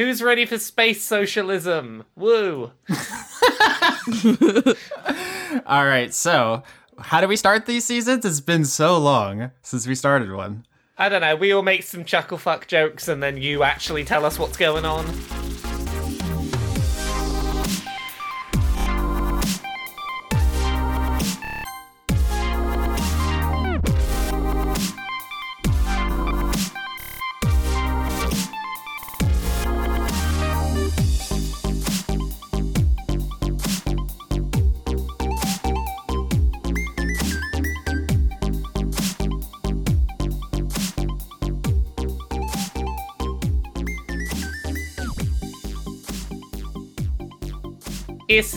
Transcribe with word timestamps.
Who's 0.00 0.22
ready 0.22 0.46
for 0.46 0.58
space 0.58 1.02
socialism? 1.02 2.06
Woo! 2.16 2.72
All 5.66 5.84
right, 5.84 6.14
so 6.14 6.62
how 6.98 7.20
do 7.20 7.28
we 7.28 7.36
start 7.36 7.66
these 7.66 7.84
seasons? 7.84 8.24
It's 8.24 8.40
been 8.40 8.64
so 8.64 8.96
long 8.96 9.50
since 9.60 9.86
we 9.86 9.94
started 9.94 10.32
one. 10.32 10.64
I 10.96 11.10
don't 11.10 11.20
know. 11.20 11.36
We 11.36 11.52
all 11.52 11.60
make 11.60 11.82
some 11.82 12.06
chuckle 12.06 12.38
fuck 12.38 12.66
jokes, 12.66 13.08
and 13.08 13.22
then 13.22 13.36
you 13.36 13.62
actually 13.62 14.04
tell 14.06 14.24
us 14.24 14.38
what's 14.38 14.56
going 14.56 14.86
on. 14.86 15.04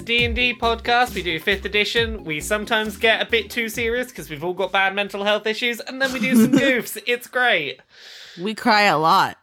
D&D 0.04 0.56
podcast. 0.60 1.16
We 1.16 1.24
do 1.24 1.40
5th 1.40 1.66
edition. 1.66 2.24
We 2.24 2.40
sometimes 2.40 2.98
get 2.98 3.22
a 3.26 3.30
bit 3.30 3.50
too 3.50 3.70
serious 3.70 4.08
because 4.08 4.30
we've 4.30 4.44
all 4.44 4.54
got 4.54 4.72
bad 4.72 4.94
mental 4.96 5.24
health 5.24 5.48
issues, 5.48 5.80
and 5.80 6.02
then 6.02 6.12
we 6.12 6.20
do 6.20 6.36
some 6.36 6.52
goofs. 6.60 7.02
It's 7.08 7.28
great. 7.28 7.80
We 8.42 8.54
cry 8.54 8.84
a 8.84 8.98
lot. 8.98 9.38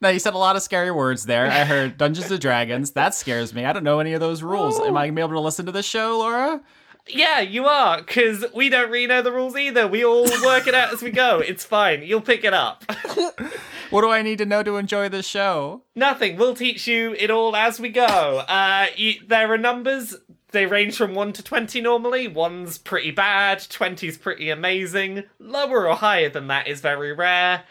Now 0.00 0.08
you 0.10 0.18
said 0.18 0.34
a 0.34 0.38
lot 0.38 0.56
of 0.56 0.62
scary 0.62 0.90
words 0.90 1.24
there. 1.24 1.46
I 1.46 1.64
heard 1.64 1.98
Dungeons 1.98 2.30
and 2.30 2.40
Dragons. 2.40 2.92
That 2.92 3.14
scares 3.14 3.52
me. 3.52 3.64
I 3.64 3.72
don't 3.72 3.84
know 3.84 4.00
any 4.00 4.12
of 4.12 4.20
those 4.20 4.42
rules. 4.42 4.78
Am 4.80 4.96
I 4.96 5.06
gonna 5.06 5.16
be 5.16 5.22
able 5.22 5.32
to 5.32 5.40
listen 5.40 5.66
to 5.66 5.72
this 5.72 5.86
show, 5.86 6.18
Laura? 6.18 6.60
Yeah, 7.08 7.40
you 7.40 7.66
are, 7.66 7.98
because 7.98 8.44
we 8.54 8.68
don't 8.68 8.90
really 8.90 9.06
know 9.06 9.22
the 9.22 9.32
rules 9.32 9.56
either. 9.56 9.88
We 9.88 10.04
all 10.04 10.24
work 10.44 10.66
it 10.66 10.74
out 10.74 10.92
as 10.92 11.02
we 11.02 11.10
go. 11.10 11.38
It's 11.38 11.64
fine. 11.64 12.02
You'll 12.02 12.20
pick 12.20 12.44
it 12.44 12.52
up. 12.52 12.84
What 13.90 14.02
do 14.02 14.10
I 14.10 14.22
need 14.22 14.38
to 14.38 14.46
know 14.46 14.62
to 14.62 14.76
enjoy 14.76 15.08
this 15.08 15.26
show? 15.26 15.82
Nothing. 15.94 16.36
We'll 16.36 16.54
teach 16.54 16.86
you 16.86 17.14
it 17.18 17.30
all 17.30 17.56
as 17.56 17.80
we 17.80 17.88
go. 17.88 18.04
Uh, 18.04 18.86
you, 18.96 19.14
there 19.26 19.50
are 19.52 19.58
numbers. 19.58 20.14
They 20.50 20.66
range 20.66 20.96
from 20.96 21.14
1 21.14 21.32
to 21.34 21.42
20 21.42 21.80
normally. 21.80 22.28
1's 22.28 22.78
pretty 22.78 23.10
bad, 23.10 23.60
20's 23.60 24.18
pretty 24.18 24.50
amazing. 24.50 25.24
Lower 25.38 25.88
or 25.88 25.96
higher 25.96 26.28
than 26.28 26.48
that 26.48 26.68
is 26.68 26.80
very 26.80 27.12
rare. 27.12 27.64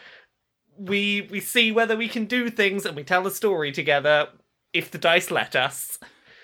We 0.76 1.28
we 1.30 1.40
see 1.40 1.72
whether 1.72 1.96
we 1.96 2.08
can 2.08 2.26
do 2.26 2.50
things 2.50 2.86
and 2.86 2.94
we 2.94 3.02
tell 3.02 3.26
a 3.26 3.32
story 3.32 3.72
together 3.72 4.28
if 4.72 4.90
the 4.90 4.98
dice 4.98 5.30
let 5.30 5.56
us. 5.56 5.98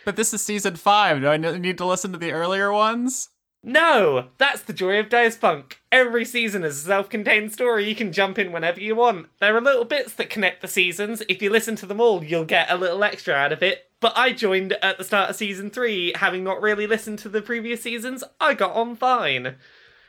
But 0.05 0.17
this 0.17 0.35
is 0.35 0.43
season 0.43 0.77
five. 0.77 1.21
Do 1.21 1.29
I 1.29 1.37
need 1.37 1.79
to 1.79 1.87
listen 1.87 2.13
to 2.13 2.19
the 2.19 2.33
earlier 2.33 2.73
ones? 2.73 3.31
No, 3.67 4.29
that's 4.37 4.61
the 4.61 4.75
joy 4.75 4.99
of 5.01 5.09
Dice 5.09 5.39
Funk. 5.39 5.81
Every 5.91 6.27
season 6.27 6.65
is 6.65 6.77
a 6.77 6.87
self-contained 6.87 7.51
story. 7.51 7.89
You 7.89 7.95
can 7.95 8.13
jump 8.13 8.39
in 8.39 8.53
whenever 8.53 8.79
you 8.79 8.95
want. 8.95 9.29
There 9.41 9.57
are 9.57 9.61
little 9.61 9.87
bits 9.87 10.13
that 10.15 10.29
connect 10.29 10.61
the 10.61 10.69
seasons. 10.69 11.23
If 11.31 11.41
you 11.41 11.49
listen 11.49 11.75
to 11.77 11.87
them 11.87 11.99
all, 11.99 12.23
you'll 12.23 12.45
get 12.45 12.71
a 12.71 12.77
little 12.77 13.03
extra 13.03 13.33
out 13.33 13.53
of 13.53 13.63
it. 13.63 13.89
But 14.01 14.13
I 14.17 14.33
joined 14.33 14.75
at 14.83 14.99
the 14.99 15.05
start 15.05 15.31
of 15.31 15.37
season 15.37 15.71
three, 15.71 16.13
having 16.15 16.45
not 16.45 16.61
really 16.61 16.87
listened 16.87 17.21
to 17.21 17.31
the 17.31 17.41
previous 17.41 17.81
seasons. 17.81 18.23
I 18.39 18.53
got 18.53 18.75
on 18.75 18.97
fine. 18.97 19.57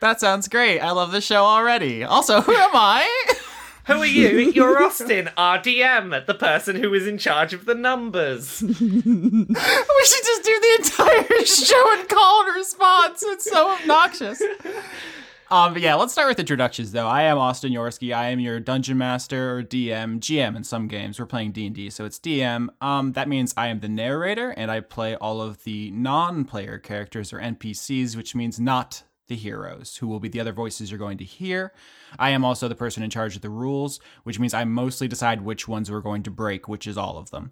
That 0.01 0.19
sounds 0.19 0.49
great. 0.49 0.81
I 0.81 0.91
love 0.91 1.13
the 1.13 1.21
show 1.21 1.45
already. 1.45 2.03
Also, 2.03 2.41
who 2.41 2.53
am 2.53 2.71
I? 2.73 3.33
Who 3.87 4.01
are 4.01 4.05
you? 4.05 4.39
You're 4.55 4.83
Austin, 4.83 5.29
RDM, 5.37 6.25
the 6.25 6.33
person 6.33 6.75
who 6.77 6.93
is 6.93 7.05
in 7.05 7.17
charge 7.17 7.53
of 7.53 7.65
the 7.65 7.75
numbers. 7.75 8.61
we 8.61 8.69
should 8.69 8.83
just 10.23 10.43
do 10.43 10.59
the 10.59 10.75
entire 10.79 11.45
show 11.45 11.99
and 11.99 12.09
call 12.09 12.45
and 12.45 12.55
response. 12.55 13.21
It's 13.23 13.49
so 13.49 13.71
obnoxious. 13.75 14.41
Um, 15.51 15.73
but 15.73 15.83
yeah, 15.83 15.93
let's 15.93 16.11
start 16.11 16.27
with 16.27 16.39
introductions 16.39 16.91
though. 16.91 17.05
I 17.07 17.23
am 17.23 17.37
Austin 17.37 17.71
Yorski. 17.71 18.15
I 18.15 18.29
am 18.29 18.39
your 18.39 18.59
dungeon 18.59 18.97
master 18.97 19.57
or 19.57 19.63
DM, 19.63 20.19
GM 20.19 20.55
in 20.55 20.63
some 20.63 20.87
games. 20.87 21.19
We're 21.19 21.27
playing 21.27 21.51
D 21.51 21.67
and 21.67 21.75
D, 21.75 21.91
so 21.91 22.05
it's 22.05 22.17
DM. 22.17 22.69
Um, 22.81 23.11
that 23.11 23.29
means 23.29 23.53
I 23.55 23.67
am 23.67 23.81
the 23.81 23.89
narrator 23.89 24.49
and 24.57 24.71
I 24.71 24.79
play 24.79 25.15
all 25.15 25.41
of 25.41 25.63
the 25.63 25.91
non-player 25.91 26.79
characters 26.79 27.31
or 27.31 27.39
NPCs, 27.39 28.15
which 28.15 28.33
means 28.33 28.59
not 28.59 29.03
the 29.27 29.35
heroes, 29.35 29.97
who 29.97 30.07
will 30.07 30.19
be 30.19 30.29
the 30.29 30.39
other 30.39 30.53
voices 30.53 30.89
you're 30.89 30.99
going 30.99 31.17
to 31.19 31.23
hear. 31.23 31.73
I 32.19 32.31
am 32.31 32.45
also 32.45 32.67
the 32.67 32.75
person 32.75 33.03
in 33.03 33.09
charge 33.09 33.35
of 33.35 33.41
the 33.41 33.49
rules, 33.49 33.99
which 34.23 34.39
means 34.39 34.53
I 34.53 34.63
mostly 34.63 35.07
decide 35.07 35.41
which 35.41 35.67
ones 35.67 35.89
we're 35.89 36.01
going 36.01 36.23
to 36.23 36.31
break, 36.31 36.67
which 36.67 36.87
is 36.87 36.97
all 36.97 37.17
of 37.17 37.31
them. 37.31 37.51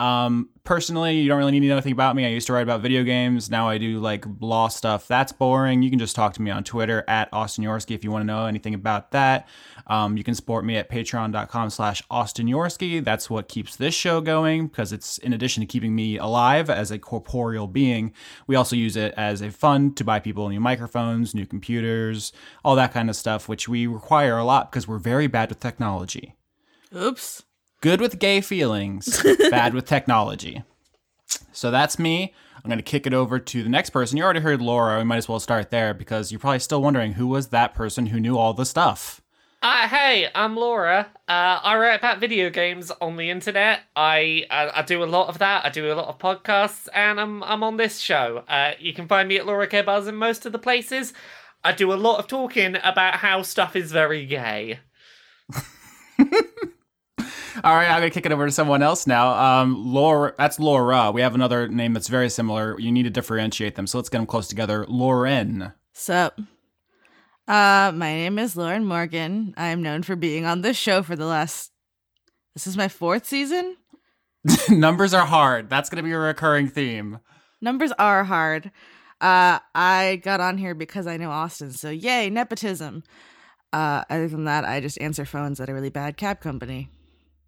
Um, 0.00 0.48
personally, 0.64 1.20
you 1.20 1.28
don't 1.28 1.38
really 1.38 1.52
need 1.52 1.60
to 1.60 1.66
know 1.68 1.74
anything 1.74 1.92
about 1.92 2.16
me. 2.16 2.24
I 2.24 2.30
used 2.30 2.46
to 2.46 2.54
write 2.54 2.62
about 2.62 2.80
video 2.80 3.04
games. 3.04 3.50
Now 3.50 3.68
I 3.68 3.76
do 3.76 4.00
like 4.00 4.24
law 4.40 4.68
stuff. 4.68 5.06
That's 5.06 5.30
boring. 5.30 5.82
You 5.82 5.90
can 5.90 5.98
just 5.98 6.16
talk 6.16 6.32
to 6.34 6.42
me 6.42 6.50
on 6.50 6.64
Twitter 6.64 7.04
at 7.06 7.28
Austin 7.34 7.64
Yorski 7.64 7.94
if 7.94 8.02
you 8.02 8.10
want 8.10 8.22
to 8.22 8.26
know 8.26 8.46
anything 8.46 8.72
about 8.72 9.10
that. 9.10 9.46
Um, 9.86 10.16
you 10.16 10.24
can 10.24 10.34
support 10.34 10.64
me 10.64 10.76
at 10.76 10.88
patreon.com 10.88 11.68
slash 11.68 12.02
Austin 12.10 12.46
Yorski. 12.46 13.04
That's 13.04 13.28
what 13.28 13.48
keeps 13.48 13.76
this 13.76 13.94
show 13.94 14.22
going 14.22 14.68
because 14.68 14.92
it's 14.92 15.18
in 15.18 15.34
addition 15.34 15.60
to 15.60 15.66
keeping 15.66 15.94
me 15.94 16.16
alive 16.16 16.70
as 16.70 16.90
a 16.90 16.98
corporeal 16.98 17.66
being, 17.66 18.14
we 18.46 18.56
also 18.56 18.76
use 18.76 18.96
it 18.96 19.12
as 19.16 19.42
a 19.42 19.50
fund 19.50 19.96
to 19.98 20.04
buy 20.04 20.18
people 20.18 20.48
new 20.48 20.60
microphones, 20.60 21.34
new 21.34 21.46
computers, 21.46 22.32
all 22.64 22.74
that 22.76 22.92
kind 22.92 23.10
of 23.10 23.16
stuff, 23.16 23.48
which 23.48 23.68
we 23.68 23.86
require 23.86 24.38
a 24.38 24.44
lot 24.44 24.70
because 24.70 24.88
we're 24.88 24.98
very 24.98 25.26
bad 25.26 25.50
with 25.50 25.60
technology 25.60 26.34
Oops. 26.94 27.44
Good 27.80 28.00
with 28.00 28.18
gay 28.18 28.40
feelings, 28.40 29.22
bad 29.50 29.74
with 29.74 29.86
technology. 29.86 30.62
So 31.52 31.70
that's 31.70 31.98
me. 31.98 32.34
I'm 32.56 32.68
going 32.68 32.78
to 32.78 32.82
kick 32.82 33.06
it 33.06 33.14
over 33.14 33.38
to 33.38 33.62
the 33.62 33.68
next 33.68 33.90
person. 33.90 34.18
You 34.18 34.24
already 34.24 34.40
heard 34.40 34.60
Laura. 34.60 34.98
We 34.98 35.04
might 35.04 35.16
as 35.16 35.28
well 35.28 35.40
start 35.40 35.70
there 35.70 35.94
because 35.94 36.30
you're 36.30 36.38
probably 36.38 36.58
still 36.58 36.82
wondering 36.82 37.12
who 37.12 37.26
was 37.26 37.48
that 37.48 37.74
person 37.74 38.06
who 38.06 38.20
knew 38.20 38.36
all 38.36 38.52
the 38.52 38.66
stuff. 38.66 39.22
Uh, 39.62 39.88
hey, 39.88 40.28
I'm 40.34 40.56
Laura. 40.56 41.08
Uh, 41.28 41.60
I 41.62 41.76
write 41.76 41.98
about 41.98 42.18
video 42.18 42.48
games 42.48 42.90
on 43.00 43.16
the 43.16 43.28
internet. 43.28 43.80
I, 43.94 44.46
I 44.50 44.80
I 44.80 44.82
do 44.82 45.02
a 45.02 45.04
lot 45.04 45.28
of 45.28 45.38
that. 45.38 45.66
I 45.66 45.68
do 45.68 45.92
a 45.92 45.94
lot 45.94 46.08
of 46.08 46.18
podcasts, 46.18 46.88
and 46.94 47.20
I'm 47.20 47.42
I'm 47.42 47.62
on 47.62 47.76
this 47.76 47.98
show. 47.98 48.42
Uh, 48.48 48.72
you 48.78 48.94
can 48.94 49.06
find 49.06 49.28
me 49.28 49.36
at 49.36 49.44
Laura 49.44 49.66
K 49.66 49.82
Buzz 49.82 50.08
in 50.08 50.16
most 50.16 50.46
of 50.46 50.52
the 50.52 50.58
places. 50.58 51.12
I 51.62 51.72
do 51.72 51.92
a 51.92 51.94
lot 51.94 52.18
of 52.18 52.26
talking 52.26 52.76
about 52.82 53.16
how 53.16 53.42
stuff 53.42 53.76
is 53.76 53.92
very 53.92 54.24
gay. 54.24 54.80
All 57.64 57.74
right, 57.74 57.88
I'm 57.88 58.00
going 58.00 58.10
to 58.10 58.14
kick 58.14 58.26
it 58.26 58.32
over 58.32 58.46
to 58.46 58.52
someone 58.52 58.82
else 58.82 59.06
now. 59.06 59.34
Um, 59.34 59.92
Laura, 59.92 60.34
that's 60.38 60.58
Laura. 60.58 61.10
We 61.10 61.20
have 61.20 61.34
another 61.34 61.68
name 61.68 61.92
that's 61.92 62.08
very 62.08 62.30
similar. 62.30 62.78
You 62.78 62.92
need 62.92 63.04
to 63.04 63.10
differentiate 63.10 63.74
them. 63.74 63.86
So 63.86 63.98
let's 63.98 64.08
get 64.08 64.18
them 64.18 64.26
close 64.26 64.48
together. 64.48 64.86
Lauren. 64.88 65.72
Sup? 65.92 66.38
Uh, 67.48 67.92
my 67.94 68.12
name 68.14 68.38
is 68.38 68.56
Lauren 68.56 68.84
Morgan. 68.84 69.54
I 69.56 69.68
am 69.68 69.82
known 69.82 70.02
for 70.02 70.16
being 70.16 70.44
on 70.46 70.62
this 70.62 70.76
show 70.76 71.02
for 71.02 71.16
the 71.16 71.26
last. 71.26 71.72
This 72.54 72.66
is 72.66 72.76
my 72.76 72.88
fourth 72.88 73.26
season. 73.26 73.76
Numbers 74.68 75.12
are 75.12 75.26
hard. 75.26 75.68
That's 75.68 75.90
going 75.90 76.02
to 76.02 76.08
be 76.08 76.12
a 76.12 76.18
recurring 76.18 76.68
theme. 76.68 77.18
Numbers 77.60 77.92
are 77.98 78.24
hard. 78.24 78.70
Uh, 79.20 79.58
I 79.74 80.20
got 80.22 80.40
on 80.40 80.56
here 80.58 80.74
because 80.74 81.06
I 81.06 81.16
know 81.16 81.30
Austin, 81.30 81.72
so 81.72 81.90
yay, 81.90 82.30
nepotism. 82.30 83.02
Uh, 83.72 84.02
other 84.08 84.28
than 84.28 84.44
that, 84.44 84.64
I 84.64 84.80
just 84.80 85.00
answer 85.00 85.24
phones 85.24 85.60
at 85.60 85.68
a 85.68 85.74
really 85.74 85.90
bad 85.90 86.16
cab 86.16 86.40
company. 86.40 86.88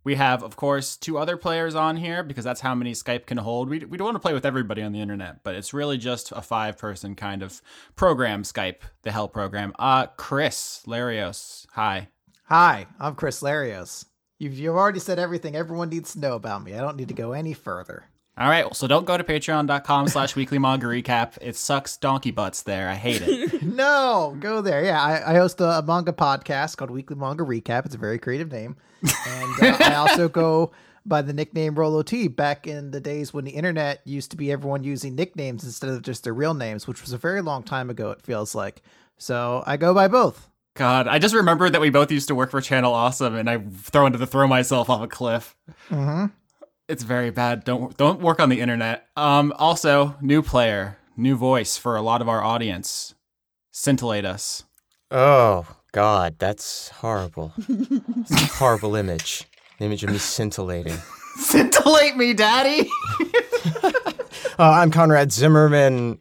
We 0.05 0.17
have, 0.17 0.43
of 0.43 0.57
course, 0.57 0.97
two 0.97 1.17
other 1.17 1.37
players 1.37 1.75
on 1.75 1.97
here 1.97 2.23
because 2.23 2.45
that's 2.45 2.61
how 2.61 2.75
many 2.75 2.93
Skype 2.93 3.27
can 3.27 3.39
hold. 3.39 3.69
We, 3.69 3.81
we 3.81 3.97
don't 3.97 4.07
want 4.07 4.17
to 4.17 4.21
play 4.21 4.33
with 4.33 4.45
everybody 4.45 4.83
on 4.83 4.93
the 4.93 5.01
internet, 5.01 5.45
but 5.45 5.55
it's 5.55 5.73
really 5.73 5.97
just 5.97 6.33
a 6.33 6.43
five 6.43 6.77
person 6.77 7.15
kind 7.15 7.43
of 7.43 7.63
program, 7.95 8.43
Skype, 8.43 8.81
the 9.03 9.13
hell 9.13 9.29
program. 9.29 9.73
Uh, 9.79 10.07
Chris 10.17 10.83
Larios. 10.87 11.67
Hi. 11.73 12.09
Hi, 12.47 12.87
I'm 12.99 13.15
Chris 13.15 13.43
Larios. 13.43 14.07
You've, 14.39 14.59
you've 14.59 14.75
already 14.75 14.99
said 14.99 15.21
everything 15.21 15.55
everyone 15.55 15.91
needs 15.91 16.15
to 16.15 16.19
know 16.19 16.35
about 16.35 16.65
me. 16.65 16.75
I 16.75 16.81
don't 16.81 16.97
need 16.97 17.09
to 17.09 17.15
go 17.15 17.33
any 17.33 17.55
further. 17.55 18.07
All 18.39 18.49
right, 18.49 18.75
so 18.75 18.87
don't 18.87 19.05
go 19.05 19.19
to 19.19 19.25
patreon.com 19.25 20.09
slash 20.09 20.35
weekly 20.35 20.59
manga 20.59 20.87
recap. 20.87 21.37
It 21.43 21.55
sucks 21.55 21.99
donkey 21.99 22.31
butts 22.31 22.63
there. 22.63 22.89
I 22.89 22.95
hate 22.95 23.21
it. 23.23 23.63
no, 23.63 24.35
go 24.41 24.63
there. 24.63 24.83
Yeah, 24.83 25.03
I, 25.03 25.33
I 25.33 25.35
host 25.35 25.61
a, 25.61 25.79
a 25.79 25.83
manga 25.83 26.13
podcast 26.13 26.79
called 26.79 26.91
Weekly 26.91 27.17
Manga 27.17 27.45
Recap. 27.45 27.85
It's 27.85 27.95
a 27.95 27.99
very 27.99 28.19
creative 28.19 28.51
name. 28.51 28.77
And 29.03 29.63
uh, 29.63 29.77
I 29.81 29.95
also 29.97 30.31
go 30.31 30.73
by 31.05 31.21
the 31.21 31.35
nickname 31.35 31.75
RolloT 31.75 32.35
back 32.35 32.67
in 32.67 32.91
the 32.91 33.01
days 33.01 33.35
when 33.35 33.45
the 33.45 33.51
internet 33.51 34.01
used 34.07 34.31
to 34.31 34.39
be 34.39 34.51
everyone 34.51 34.83
using 34.83 35.15
nicknames 35.15 35.63
instead 35.65 35.91
of 35.91 36.01
just 36.01 36.25
their 36.25 36.33
real 36.33 36.55
names, 36.55 36.87
which 36.87 37.03
was 37.03 37.13
a 37.13 37.19
very 37.19 37.43
long 37.43 37.63
time 37.63 37.91
ago, 37.91 38.11
it 38.13 38.23
feels 38.23 38.55
like. 38.55 38.81
So 39.19 39.63
I 39.67 39.77
go 39.77 39.93
by 39.93 40.09
both. 40.09 40.49
God, 40.75 41.07
I 41.07 41.19
just 41.19 41.35
remembered 41.35 41.75
that 41.75 41.83
we 41.83 41.91
both 41.91 42.11
used 42.11 42.29
to 42.29 42.35
work 42.35 42.51
for 42.51 42.63
Channel 42.63 42.95
Awesome 42.95 43.35
and 43.35 43.51
I 43.51 43.59
thrown 43.59 44.07
into 44.07 44.19
the 44.19 44.27
throw 44.27 44.47
myself 44.47 44.89
off 44.89 45.03
a 45.03 45.07
cliff. 45.07 45.55
Mm-hmm. 45.91 46.27
It's 46.89 47.03
very 47.03 47.31
bad. 47.31 47.65
Don't 47.65 47.97
don't 47.97 48.21
work 48.21 48.41
on 48.41 48.49
the 48.49 48.61
internet. 48.61 49.07
Um 49.17 49.53
also, 49.59 50.17
new 50.21 50.43
player, 50.43 50.99
new 51.17 51.37
voice 51.37 51.77
for 51.77 51.97
a 51.97 52.03
lot 52.03 52.21
of 52.21 52.29
our 52.29 52.43
audience. 52.43 53.15
Scintillate 53.71 54.25
us. 54.25 54.65
Oh 55.11 55.67
God, 55.93 56.37
that's 56.39 56.89
horrible. 56.89 57.53
A 57.69 58.35
horrible 58.55 58.97
image. 58.97 59.45
An 59.79 59.87
image 59.87 60.05
of 60.05 60.11
me 60.11 60.19
scintillating. 60.19 60.99
Scintillate 61.37 62.17
me, 62.17 62.35
daddy. 62.35 62.91
Uh, 64.59 64.71
I'm 64.71 64.91
Conrad 64.91 65.33
Zimmerman. 65.33 66.19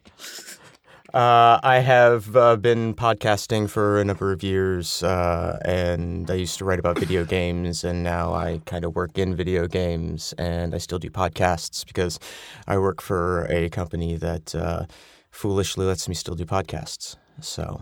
Uh, 1.13 1.59
I 1.61 1.79
have 1.79 2.37
uh, 2.37 2.55
been 2.55 2.93
podcasting 2.93 3.69
for 3.69 3.99
a 3.99 4.05
number 4.05 4.31
of 4.31 4.43
years, 4.43 5.03
uh, 5.03 5.59
and 5.65 6.31
I 6.31 6.35
used 6.35 6.57
to 6.59 6.65
write 6.65 6.79
about 6.79 6.97
video 6.97 7.25
games, 7.25 7.83
and 7.83 8.01
now 8.01 8.33
I 8.33 8.61
kind 8.65 8.85
of 8.85 8.95
work 8.95 9.17
in 9.17 9.35
video 9.35 9.67
games, 9.67 10.33
and 10.37 10.73
I 10.73 10.77
still 10.77 10.99
do 10.99 11.09
podcasts 11.09 11.85
because 11.85 12.17
I 12.65 12.77
work 12.77 13.01
for 13.01 13.45
a 13.49 13.69
company 13.69 14.15
that 14.17 14.55
uh, 14.55 14.85
foolishly 15.31 15.85
lets 15.85 16.07
me 16.07 16.15
still 16.15 16.35
do 16.35 16.45
podcasts. 16.45 17.17
So, 17.41 17.77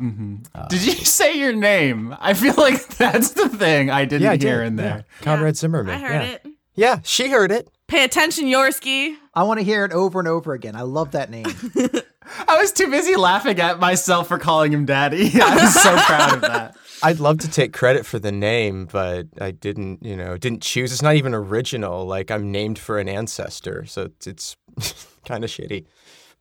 Did 0.70 0.86
you 0.86 0.94
say 1.06 1.38
your 1.38 1.54
name? 1.54 2.16
I 2.20 2.34
feel 2.34 2.56
like 2.58 2.88
that's 2.98 3.32
the 3.34 3.50
thing 3.50 3.92
I 3.92 4.06
didn't 4.06 4.24
yeah, 4.24 4.32
I 4.32 4.38
hear 4.38 4.64
did. 4.64 4.68
in 4.68 4.78
yeah. 4.78 4.84
there. 4.84 5.06
Conrad 5.22 5.56
Zimmerman. 5.56 5.94
I 5.94 6.00
heard 6.00 6.22
yeah. 6.24 6.32
it. 6.32 6.46
Yeah, 6.74 7.00
she 7.04 7.30
heard 7.30 7.52
it. 7.52 7.70
Pay 7.90 8.04
attention, 8.04 8.46
Yorski. 8.46 9.16
I 9.34 9.42
want 9.42 9.60
to 9.60 9.64
hear 9.64 9.84
it 9.84 9.92
over 9.92 10.20
and 10.20 10.28
over 10.28 10.54
again. 10.54 10.76
I 10.76 10.84
love 10.84 11.12
that 11.12 11.32
name. 11.32 11.48
I 12.48 12.58
was 12.58 12.72
too 12.72 12.88
busy 12.92 13.16
laughing 13.16 13.60
at 13.60 13.80
myself 13.80 14.28
for 14.28 14.38
calling 14.38 14.72
him 14.72 14.86
daddy. 14.86 15.32
I 15.42 15.56
was 15.56 15.74
so 15.74 15.98
proud 15.98 16.34
of 16.36 16.42
that. 16.42 16.78
I'd 17.04 17.20
love 17.20 17.40
to 17.40 17.50
take 17.50 17.74
credit 17.74 18.06
for 18.06 18.20
the 18.20 18.32
name, 18.32 18.86
but 18.86 19.26
I 19.42 19.50
didn't, 19.50 20.06
you 20.06 20.16
know, 20.16 20.38
didn't 20.38 20.62
choose. 20.62 20.92
It's 20.92 21.02
not 21.02 21.16
even 21.16 21.34
original. 21.34 22.06
Like 22.06 22.30
I'm 22.30 22.52
named 22.52 22.78
for 22.78 23.00
an 23.00 23.10
ancestor, 23.10 23.86
so 23.88 24.04
it's, 24.04 24.28
it's 24.28 25.08
kind 25.26 25.44
of 25.44 25.50
shitty. 25.50 25.86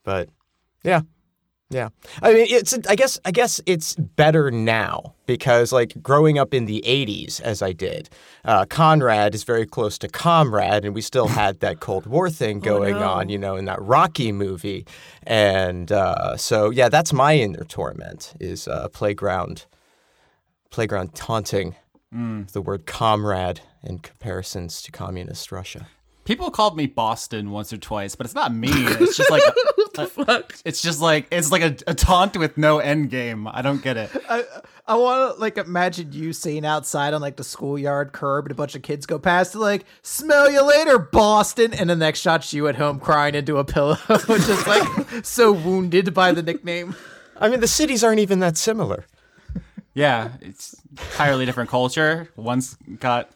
But 0.04 0.28
yeah, 0.84 1.00
yeah. 1.70 1.90
I 2.22 2.32
mean, 2.32 2.46
it's. 2.48 2.76
I 2.88 2.94
guess. 2.94 3.18
I 3.24 3.30
guess 3.30 3.60
it's 3.66 3.94
better 3.94 4.50
now 4.50 5.14
because, 5.26 5.70
like, 5.70 6.02
growing 6.02 6.38
up 6.38 6.54
in 6.54 6.64
the 6.64 6.82
'80s, 6.86 7.40
as 7.42 7.60
I 7.60 7.72
did, 7.72 8.08
uh, 8.44 8.64
Conrad 8.64 9.34
is 9.34 9.44
very 9.44 9.66
close 9.66 9.98
to 9.98 10.08
comrade, 10.08 10.86
and 10.86 10.94
we 10.94 11.02
still 11.02 11.28
had 11.28 11.60
that 11.60 11.80
Cold 11.80 12.06
War 12.06 12.30
thing 12.30 12.60
going 12.60 12.94
on, 12.96 13.28
you 13.28 13.38
know, 13.38 13.56
in 13.56 13.66
that 13.66 13.82
Rocky 13.82 14.32
movie, 14.32 14.86
and 15.24 15.92
uh, 15.92 16.36
so 16.38 16.70
yeah, 16.70 16.88
that's 16.88 17.12
my 17.12 17.36
inner 17.36 17.64
torment 17.64 18.34
is 18.40 18.66
uh, 18.66 18.88
playground 18.88 19.66
playground 20.70 21.14
taunting 21.14 21.76
the 22.52 22.62
word 22.62 22.86
comrade 22.86 23.60
in 23.82 23.98
comparisons 23.98 24.80
to 24.82 24.90
communist 24.90 25.52
Russia. 25.52 25.88
People 26.28 26.50
called 26.50 26.76
me 26.76 26.84
Boston 26.84 27.52
once 27.52 27.72
or 27.72 27.78
twice, 27.78 28.14
but 28.14 28.26
it's 28.26 28.34
not 28.34 28.52
me. 28.52 28.68
It's 29.00 29.16
just 29.16 29.30
like 29.30 29.42
a- 29.42 30.30
a- 30.30 30.44
it's 30.62 30.82
just 30.82 31.00
like 31.00 31.26
it's 31.30 31.50
like 31.50 31.62
a, 31.62 31.74
a 31.86 31.94
taunt 31.94 32.36
with 32.36 32.58
no 32.58 32.80
end 32.80 33.08
game. 33.08 33.48
I 33.48 33.62
don't 33.62 33.82
get 33.82 33.96
it. 33.96 34.10
I, 34.28 34.44
I 34.86 34.96
want 34.96 35.34
to 35.36 35.40
like 35.40 35.56
imagine 35.56 36.12
you 36.12 36.34
sitting 36.34 36.66
outside 36.66 37.14
on 37.14 37.22
like 37.22 37.36
the 37.36 37.44
schoolyard 37.44 38.12
curb 38.12 38.44
and 38.44 38.52
a 38.52 38.54
bunch 38.54 38.74
of 38.74 38.82
kids 38.82 39.06
go 39.06 39.18
past 39.18 39.54
and 39.54 39.62
like 39.62 39.86
smell 40.02 40.50
you 40.50 40.60
later 40.62 40.98
Boston 40.98 41.72
and 41.72 41.88
the 41.88 41.96
next 41.96 42.20
shot's 42.20 42.52
you 42.52 42.68
at 42.68 42.76
home 42.76 43.00
crying 43.00 43.34
into 43.34 43.56
a 43.56 43.64
pillow 43.64 43.96
just 44.08 44.66
like 44.66 45.24
so 45.24 45.50
wounded 45.50 46.12
by 46.12 46.32
the 46.32 46.42
nickname. 46.42 46.94
I 47.40 47.48
mean, 47.48 47.60
the 47.60 47.66
cities 47.68 48.04
aren't 48.04 48.20
even 48.20 48.40
that 48.40 48.58
similar. 48.58 49.06
Yeah, 49.94 50.32
it's 50.42 50.76
entirely 50.90 51.46
different 51.46 51.70
culture. 51.70 52.28
One's 52.36 52.76
got 53.00 53.30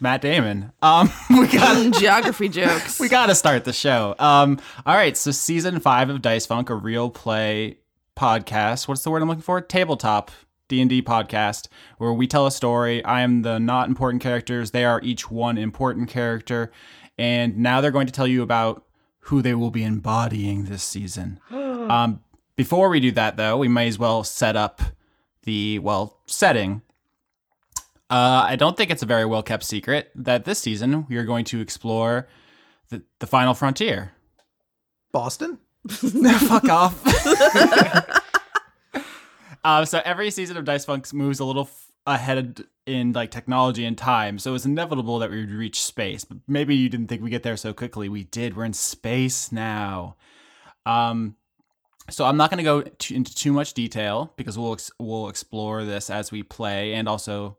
Matt 0.00 0.22
Damon. 0.22 0.72
Um, 0.82 1.12
we 1.30 1.46
got 1.46 1.92
Geography 1.98 2.48
jokes. 2.48 2.98
we 2.98 3.08
got 3.08 3.26
to 3.26 3.34
start 3.34 3.64
the 3.64 3.72
show. 3.72 4.14
Um, 4.18 4.58
all 4.86 4.94
right, 4.94 5.16
so 5.16 5.30
season 5.30 5.80
five 5.80 6.08
of 6.08 6.22
Dice 6.22 6.46
Funk, 6.46 6.70
a 6.70 6.74
real 6.74 7.10
play 7.10 7.78
podcast. 8.16 8.88
What's 8.88 9.02
the 9.02 9.10
word 9.10 9.22
I'm 9.22 9.28
looking 9.28 9.42
for? 9.42 9.60
Tabletop 9.60 10.30
D 10.68 10.80
and 10.80 10.88
D 10.88 11.02
podcast, 11.02 11.68
where 11.98 12.12
we 12.12 12.26
tell 12.26 12.46
a 12.46 12.50
story. 12.50 13.04
I 13.04 13.20
am 13.20 13.42
the 13.42 13.58
not 13.58 13.88
important 13.88 14.22
characters. 14.22 14.70
They 14.70 14.84
are 14.84 15.00
each 15.02 15.30
one 15.30 15.58
important 15.58 16.08
character, 16.08 16.72
and 17.18 17.58
now 17.58 17.80
they're 17.80 17.90
going 17.90 18.06
to 18.06 18.12
tell 18.12 18.26
you 18.26 18.42
about 18.42 18.84
who 19.24 19.42
they 19.42 19.54
will 19.54 19.70
be 19.70 19.84
embodying 19.84 20.64
this 20.64 20.82
season. 20.82 21.40
um, 21.50 22.20
before 22.56 22.88
we 22.88 23.00
do 23.00 23.10
that, 23.12 23.36
though, 23.36 23.58
we 23.58 23.68
may 23.68 23.88
as 23.88 23.98
well 23.98 24.24
set 24.24 24.56
up 24.56 24.80
the 25.42 25.78
well 25.78 26.18
setting 26.26 26.82
uh, 28.10 28.44
I 28.48 28.56
don't 28.56 28.76
think 28.76 28.90
it's 28.90 29.02
a 29.02 29.06
very 29.06 29.24
well 29.24 29.42
kept 29.42 29.62
secret 29.62 30.10
that 30.16 30.44
this 30.44 30.58
season 30.58 31.06
we 31.08 31.16
are 31.16 31.24
going 31.24 31.44
to 31.46 31.60
explore 31.60 32.28
the, 32.88 33.02
the 33.20 33.26
final 33.26 33.54
frontier. 33.54 34.12
Boston? 35.12 35.58
Fuck 35.88 36.68
off. 36.68 37.00
uh, 39.64 39.84
so 39.84 40.02
every 40.04 40.30
season 40.30 40.56
of 40.56 40.64
Dice 40.64 40.84
Funk 40.84 41.12
moves 41.12 41.40
a 41.40 41.44
little 41.44 41.62
f- 41.62 41.90
ahead 42.06 42.64
in 42.84 43.12
like 43.12 43.30
technology 43.30 43.84
and 43.84 43.96
time, 43.96 44.38
so 44.38 44.54
it's 44.54 44.64
inevitable 44.66 45.20
that 45.20 45.30
we 45.30 45.40
would 45.40 45.52
reach 45.52 45.80
space. 45.80 46.24
But 46.24 46.38
maybe 46.48 46.74
you 46.74 46.88
didn't 46.88 47.06
think 47.06 47.22
we 47.22 47.30
get 47.30 47.44
there 47.44 47.56
so 47.56 47.72
quickly. 47.72 48.08
We 48.08 48.24
did. 48.24 48.56
We're 48.56 48.64
in 48.64 48.72
space 48.72 49.52
now. 49.52 50.16
Um, 50.84 51.36
so 52.08 52.24
I'm 52.24 52.36
not 52.36 52.50
going 52.50 52.58
to 52.58 52.64
go 52.64 52.82
t- 52.82 53.14
into 53.14 53.34
too 53.34 53.52
much 53.52 53.72
detail 53.72 54.32
because 54.36 54.58
we'll 54.58 54.72
ex- 54.72 54.90
we'll 54.98 55.28
explore 55.28 55.84
this 55.84 56.10
as 56.10 56.32
we 56.32 56.42
play, 56.42 56.94
and 56.94 57.08
also 57.08 57.56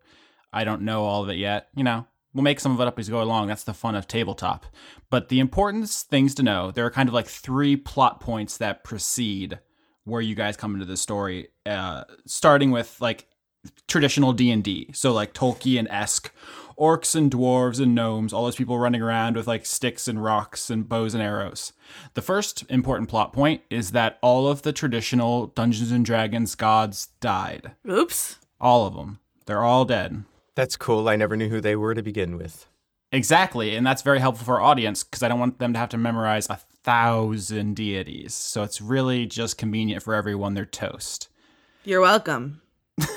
I 0.53 0.63
don't 0.63 0.81
know 0.81 1.03
all 1.03 1.23
of 1.23 1.29
it 1.29 1.37
yet. 1.37 1.67
You 1.75 1.83
know, 1.83 2.07
we'll 2.33 2.43
make 2.43 2.59
some 2.59 2.73
of 2.73 2.79
it 2.79 2.87
up 2.87 2.99
as 2.99 3.09
we 3.09 3.13
go 3.13 3.21
along. 3.21 3.47
That's 3.47 3.63
the 3.63 3.73
fun 3.73 3.95
of 3.95 4.07
tabletop. 4.07 4.65
But 5.09 5.29
the 5.29 5.39
important 5.39 5.89
things 5.89 6.35
to 6.35 6.43
know 6.43 6.71
there 6.71 6.85
are 6.85 6.91
kind 6.91 7.09
of 7.09 7.15
like 7.15 7.27
three 7.27 7.75
plot 7.75 8.19
points 8.19 8.57
that 8.57 8.83
precede 8.83 9.59
where 10.03 10.21
you 10.21 10.35
guys 10.35 10.57
come 10.57 10.73
into 10.73 10.85
the 10.85 10.97
story. 10.97 11.49
Uh, 11.65 12.03
starting 12.25 12.71
with 12.71 12.99
like 12.99 13.27
traditional 13.87 14.33
D 14.33 14.49
and 14.51 14.63
D, 14.63 14.89
so 14.93 15.13
like 15.13 15.33
Tolkien 15.33 15.87
esque 15.89 16.33
orcs 16.79 17.15
and 17.15 17.31
dwarves 17.31 17.79
and 17.79 17.93
gnomes, 17.93 18.33
all 18.33 18.45
those 18.45 18.55
people 18.55 18.79
running 18.79 19.01
around 19.01 19.35
with 19.35 19.47
like 19.47 19.65
sticks 19.65 20.07
and 20.07 20.23
rocks 20.23 20.69
and 20.71 20.89
bows 20.89 21.13
and 21.13 21.21
arrows. 21.21 21.73
The 22.15 22.23
first 22.23 22.65
important 22.69 23.07
plot 23.07 23.33
point 23.33 23.61
is 23.69 23.91
that 23.91 24.17
all 24.21 24.47
of 24.47 24.63
the 24.63 24.73
traditional 24.73 25.47
Dungeons 25.47 25.91
and 25.91 26.03
Dragons 26.03 26.55
gods 26.55 27.09
died. 27.19 27.73
Oops. 27.87 28.39
All 28.59 28.87
of 28.87 28.95
them. 28.95 29.19
They're 29.45 29.63
all 29.63 29.85
dead. 29.85 30.23
That's 30.55 30.75
cool. 30.75 31.07
I 31.07 31.15
never 31.15 31.37
knew 31.37 31.49
who 31.49 31.61
they 31.61 31.75
were 31.75 31.95
to 31.95 32.03
begin 32.03 32.37
with. 32.37 32.67
Exactly, 33.13 33.75
and 33.75 33.85
that's 33.85 34.01
very 34.01 34.19
helpful 34.19 34.45
for 34.45 34.55
our 34.55 34.61
audience 34.61 35.03
because 35.03 35.21
I 35.21 35.27
don't 35.27 35.39
want 35.39 35.59
them 35.59 35.73
to 35.73 35.79
have 35.79 35.89
to 35.89 35.97
memorize 35.97 36.49
a 36.49 36.55
thousand 36.83 37.75
deities. 37.75 38.33
So 38.33 38.63
it's 38.63 38.81
really 38.81 39.25
just 39.25 39.57
convenient 39.57 40.01
for 40.01 40.13
everyone. 40.13 40.53
They're 40.53 40.65
toast. 40.65 41.27
You're 41.83 42.01
welcome. 42.01 42.61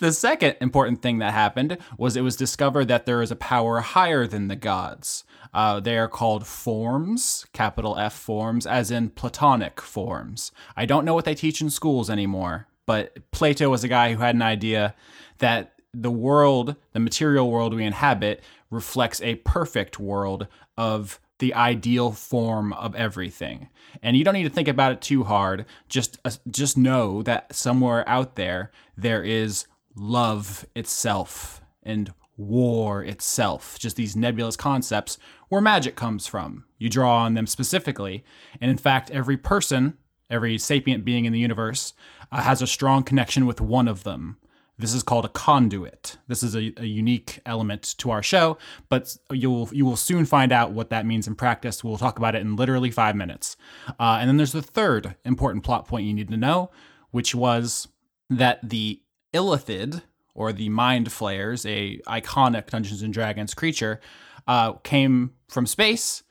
The 0.00 0.12
second 0.12 0.56
important 0.60 1.00
thing 1.00 1.18
that 1.18 1.32
happened 1.32 1.78
was 1.96 2.16
it 2.16 2.22
was 2.22 2.36
discovered 2.36 2.86
that 2.86 3.06
there 3.06 3.22
is 3.22 3.30
a 3.30 3.36
power 3.36 3.80
higher 3.80 4.26
than 4.26 4.48
the 4.48 4.56
gods. 4.56 5.24
Uh, 5.54 5.80
they 5.80 5.96
are 5.96 6.08
called 6.08 6.46
forms, 6.46 7.46
capital 7.52 7.96
F 7.96 8.12
forms, 8.12 8.66
as 8.66 8.90
in 8.90 9.10
Platonic 9.10 9.80
forms. 9.80 10.52
I 10.76 10.84
don't 10.84 11.04
know 11.04 11.14
what 11.14 11.24
they 11.24 11.34
teach 11.34 11.60
in 11.60 11.70
schools 11.70 12.10
anymore, 12.10 12.66
but 12.84 13.30
Plato 13.30 13.70
was 13.70 13.84
a 13.84 13.88
guy 13.88 14.12
who 14.12 14.20
had 14.20 14.34
an 14.34 14.42
idea 14.42 14.94
that 15.38 15.72
the 16.02 16.10
world, 16.10 16.76
the 16.92 17.00
material 17.00 17.50
world 17.50 17.74
we 17.74 17.84
inhabit, 17.84 18.42
reflects 18.70 19.20
a 19.22 19.36
perfect 19.36 19.98
world 19.98 20.46
of 20.76 21.20
the 21.38 21.54
ideal 21.54 22.12
form 22.12 22.72
of 22.74 22.94
everything. 22.94 23.68
And 24.02 24.16
you 24.16 24.24
don't 24.24 24.34
need 24.34 24.44
to 24.44 24.50
think 24.50 24.68
about 24.68 24.92
it 24.92 25.00
too 25.00 25.24
hard. 25.24 25.66
Just 25.88 26.18
uh, 26.24 26.30
just 26.50 26.76
know 26.76 27.22
that 27.22 27.54
somewhere 27.54 28.08
out 28.08 28.36
there 28.36 28.70
there 28.96 29.22
is 29.22 29.66
love 29.94 30.66
itself 30.74 31.60
and 31.82 32.12
war 32.36 33.02
itself. 33.02 33.78
Just 33.78 33.96
these 33.96 34.16
nebulous 34.16 34.56
concepts 34.56 35.18
where 35.48 35.60
magic 35.60 35.96
comes 35.96 36.26
from. 36.26 36.64
You 36.78 36.88
draw 36.90 37.24
on 37.24 37.34
them 37.34 37.46
specifically. 37.46 38.24
And 38.60 38.70
in 38.70 38.78
fact, 38.78 39.10
every 39.10 39.36
person, 39.36 39.96
every 40.28 40.58
sapient 40.58 41.04
being 41.04 41.24
in 41.24 41.32
the 41.32 41.38
universe 41.38 41.94
uh, 42.32 42.42
has 42.42 42.60
a 42.60 42.66
strong 42.66 43.02
connection 43.02 43.46
with 43.46 43.60
one 43.60 43.88
of 43.88 44.04
them. 44.04 44.36
This 44.78 44.92
is 44.92 45.02
called 45.02 45.24
a 45.24 45.30
conduit. 45.30 46.18
This 46.28 46.42
is 46.42 46.54
a, 46.54 46.72
a 46.76 46.84
unique 46.84 47.40
element 47.46 47.94
to 47.98 48.10
our 48.10 48.22
show, 48.22 48.58
but 48.90 49.16
you'll 49.30 49.70
you 49.72 49.86
will 49.86 49.96
soon 49.96 50.26
find 50.26 50.52
out 50.52 50.72
what 50.72 50.90
that 50.90 51.06
means 51.06 51.26
in 51.26 51.34
practice. 51.34 51.82
We'll 51.82 51.96
talk 51.96 52.18
about 52.18 52.34
it 52.34 52.42
in 52.42 52.56
literally 52.56 52.90
five 52.90 53.16
minutes. 53.16 53.56
Uh, 53.98 54.18
and 54.20 54.28
then 54.28 54.36
there's 54.36 54.52
the 54.52 54.62
third 54.62 55.16
important 55.24 55.64
plot 55.64 55.88
point 55.88 56.06
you 56.06 56.12
need 56.12 56.28
to 56.28 56.36
know, 56.36 56.70
which 57.10 57.34
was 57.34 57.88
that 58.28 58.68
the 58.68 59.00
Illithid 59.32 60.02
or 60.34 60.52
the 60.52 60.68
Mind 60.68 61.10
Flayers, 61.10 61.64
a 61.64 61.98
iconic 62.06 62.66
Dungeons 62.66 63.00
and 63.00 63.14
Dragons 63.14 63.54
creature, 63.54 64.00
uh, 64.46 64.74
came 64.74 65.32
from 65.48 65.66
space 65.66 66.22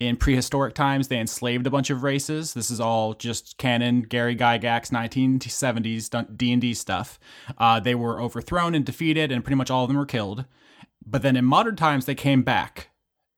in 0.00 0.16
prehistoric 0.16 0.74
times 0.74 1.08
they 1.08 1.18
enslaved 1.18 1.66
a 1.66 1.70
bunch 1.70 1.90
of 1.90 2.02
races. 2.02 2.54
This 2.54 2.70
is 2.70 2.80
all 2.80 3.14
just 3.14 3.58
canon 3.58 4.02
gary 4.02 4.36
gygax 4.36 4.90
1970s 4.90 6.36
d&d 6.36 6.74
stuff. 6.74 7.18
Uh, 7.56 7.80
they 7.80 7.94
were 7.94 8.20
overthrown 8.20 8.74
and 8.74 8.84
defeated 8.84 9.32
and 9.32 9.44
pretty 9.44 9.56
much 9.56 9.70
all 9.70 9.84
of 9.84 9.88
them 9.88 9.96
were 9.96 10.06
killed. 10.06 10.44
But 11.04 11.22
then 11.22 11.36
in 11.36 11.44
modern 11.44 11.76
times 11.76 12.04
they 12.04 12.14
came 12.14 12.42
back 12.42 12.90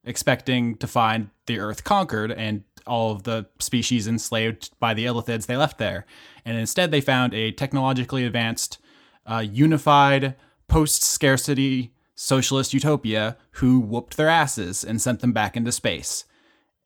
expecting 0.04 0.76
to 0.76 0.86
find 0.86 1.30
the 1.46 1.58
earth 1.58 1.84
conquered 1.84 2.32
and 2.32 2.64
all 2.86 3.12
of 3.12 3.22
the 3.22 3.46
species 3.58 4.08
enslaved 4.08 4.70
by 4.80 4.94
the 4.94 5.04
illithids 5.04 5.46
they 5.46 5.56
left 5.56 5.78
there. 5.78 6.06
And 6.44 6.58
instead 6.58 6.90
they 6.90 7.00
found 7.00 7.32
a 7.32 7.52
technologically 7.52 8.24
advanced 8.24 8.78
uh, 9.26 9.44
unified 9.46 10.36
post-scarcity 10.68 11.94
socialist 12.14 12.74
utopia 12.74 13.36
who 13.52 13.80
whooped 13.80 14.16
their 14.16 14.28
asses 14.28 14.84
and 14.84 15.00
sent 15.00 15.20
them 15.20 15.32
back 15.32 15.56
into 15.56 15.72
space. 15.72 16.24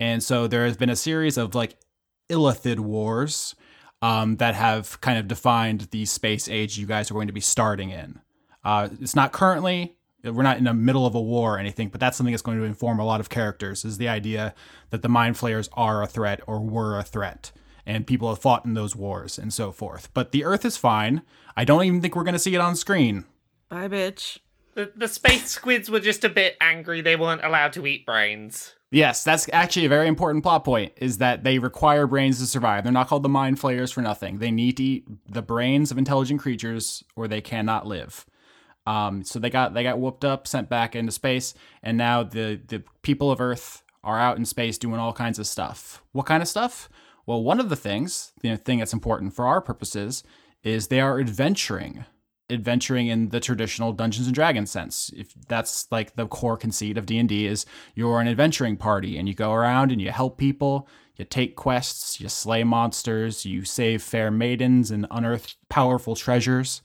And 0.01 0.23
so 0.23 0.47
there 0.47 0.65
has 0.65 0.77
been 0.77 0.91
a 0.91 0.97
series 0.97 1.37
of 1.37 1.55
like 1.55 1.77
Illithid 2.29 2.81
wars 2.81 3.55
um, 4.03 4.37
that 4.37 4.55
have 4.55 5.01
kind 5.01 5.19
of 5.19 5.29
defined 5.29 5.89
the 5.91 6.05
space 6.05 6.49
age 6.49 6.79
you 6.79 6.87
guys 6.87 7.11
are 7.11 7.15
going 7.15 7.27
to 7.27 7.33
be 7.33 7.41
starting 7.41 7.91
in. 7.91 8.21
Uh, 8.65 8.89
it's 9.01 9.15
not 9.15 9.33
currently, 9.33 9.97
we're 10.23 10.43
not 10.43 10.59
in 10.59 10.65
the 10.65 10.75
middle 10.75 11.07
of 11.07 11.15
a 11.15 11.21
war 11.21 11.57
or 11.57 11.59
anything, 11.59 11.89
but 11.89 12.01
that's 12.01 12.17
something 12.17 12.33
that's 12.33 12.43
going 12.43 12.59
to 12.59 12.65
inform 12.65 12.99
a 12.99 13.05
lot 13.05 13.21
of 13.21 13.29
characters 13.29 13.85
is 13.85 13.99
the 13.99 14.09
idea 14.09 14.55
that 14.91 15.03
the 15.03 15.09
mind 15.09 15.37
flayers 15.37 15.69
are 15.75 16.03
a 16.03 16.07
threat 16.07 16.41
or 16.47 16.61
were 16.61 16.99
a 16.99 17.03
threat. 17.03 17.53
And 17.87 18.07
people 18.07 18.31
have 18.31 18.39
fought 18.39 18.65
in 18.65 18.73
those 18.73 18.97
wars 18.97 19.39
and 19.39 19.53
so 19.53 19.71
forth. 19.71 20.09
But 20.15 20.33
the 20.33 20.45
Earth 20.45 20.65
is 20.65 20.79
fine. 20.79 21.21
I 21.57 21.65
don't 21.65 21.85
even 21.85 22.01
think 22.01 22.17
we're 22.17 22.25
going 22.25 22.33
to 22.33 22.39
see 22.39 22.55
it 22.55 22.61
on 22.61 22.77
screen. 22.77 23.27
Bye, 23.69 23.89
bitch. 23.89 24.39
The, 24.75 24.91
the 24.97 25.09
space 25.09 25.51
squids 25.51 25.91
were 25.91 26.01
just 26.01 26.25
a 26.25 26.31
bit 26.31 26.57
angry 26.61 27.01
they 27.03 27.17
weren't 27.17 27.45
allowed 27.45 27.75
to 27.75 27.87
eat 27.87 28.07
brains. 28.07 28.75
Yes, 28.95 29.25
that's 29.25 29.49
actually 29.53 29.87
a 29.87 29.89
very 29.89 30.07
important 30.07 30.45
plot 30.45 30.65
point 30.65 30.93
is 30.99 31.19
that 31.19 31.43
they 31.43 31.59
require 31.59 32.07
brains 32.07 32.39
to 32.39 32.47
survive. 32.47 32.85
They're 32.85 32.93
not 32.93 33.09
called 33.09 33.25
the 33.25 33.29
mind 33.29 33.59
flayers 33.59 33.91
for 33.91 34.03
nothing. 34.03 34.39
They 34.39 34.53
need 34.53 34.77
to 34.77 34.85
eat 34.85 35.05
the 35.29 35.43
brains 35.43 35.91
of 35.91 35.99
intelligent 35.99 36.41
creatures 36.41 37.03
or 37.17 37.27
they 37.27 37.41
cannot 37.41 37.89
live. 37.89 38.25
Um, 38.87 39.25
so 39.25 39.41
they 39.41 39.51
got 39.51 39.75
they 39.75 39.83
got 39.83 39.99
whooped 39.99 40.25
up, 40.25 40.47
sent 40.47 40.69
back 40.69 40.95
into 40.95 41.11
space, 41.11 41.55
and 41.83 41.99
now 41.99 42.23
the 42.23 42.61
the 42.69 42.85
people 43.03 43.33
of 43.33 43.41
Earth 43.41 43.83
are 44.05 44.21
out 44.21 44.37
in 44.37 44.45
space 44.45 44.79
doing 44.79 45.01
all 45.01 45.13
kinds 45.13 45.41
of 45.41 45.49
stuff. 45.49 46.05
What 46.13 46.27
kind 46.27 46.41
of 46.41 46.49
stuff? 46.49 46.89
Well, 47.27 47.43
one 47.43 47.59
of 47.59 47.71
the 47.71 47.77
things, 47.77 48.33
the 48.43 48.57
thing 48.57 48.79
that's 48.79 48.93
important 48.93 49.35
for 49.35 49.45
our 49.45 49.61
purposes, 49.61 50.23
is 50.63 50.87
they 50.87 51.01
are 51.01 51.19
adventuring. 51.19 52.05
Adventuring 52.51 53.07
in 53.09 53.31
the 53.31 53.41
traditional 53.41 53.93
Dungeons 53.93 54.27
and 54.27 54.35
Dragons 54.35 54.71
sense. 54.71 55.11
If 55.17 55.35
that's 55.49 55.87
like 55.91 56.15
the 56.15 56.27
core 56.27 56.57
conceit 56.57 56.99
of 56.99 57.07
D&D 57.07 57.47
is 57.47 57.65
you're 57.95 58.21
an 58.21 58.29
adventuring 58.29 58.77
party 58.77 59.17
and 59.17 59.27
you 59.29 59.35
go 59.35 59.53
around 59.53 59.91
and 59.91 60.01
you 60.01 60.11
help 60.11 60.37
people, 60.37 60.87
you 61.17 61.25
take 61.25 61.57
quests, 61.57 62.21
you 62.21 62.29
slay 62.29 62.65
monsters, 62.65 63.47
you 63.47 63.65
save 63.65 64.03
fair 64.03 64.31
maidens 64.31 64.91
and 64.91 65.07
unearth 65.11 65.55
powerful 65.69 66.17
treasures. 66.17 66.83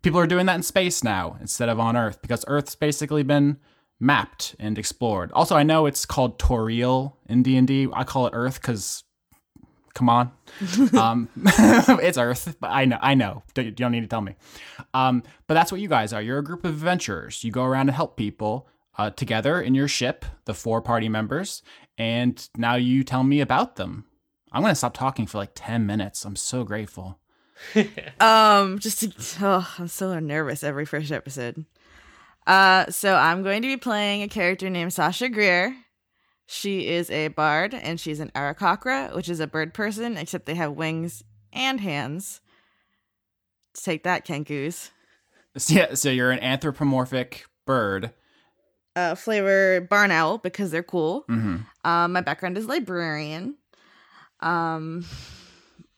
People 0.00 0.20
are 0.20 0.26
doing 0.26 0.46
that 0.46 0.56
in 0.56 0.62
space 0.62 1.02
now 1.02 1.36
instead 1.40 1.68
of 1.68 1.80
on 1.80 1.96
Earth 1.96 2.22
because 2.22 2.44
Earth's 2.46 2.74
basically 2.74 3.22
been 3.22 3.58
mapped 3.98 4.54
and 4.58 4.78
explored. 4.78 5.32
Also, 5.32 5.56
I 5.56 5.62
know 5.62 5.86
it's 5.86 6.06
called 6.06 6.38
Toril 6.38 7.14
in 7.28 7.42
D&D. 7.42 7.88
I 7.92 8.04
call 8.04 8.26
it 8.26 8.32
Earth 8.34 8.62
cuz 8.62 9.04
come 9.94 10.08
on. 10.08 10.32
um, 10.98 11.28
it's 11.36 12.18
Earth, 12.18 12.56
but 12.60 12.70
I 12.70 12.84
know, 12.84 12.98
I 13.00 13.14
know. 13.14 13.42
You 13.56 13.70
don't 13.70 13.92
need 13.92 14.02
to 14.02 14.06
tell 14.06 14.20
me. 14.20 14.36
Um, 14.92 15.22
but 15.46 15.54
that's 15.54 15.72
what 15.72 15.80
you 15.80 15.88
guys 15.88 16.12
are. 16.12 16.20
You're 16.20 16.38
a 16.38 16.44
group 16.44 16.64
of 16.64 16.72
adventurers. 16.74 17.44
You 17.44 17.50
go 17.50 17.64
around 17.64 17.88
and 17.88 17.96
help 17.96 18.16
people 18.16 18.68
uh, 18.98 19.10
together 19.10 19.60
in 19.60 19.74
your 19.74 19.88
ship, 19.88 20.24
the 20.44 20.54
four 20.54 20.80
party 20.82 21.08
members, 21.08 21.62
and 21.98 22.48
now 22.56 22.74
you 22.74 23.04
tell 23.04 23.24
me 23.24 23.40
about 23.40 23.76
them. 23.76 24.04
I'm 24.52 24.62
gonna 24.62 24.74
stop 24.74 24.94
talking 24.94 25.26
for 25.26 25.38
like 25.38 25.50
ten 25.54 25.86
minutes. 25.86 26.24
I'm 26.24 26.36
so 26.36 26.64
grateful. 26.64 27.18
Um, 28.20 28.78
just 28.78 29.00
to, 29.00 29.12
oh, 29.42 29.74
I'm 29.78 29.88
so 29.88 30.18
nervous 30.18 30.64
every 30.64 30.84
first 30.84 31.12
episode. 31.12 31.64
Uh, 32.46 32.86
so 32.90 33.14
I'm 33.14 33.42
going 33.42 33.62
to 33.62 33.68
be 33.68 33.76
playing 33.76 34.22
a 34.22 34.28
character 34.28 34.68
named 34.70 34.92
Sasha 34.92 35.28
Greer. 35.28 35.76
She 36.46 36.88
is 36.88 37.10
a 37.10 37.28
bard 37.28 37.72
and 37.74 37.98
she's 37.98 38.20
an 38.20 38.30
Aarakocra, 38.34 39.14
which 39.14 39.28
is 39.28 39.40
a 39.40 39.46
bird 39.46 39.72
person, 39.72 40.16
except 40.16 40.46
they 40.46 40.54
have 40.54 40.72
wings 40.72 41.22
and 41.52 41.80
hands. 41.80 42.40
Take 43.74 44.04
that, 44.04 44.26
Kenkus. 44.26 44.90
So, 45.56 45.74
yeah, 45.74 45.94
so 45.94 46.10
you're 46.10 46.30
an 46.30 46.40
anthropomorphic 46.40 47.46
bird. 47.66 48.12
Uh, 48.96 49.14
flavor 49.14 49.80
barn 49.80 50.10
owl 50.10 50.38
because 50.38 50.70
they're 50.70 50.82
cool. 50.82 51.24
hmm 51.28 51.56
Um, 51.84 52.12
my 52.12 52.20
background 52.20 52.58
is 52.58 52.66
librarian. 52.66 53.56
Um, 54.40 55.04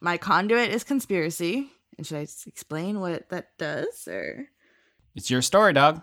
my 0.00 0.16
conduit 0.16 0.70
is 0.70 0.84
conspiracy. 0.84 1.70
And 1.98 2.06
should 2.06 2.18
I 2.18 2.26
explain 2.46 3.00
what 3.00 3.28
that 3.30 3.56
does, 3.58 4.06
or? 4.06 4.46
It's 5.14 5.30
your 5.30 5.42
story, 5.42 5.72
dog. 5.72 6.02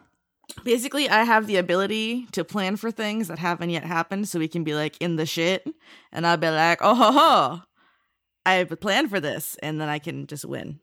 Basically, 0.64 1.10
I 1.10 1.24
have 1.24 1.48
the 1.48 1.58
ability 1.58 2.28
to 2.32 2.44
plan 2.44 2.76
for 2.78 2.92
things 2.92 3.28
that 3.28 3.40
haven't 3.40 3.70
yet 3.70 3.84
happened, 3.84 4.28
so 4.30 4.40
we 4.40 4.48
can 4.48 4.64
be 4.64 4.74
like 4.74 4.98
in 5.02 5.16
the 5.16 5.26
shit, 5.26 5.68
and 6.12 6.28
I'll 6.28 6.38
be 6.38 6.50
like, 6.50 6.80
"Oh 6.82 6.96
ho 6.96 7.12
ho, 7.12 7.62
I 8.46 8.56
have 8.56 8.72
a 8.72 8.78
plan 8.78 9.08
for 9.08 9.20
this," 9.20 9.58
and 9.64 9.80
then 9.80 9.90
I 9.90 10.00
can 10.00 10.28
just 10.28 10.46
win. 10.46 10.80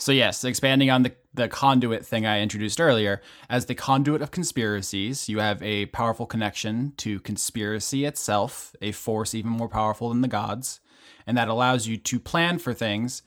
So 0.00 0.12
yes, 0.12 0.44
expanding 0.44 0.90
on 0.90 1.02
the, 1.02 1.12
the 1.34 1.48
conduit 1.48 2.06
thing 2.06 2.24
I 2.24 2.40
introduced 2.40 2.80
earlier, 2.80 3.20
as 3.50 3.66
the 3.66 3.74
conduit 3.74 4.22
of 4.22 4.30
conspiracies, 4.30 5.28
you 5.28 5.40
have 5.40 5.60
a 5.60 5.86
powerful 5.86 6.24
connection 6.24 6.92
to 6.98 7.18
conspiracy 7.20 8.04
itself, 8.04 8.76
a 8.80 8.92
force 8.92 9.34
even 9.34 9.50
more 9.50 9.68
powerful 9.68 10.10
than 10.10 10.20
the 10.20 10.28
gods, 10.28 10.78
and 11.26 11.36
that 11.36 11.48
allows 11.48 11.88
you 11.88 11.96
to 11.96 12.20
plan 12.20 12.60
for 12.60 12.72
things 12.72 13.22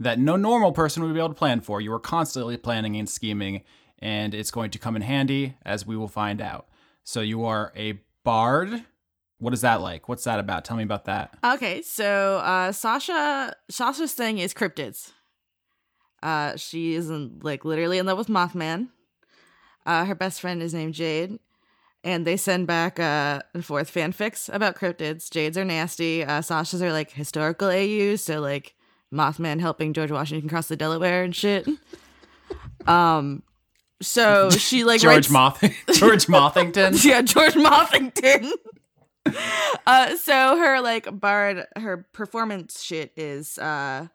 that 0.00 0.18
no 0.18 0.34
normal 0.34 0.72
person 0.72 1.04
would 1.04 1.14
be 1.14 1.20
able 1.20 1.28
to 1.28 1.34
plan 1.34 1.60
for. 1.60 1.80
You 1.80 1.92
are 1.92 2.00
constantly 2.00 2.56
planning 2.56 2.96
and 2.96 3.08
scheming, 3.08 3.62
and 3.98 4.34
it's 4.34 4.50
going 4.50 4.70
to 4.70 4.78
come 4.78 4.96
in 4.96 5.02
handy 5.02 5.56
as 5.64 5.86
we 5.86 5.96
will 5.96 6.08
find 6.08 6.40
out. 6.40 6.66
So 7.04 7.20
you 7.20 7.44
are 7.44 7.72
a 7.76 8.00
bard. 8.24 8.84
What 9.38 9.52
is 9.52 9.60
that 9.60 9.80
like? 9.80 10.08
What's 10.08 10.24
that 10.24 10.38
about? 10.38 10.64
Tell 10.64 10.76
me 10.76 10.82
about 10.82 11.04
that. 11.04 11.36
Okay, 11.44 11.82
so 11.82 12.38
uh, 12.38 12.72
Sasha, 12.72 13.54
Sasha's 13.70 14.12
thing 14.12 14.38
is 14.38 14.54
cryptids. 14.54 15.12
Uh, 16.22 16.56
she 16.56 16.94
is 16.94 17.10
in, 17.10 17.38
like 17.42 17.64
literally 17.64 17.98
in 17.98 18.06
love 18.06 18.18
with 18.18 18.28
Mothman. 18.28 18.88
Uh, 19.84 20.04
her 20.04 20.14
best 20.14 20.40
friend 20.40 20.62
is 20.62 20.74
named 20.74 20.94
Jade, 20.94 21.38
and 22.02 22.26
they 22.26 22.36
send 22.36 22.66
back 22.66 22.98
uh 22.98 23.40
and 23.54 23.64
forth 23.64 23.92
fanfics 23.92 24.52
about 24.52 24.74
cryptids. 24.74 25.30
Jades 25.30 25.56
are 25.56 25.64
nasty. 25.64 26.24
Uh, 26.24 26.40
Sasha's 26.42 26.82
are 26.82 26.90
like 26.92 27.12
historical 27.12 27.68
AUs, 27.68 28.22
so 28.22 28.40
like 28.40 28.74
Mothman 29.12 29.60
helping 29.60 29.92
George 29.92 30.10
Washington 30.10 30.48
cross 30.48 30.66
the 30.68 30.76
Delaware 30.76 31.22
and 31.22 31.34
shit. 31.34 31.68
Um, 32.86 33.42
so 34.02 34.50
she 34.50 34.84
like 34.84 35.00
George 35.00 35.28
writes- 35.28 35.30
Moth 35.30 35.64
George 35.92 36.28
Mothington. 36.28 36.94
yeah, 37.02 37.22
George 37.22 37.56
Mothington. 37.56 38.52
uh, 39.86 40.16
so 40.16 40.56
her 40.58 40.80
like 40.80 41.08
bard, 41.20 41.66
her 41.76 42.06
performance 42.12 42.82
shit 42.82 43.12
is 43.16 43.58
uh, 43.58 44.06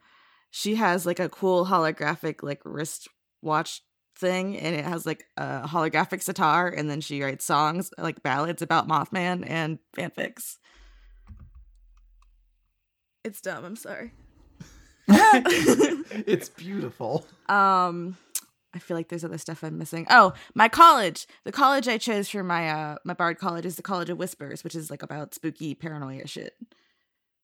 she 0.52 0.76
has 0.76 1.06
like 1.06 1.20
a 1.20 1.30
cool 1.30 1.66
holographic 1.66 2.44
like 2.44 2.62
wrist 2.64 3.08
watch 3.42 3.82
thing, 4.18 4.58
and 4.58 4.76
it 4.76 4.86
has 4.86 5.06
like 5.06 5.24
a 5.38 5.68
holographic 5.68 6.22
sitar, 6.22 6.68
and 6.70 6.90
then 6.90 7.02
she 7.02 7.22
writes 7.22 7.44
songs 7.44 7.90
like 7.98 8.22
ballads 8.24 8.62
about 8.62 8.88
Mothman 8.88 9.44
and 9.50 9.80
fanfics. 9.98 10.58
It's 13.24 13.42
dumb. 13.42 13.66
I'm 13.66 13.76
sorry. 13.76 14.14
It's 15.08 16.50
beautiful. 16.50 17.26
Um, 17.50 18.18
I 18.74 18.80
feel 18.80 18.96
like 18.96 19.10
there's 19.10 19.26
other 19.26 19.38
stuff 19.38 19.64
I'm 19.64 19.78
missing. 19.78 20.08
Oh, 20.10 20.34
my 20.56 20.70
college. 20.70 21.28
The 21.44 21.52
college 21.52 21.88
I 21.88 21.98
chose 21.98 22.30
for 22.30 22.44
my 22.44 22.70
uh 22.70 22.96
my 23.04 23.14
bard 23.14 23.38
college 23.38 23.66
is 23.66 23.76
the 23.76 23.82
College 23.82 24.10
of 24.10 24.18
Whispers, 24.18 24.64
which 24.64 24.76
is 24.76 24.90
like 24.90 25.04
about 25.04 25.34
spooky 25.36 25.76
paranoia 25.76 26.28
shit. 26.28 26.56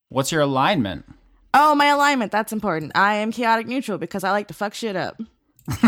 What's 0.10 0.32
your 0.32 0.42
alignment? 0.42 1.06
Oh, 1.54 1.76
my 1.76 1.88
alignment. 1.88 2.32
That's 2.32 2.54
important. 2.54 2.92
I 2.96 3.16
am 3.16 3.32
chaotic 3.32 3.68
neutral 3.68 3.98
because 3.98 4.24
I 4.24 4.32
like 4.32 4.48
to 4.50 4.54
fuck 4.54 4.74
shit 4.74 4.96
up. 4.96 5.20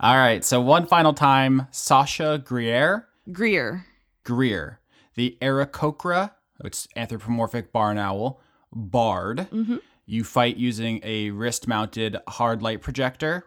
All 0.00 0.16
right, 0.16 0.42
so 0.44 0.60
one 0.60 0.86
final 0.86 1.12
time, 1.12 1.66
Sasha 1.70 2.40
Greer, 2.42 3.06
Greer. 3.30 3.84
Greer, 4.24 4.80
the 5.16 5.36
Aarakocra, 5.42 6.32
it's 6.64 6.88
anthropomorphic 6.96 7.72
barn 7.72 7.98
owl, 7.98 8.40
bard. 8.72 9.48
Mhm. 9.52 9.80
You 10.06 10.24
fight 10.24 10.56
using 10.56 11.00
a 11.04 11.30
wrist-mounted 11.30 12.16
hard 12.28 12.62
light 12.62 12.80
projector, 12.80 13.44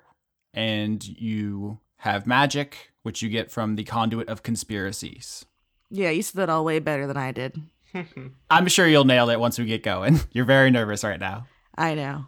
and 0.55 1.05
you 1.05 1.79
have 1.97 2.25
magic, 2.25 2.91
which 3.03 3.21
you 3.21 3.29
get 3.29 3.51
from 3.51 3.75
the 3.75 3.83
conduit 3.83 4.29
of 4.29 4.41
conspiracies. 4.41 5.45
Yeah, 5.91 6.09
you 6.09 6.23
said 6.23 6.39
that 6.39 6.49
all 6.49 6.65
way 6.65 6.79
better 6.79 7.05
than 7.05 7.17
I 7.17 7.31
did. 7.31 7.61
I'm 8.49 8.67
sure 8.67 8.87
you'll 8.87 9.05
nail 9.05 9.29
it 9.29 9.39
once 9.39 9.59
we 9.59 9.65
get 9.65 9.83
going. 9.83 10.19
You're 10.31 10.45
very 10.45 10.71
nervous 10.71 11.03
right 11.03 11.19
now. 11.19 11.47
I 11.77 11.93
know. 11.93 12.25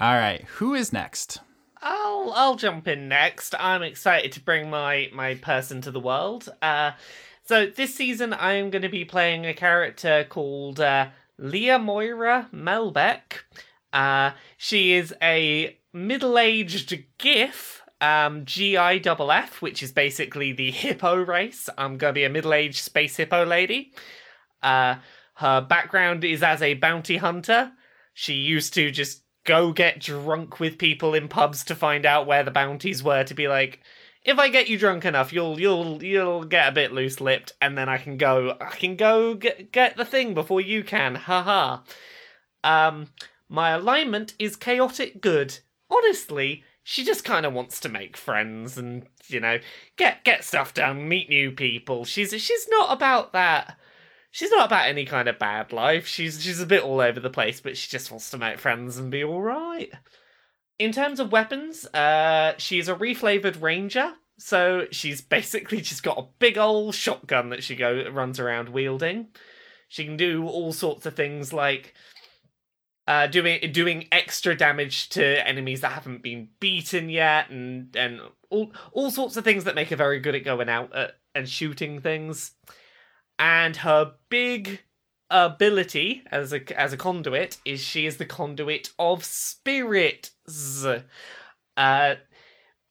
All 0.00 0.14
right, 0.14 0.42
who 0.42 0.74
is 0.74 0.92
next? 0.92 1.40
I'll 1.82 2.32
I'll 2.34 2.56
jump 2.56 2.86
in 2.86 3.08
next. 3.08 3.54
I'm 3.58 3.82
excited 3.82 4.32
to 4.32 4.40
bring 4.40 4.70
my 4.70 5.10
my 5.12 5.34
person 5.34 5.80
to 5.82 5.90
the 5.90 6.00
world. 6.00 6.48
Uh, 6.60 6.92
so 7.44 7.66
this 7.66 7.94
season 7.94 8.32
I 8.32 8.54
am 8.54 8.70
going 8.70 8.82
to 8.82 8.88
be 8.88 9.04
playing 9.04 9.46
a 9.46 9.54
character 9.54 10.26
called 10.28 10.80
uh, 10.80 11.08
Leah 11.38 11.78
Moira 11.78 12.48
Melbeck. 12.52 13.44
Uh, 13.92 14.32
she 14.56 14.92
is 14.92 15.14
a 15.22 15.76
middle-aged 15.92 17.04
Giff, 17.18 17.82
um, 18.00 18.44
G-I-F-F, 18.44 19.62
which 19.62 19.82
is 19.82 19.92
basically 19.92 20.52
the 20.52 20.70
hippo 20.70 21.16
race. 21.16 21.68
I'm 21.76 21.98
to 21.98 22.12
be 22.12 22.24
a 22.24 22.30
middle-aged 22.30 22.82
space 22.82 23.16
hippo 23.16 23.44
lady. 23.44 23.92
Uh, 24.62 24.96
her 25.34 25.60
background 25.60 26.24
is 26.24 26.42
as 26.42 26.62
a 26.62 26.74
bounty 26.74 27.16
hunter. 27.16 27.72
She 28.12 28.34
used 28.34 28.74
to 28.74 28.90
just 28.90 29.22
go 29.44 29.72
get 29.72 30.00
drunk 30.00 30.60
with 30.60 30.78
people 30.78 31.14
in 31.14 31.28
pubs 31.28 31.64
to 31.64 31.74
find 31.74 32.04
out 32.04 32.26
where 32.26 32.42
the 32.42 32.50
bounties 32.50 33.02
were 33.02 33.24
to 33.24 33.34
be 33.34 33.48
like, 33.48 33.80
if 34.22 34.38
I 34.38 34.48
get 34.48 34.68
you 34.68 34.78
drunk 34.78 35.04
enough, 35.04 35.32
you'll 35.32 35.58
you'll 35.58 36.02
you'll 36.02 36.44
get 36.44 36.68
a 36.68 36.72
bit 36.72 36.92
loose 36.92 37.20
lipped, 37.20 37.54
and 37.60 37.76
then 37.76 37.88
I 37.88 37.96
can 37.96 38.18
go 38.18 38.54
I 38.60 38.76
can 38.76 38.96
go 38.96 39.34
get 39.34 39.72
get 39.72 39.96
the 39.96 40.04
thing 40.04 40.34
before 40.34 40.60
you 40.60 40.84
can. 40.84 41.14
Haha. 41.14 41.78
Um, 42.62 43.06
my 43.48 43.70
alignment 43.70 44.34
is 44.38 44.56
chaotic 44.56 45.22
good. 45.22 45.60
Honestly, 45.90 46.64
she 46.82 47.04
just 47.04 47.24
kind 47.24 47.44
of 47.44 47.52
wants 47.52 47.80
to 47.80 47.88
make 47.88 48.16
friends 48.16 48.78
and 48.78 49.06
you 49.28 49.40
know 49.40 49.58
get 49.96 50.24
get 50.24 50.44
stuff 50.44 50.74
done, 50.74 51.08
meet 51.08 51.28
new 51.28 51.50
people. 51.50 52.04
She's 52.04 52.30
she's 52.40 52.68
not 52.68 52.92
about 52.92 53.32
that. 53.32 53.76
She's 54.30 54.50
not 54.50 54.66
about 54.66 54.88
any 54.88 55.04
kind 55.04 55.28
of 55.28 55.38
bad 55.38 55.72
life. 55.72 56.06
She's 56.06 56.42
she's 56.42 56.60
a 56.60 56.66
bit 56.66 56.82
all 56.82 57.00
over 57.00 57.20
the 57.20 57.30
place, 57.30 57.60
but 57.60 57.76
she 57.76 57.90
just 57.90 58.10
wants 58.10 58.30
to 58.30 58.38
make 58.38 58.58
friends 58.58 58.96
and 58.96 59.10
be 59.10 59.24
all 59.24 59.42
right. 59.42 59.90
In 60.78 60.92
terms 60.92 61.20
of 61.20 61.32
weapons, 61.32 61.84
uh, 61.86 62.54
she's 62.56 62.88
a 62.88 62.94
reflavored 62.94 63.60
ranger, 63.60 64.14
so 64.38 64.86
she's 64.90 65.20
basically 65.36 65.80
just 65.80 66.02
got 66.02 66.18
a 66.18 66.28
big 66.38 66.56
old 66.56 66.94
shotgun 66.94 67.50
that 67.50 67.62
she 67.62 67.76
go 67.76 68.08
runs 68.10 68.40
around 68.40 68.68
wielding. 68.68 69.28
She 69.88 70.04
can 70.04 70.16
do 70.16 70.46
all 70.46 70.72
sorts 70.72 71.04
of 71.04 71.14
things 71.14 71.52
like 71.52 71.94
uh, 73.10 73.26
doing 73.26 73.72
doing 73.72 74.06
extra 74.12 74.56
damage 74.56 75.08
to 75.08 75.44
enemies 75.46 75.80
that 75.80 75.90
haven't 75.90 76.22
been 76.22 76.48
beaten 76.60 77.08
yet, 77.08 77.50
and 77.50 77.96
and 77.96 78.20
all 78.50 78.72
all 78.92 79.10
sorts 79.10 79.36
of 79.36 79.42
things 79.42 79.64
that 79.64 79.74
make 79.74 79.88
her 79.88 79.96
very 79.96 80.20
good 80.20 80.36
at 80.36 80.44
going 80.44 80.68
out 80.68 80.94
at, 80.94 81.16
and 81.34 81.48
shooting 81.48 82.00
things. 82.00 82.52
And 83.36 83.78
her 83.78 84.12
big 84.28 84.82
ability 85.28 86.22
as 86.30 86.52
a 86.52 86.80
as 86.80 86.92
a 86.92 86.96
conduit 86.96 87.58
is 87.64 87.80
she 87.80 88.06
is 88.06 88.18
the 88.18 88.26
conduit 88.26 88.90
of 88.96 89.24
spirits. 89.24 90.30
Uh, 91.76 92.14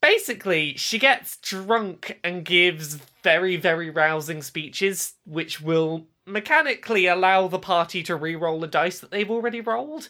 basically, 0.02 0.76
she 0.76 1.00
gets 1.00 1.38
drunk 1.38 2.20
and 2.26 2.44
gives 2.44 2.96
very 3.24 3.56
very 3.56 3.90
rousing 3.90 4.42
speeches, 4.42 5.14
which 5.26 5.62
will 5.62 6.08
mechanically 6.30 7.08
allow 7.08 7.48
the 7.48 7.60
party 7.60 8.04
to 8.04 8.16
re-roll 8.16 8.60
the 8.60 8.68
dice 8.68 9.00
that 9.00 9.12
they've 9.12 9.30
already 9.30 9.62
rolled. 9.62 10.10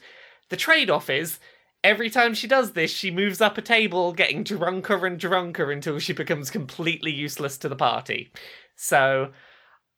The 0.50 0.58
trade-off 0.58 1.10
is 1.10 1.40
every 1.84 2.10
time 2.10 2.34
she 2.34 2.48
does 2.48 2.72
this, 2.72 2.92
she 2.92 3.12
moves 3.12 3.42
up 3.42 3.58
a 3.58 3.62
table, 3.62 4.14
getting 4.14 4.44
drunker 4.44 5.06
and 5.06 5.20
drunker 5.20 5.72
until 5.72 6.00
she 6.00 6.14
becomes 6.14 6.52
completely 6.52 7.12
useless 7.12 7.58
to 7.60 7.70
the 7.70 7.76
party. 7.76 8.32
So 8.76 9.32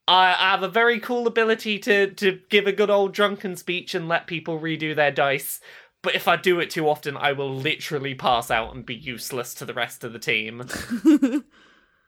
I 0.08 0.34
I 0.38 0.50
have 0.50 0.62
a 0.62 0.68
very 0.68 1.00
cool 1.00 1.26
ability 1.26 1.78
to 1.80 2.12
to 2.14 2.40
give 2.50 2.66
a 2.66 2.72
good 2.72 2.90
old 2.90 3.12
drunken 3.12 3.56
speech 3.56 3.94
and 3.94 4.08
let 4.08 4.26
people 4.26 4.60
redo 4.60 4.94
their 4.94 5.12
dice. 5.12 5.60
But 6.02 6.16
if 6.16 6.26
I 6.26 6.36
do 6.36 6.58
it 6.58 6.70
too 6.70 6.88
often, 6.88 7.16
I 7.16 7.32
will 7.32 7.54
literally 7.54 8.14
pass 8.14 8.50
out 8.50 8.74
and 8.74 8.84
be 8.84 8.94
useless 8.94 9.54
to 9.54 9.64
the 9.64 9.74
rest 9.74 10.02
of 10.02 10.12
the 10.12 10.18
team. 10.18 10.66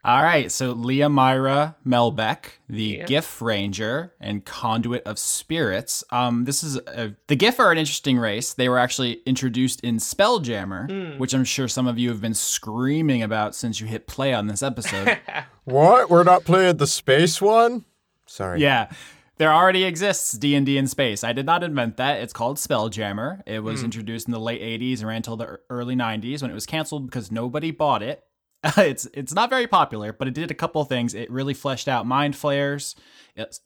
All 0.06 0.22
right, 0.22 0.52
so 0.52 0.72
Leah 0.72 1.08
Myra 1.08 1.76
Melbeck, 1.86 2.58
the 2.68 2.82
Yeah. 2.98 3.06
Giff 3.06 3.40
Ranger 3.40 4.12
and 4.20 4.44
Conduit 4.44 5.02
of 5.04 5.18
Spirits. 5.18 6.04
Um, 6.10 6.44
this 6.44 6.62
is 6.62 6.76
a, 6.76 7.14
the 7.28 7.36
Giff 7.36 7.58
are 7.58 7.72
an 7.72 7.78
interesting 7.78 8.18
race. 8.18 8.52
They 8.52 8.68
were 8.68 8.78
actually 8.78 9.22
introduced 9.24 9.80
in 9.80 9.96
Spelljammer, 9.96 11.16
which 11.18 11.32
I'm 11.32 11.44
sure 11.44 11.68
some 11.68 11.86
of 11.86 11.98
you 11.98 12.10
have 12.10 12.20
been 12.20 12.34
screaming 12.34 13.22
about 13.22 13.54
since 13.54 13.80
you 13.80 13.86
hit 13.86 14.06
play 14.06 14.34
on 14.34 14.46
this 14.46 14.62
episode. 14.62 15.18
What? 15.64 16.10
We're 16.10 16.24
not 16.24 16.44
playing 16.44 16.76
the 16.76 16.86
space 16.86 17.40
one? 17.40 17.86
Sorry. 18.26 18.60
yeah, 18.60 18.90
there 19.38 19.50
already 19.50 19.84
exists 19.84 20.32
D&D 20.32 20.76
in 20.76 20.86
space. 20.86 21.24
I 21.24 21.32
did 21.32 21.46
not 21.46 21.62
invent 21.64 21.96
that. 21.96 22.20
It's 22.20 22.34
called 22.34 22.58
Spelljammer. 22.58 23.40
It 23.46 23.60
was 23.60 23.82
introduced 23.82 24.28
in 24.28 24.32
the 24.32 24.38
late 24.40 24.60
80s 24.60 24.98
and 24.98 25.08
ran 25.08 25.16
until 25.16 25.38
the 25.38 25.58
early 25.70 25.96
90s 25.96 26.42
when 26.42 26.50
it 26.50 26.54
was 26.54 26.66
canceled 26.66 27.06
because 27.06 27.32
nobody 27.32 27.70
bought 27.70 28.02
it. 28.02 28.22
it's 28.78 29.06
it's 29.12 29.34
not 29.34 29.50
very 29.50 29.66
popular, 29.66 30.12
but 30.12 30.26
it 30.26 30.34
did 30.34 30.50
a 30.50 30.54
couple 30.54 30.80
of 30.80 30.88
things. 30.88 31.14
It 31.14 31.30
really 31.30 31.54
fleshed 31.54 31.86
out 31.86 32.06
mind 32.06 32.34
flayers 32.34 32.96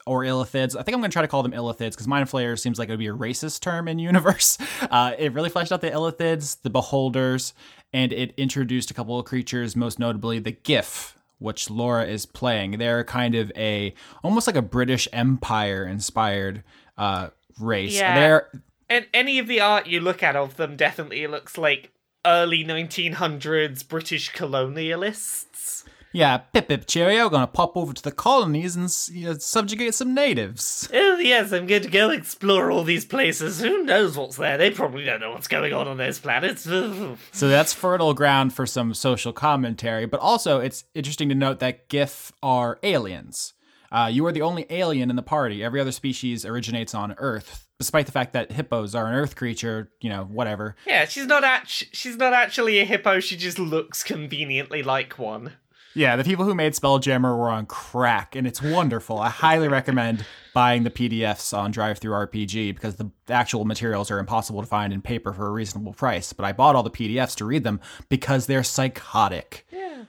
or 0.06 0.22
illithids. 0.22 0.74
I 0.74 0.82
think 0.82 0.94
I'm 0.94 1.00
going 1.00 1.10
to 1.10 1.14
try 1.14 1.22
to 1.22 1.28
call 1.28 1.42
them 1.42 1.52
illithids 1.52 1.90
because 1.90 2.08
mind 2.08 2.28
flayers 2.28 2.62
seems 2.62 2.78
like 2.78 2.88
it 2.88 2.92
would 2.92 2.98
be 2.98 3.06
a 3.06 3.14
racist 3.14 3.60
term 3.60 3.87
in 3.87 3.98
universe. 4.11 4.58
Uh, 4.90 5.12
it 5.18 5.32
really 5.32 5.50
fleshed 5.50 5.70
out 5.70 5.82
the 5.82 5.90
illithids, 5.90 6.61
the 6.62 6.70
beholders, 6.70 7.54
and 7.92 8.12
it 8.12 8.34
introduced 8.37 8.90
a 8.90 8.94
couple 8.94 9.18
of 9.18 9.24
creatures, 9.24 9.76
most 9.76 9.98
notably 9.98 10.40
the 10.40 10.52
Giff, 10.52 11.16
which 11.38 11.70
Laura 11.70 12.04
is 12.04 12.26
playing. 12.26 12.78
They're 12.78 13.04
kind 13.04 13.37
of 13.37 13.52
a 13.56 13.94
almost 14.24 14.46
like 14.48 14.56
a 14.56 14.62
British 14.62 15.06
Empire 15.12 15.87
inspired 15.87 16.64
uh, 16.96 17.28
race. 17.61 17.94
Yeah. 17.94 18.18
They're 18.18 18.62
and 18.88 19.06
any 19.12 19.38
of 19.38 19.46
the 19.46 19.61
art 19.61 19.87
you 19.87 20.00
look 20.00 20.22
at 20.22 20.34
of 20.34 20.56
them 20.56 20.76
definitely 20.76 21.26
looks 21.26 21.58
like 21.58 21.92
early 22.28 22.64
1900s 22.64 23.88
British 23.88 24.32
colonialists. 24.32 25.84
yeah, 26.12 26.38
pip 26.38 26.68
pip 26.68 26.86
cheerio, 26.86 27.28
gonna 27.28 27.46
pop 27.46 27.76
over 27.76 27.92
to 27.92 28.02
the 28.02 28.12
colonies 28.12 28.76
and 28.76 28.90
you 29.10 29.26
know, 29.26 29.34
subjugate 29.38 29.94
some 29.94 30.14
natives. 30.14 30.88
Oh, 30.92 31.16
yes, 31.18 31.52
I'm 31.52 31.66
going 31.66 31.82
to 31.82 31.90
go 31.90 32.10
explore 32.10 32.70
all 32.70 32.84
these 32.84 33.04
places. 33.04 33.60
Who 33.60 33.82
knows 33.84 34.16
what's 34.16 34.36
there? 34.36 34.56
They 34.58 34.70
probably 34.70 35.04
don't 35.04 35.20
know 35.20 35.32
what's 35.32 35.48
going 35.48 35.72
on 35.72 35.86
on 35.88 35.96
those 35.96 36.18
planets. 36.18 36.66
So 37.32 37.48
that's 37.48 37.72
fertile 37.72 38.14
ground 38.14 38.52
for 38.52 38.66
some 38.66 38.94
social 38.94 39.32
commentary. 39.32 40.06
But 40.06 40.20
also, 40.20 40.60
it's 40.60 40.84
interesting 40.94 41.28
to 41.28 41.34
note 41.34 41.60
that 41.60 41.88
Giff 41.88 42.32
are 42.42 42.78
aliens. 42.82 43.54
Uh, 43.92 44.08
you 44.12 44.26
are 44.26 44.32
the 44.32 44.42
only 44.42 44.66
alien 44.70 45.08
in 45.10 45.16
the 45.16 45.22
party. 45.22 45.62
Every 45.64 45.80
other 45.80 45.92
species 45.92 46.44
originates 46.44 46.94
on 46.94 47.14
Earth, 47.18 47.67
despite 47.78 48.06
the 48.06 48.12
fact 48.12 48.32
that 48.32 48.52
hippos 48.52 48.94
are 48.94 49.06
an 49.06 49.14
Earth 49.14 49.36
creature. 49.36 49.90
You 50.00 50.10
know, 50.10 50.24
whatever. 50.24 50.76
yeah, 50.86 51.06
she's 51.06 51.26
not 51.26 51.44
act- 51.44 51.86
she's 51.92 52.16
not 52.16 52.32
actually 52.32 52.78
a 52.80 52.84
hippo. 52.84 53.20
She 53.20 53.36
just 53.36 53.58
looks 53.58 54.02
conveniently 54.02 54.82
like 54.82 55.18
one. 55.18 55.52
Yeah, 55.94 56.14
the 56.14 56.22
people 56.22 56.44
who 56.44 56.54
made 56.54 56.74
Spelljammer 56.74 57.36
were 57.36 57.50
on 57.50 57.66
crack, 57.66 58.36
and 58.36 58.46
it's 58.46 58.62
wonderful. 58.62 59.18
I 59.18 59.30
highly 59.30 59.66
recommend 59.66 60.24
buying 60.54 60.84
the 60.84 60.90
PDFs 60.90 61.56
on 61.56 61.72
DriveThruRPG 61.72 62.74
because 62.74 62.96
the 62.96 63.10
actual 63.28 63.64
materials 63.64 64.10
are 64.10 64.20
impossible 64.20 64.60
to 64.60 64.66
find 64.66 64.92
in 64.92 65.02
paper 65.02 65.32
for 65.32 65.46
a 65.48 65.50
reasonable 65.50 65.94
price. 65.94 66.32
But 66.32 66.44
I 66.44 66.52
bought 66.52 66.76
all 66.76 66.84
the 66.84 66.90
PDFs 66.90 67.34
to 67.36 67.44
read 67.44 67.64
them 67.64 67.80
because 68.10 68.46
they're 68.46 68.62
psychotic. 68.62 69.66
Yeah, 69.72 70.04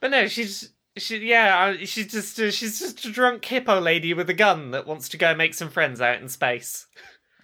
but 0.00 0.10
no, 0.12 0.28
she's 0.28 0.70
she 0.96 1.18
yeah, 1.26 1.74
she's 1.78 2.12
just 2.12 2.38
uh, 2.38 2.50
she's 2.50 2.78
just 2.78 3.04
a 3.04 3.10
drunk 3.10 3.44
hippo 3.44 3.80
lady 3.80 4.14
with 4.14 4.28
a 4.30 4.34
gun 4.34 4.70
that 4.72 4.86
wants 4.86 5.08
to 5.08 5.16
go 5.16 5.34
make 5.34 5.54
some 5.54 5.70
friends 5.70 6.00
out 6.00 6.20
in 6.20 6.28
space. 6.28 6.86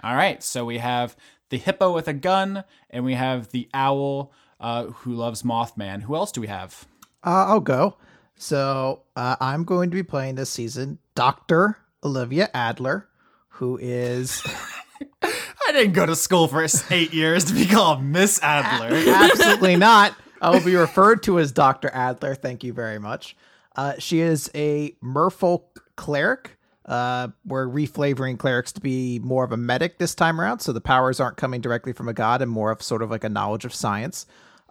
All 0.02 0.14
right, 0.14 0.42
so 0.42 0.64
we 0.64 0.78
have 0.78 1.16
the 1.50 1.58
hippo 1.58 1.92
with 1.92 2.08
a 2.08 2.12
gun, 2.12 2.64
and 2.90 3.04
we 3.04 3.14
have 3.14 3.50
the 3.50 3.68
owl 3.74 4.32
uh, 4.60 4.86
who 4.86 5.14
loves 5.14 5.42
Mothman. 5.42 6.02
Who 6.02 6.14
else 6.14 6.32
do 6.32 6.40
we 6.40 6.46
have? 6.46 6.86
Uh, 7.24 7.46
I'll 7.46 7.60
go. 7.60 7.96
So 8.36 9.02
uh, 9.16 9.36
I'm 9.40 9.64
going 9.64 9.90
to 9.90 9.94
be 9.94 10.02
playing 10.02 10.36
this 10.36 10.50
season 10.50 10.98
Dr. 11.14 11.78
Olivia 12.04 12.48
Adler, 12.54 13.08
who 13.48 13.78
is 13.78 14.42
I 15.22 15.72
didn't 15.72 15.92
go 15.92 16.06
to 16.06 16.14
school 16.14 16.46
for 16.46 16.64
eight 16.90 17.12
years 17.12 17.44
to 17.46 17.54
be 17.54 17.66
called 17.66 18.02
Miss 18.02 18.40
Adler. 18.42 18.96
absolutely 19.14 19.76
not. 19.76 20.14
I 20.40 20.50
will 20.50 20.64
be 20.64 20.76
referred 20.76 21.24
to 21.24 21.40
as 21.40 21.50
Dr. 21.50 21.90
Adler. 21.92 22.34
Thank 22.36 22.62
you 22.62 22.72
very 22.72 22.98
much. 23.00 23.36
Uh, 23.74 23.94
she 23.98 24.20
is 24.20 24.50
a 24.54 24.92
merfolk 25.02 25.64
cleric. 25.96 26.57
Uh, 26.88 27.28
we're 27.44 27.66
reflavoring 27.68 28.38
clerics 28.38 28.72
to 28.72 28.80
be 28.80 29.18
more 29.22 29.44
of 29.44 29.52
a 29.52 29.56
medic 29.58 29.98
this 29.98 30.14
time 30.14 30.40
around, 30.40 30.60
so 30.60 30.72
the 30.72 30.80
powers 30.80 31.20
aren't 31.20 31.36
coming 31.36 31.60
directly 31.60 31.92
from 31.92 32.08
a 32.08 32.14
god 32.14 32.40
and 32.42 32.50
more 32.50 32.70
of 32.70 32.82
sort 32.82 33.02
of 33.02 33.10
like 33.10 33.22
a 33.24 33.28
knowledge 33.28 33.64
of 33.66 33.74
science. 33.74 34.24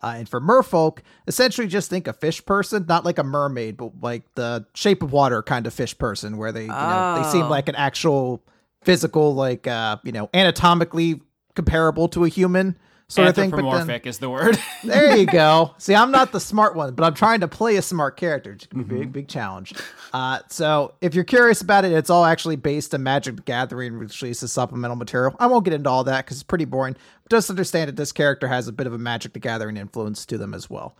Uh, 0.03 0.13
and 0.17 0.27
for 0.29 0.41
merfolk, 0.41 0.99
essentially 1.27 1.67
just 1.67 1.89
think 1.89 2.07
a 2.07 2.13
fish 2.13 2.43
person, 2.45 2.85
not 2.87 3.05
like 3.05 3.17
a 3.19 3.23
mermaid, 3.23 3.77
but 3.77 3.91
like 4.01 4.23
the 4.35 4.65
shape 4.73 5.01
of 5.03 5.11
water 5.11 5.41
kind 5.43 5.65
of 5.67 5.73
fish 5.73 5.95
person, 5.97 6.37
where 6.37 6.51
they 6.51 6.63
you 6.63 6.67
know 6.67 7.21
they 7.21 7.29
seem 7.31 7.45
Oh. 7.45 7.49
like 7.49 7.69
an 7.69 7.75
actual 7.75 8.43
physical, 8.83 9.35
like 9.35 9.67
uh, 9.67 9.97
you 10.03 10.11
know, 10.11 10.29
anatomically 10.33 11.21
comparable 11.55 12.07
to 12.09 12.23
a 12.25 12.29
human 12.29 12.77
sort 13.09 13.27
of 13.27 13.35
thing. 13.35 13.45
Anthropomorphic 13.45 14.05
is 14.05 14.17
the 14.17 14.29
word. 14.29 14.59
there 14.83 15.15
you 15.15 15.25
go. 15.25 15.73
See, 15.77 15.95
I'm 15.95 16.11
not 16.11 16.31
the 16.31 16.39
smart 16.39 16.75
one, 16.75 16.93
but 16.93 17.05
I'm 17.05 17.13
trying 17.13 17.39
to 17.41 17.47
play 17.47 17.77
a 17.77 17.81
smart 17.81 18.17
character. 18.17 18.53
It's 18.53 18.67
a 18.71 18.77
big, 18.77 19.11
big 19.11 19.27
challenge. 19.27 19.73
Uh, 20.13 20.39
so 20.49 20.93
if 21.01 21.15
you're 21.15 21.23
curious 21.23 21.61
about 21.61 21.85
it, 21.85 21.91
it's 21.91 22.09
all 22.09 22.25
actually 22.25 22.57
based 22.57 22.93
on 22.93 23.03
Magic 23.03 23.37
the 23.37 23.41
Gathering, 23.43 23.99
which 23.99 24.21
is 24.23 24.43
a 24.43 24.47
supplemental 24.47 24.97
material. 24.97 25.35
I 25.39 25.47
won't 25.47 25.63
get 25.63 25.73
into 25.73 25.89
all 25.89 26.03
that 26.03 26.25
because 26.25 26.37
it's 26.37 26.43
pretty 26.43 26.65
boring. 26.65 26.95
But 27.23 27.31
just 27.31 27.49
understand 27.49 27.87
that 27.87 27.95
this 27.95 28.11
character 28.11 28.47
has 28.47 28.67
a 28.67 28.73
bit 28.73 28.87
of 28.87 28.93
a 28.93 28.97
Magic 28.97 29.33
the 29.33 29.39
Gathering 29.39 29.77
influence 29.77 30.25
to 30.27 30.37
them 30.37 30.53
as 30.53 30.69
well. 30.69 30.95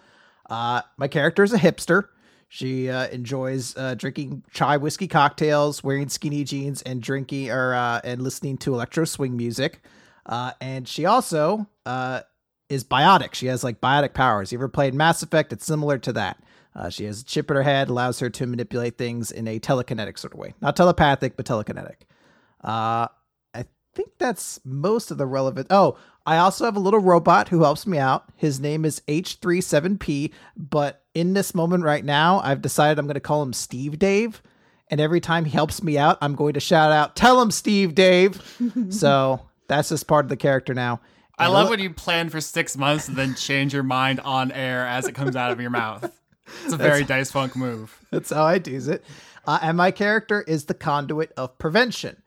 Uh, 0.50 0.82
my 0.98 1.08
character 1.08 1.44
is 1.44 1.54
a 1.54 1.60
hipster. 1.60 2.08
She 2.50 2.90
uh, 2.90 3.08
enjoys 3.10 3.76
uh, 3.76 3.96
drinking 3.96 4.44
chai 4.54 4.78
whiskey 4.78 5.10
cocktails, 5.10 5.84
wearing 5.84 6.08
skinny 6.08 6.46
jeans, 6.46 6.82
and 6.84 7.02
drinking 7.02 7.52
or 7.52 7.74
uh, 7.74 8.00
and 8.06 8.22
listening 8.22 8.58
to 8.60 8.74
electro 8.74 9.04
swing 9.04 9.36
music. 9.36 9.82
Uh, 10.28 10.52
and 10.60 10.88
she 10.88 11.06
also 11.06 11.68
uh, 11.86 12.22
is 12.70 12.84
biotic. 12.84 13.34
She 13.34 13.48
has 13.48 13.64
like 13.64 13.80
biotic 13.82 14.14
powers. 14.14 14.52
You 14.52 14.58
ever 14.58 14.68
played 14.68 14.94
Mass 14.94 15.24
Effect? 15.24 15.54
It's 15.54 15.66
similar 15.66 15.98
to 16.00 16.14
that. 16.14 16.38
Uh, 16.76 16.90
she 16.90 17.06
has 17.06 17.22
a 17.22 17.26
chip 17.26 17.50
in 17.50 17.56
her 17.56 17.64
head, 17.64 17.90
allows 17.90 18.20
her 18.20 18.30
to 18.30 18.46
manipulate 18.46 18.98
things 18.98 19.32
in 19.32 19.48
a 19.48 19.60
telekinetic 19.60 20.20
sort 20.20 20.34
of 20.34 20.40
way. 20.40 20.54
Not 20.62 20.76
telepathic, 20.76 21.36
but 21.36 21.46
telekinetic. 21.46 22.02
Uh, 22.64 23.08
I 23.54 23.66
think 23.96 24.12
that's 24.20 24.60
most 24.64 25.10
of 25.10 25.18
the 25.18 25.26
relevant. 25.26 25.68
Oh, 25.72 25.98
I 26.26 26.38
also 26.38 26.66
have 26.66 26.76
a 26.76 26.82
little 26.82 27.00
robot 27.00 27.50
who 27.50 27.64
helps 27.64 27.88
me 27.88 27.98
out. 27.98 28.26
His 28.36 28.60
name 28.60 28.86
is 28.86 29.02
H37P, 29.08 30.32
but 30.56 31.04
in 31.16 31.34
this 31.34 31.56
moment 31.56 31.84
right 31.84 32.06
now, 32.06 32.42
I've 32.42 32.62
decided 32.62 33.00
I'm 33.00 33.08
going 33.08 33.16
to 33.16 33.22
call 33.22 33.42
him 33.42 33.54
Steve 33.54 33.98
Dave. 33.98 34.44
And 34.90 35.02
every 35.02 35.20
time 35.20 35.46
he 35.46 35.52
helps 35.52 35.82
me 35.82 35.98
out, 35.98 36.18
I'm 36.22 36.36
going 36.36 36.54
to 36.54 36.60
shout 36.60 36.92
out, 36.92 37.16
"Tell 37.16 37.42
him 37.42 37.50
Steve 37.50 37.96
Dave." 37.96 38.42
so 38.90 39.47
that's 39.68 39.90
just 39.90 40.08
part 40.08 40.26
of 40.26 40.30
the 40.30 40.38
character 40.38 40.74
now. 40.74 41.02
I 41.40 41.48
love 41.48 41.70
when 41.70 41.80
you 41.80 41.92
plan 41.92 42.30
for 42.30 42.42
six 42.42 42.76
months 42.76 43.08
and 43.08 43.16
then 43.16 43.36
change 43.36 43.74
your 43.74 43.84
mind 43.84 44.20
on 44.22 44.52
air 44.52 44.88
as 44.88 45.08
it 45.08 45.14
comes 45.14 45.36
out 45.36 45.52
of 45.52 45.62
your 45.62 45.70
mouth. 45.70 46.12
It's 46.64 46.74
a 46.74 46.78
very 46.78 47.04
Dice 47.04 47.30
Funk 47.30 47.56
move. 47.56 48.00
That's 48.10 48.32
how 48.32 48.44
I 48.44 48.58
do 48.58 48.76
it. 48.76 49.04
Uh, 49.46 49.60
and 49.62 49.78
my 49.78 49.92
character 49.92 50.42
is 50.42 50.66
the 50.66 50.74
conduit 50.74 51.32
of 51.38 51.58
prevention. 51.58 52.22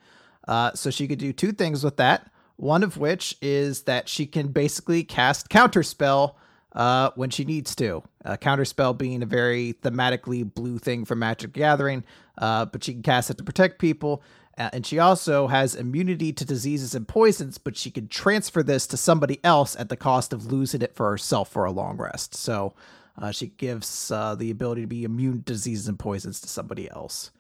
Uh, 0.47 0.73
so 0.75 0.91
she 0.91 1.09
could 1.09 1.19
do 1.19 1.33
two 1.33 1.53
things 1.53 1.83
with 1.83 1.97
that. 1.97 2.31
One 2.57 2.83
of 2.83 2.99
which 2.99 3.37
is 3.41 3.83
that 3.83 4.09
she 4.09 4.27
can 4.27 4.49
basically 4.49 5.03
cast 5.03 5.49
counterspell 5.49 6.35
uh, 6.73 7.11
when 7.15 7.31
she 7.31 7.45
needs 7.45 7.75
to. 7.77 8.03
Uh, 8.25 8.37
counterspell 8.37 8.97
being 8.97 9.23
a 9.23 9.27
very 9.27 9.75
thematically 9.83 10.43
blue 10.55 10.79
thing 10.79 11.05
from 11.05 11.19
Magic 11.21 11.53
Gathering, 11.53 12.05
uh, 12.39 12.67
but 12.67 12.85
she 12.85 12.93
can 12.93 13.03
cast 13.03 13.31
it 13.31 13.39
to 13.39 13.45
protect 13.45 13.79
people. 13.79 14.23
Uh, 14.59 14.71
and 14.73 14.85
she 14.85 14.99
also 14.99 15.47
has 15.47 15.75
immunity 15.75 16.33
to 16.33 16.45
diseases 16.45 16.95
and 16.95 17.07
poisons, 17.09 17.57
but 17.59 17.77
she 17.77 17.91
can 17.91 18.09
transfer 18.09 18.63
this 18.63 18.87
to 18.87 18.97
somebody 18.97 19.39
else 19.45 19.77
at 19.77 19.89
the 19.89 19.97
cost 19.97 20.33
of 20.33 20.53
losing 20.53 20.83
it 20.83 20.95
for 20.95 21.11
herself 21.11 21.49
for 21.51 21.65
a 21.65 21.71
long 21.71 21.97
rest. 21.97 22.35
So 22.35 22.75
uh, 23.17 23.31
she 23.31 23.49
gives 23.49 24.11
uh, 24.11 24.35
the 24.35 24.51
ability 24.51 24.83
to 24.83 24.87
be 24.87 25.05
immune 25.05 25.39
to 25.39 25.53
diseases 25.53 25.89
and 25.89 25.99
poisons 25.99 26.41
to 26.41 26.49
somebody 26.49 26.91
else. 26.91 27.31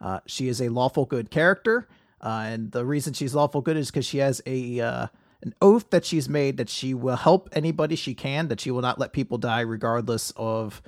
Uh, 0.00 0.20
she 0.26 0.48
is 0.48 0.60
a 0.60 0.68
lawful 0.68 1.04
good 1.04 1.30
character, 1.30 1.88
uh, 2.20 2.44
and 2.46 2.72
the 2.72 2.84
reason 2.84 3.12
she's 3.12 3.34
lawful 3.34 3.60
good 3.60 3.76
is 3.76 3.90
because 3.90 4.06
she 4.06 4.18
has 4.18 4.40
a 4.46 4.80
uh, 4.80 5.06
an 5.42 5.54
oath 5.60 5.90
that 5.90 6.04
she's 6.04 6.28
made 6.28 6.56
that 6.56 6.68
she 6.68 6.94
will 6.94 7.16
help 7.16 7.48
anybody 7.52 7.96
she 7.96 8.14
can, 8.14 8.48
that 8.48 8.60
she 8.60 8.70
will 8.70 8.82
not 8.82 8.98
let 8.98 9.12
people 9.12 9.38
die 9.38 9.60
regardless 9.60 10.32
of 10.36 10.82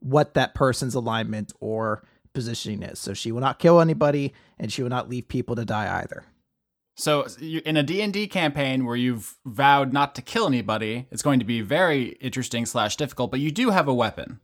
what 0.00 0.34
that 0.34 0.54
person's 0.54 0.94
alignment 0.94 1.52
or 1.60 2.04
positioning 2.36 2.82
is. 2.82 2.98
So 2.98 3.14
she 3.14 3.32
will 3.32 3.40
not 3.40 3.58
kill 3.58 3.80
anybody, 3.80 4.34
and 4.58 4.70
she 4.70 4.82
will 4.82 4.90
not 4.90 5.08
leave 5.08 5.26
people 5.26 5.56
to 5.56 5.64
die 5.64 6.02
either. 6.02 6.24
So 6.94 7.26
in 7.40 7.78
a 7.78 7.82
D&D 7.82 8.28
campaign 8.28 8.84
where 8.84 8.94
you've 8.94 9.36
vowed 9.46 9.92
not 9.94 10.14
to 10.16 10.22
kill 10.22 10.46
anybody, 10.46 11.06
it's 11.10 11.22
going 11.22 11.38
to 11.38 11.46
be 11.46 11.62
very 11.62 12.10
interesting 12.20 12.66
slash 12.66 12.96
difficult, 12.96 13.30
but 13.30 13.40
you 13.40 13.50
do 13.50 13.70
have 13.70 13.88
a 13.88 13.94
weapon. 13.94 14.40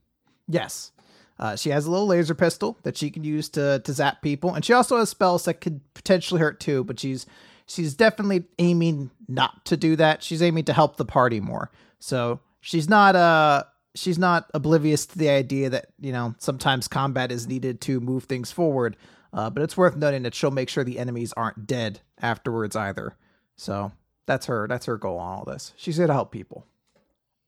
Yes. 0.49 0.93
Uh, 1.39 1.55
she 1.55 1.69
has 1.69 1.85
a 1.85 1.91
little 1.91 2.07
laser 2.07 2.35
pistol 2.35 2.79
that 2.83 2.97
she 2.97 3.11
can 3.11 3.25
use 3.25 3.49
to 3.51 3.81
to 3.81 3.93
zap 3.93 4.23
people, 4.23 4.55
and 4.55 4.65
she 4.65 4.73
also 4.73 4.99
has 4.99 5.11
spells 5.11 5.45
that 5.45 5.61
could 5.61 5.81
potentially 5.95 6.41
hurt 6.41 6.61
too. 6.61 6.85
But 6.85 7.01
she's 7.01 7.27
she's 7.67 7.95
definitely 7.95 8.45
aiming 8.59 9.11
not 9.29 9.65
to 9.65 9.77
do 9.77 9.97
that. 9.97 10.23
She's 10.23 10.43
aiming 10.43 10.65
to 10.65 10.73
help 10.73 10.97
the 10.97 11.05
party 11.05 11.41
more. 11.41 11.71
So 11.99 12.41
she's 12.61 12.89
not 12.89 13.17
uh 13.17 13.65
she's 13.95 14.19
not 14.19 14.51
oblivious 14.55 15.07
to 15.07 15.19
the 15.19 15.29
idea 15.29 15.71
that 15.71 15.87
you 16.01 16.13
know 16.13 16.35
sometimes 16.39 16.89
combat 16.89 17.31
is 17.33 17.47
needed 17.47 17.81
to 17.83 18.01
move 18.01 18.25
things 18.25 18.51
forward. 18.53 18.97
Uh, 19.35 19.49
but 19.49 19.63
it's 19.63 19.77
worth 19.79 19.97
noting 19.97 20.23
that 20.25 20.35
she'll 20.35 20.51
make 20.51 20.69
sure 20.69 20.85
the 20.85 20.99
enemies 20.99 21.33
aren't 21.39 21.67
dead 21.67 22.01
afterwards 22.21 22.77
either. 22.77 23.17
So 23.57 23.93
that's 24.27 24.47
her 24.47 24.67
that's 24.69 24.87
her 24.87 24.99
goal 24.99 25.19
on 25.19 25.39
all 25.39 25.45
this. 25.45 25.73
She's 25.77 25.97
here 25.97 26.07
to 26.07 26.13
help 26.13 26.31
people. 26.33 26.67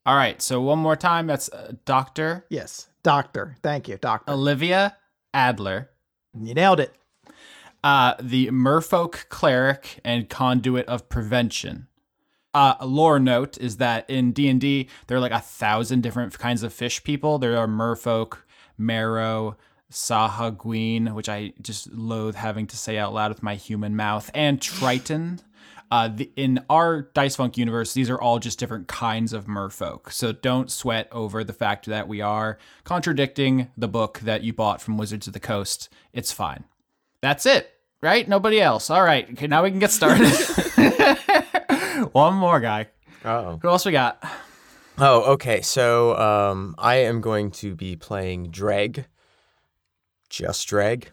All 0.07 0.17
right, 0.17 0.41
so 0.43 0.61
one 0.61 0.79
more 0.79 0.97
time, 0.97 1.27
that's 1.27 1.49
uh, 1.51 1.73
Dr. 1.87 2.45
Yes, 2.51 2.89
doctor. 3.03 3.57
Thank 3.63 3.89
you, 3.89 3.97
doctor. 3.97 4.33
Olivia 4.33 4.97
Adler, 5.33 5.89
you 6.39 6.53
nailed 6.55 6.79
it. 6.81 6.95
uh, 7.83 8.15
the 8.21 8.49
merfolk 8.49 9.29
cleric 9.31 10.01
and 10.05 10.29
conduit 10.29 10.87
of 10.89 11.09
prevention. 11.09 11.87
Uh, 12.55 12.77
a 12.79 12.87
lore 12.87 13.19
note 13.19 13.59
is 13.59 13.79
that 13.79 14.09
in 14.09 14.31
D&D, 14.31 14.89
there 15.09 15.17
are 15.17 15.21
like 15.21 15.33
a 15.33 15.41
thousand 15.41 16.03
different 16.03 16.39
kinds 16.39 16.63
of 16.63 16.73
fish 16.73 17.03
people. 17.03 17.39
There 17.39 17.59
are 17.59 17.67
merfolk, 17.67 18.39
merrow, 18.79 19.57
Sahuagin, 19.91 21.15
which 21.15 21.29
I 21.29 21.53
just 21.61 21.93
loathe 21.93 22.37
having 22.37 22.67
to 22.69 22.77
say 22.77 22.97
out 22.97 23.13
loud 23.13 23.31
with 23.31 23.43
my 23.43 23.55
human 23.55 23.97
mouth, 23.97 24.31
and 24.35 24.61
Triton. 24.61 25.41
Uh, 25.91 26.09
the, 26.09 26.31
in 26.35 26.65
our 26.69 27.03
Dice 27.15 27.37
Funk 27.37 27.57
universe, 27.57 27.93
these 27.93 28.11
are 28.11 28.21
all 28.21 28.39
just 28.39 28.59
different 28.59 28.89
kinds 28.89 29.33
of 29.33 29.47
merfolk. 29.47 30.11
So 30.11 30.33
don't 30.33 30.71
sweat 30.71 31.09
over 31.13 31.45
the 31.45 31.53
fact 31.53 31.87
that 31.87 32.09
we 32.09 32.21
are 32.21 32.59
contradicting 32.83 33.71
the 33.77 33.87
book 33.87 34.19
that 34.21 34.43
you 34.43 34.53
bought 34.53 34.81
from 34.81 34.97
Wizards 34.97 35.27
of 35.27 35.35
the 35.35 35.41
Coast. 35.41 35.89
It's 36.13 36.33
fine. 36.33 36.65
That's 37.21 37.47
it, 37.47 37.71
right? 38.01 38.29
Nobody 38.29 38.61
else. 38.61 38.91
All 38.91 39.05
right. 39.05 39.31
Okay, 39.31 39.47
now 39.47 39.63
we 39.63 39.71
can 39.71 39.79
get 39.79 39.93
started. 39.93 40.27
One 42.15 42.35
more 42.35 42.61
guy. 42.61 42.87
Oh. 43.25 43.59
Who 43.61 43.69
else 43.69 43.85
we 43.85 43.91
got? 43.91 44.23
Oh, 44.99 45.33
okay. 45.33 45.63
So 45.63 46.17
um, 46.17 46.77
I 46.79 46.95
am 46.99 47.21
going 47.21 47.51
to 47.51 47.75
be 47.75 47.97
playing 47.97 48.53
Dregg. 48.53 49.07
Just 50.29 50.69
Dregg. 50.69 51.09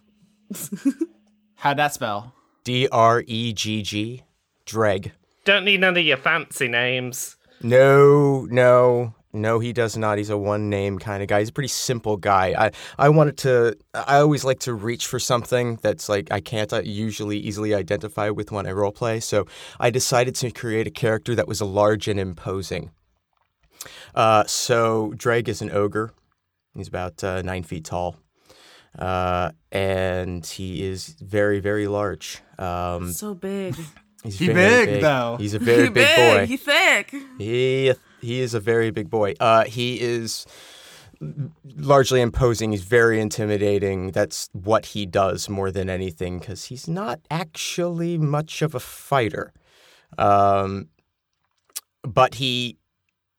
How'd 1.55 1.77
that 1.77 1.95
spell? 1.95 2.35
D 2.63 2.87
R 2.91 3.23
E 3.25 3.51
G 3.51 3.81
G. 3.81 4.21
Dregg. 4.67 5.11
Don't 5.43 5.65
need 5.65 5.79
none 5.79 5.97
of 5.97 6.03
your 6.03 6.17
fancy 6.17 6.67
names. 6.67 7.35
No, 7.63 8.45
no, 8.51 9.15
no, 9.33 9.59
he 9.59 9.73
does 9.73 9.97
not. 9.97 10.17
He's 10.17 10.29
a 10.29 10.37
one 10.37 10.69
name 10.69 10.99
kind 10.99 11.21
of 11.23 11.29
guy. 11.29 11.39
He's 11.39 11.49
a 11.49 11.53
pretty 11.53 11.67
simple 11.69 12.17
guy. 12.17 12.53
I, 12.57 12.71
I 12.97 13.09
wanted 13.09 13.37
to, 13.39 13.77
I 13.93 14.17
always 14.17 14.43
like 14.43 14.59
to 14.61 14.73
reach 14.73 15.07
for 15.07 15.19
something 15.19 15.77
that's 15.81 16.09
like 16.09 16.31
I 16.31 16.41
can't 16.41 16.71
uh, 16.73 16.81
usually 16.83 17.37
easily 17.37 17.73
identify 17.73 18.29
with 18.29 18.51
when 18.51 18.67
I 18.67 18.71
roleplay. 18.71 19.23
So 19.23 19.45
I 19.79 19.89
decided 19.89 20.35
to 20.35 20.51
create 20.51 20.87
a 20.87 20.91
character 20.91 21.35
that 21.35 21.47
was 21.47 21.61
large 21.61 22.07
and 22.07 22.19
imposing. 22.19 22.91
Uh, 24.13 24.43
so 24.45 25.13
Dregg 25.15 25.47
is 25.47 25.61
an 25.61 25.71
ogre. 25.71 26.11
He's 26.75 26.87
about 26.87 27.23
uh, 27.23 27.41
nine 27.41 27.63
feet 27.63 27.85
tall. 27.85 28.17
Uh, 28.97 29.51
and 29.71 30.45
he 30.45 30.83
is 30.83 31.15
very, 31.21 31.59
very 31.59 31.87
large. 31.87 32.41
Um, 32.59 33.13
so 33.13 33.33
big. 33.33 33.75
he's 34.23 34.39
He 34.39 34.47
very 34.47 34.85
big, 34.85 35.01
though. 35.01 35.37
He's 35.39 35.53
a 35.53 35.59
very 35.59 35.83
He 35.85 35.89
big 35.89 36.15
boy. 36.17 36.45
He 36.45 36.57
thick. 36.57 37.13
He 37.37 37.93
he 38.21 38.39
is 38.41 38.53
a 38.53 38.59
very 38.59 38.91
big 38.91 39.09
boy. 39.09 39.33
Uh, 39.39 39.65
he 39.65 39.99
is 39.99 40.45
largely 41.77 42.21
imposing. 42.21 42.71
He's 42.71 42.83
very 42.83 43.19
intimidating. 43.19 44.11
That's 44.11 44.49
what 44.53 44.87
he 44.87 45.05
does 45.05 45.49
more 45.49 45.71
than 45.71 45.89
anything 45.89 46.39
because 46.39 46.65
he's 46.65 46.87
not 46.87 47.19
actually 47.29 48.17
much 48.17 48.61
of 48.61 48.73
a 48.73 48.79
fighter. 48.79 49.53
Um, 50.17 50.89
but 52.03 52.35
he 52.35 52.77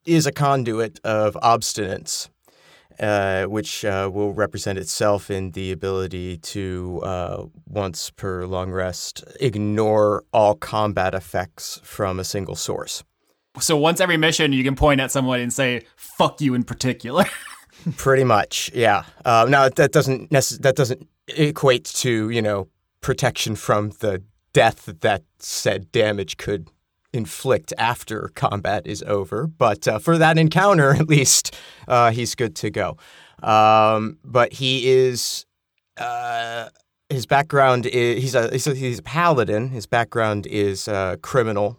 is 0.04 0.26
a 0.26 0.32
conduit 0.32 1.00
of 1.04 1.34
obstinance, 1.42 2.28
uh, 3.00 3.44
which 3.44 3.84
uh, 3.84 4.10
will 4.12 4.32
represent 4.32 4.78
itself 4.78 5.30
in 5.30 5.50
the 5.52 5.72
ability 5.72 6.38
to, 6.38 7.00
uh, 7.02 7.44
once 7.66 8.10
per 8.10 8.46
long 8.46 8.70
rest, 8.70 9.24
ignore 9.40 10.24
all 10.32 10.54
combat 10.54 11.14
effects 11.14 11.80
from 11.82 12.20
a 12.20 12.24
single 12.24 12.56
source. 12.56 13.02
So 13.60 13.76
once 13.76 14.00
every 14.00 14.16
mission, 14.16 14.52
you 14.52 14.64
can 14.64 14.76
point 14.76 15.00
at 15.00 15.10
someone 15.10 15.40
and 15.40 15.52
say, 15.52 15.82
fuck 15.96 16.40
you 16.40 16.54
in 16.54 16.64
particular. 16.64 17.24
Pretty 17.96 18.24
much, 18.24 18.70
yeah. 18.74 19.04
Uh, 19.24 19.46
now 19.48 19.68
that 19.68 19.92
doesn't 19.92 20.30
necess- 20.30 20.60
that 20.62 20.76
doesn't 20.76 21.08
equate 21.36 21.84
to 21.84 22.30
you 22.30 22.42
know 22.42 22.68
protection 23.00 23.56
from 23.56 23.90
the 24.00 24.22
death 24.52 24.86
that 25.00 25.22
said 25.38 25.90
damage 25.90 26.36
could 26.36 26.68
inflict 27.12 27.72
after 27.78 28.30
combat 28.34 28.86
is 28.86 29.02
over. 29.06 29.46
But 29.46 29.88
uh, 29.88 29.98
for 29.98 30.16
that 30.18 30.38
encounter, 30.38 30.90
at 30.94 31.08
least, 31.08 31.54
uh, 31.88 32.10
he's 32.12 32.34
good 32.34 32.54
to 32.56 32.70
go. 32.70 32.96
Um, 33.42 34.18
but 34.24 34.54
he 34.54 34.88
is. 34.88 35.44
Uh, 35.96 36.68
his 37.10 37.26
background 37.26 37.84
is 37.84 38.22
he's 38.22 38.34
a, 38.34 38.50
he's 38.50 38.66
a 38.66 38.74
he's 38.74 38.98
a 39.00 39.02
paladin. 39.02 39.68
His 39.68 39.86
background 39.86 40.46
is 40.46 40.88
uh, 40.88 41.16
criminal 41.20 41.78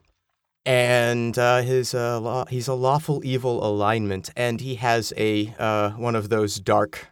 and 0.66 1.38
uh, 1.38 1.62
his 1.62 1.94
uh, 1.94 2.20
law, 2.20 2.46
he's 2.46 2.68
a 2.68 2.74
lawful 2.74 3.22
evil 3.24 3.66
alignment, 3.66 4.30
and 4.36 4.62
he 4.62 4.76
has 4.76 5.12
a 5.18 5.54
uh, 5.60 5.92
one 5.92 6.16
of 6.16 6.30
those 6.30 6.56
dark, 6.60 7.08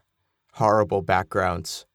horrible 0.53 1.01
backgrounds 1.01 1.85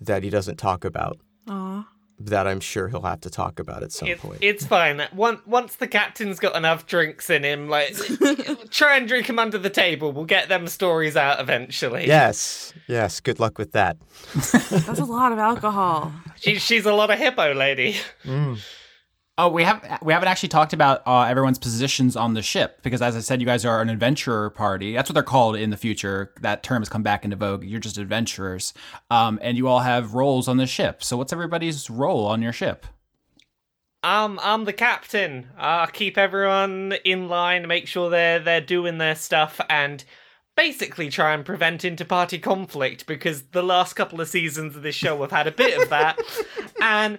that 0.00 0.22
he 0.22 0.30
doesn't 0.30 0.56
talk 0.56 0.84
about. 0.84 1.18
Aw. 1.48 1.86
That 2.22 2.46
I'm 2.46 2.60
sure 2.60 2.88
he'll 2.88 3.00
have 3.00 3.22
to 3.22 3.30
talk 3.30 3.58
about 3.58 3.82
at 3.82 3.92
some 3.92 4.06
It, 4.08 4.18
point. 4.18 4.38
it's 4.42 4.66
fine. 4.66 5.02
Once 5.14 5.40
once 5.46 5.76
the 5.76 5.88
captain's 5.88 6.38
got 6.38 6.54
enough 6.54 6.84
drinks 6.86 7.30
in 7.30 7.42
him, 7.44 7.70
like 7.70 7.96
try 8.70 8.98
and 8.98 9.08
drink 9.08 9.26
him 9.26 9.38
under 9.38 9.56
the 9.56 9.70
table. 9.70 10.12
We'll 10.12 10.26
get 10.26 10.50
them 10.50 10.66
stories 10.68 11.16
out 11.16 11.40
eventually. 11.40 12.06
yes, 12.06 12.74
yes. 12.88 13.20
Good 13.20 13.40
luck 13.40 13.56
with 13.56 13.72
that. 13.72 13.96
That's 14.34 15.00
a 15.00 15.04
lot 15.06 15.32
of 15.32 15.38
alcohol. 15.38 16.12
she, 16.36 16.56
she's 16.56 16.84
a 16.84 16.92
lot 16.92 17.10
of 17.10 17.18
hippo 17.18 17.54
lady. 17.54 17.96
Oh, 19.42 19.48
we 19.48 19.64
have 19.64 20.00
we 20.02 20.12
haven't 20.12 20.28
actually 20.28 20.50
talked 20.50 20.74
about 20.74 21.00
uh, 21.06 21.22
everyone's 21.22 21.58
positions 21.58 22.14
on 22.14 22.34
the 22.34 22.42
ship 22.42 22.82
because, 22.82 23.00
as 23.00 23.16
I 23.16 23.20
said, 23.20 23.40
you 23.40 23.46
guys 23.46 23.64
are 23.64 23.80
an 23.80 23.88
adventurer 23.88 24.50
party. 24.50 24.92
That's 24.92 25.08
what 25.08 25.14
they're 25.14 25.22
called 25.22 25.56
in 25.56 25.70
the 25.70 25.78
future. 25.78 26.34
That 26.42 26.62
term 26.62 26.82
has 26.82 26.90
come 26.90 27.02
back 27.02 27.24
into 27.24 27.36
vogue. 27.36 27.64
You're 27.64 27.80
just 27.80 27.96
adventurers, 27.96 28.74
um, 29.10 29.38
and 29.40 29.56
you 29.56 29.66
all 29.66 29.80
have 29.80 30.12
roles 30.12 30.46
on 30.46 30.58
the 30.58 30.66
ship. 30.66 31.02
So, 31.02 31.16
what's 31.16 31.32
everybody's 31.32 31.88
role 31.88 32.26
on 32.26 32.42
your 32.42 32.52
ship? 32.52 32.84
Um, 34.02 34.38
I'm 34.42 34.66
the 34.66 34.74
captain. 34.74 35.48
I 35.56 35.88
keep 35.90 36.18
everyone 36.18 36.96
in 37.06 37.30
line, 37.30 37.66
make 37.66 37.88
sure 37.88 38.10
they're 38.10 38.40
they're 38.40 38.60
doing 38.60 38.98
their 38.98 39.14
stuff, 39.14 39.58
and 39.70 40.04
basically 40.54 41.08
try 41.08 41.32
and 41.32 41.46
prevent 41.46 41.82
inter-party 41.82 42.40
conflict 42.40 43.06
because 43.06 43.44
the 43.52 43.62
last 43.62 43.94
couple 43.94 44.20
of 44.20 44.28
seasons 44.28 44.76
of 44.76 44.82
this 44.82 44.94
show 44.94 45.18
have 45.22 45.30
had 45.30 45.46
a 45.46 45.50
bit 45.50 45.80
of 45.80 45.88
that. 45.88 46.18
and 46.82 47.18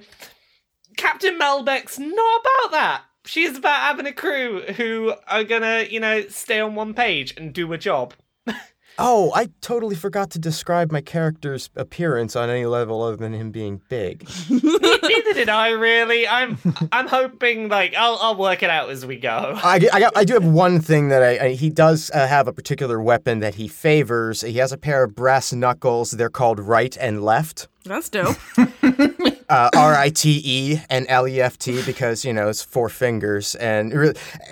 Captain 0.98 1.38
Melbeck's 1.40 2.00
not 2.00 2.42
about 2.42 2.72
that. 2.72 3.02
She's 3.26 3.58
about 3.58 3.82
having 3.82 4.08
a 4.08 4.14
crew 4.14 4.62
who 4.62 5.14
are 5.28 5.44
gonna, 5.44 5.86
you 5.90 6.00
know, 6.00 6.28
stay 6.28 6.60
on 6.60 6.76
one 6.76 6.94
page 6.94 7.34
and 7.38 7.54
do 7.54 7.72
a 7.74 7.78
job. 7.78 8.14
Oh, 9.00 9.32
I 9.34 9.50
totally 9.62 9.96
forgot 9.96 10.32
to 10.32 10.40
describe 10.40 10.92
my 10.92 11.02
character's 11.02 11.70
appearance 11.76 12.36
on 12.36 12.50
any 12.50 12.66
level 12.66 13.02
other 13.02 13.16
than 13.16 13.34
him 13.34 13.50
being 13.50 13.82
big. 13.90 14.30
Neither 14.50 15.34
did 15.34 15.50
I 15.50 15.70
really. 15.70 16.28
I'm 16.28 16.58
I'm 16.92 17.08
hoping 17.08 17.70
like 17.70 17.96
I'll 17.96 18.18
I'll 18.22 18.36
work 18.36 18.64
it 18.64 18.70
out 18.70 18.90
as 18.90 19.06
we 19.06 19.18
go. 19.18 19.58
I, 19.64 19.80
I, 19.92 20.00
got, 20.00 20.18
I 20.18 20.24
do 20.24 20.34
have 20.34 20.46
one 20.46 20.80
thing 20.82 21.10
that 21.10 21.24
I, 21.24 21.46
I 21.46 21.50
he 21.54 21.70
does 21.70 22.12
uh, 22.14 22.28
have 22.28 22.48
a 22.48 22.54
particular 22.54 23.02
weapon 23.02 23.40
that 23.40 23.56
he 23.56 23.68
favors. 23.68 24.42
He 24.42 24.58
has 24.58 24.72
a 24.72 24.78
pair 24.78 25.04
of 25.04 25.16
brass 25.16 25.54
knuckles. 25.54 26.12
They're 26.12 26.30
called 26.30 26.60
right 26.60 26.96
and 27.00 27.24
left. 27.24 27.70
That's 27.86 28.10
dope. 28.10 28.38
uh, 29.52 29.70
R 29.76 29.94
I 29.96 30.10
T 30.10 30.42
E 30.44 30.80
and 30.90 31.06
L 31.10 31.28
E 31.28 31.42
F 31.42 31.58
T 31.58 31.84
because 31.86 32.24
you 32.26 32.34
know 32.34 32.48
it's 32.50 32.64
four 32.64 32.90
fingers 32.90 33.54
and 33.56 33.94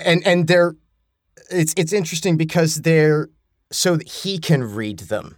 and 0.05 0.21
and 0.27 0.47
they're 0.47 0.75
it's 1.49 1.73
it's 1.77 1.93
interesting 1.93 2.38
because 2.38 2.81
they're 2.81 3.29
so 3.71 3.95
that 3.95 4.07
he 4.07 4.38
can 4.38 4.63
read 4.63 4.99
them. 4.99 5.38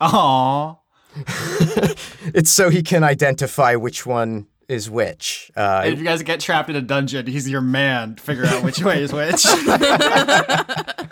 Aw. 0.00 0.74
It's 2.34 2.50
so 2.50 2.68
he 2.68 2.82
can 2.82 3.04
identify 3.04 3.74
which 3.74 4.04
one 4.04 4.46
is 4.68 4.90
which. 4.90 5.50
Uh, 5.56 5.82
If 5.86 5.98
you 5.98 6.04
guys 6.04 6.22
get 6.22 6.40
trapped 6.40 6.68
in 6.68 6.76
a 6.76 6.82
dungeon, 6.82 7.26
he's 7.26 7.48
your 7.48 7.62
man 7.62 8.16
to 8.16 8.22
figure 8.22 8.44
out 8.44 8.62
which 8.62 8.80
way 8.82 9.02
is 9.02 9.12
which. 9.12 9.44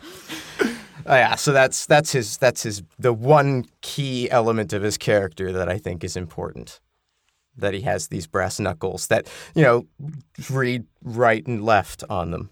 Oh, 1.08 1.14
yeah, 1.14 1.36
so 1.36 1.52
that's 1.52 1.86
that's 1.86 2.10
his 2.10 2.36
that's 2.36 2.64
his 2.64 2.82
the 2.98 3.12
one 3.12 3.66
key 3.80 4.28
element 4.28 4.72
of 4.72 4.82
his 4.82 4.98
character 4.98 5.52
that 5.52 5.68
I 5.68 5.78
think 5.78 6.02
is 6.02 6.16
important. 6.16 6.80
That 7.56 7.74
he 7.74 7.80
has 7.82 8.08
these 8.08 8.26
brass 8.26 8.60
knuckles 8.60 9.06
that 9.08 9.28
you 9.54 9.62
know 9.62 9.86
read 10.50 10.84
right 11.02 11.46
and 11.46 11.64
left 11.64 12.04
on 12.10 12.30
them, 12.30 12.50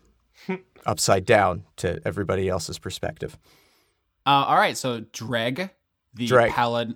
upside 0.86 1.24
down 1.26 1.64
to 1.76 2.00
everybody 2.06 2.48
else's 2.48 2.78
perspective. 2.78 3.38
uh, 4.26 4.30
all 4.48 4.56
right, 4.56 4.76
so 4.76 5.00
Dregg, 5.12 5.70
the 6.14 6.26
Dregg. 6.26 6.50
palad, 6.52 6.94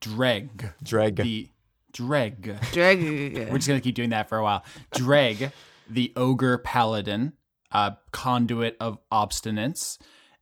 Dregg, 0.00 0.70
Dregg. 0.82 1.16
the 1.16 1.48
Dregg. 1.92 2.58
Drag. 2.72 3.02
We're 3.50 3.56
just 3.56 3.68
gonna 3.68 3.80
keep 3.80 3.94
doing 3.94 4.10
that 4.10 4.28
for 4.28 4.36
a 4.38 4.42
while. 4.42 4.62
Dregg, 4.92 5.50
the 5.88 6.12
ogre 6.14 6.58
paladin, 6.58 7.32
uh, 7.72 7.92
conduit 8.12 8.76
of 8.80 8.98
obstinance, 9.10 9.96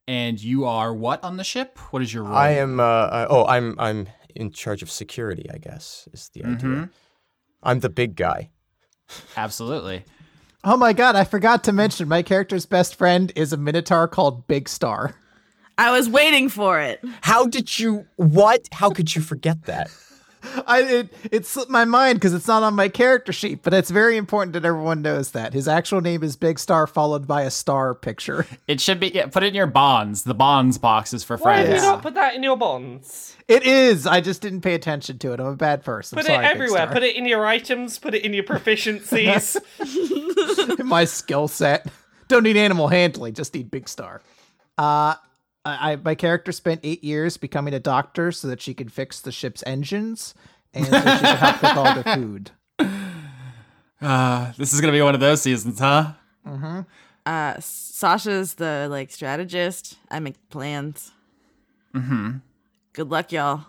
and 0.08 0.42
you 0.42 0.64
are 0.64 0.92
what 0.92 1.22
on 1.22 1.36
the 1.36 1.44
ship? 1.44 1.78
What 1.92 2.02
is 2.02 2.12
your 2.12 2.24
role? 2.24 2.34
I 2.36 2.50
am. 2.50 2.80
Uh, 2.80 2.82
uh, 2.82 3.26
oh, 3.30 3.46
I'm 3.46 3.76
I'm 3.78 4.08
in 4.34 4.50
charge 4.50 4.82
of 4.82 4.90
security. 4.90 5.48
I 5.54 5.58
guess 5.58 6.08
is 6.12 6.28
the 6.34 6.44
idea. 6.44 6.56
Mhm. 6.68 6.90
I'm 7.64 7.80
the 7.80 7.88
big 7.88 8.14
guy. 8.14 8.50
Absolutely. 9.36 10.04
Oh 10.62 10.76
my 10.76 10.92
god, 10.92 11.16
I 11.16 11.24
forgot 11.24 11.64
to 11.64 11.72
mention 11.72 12.08
my 12.08 12.22
character's 12.22 12.66
best 12.66 12.94
friend 12.94 13.32
is 13.34 13.52
a 13.52 13.56
minotaur 13.56 14.08
called 14.08 14.46
Big 14.46 14.68
Star. 14.68 15.14
I 15.76 15.90
was 15.90 16.08
waiting 16.08 16.48
for 16.48 16.80
it. 16.80 17.02
How 17.22 17.46
did 17.46 17.78
you? 17.78 18.06
What? 18.16 18.68
How 18.72 18.90
could 18.90 19.14
you 19.14 19.20
forget 19.20 19.64
that? 19.64 19.90
I 20.66 20.82
it, 20.82 21.12
it 21.30 21.46
slipped 21.46 21.70
my 21.70 21.84
mind 21.84 22.16
because 22.16 22.34
it's 22.34 22.46
not 22.46 22.62
on 22.62 22.74
my 22.74 22.88
character 22.88 23.32
sheet, 23.32 23.62
but 23.62 23.74
it's 23.74 23.90
very 23.90 24.16
important 24.16 24.52
that 24.54 24.64
everyone 24.64 25.02
knows 25.02 25.32
that 25.32 25.52
his 25.52 25.68
actual 25.68 26.00
name 26.00 26.22
is 26.22 26.36
Big 26.36 26.58
Star, 26.58 26.86
followed 26.86 27.26
by 27.26 27.42
a 27.42 27.50
star 27.50 27.94
picture. 27.94 28.46
It 28.66 28.80
should 28.80 29.00
be. 29.00 29.08
Yeah, 29.08 29.26
put 29.26 29.42
it 29.42 29.48
in 29.48 29.54
your 29.54 29.66
bonds. 29.66 30.24
The 30.24 30.34
bonds 30.34 30.78
boxes 30.78 31.22
for 31.22 31.36
Why 31.36 31.58
have 31.58 31.66
friends. 31.66 31.82
you 31.82 31.88
not 31.88 32.02
put 32.02 32.14
that 32.14 32.34
in 32.34 32.42
your 32.42 32.56
bonds? 32.56 33.36
It 33.46 33.64
is. 33.64 34.06
I 34.06 34.20
just 34.20 34.40
didn't 34.40 34.62
pay 34.62 34.74
attention 34.74 35.18
to 35.18 35.32
it. 35.32 35.40
I'm 35.40 35.46
a 35.46 35.56
bad 35.56 35.84
person. 35.84 36.16
Put 36.16 36.26
Sorry, 36.26 36.44
it 36.44 36.50
everywhere. 36.50 36.86
Put 36.86 37.02
it 37.02 37.16
in 37.16 37.26
your 37.26 37.46
items. 37.46 37.98
Put 37.98 38.14
it 38.14 38.24
in 38.24 38.32
your 38.32 38.44
proficiencies. 38.44 39.56
my 40.84 41.04
skill 41.04 41.48
set. 41.48 41.86
Don't 42.28 42.42
need 42.42 42.56
animal 42.56 42.88
handling, 42.88 43.34
just 43.34 43.54
need 43.54 43.70
Big 43.70 43.88
Star. 43.88 44.22
Uh, 44.78 45.14
I, 45.64 45.92
I 45.92 45.96
my 45.96 46.14
character 46.14 46.52
spent 46.52 46.80
eight 46.82 47.02
years 47.02 47.36
becoming 47.36 47.74
a 47.74 47.80
doctor 47.80 48.32
so 48.32 48.48
that 48.48 48.60
she 48.60 48.74
could 48.74 48.92
fix 48.92 49.20
the 49.20 49.32
ship's 49.32 49.62
engines 49.66 50.34
and 50.72 50.86
so 50.86 50.92
she 50.92 51.02
could 51.02 51.38
help 51.38 51.56
cook 51.60 51.76
all 51.76 51.94
the 51.94 52.04
food. 52.14 52.50
Uh, 54.00 54.52
this 54.58 54.72
is 54.72 54.80
gonna 54.80 54.92
be 54.92 55.00
one 55.02 55.14
of 55.14 55.20
those 55.20 55.40
seasons, 55.42 55.78
huh? 55.78 56.12
Uh, 57.26 57.54
Sasha's 57.58 58.54
the 58.54 58.86
like 58.90 59.10
strategist. 59.10 59.96
I 60.10 60.20
make 60.20 60.34
plans. 60.50 61.12
Mm-hmm. 61.94 62.38
Good 62.92 63.10
luck, 63.10 63.32
y'all. 63.32 63.66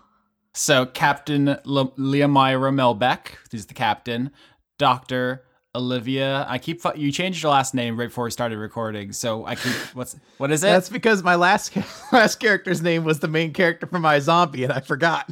So 0.53 0.85
Captain 0.85 1.57
Le- 1.63 1.91
Leomira 1.91 2.73
Melbeck, 2.73 3.37
who's 3.51 3.67
the 3.67 3.73
captain. 3.73 4.31
Doctor 4.77 5.44
Olivia. 5.75 6.45
I 6.47 6.57
keep 6.57 6.81
fu- 6.81 6.95
you 6.95 7.11
changed 7.11 7.43
your 7.43 7.51
last 7.51 7.73
name 7.73 7.99
right 7.99 8.07
before 8.07 8.23
we 8.23 8.31
started 8.31 8.57
recording, 8.57 9.11
so 9.11 9.45
I 9.45 9.55
keep 9.55 9.73
what's 9.93 10.15
what 10.37 10.51
is 10.51 10.63
it? 10.63 10.67
That's 10.67 10.89
because 10.89 11.21
my 11.21 11.35
last 11.35 11.75
last 12.11 12.39
character's 12.39 12.81
name 12.81 13.03
was 13.03 13.19
the 13.19 13.27
main 13.27 13.53
character 13.53 13.85
from 13.85 14.01
my 14.01 14.19
zombie, 14.19 14.63
and 14.63 14.73
I 14.73 14.79
forgot. 14.79 15.29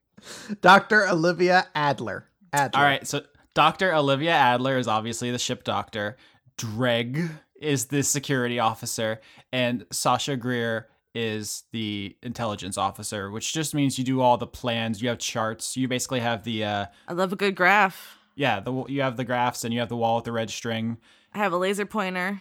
Doctor 0.60 1.08
Olivia 1.08 1.68
Adler. 1.74 2.26
Adler. 2.52 2.80
All 2.80 2.84
right, 2.84 3.06
so 3.06 3.22
Dr. 3.54 3.94
Olivia 3.94 4.32
Adler 4.32 4.76
is 4.76 4.88
obviously 4.88 5.30
the 5.30 5.38
ship 5.38 5.64
doctor. 5.64 6.16
Dregg 6.58 7.30
is 7.60 7.86
the 7.86 8.02
security 8.02 8.58
officer, 8.58 9.20
and 9.52 9.86
Sasha 9.90 10.36
Greer 10.36 10.88
is 11.14 11.64
the 11.72 12.14
intelligence 12.22 12.76
officer, 12.76 13.30
which 13.30 13.54
just 13.54 13.74
means 13.74 13.98
you 13.98 14.04
do 14.04 14.20
all 14.20 14.36
the 14.36 14.46
plans. 14.46 15.00
You 15.00 15.08
have 15.08 15.18
charts. 15.18 15.76
You 15.76 15.88
basically 15.88 16.20
have 16.20 16.44
the 16.44 16.64
uh, 16.64 16.86
I 17.08 17.12
love 17.14 17.32
a 17.32 17.36
good 17.36 17.54
graph. 17.54 18.15
Yeah, 18.36 18.60
the 18.60 18.84
you 18.86 19.02
have 19.02 19.16
the 19.16 19.24
graphs, 19.24 19.64
and 19.64 19.74
you 19.74 19.80
have 19.80 19.88
the 19.88 19.96
wall 19.96 20.16
with 20.16 20.24
the 20.24 20.32
red 20.32 20.50
string 20.50 20.98
I 21.34 21.38
have 21.38 21.52
a 21.52 21.56
laser 21.58 21.84
pointer. 21.86 22.40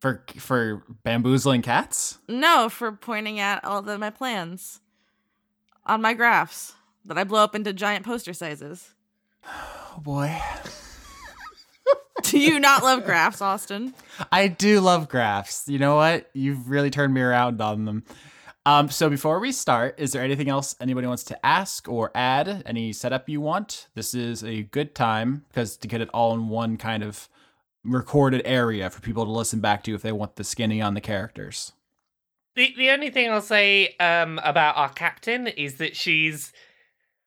for 0.00 0.24
for 0.38 0.82
bamboozling 1.02 1.60
cats. 1.62 2.18
No, 2.28 2.68
for 2.70 2.92
pointing 2.92 3.38
at 3.38 3.62
all 3.64 3.86
of 3.88 4.00
my 4.00 4.10
plans 4.10 4.80
on 5.84 6.00
my 6.00 6.14
graphs 6.14 6.72
that 7.04 7.18
I 7.18 7.24
blow 7.24 7.44
up 7.44 7.54
into 7.54 7.72
giant 7.74 8.06
poster 8.06 8.32
sizes. 8.32 8.94
Oh 9.46 9.98
boy, 10.02 10.34
Do 12.22 12.38
you 12.38 12.58
not 12.58 12.82
love 12.82 13.04
graphs, 13.04 13.42
Austin? 13.42 13.92
I 14.32 14.48
do 14.48 14.80
love 14.80 15.08
graphs. 15.08 15.68
You 15.68 15.78
know 15.78 15.96
what? 15.96 16.30
You've 16.32 16.70
really 16.70 16.88
turned 16.90 17.12
me 17.12 17.20
around 17.20 17.60
on 17.60 17.84
them. 17.84 18.04
Um, 18.66 18.88
so 18.88 19.10
before 19.10 19.40
we 19.40 19.52
start, 19.52 19.94
is 19.98 20.12
there 20.12 20.22
anything 20.22 20.48
else 20.48 20.74
anybody 20.80 21.06
wants 21.06 21.24
to 21.24 21.46
ask 21.46 21.86
or 21.86 22.10
add? 22.14 22.62
Any 22.64 22.92
setup 22.94 23.28
you 23.28 23.40
want? 23.40 23.88
This 23.94 24.14
is 24.14 24.42
a 24.42 24.62
good 24.62 24.94
time 24.94 25.44
because 25.48 25.76
to 25.78 25.88
get 25.88 26.00
it 26.00 26.08
all 26.14 26.32
in 26.32 26.48
one 26.48 26.78
kind 26.78 27.02
of 27.02 27.28
recorded 27.84 28.40
area 28.46 28.88
for 28.88 29.02
people 29.02 29.26
to 29.26 29.30
listen 29.30 29.60
back 29.60 29.82
to 29.84 29.94
if 29.94 30.00
they 30.00 30.12
want 30.12 30.36
the 30.36 30.44
skinny 30.44 30.80
on 30.80 30.94
the 30.94 31.00
characters. 31.02 31.72
The 32.56 32.72
the 32.76 32.90
only 32.90 33.10
thing 33.10 33.30
I'll 33.30 33.42
say 33.42 33.96
um, 34.00 34.40
about 34.42 34.76
our 34.76 34.88
captain 34.88 35.46
is 35.48 35.74
that 35.74 35.94
she's 35.94 36.52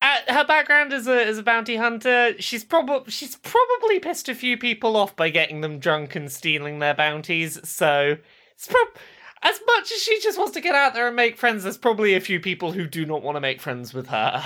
uh, 0.02 0.19
her 0.28 0.45
background 0.45 0.93
as 0.93 1.08
a 1.08 1.23
as 1.23 1.38
a 1.38 1.43
bounty 1.43 1.76
hunter. 1.76 2.34
She's 2.39 2.63
probably 2.63 3.12
she's 3.12 3.36
probably 3.36 4.00
pissed 4.00 4.30
a 4.30 4.36
few 4.36 4.58
people 4.58 4.95
off 4.95 5.15
by 5.15 5.30
getting 5.30 5.62
them 5.62 5.80
drunk 5.80 6.15
and 6.15 6.32
stealing 6.32 6.80
their 6.80 6.95
bounties. 6.95 7.60
So 7.67 8.17
it's 8.56 8.67
prob- 8.67 8.97
as 9.41 9.60
much 9.65 9.91
as 9.91 10.02
she 10.02 10.19
just 10.21 10.38
wants 10.38 10.54
to 10.54 10.62
get 10.62 10.76
out 10.76 10.93
there 10.93 11.08
and 11.08 11.15
make 11.15 11.38
friends. 11.38 11.63
There's 11.63 11.78
probably 11.78 12.15
a 12.15 12.19
few 12.19 12.39
people 12.39 12.71
who 12.71 12.88
do 12.88 13.06
not 13.06 13.21
want 13.21 13.36
to 13.36 13.41
make 13.41 13.62
friends 13.62 13.93
with 13.93 14.08
her. 14.08 14.43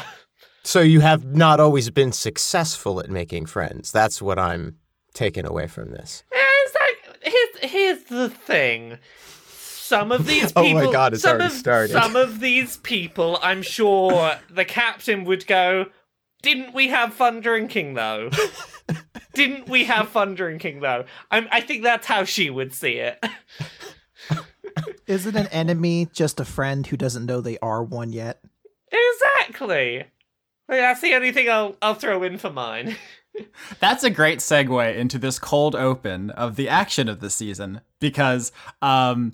So 0.63 0.79
you 0.79 0.99
have 0.99 1.25
not 1.25 1.59
always 1.59 1.89
been 1.89 2.11
successful 2.11 2.99
at 2.99 3.09
making 3.09 3.47
friends. 3.47 3.91
That's 3.91 4.21
what 4.21 4.37
I'm 4.37 4.77
taking 5.13 5.45
away 5.45 5.67
from 5.67 5.91
this. 5.91 6.23
Yeah, 6.31 6.39
it's 6.65 6.75
like 6.75 7.33
here's 7.33 7.71
here's 7.71 8.03
the 8.03 8.29
thing. 8.29 8.97
Some 9.47 10.11
of 10.11 10.25
these 10.25 10.53
people. 10.53 10.63
Oh 10.65 10.73
my 10.85 10.91
God, 10.91 11.13
it's 11.13 11.25
already 11.25 11.45
of, 11.45 11.51
started. 11.51 11.91
Some 11.91 12.15
of 12.15 12.39
these 12.39 12.77
people, 12.77 13.39
I'm 13.41 13.61
sure 13.61 14.35
the 14.49 14.65
captain 14.65 15.25
would 15.25 15.47
go. 15.47 15.87
Didn't 16.41 16.73
we 16.73 16.87
have 16.87 17.13
fun 17.13 17.41
drinking 17.41 17.95
though? 17.95 18.29
Didn't 19.33 19.69
we 19.69 19.85
have 19.85 20.09
fun 20.09 20.35
drinking 20.35 20.81
though? 20.81 21.05
I'm, 21.29 21.47
I 21.51 21.61
think 21.61 21.83
that's 21.83 22.05
how 22.05 22.23
she 22.23 22.49
would 22.49 22.73
see 22.73 22.93
it. 22.93 23.23
Isn't 25.07 25.35
an 25.35 25.47
enemy 25.47 26.07
just 26.13 26.39
a 26.39 26.45
friend 26.45 26.85
who 26.85 26.97
doesn't 26.97 27.25
know 27.25 27.41
they 27.41 27.57
are 27.59 27.83
one 27.83 28.13
yet? 28.13 28.41
exactly. 28.91 30.05
Like, 30.67 30.79
That's 30.79 31.01
the 31.01 31.13
only 31.15 31.31
thing 31.31 31.49
I'll 31.49 31.75
I'll 31.81 31.95
throw 31.95 32.23
in 32.23 32.37
for 32.37 32.51
mine. 32.51 32.95
That's 33.79 34.03
a 34.03 34.09
great 34.09 34.39
segue 34.39 34.95
into 34.95 35.17
this 35.17 35.39
cold 35.39 35.75
open 35.75 36.29
of 36.31 36.55
the 36.55 36.67
action 36.67 37.07
of 37.07 37.19
the 37.19 37.29
season 37.29 37.81
because 37.99 38.51
um, 38.81 39.33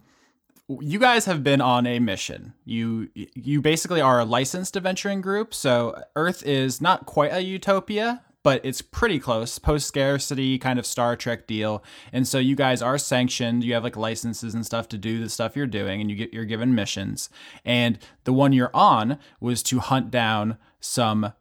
you 0.67 0.99
guys 0.99 1.25
have 1.25 1.43
been 1.43 1.61
on 1.61 1.87
a 1.87 1.99
mission. 1.99 2.53
You 2.65 3.09
you 3.15 3.61
basically 3.61 4.01
are 4.01 4.19
a 4.19 4.25
licensed 4.25 4.75
adventuring 4.77 5.21
group. 5.21 5.53
So 5.53 6.01
Earth 6.15 6.45
is 6.45 6.81
not 6.81 7.05
quite 7.05 7.33
a 7.33 7.41
utopia, 7.41 8.21
but 8.47 8.61
it's 8.63 8.81
pretty 8.81 9.19
close. 9.19 9.59
Post 9.59 9.89
scarcity 9.89 10.57
kind 10.57 10.79
of 10.79 10.85
Star 10.85 11.17
Trek 11.17 11.47
deal. 11.47 11.83
And 12.13 12.25
so 12.25 12.39
you 12.39 12.55
guys 12.55 12.81
are 12.81 12.97
sanctioned. 12.97 13.65
You 13.65 13.73
have 13.73 13.83
like 13.83 13.97
licenses 13.97 14.53
and 14.53 14.65
stuff 14.65 14.87
to 14.87 14.97
do 14.97 15.19
the 15.19 15.27
stuff 15.27 15.57
you're 15.57 15.67
doing, 15.67 15.99
and 15.99 16.09
you 16.09 16.15
get 16.15 16.33
you're 16.33 16.45
given 16.45 16.73
missions. 16.73 17.29
And 17.65 17.99
the 18.23 18.31
one 18.31 18.53
you're 18.53 18.73
on 18.73 19.19
was 19.41 19.61
to 19.63 19.79
hunt 19.79 20.11
down 20.11 20.57
some 20.79 21.33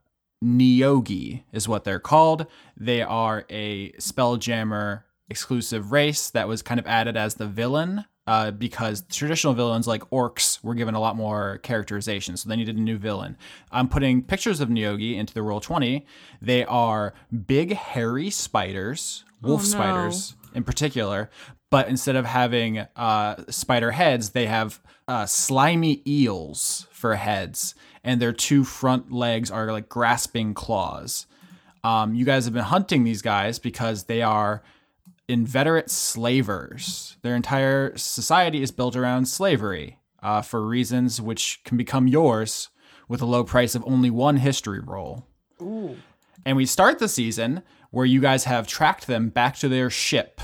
Neogi, 0.45 1.45
is 1.53 1.69
what 1.69 1.85
they're 1.85 2.01
called. 2.01 2.47
They 2.77 3.03
are 3.03 3.45
a 3.51 3.93
Spelljammer 4.01 5.05
exclusive 5.31 5.93
race 5.93 6.29
that 6.31 6.49
was 6.49 6.61
kind 6.61 6.81
of 6.81 6.89
added 6.89 7.17
as 7.17 7.37
the 7.37 7.47
villain 7.47 8.07
uh, 8.27 8.51
because 8.51 9.03
traditional 9.11 9.55
villains 9.55 9.87
like 9.87 10.03
orcs 10.11 10.63
were 10.65 10.75
given 10.75 10.95
a 10.95 11.01
lot 11.01 11.17
more 11.17 11.59
characterization, 11.59 12.37
so 12.37 12.49
they 12.49 12.57
needed 12.57 12.77
a 12.77 12.81
new 12.81 12.99
villain. 12.99 13.37
I'm 13.71 13.89
putting 13.89 14.23
pictures 14.23 14.61
of 14.61 14.69
Neogi 14.69 15.15
into 15.17 15.33
the 15.33 15.41
Roll20. 15.41 16.05
They 16.43 16.65
are 16.65 17.15
big, 17.47 17.73
hairy 17.75 18.31
spiders, 18.31 19.25
wolf 19.43 19.61
Oh, 19.61 19.65
no. 19.65 19.69
spiders 19.71 20.35
in 20.55 20.65
particular, 20.65 21.31
but 21.71 21.89
instead 21.89 22.17
of 22.17 22.25
having 22.25 22.79
uh, 22.97 23.45
spider 23.51 23.91
heads, 23.93 24.31
they 24.31 24.47
have 24.47 24.81
uh, 25.09 25.27
slimy 25.27 26.03
eels 26.07 26.87
for 26.91 27.15
heads, 27.15 27.75
and 28.03 28.21
their 28.21 28.33
two 28.33 28.65
front 28.65 29.13
legs 29.13 29.51
are 29.51 29.71
like 29.71 29.89
grasping 29.89 30.55
claws. 30.55 31.27
Um, 31.85 32.15
you 32.17 32.25
guys 32.25 32.45
have 32.47 32.55
been 32.55 32.65
hunting 32.65 33.05
these 33.05 33.23
guys 33.23 33.61
because 33.61 34.05
they 34.05 34.23
are 34.23 34.63
inveterate 35.29 35.91
slavers. 35.91 37.17
Their 37.23 37.35
entire 37.35 37.97
society 37.97 38.63
is 38.63 38.71
built 38.71 38.97
around 38.97 39.27
slavery 39.27 39.99
uh, 40.23 40.43
for 40.43 40.67
reasons 40.67 41.21
which 41.21 41.61
can 41.65 41.77
become 41.77 42.09
yours 42.09 42.69
with 43.09 43.23
a 43.23 43.27
low 43.27 43.45
price 43.45 43.75
of 43.75 43.85
only 43.87 44.11
one 44.11 44.37
history 44.37 44.81
roll. 44.81 45.27
Ooh. 45.61 45.97
And 46.45 46.57
we 46.57 46.67
start 46.67 46.99
the 46.99 47.09
season 47.09 47.63
where 47.91 48.07
you 48.07 48.21
guys 48.21 48.45
have 48.45 48.67
tracked 48.67 49.07
them 49.07 49.29
back 49.29 49.57
to 49.57 49.69
their 49.69 49.91
ship. 49.91 50.41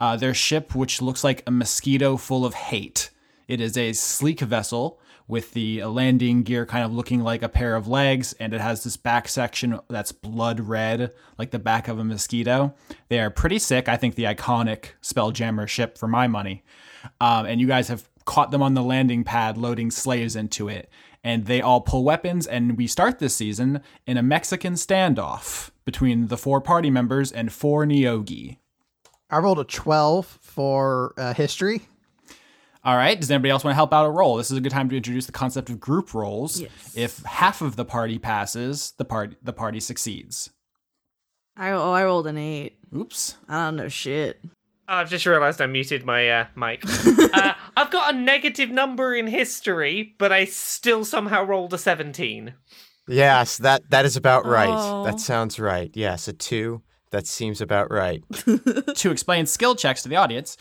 Uh, 0.00 0.16
their 0.16 0.34
ship, 0.34 0.74
which 0.74 1.02
looks 1.02 1.22
like 1.22 1.42
a 1.46 1.50
mosquito 1.50 2.16
full 2.16 2.44
of 2.44 2.54
hate. 2.54 3.10
It 3.48 3.60
is 3.60 3.76
a 3.76 3.92
sleek 3.92 4.40
vessel 4.40 5.00
with 5.30 5.52
the 5.52 5.84
landing 5.84 6.42
gear 6.42 6.66
kind 6.66 6.84
of 6.84 6.92
looking 6.92 7.20
like 7.20 7.42
a 7.42 7.48
pair 7.48 7.76
of 7.76 7.86
legs, 7.86 8.34
and 8.34 8.52
it 8.52 8.60
has 8.60 8.84
this 8.84 8.96
back 8.96 9.28
section 9.28 9.78
that's 9.88 10.12
blood 10.12 10.60
red, 10.60 11.12
like 11.38 11.52
the 11.52 11.58
back 11.58 11.88
of 11.88 11.98
a 11.98 12.04
mosquito. 12.04 12.74
They 13.08 13.20
are 13.20 13.30
pretty 13.30 13.58
sick. 13.58 13.88
I 13.88 13.96
think 13.96 14.16
the 14.16 14.24
iconic 14.24 14.90
Spelljammer 15.02 15.68
ship 15.68 15.96
for 15.96 16.08
my 16.08 16.26
money. 16.26 16.64
Um, 17.20 17.46
and 17.46 17.60
you 17.60 17.66
guys 17.66 17.88
have 17.88 18.08
caught 18.24 18.50
them 18.50 18.62
on 18.62 18.74
the 18.74 18.82
landing 18.82 19.24
pad 19.24 19.56
loading 19.56 19.90
slaves 19.90 20.36
into 20.36 20.68
it. 20.68 20.90
And 21.22 21.46
they 21.46 21.60
all 21.60 21.80
pull 21.80 22.02
weapons, 22.02 22.46
and 22.46 22.76
we 22.76 22.86
start 22.86 23.18
this 23.18 23.34
season 23.34 23.82
in 24.06 24.16
a 24.16 24.22
Mexican 24.22 24.74
standoff 24.74 25.70
between 25.84 26.28
the 26.28 26.38
four 26.38 26.60
party 26.60 26.90
members 26.90 27.30
and 27.30 27.52
four 27.52 27.84
Neogi. 27.84 28.56
I 29.28 29.38
rolled 29.38 29.60
a 29.60 29.64
12 29.64 30.26
for 30.40 31.14
uh, 31.16 31.34
history. 31.34 31.82
All 32.82 32.96
right. 32.96 33.18
Does 33.18 33.30
anybody 33.30 33.50
else 33.50 33.62
want 33.62 33.72
to 33.72 33.76
help 33.76 33.92
out 33.92 34.06
a 34.06 34.10
roll? 34.10 34.36
This 34.36 34.50
is 34.50 34.56
a 34.56 34.60
good 34.60 34.72
time 34.72 34.88
to 34.88 34.96
introduce 34.96 35.26
the 35.26 35.32
concept 35.32 35.68
of 35.68 35.78
group 35.78 36.14
rolls. 36.14 36.60
Yes. 36.60 36.70
If 36.94 37.18
half 37.24 37.60
of 37.60 37.76
the 37.76 37.84
party 37.84 38.18
passes, 38.18 38.94
the 38.96 39.04
party 39.04 39.36
the 39.42 39.52
party 39.52 39.80
succeeds. 39.80 40.50
I 41.56 41.70
oh 41.72 41.92
I 41.92 42.04
rolled 42.04 42.26
an 42.26 42.38
eight. 42.38 42.78
Oops. 42.94 43.36
I 43.48 43.66
don't 43.66 43.76
know 43.76 43.88
shit. 43.88 44.40
I've 44.88 45.10
just 45.10 45.24
realised 45.24 45.60
I 45.60 45.66
muted 45.66 46.04
my 46.04 46.28
uh, 46.28 46.46
mic. 46.56 46.82
uh, 47.32 47.54
I've 47.76 47.92
got 47.92 48.12
a 48.12 48.18
negative 48.18 48.70
number 48.70 49.14
in 49.14 49.28
history, 49.28 50.16
but 50.18 50.32
I 50.32 50.46
still 50.46 51.04
somehow 51.04 51.44
rolled 51.44 51.72
a 51.72 51.78
17. 51.78 52.54
Yes, 53.06 53.58
that 53.58 53.88
that 53.90 54.04
is 54.04 54.16
about 54.16 54.46
right. 54.46 54.68
Oh. 54.68 55.04
That 55.04 55.20
sounds 55.20 55.60
right. 55.60 55.90
Yes, 55.94 56.28
a 56.28 56.32
two. 56.32 56.82
That 57.10 57.26
seems 57.26 57.60
about 57.60 57.90
right. 57.90 58.22
to 58.94 59.10
explain 59.10 59.46
skill 59.46 59.74
checks 59.74 60.02
to 60.04 60.08
the 60.08 60.16
audience, 60.16 60.56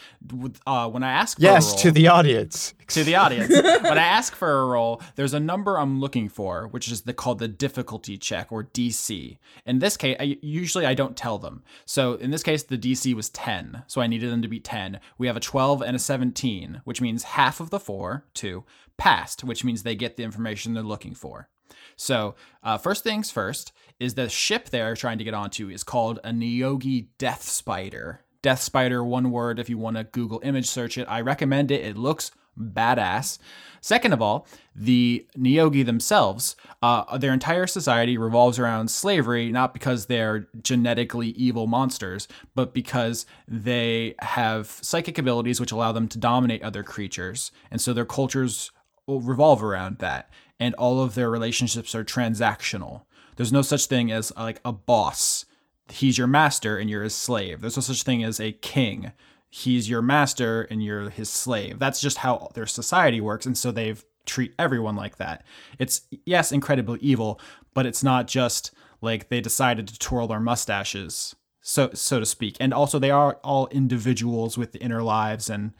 uh, 0.65 0.89
when 0.89 1.03
I 1.03 1.11
ask 1.11 1.37
for 1.37 1.43
Yes, 1.43 1.67
a 1.67 1.69
roll, 1.69 1.77
to 1.83 1.91
the 1.91 2.07
audience. 2.07 2.73
to 2.87 3.03
the 3.03 3.15
audience. 3.15 3.49
when 3.53 3.97
I 3.99 4.03
ask 4.03 4.33
for 4.33 4.61
a 4.61 4.65
roll, 4.65 4.99
there's 5.15 5.35
a 5.35 5.39
number 5.39 5.77
I'm 5.77 5.99
looking 5.99 6.27
for, 6.27 6.67
which 6.67 6.91
is 6.91 7.01
the, 7.01 7.13
called 7.13 7.37
the 7.37 7.47
difficulty 7.47 8.17
check 8.17 8.51
or 8.51 8.63
DC. 8.63 9.37
In 9.67 9.77
this 9.77 9.95
case, 9.95 10.17
I, 10.19 10.37
usually 10.41 10.87
I 10.87 10.95
don't 10.95 11.15
tell 11.15 11.37
them. 11.37 11.63
So 11.85 12.13
in 12.15 12.31
this 12.31 12.41
case, 12.41 12.63
the 12.63 12.79
DC 12.79 13.13
was 13.13 13.29
10, 13.29 13.83
so 13.85 14.01
I 14.01 14.07
needed 14.07 14.31
them 14.31 14.41
to 14.41 14.47
be 14.47 14.59
10. 14.59 14.99
We 15.19 15.27
have 15.27 15.37
a 15.37 15.41
12 15.41 15.83
and 15.83 15.95
a 15.95 15.99
17, 15.99 16.81
which 16.83 16.99
means 16.99 17.23
half 17.23 17.59
of 17.59 17.69
the 17.69 17.79
four, 17.79 18.25
two, 18.33 18.63
passed, 18.97 19.43
which 19.43 19.63
means 19.63 19.83
they 19.83 19.95
get 19.95 20.17
the 20.17 20.23
information 20.23 20.73
they're 20.73 20.81
looking 20.83 21.13
for. 21.13 21.47
So, 21.95 22.35
uh, 22.63 22.77
first 22.77 23.03
things 23.03 23.31
first 23.31 23.71
is 23.99 24.13
the 24.13 24.29
ship 24.29 24.69
they're 24.69 24.95
trying 24.95 25.17
to 25.17 25.23
get 25.23 25.33
onto 25.33 25.69
is 25.69 25.83
called 25.83 26.19
a 26.23 26.31
Neogi 26.31 27.07
Death 27.17 27.43
Spider. 27.43 28.21
Death 28.41 28.61
Spider, 28.61 29.03
one 29.03 29.31
word 29.31 29.59
if 29.59 29.69
you 29.69 29.77
want 29.77 29.97
to 29.97 30.05
Google 30.05 30.39
image 30.43 30.67
search 30.67 30.97
it. 30.97 31.05
I 31.09 31.21
recommend 31.21 31.71
it. 31.71 31.85
It 31.85 31.97
looks 31.97 32.31
badass. 32.59 33.37
Second 33.81 34.13
of 34.13 34.21
all, 34.21 34.45
the 34.75 35.25
Neogi 35.37 35.85
themselves, 35.85 36.55
uh, 36.81 37.17
their 37.17 37.33
entire 37.33 37.67
society 37.67 38.17
revolves 38.17 38.59
around 38.59 38.91
slavery, 38.91 39.51
not 39.51 39.73
because 39.73 40.05
they're 40.05 40.47
genetically 40.61 41.29
evil 41.29 41.67
monsters, 41.67 42.27
but 42.55 42.73
because 42.73 43.25
they 43.47 44.15
have 44.19 44.67
psychic 44.67 45.17
abilities 45.17 45.59
which 45.59 45.71
allow 45.71 45.91
them 45.91 46.07
to 46.09 46.17
dominate 46.17 46.63
other 46.63 46.83
creatures. 46.83 47.51
And 47.71 47.79
so 47.79 47.93
their 47.93 48.05
cultures 48.05 48.71
revolve 49.07 49.63
around 49.63 49.99
that. 49.99 50.29
And 50.59 50.75
all 50.75 51.01
of 51.01 51.15
their 51.15 51.29
relationships 51.29 51.95
are 51.95 52.03
transactional. 52.03 53.03
There's 53.37 53.53
no 53.53 53.61
such 53.61 53.85
thing 53.85 54.11
as 54.11 54.31
uh, 54.35 54.43
like 54.43 54.61
a 54.65 54.73
boss. 54.73 55.45
He's 55.89 56.17
your 56.17 56.27
master 56.27 56.77
and 56.77 56.89
you're 56.89 57.03
his 57.03 57.15
slave. 57.15 57.61
There's 57.61 57.77
no 57.77 57.81
such 57.81 58.03
thing 58.03 58.23
as 58.23 58.39
a 58.39 58.51
king. 58.51 59.11
He's 59.49 59.89
your 59.89 60.01
master 60.01 60.63
and 60.63 60.83
you're 60.83 61.09
his 61.09 61.29
slave. 61.29 61.79
That's 61.79 62.01
just 62.01 62.17
how 62.17 62.49
their 62.53 62.67
society 62.67 63.21
works. 63.21 63.45
And 63.45 63.57
so 63.57 63.71
they've 63.71 64.03
treat 64.29 64.53
everyone 64.59 64.95
like 64.95 65.17
that. 65.17 65.43
It's 65.79 66.01
yes, 66.25 66.51
incredibly 66.51 66.99
evil, 66.99 67.41
but 67.73 67.85
it's 67.85 68.03
not 68.03 68.27
just 68.27 68.71
like 69.01 69.29
they 69.29 69.41
decided 69.41 69.87
to 69.87 69.99
twirl 69.99 70.27
their 70.27 70.39
mustaches, 70.39 71.35
so 71.61 71.89
so 71.93 72.19
to 72.19 72.25
speak. 72.25 72.55
And 72.59 72.73
also 72.73 72.99
they 72.99 73.11
are 73.11 73.39
all 73.43 73.67
individuals 73.67 74.57
with 74.57 74.75
inner 74.75 75.01
lives 75.01 75.49
and 75.49 75.73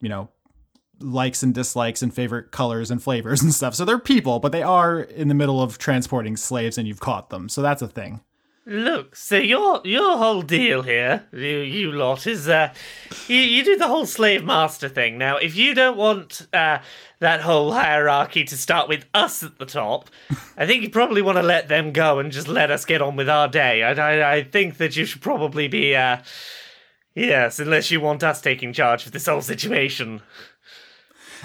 you 0.00 0.08
know 0.08 0.28
likes 1.02 1.42
and 1.42 1.54
dislikes 1.54 2.02
and 2.02 2.14
favorite 2.14 2.50
colors 2.50 2.90
and 2.90 3.02
flavors 3.02 3.42
and 3.42 3.52
stuff. 3.54 3.74
So 3.74 3.84
they're 3.84 3.98
people, 3.98 4.38
but 4.38 4.52
they 4.52 4.62
are 4.62 5.00
in 5.00 5.28
the 5.28 5.34
middle 5.34 5.62
of 5.62 5.78
transporting 5.78 6.36
slaves 6.36 6.78
and 6.78 6.86
you've 6.86 7.00
caught 7.00 7.30
them. 7.30 7.48
So 7.48 7.62
that's 7.62 7.82
a 7.82 7.88
thing. 7.88 8.20
Look, 8.64 9.16
so 9.16 9.38
your 9.38 9.80
your 9.82 10.16
whole 10.18 10.42
deal 10.42 10.82
here, 10.82 11.24
you, 11.32 11.58
you 11.58 11.90
lot, 11.90 12.28
is 12.28 12.48
uh, 12.48 12.72
you, 13.26 13.38
you 13.38 13.64
do 13.64 13.76
the 13.76 13.88
whole 13.88 14.06
slave 14.06 14.44
master 14.44 14.88
thing. 14.88 15.18
Now, 15.18 15.36
if 15.36 15.56
you 15.56 15.74
don't 15.74 15.96
want 15.96 16.46
uh, 16.52 16.78
that 17.18 17.40
whole 17.40 17.72
hierarchy 17.72 18.44
to 18.44 18.56
start 18.56 18.88
with 18.88 19.04
us 19.14 19.42
at 19.42 19.58
the 19.58 19.66
top, 19.66 20.10
I 20.56 20.66
think 20.66 20.84
you 20.84 20.90
probably 20.90 21.22
want 21.22 21.38
to 21.38 21.42
let 21.42 21.66
them 21.66 21.92
go 21.92 22.20
and 22.20 22.30
just 22.30 22.46
let 22.46 22.70
us 22.70 22.84
get 22.84 23.02
on 23.02 23.16
with 23.16 23.28
our 23.28 23.48
day. 23.48 23.82
I, 23.82 23.94
I, 23.94 24.34
I 24.34 24.44
think 24.44 24.76
that 24.76 24.94
you 24.94 25.06
should 25.06 25.22
probably 25.22 25.66
be, 25.66 25.96
uh, 25.96 26.18
yes, 27.16 27.58
unless 27.58 27.90
you 27.90 28.00
want 28.00 28.22
us 28.22 28.40
taking 28.40 28.72
charge 28.72 29.06
of 29.06 29.10
this 29.10 29.26
whole 29.26 29.42
situation. 29.42 30.22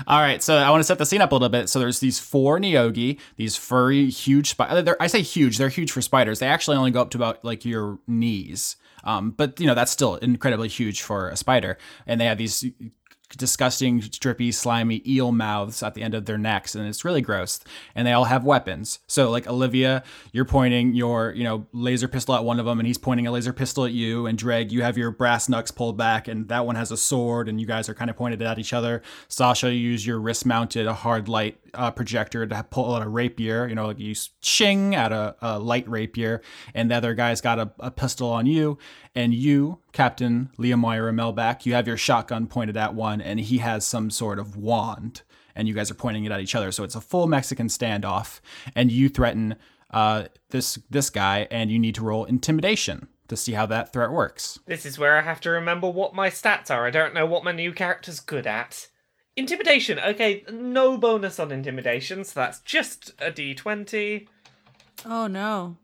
All 0.06 0.20
right, 0.20 0.44
so 0.44 0.56
I 0.58 0.70
want 0.70 0.82
to 0.82 0.84
set 0.84 0.98
the 0.98 1.06
scene 1.06 1.22
up 1.22 1.32
a 1.32 1.36
little 1.36 1.50
bit. 1.50 1.70
So 1.70 1.80
there's 1.80 2.00
these 2.00 2.20
four 2.20 2.60
Neogi, 2.60 3.20
these 3.38 3.56
furry, 3.56 4.10
huge 4.10 4.52
spiders. 4.52 4.96
I 5.00 5.08
say 5.08 5.22
huge; 5.22 5.58
they're 5.58 5.70
huge 5.70 5.92
for 5.92 6.02
spiders. 6.02 6.40
They 6.40 6.48
actually 6.48 6.78
only 6.78 6.92
go 6.92 7.02
up 7.02 7.10
to 7.12 7.18
about 7.18 7.44
like 7.44 7.66
your 7.66 7.98
knees, 8.08 8.76
um, 9.04 9.32
but 9.32 9.60
you 9.60 9.66
know 9.66 9.74
that's 9.74 9.92
still 9.92 10.16
incredibly 10.16 10.68
huge 10.68 11.02
for 11.02 11.30
a 11.30 11.38
spider. 11.38 11.78
And 12.06 12.22
they 12.22 12.26
have 12.26 12.38
these 12.38 12.66
disgusting, 13.36 14.00
drippy, 14.00 14.52
slimy 14.52 15.02
eel 15.06 15.32
mouths 15.32 15.84
at 15.84 15.94
the 15.94 16.02
end 16.02 16.14
of 16.14 16.26
their 16.26 16.38
necks, 16.38 16.76
and 16.76 16.88
it's 16.88 17.04
really 17.04 17.22
gross. 17.22 17.60
And 17.96 18.08
they 18.08 18.14
all 18.14 18.26
have 18.26 18.46
weapons. 18.46 19.00
So, 19.08 19.30
like 19.30 19.48
Olivia, 19.48 20.04
you're 20.32 20.46
pointing 20.46 20.94
your, 20.94 21.34
you 21.34 21.44
know, 21.44 21.68
laser 21.74 22.08
pistol 22.08 22.36
at 22.36 22.44
one 22.44 22.60
of 22.60 22.66
them, 22.66 22.80
and 22.80 22.88
he's 22.88 22.98
pointing 22.98 23.28
a 23.28 23.32
laser 23.32 23.54
pistol 23.54 23.86
at 23.86 23.92
you. 23.92 24.28
And 24.28 24.38
Dregg, 24.38 24.72
you 24.72 24.84
have 24.84 24.98
your 24.98 25.12
brass 25.12 25.50
knucks 25.50 25.72
pulled 25.72 25.98
back, 25.98 26.28
and 26.28 26.48
that 26.48 26.66
one 26.66 26.76
has 26.76 26.92
a 26.92 26.98
sword, 26.98 27.50
and 27.50 27.60
you 27.60 27.68
guys 27.68 27.90
are 27.90 27.94
kind 27.94 28.10
of 28.10 28.16
pointed 28.16 28.42
at 28.42 28.60
each 28.60 28.74
other. 28.74 29.02
Sasha, 29.28 29.74
you 29.74 29.80
use 29.80 30.06
your 30.06 30.20
wrist-mounted 30.20 30.88
a 30.88 30.94
hard 30.94 31.28
light 31.28 31.60
uh, 31.74 31.92
projector 31.92 32.46
to 32.46 32.64
pull 32.70 32.96
out 32.96 33.02
a 33.02 33.10
rapier. 33.10 33.68
You 33.68 33.76
know, 33.76 33.88
like 33.88 34.00
you 34.00 34.16
shing 34.42 34.96
at 34.96 35.12
a, 35.12 35.36
a 35.42 35.60
light 35.60 35.88
rapier, 35.90 36.42
and 36.74 36.92
the 36.92 36.96
other 36.96 37.14
guy's 37.14 37.42
got 37.42 37.60
a, 37.60 37.72
a 37.80 37.92
pistol 37.92 38.30
on 38.30 38.46
you. 38.46 38.78
And 39.16 39.34
you, 39.34 39.80
Captain 39.98 40.52
Leomoira 40.60 41.12
Melback, 41.12 41.66
you 41.66 41.74
have 41.74 41.88
your 41.88 41.98
shotgun 41.98 42.46
pointed 42.46 42.78
at 42.78 42.94
one, 42.94 43.20
and 43.20 43.40
he 43.40 43.58
has 43.58 43.84
some 43.84 44.12
sort 44.12 44.38
of 44.38 44.56
wand, 44.56 45.24
and 45.56 45.68
you 45.68 45.74
guys 45.74 45.90
are 45.90 45.96
pointing 45.96 46.24
it 46.24 46.32
at 46.32 46.40
each 46.40 46.54
other. 46.54 46.72
So 46.72 46.84
it's 46.84 46.94
a 46.94 47.02
full 47.02 47.26
Mexican 47.26 47.66
standoff, 47.68 48.40
and 48.76 48.92
you 48.92 49.10
threaten 49.10 49.56
uh, 49.90 50.26
this 50.52 50.78
this 50.92 51.10
guy, 51.10 51.48
and 51.50 51.72
you 51.72 51.80
need 51.80 51.96
to 51.96 52.04
roll 52.04 52.26
intimidation 52.26 53.08
to 53.28 53.36
see 53.36 53.54
how 53.54 53.66
that 53.66 53.92
threat 53.92 54.12
works. 54.12 54.60
This 54.68 54.86
is 54.86 55.00
where 55.00 55.18
I 55.18 55.22
have 55.22 55.42
to 55.42 55.50
remember 55.50 55.90
what 55.90 56.14
my 56.14 56.30
stats 56.30 56.70
are. 56.70 56.86
I 56.86 56.92
don't 56.92 57.16
know 57.16 57.26
what 57.26 57.44
my 57.44 57.52
new 57.52 57.74
character's 57.74 58.20
good 58.20 58.46
at. 58.46 58.90
Intimidation. 59.36 59.98
Okay, 59.98 60.44
no 60.54 61.00
bonus 61.00 61.40
on 61.40 61.52
intimidation, 61.52 62.24
so 62.24 62.42
that's 62.42 62.60
just 62.60 63.14
a 63.20 63.32
d20. 63.32 64.28
Oh 65.08 65.26
no. 65.26 65.78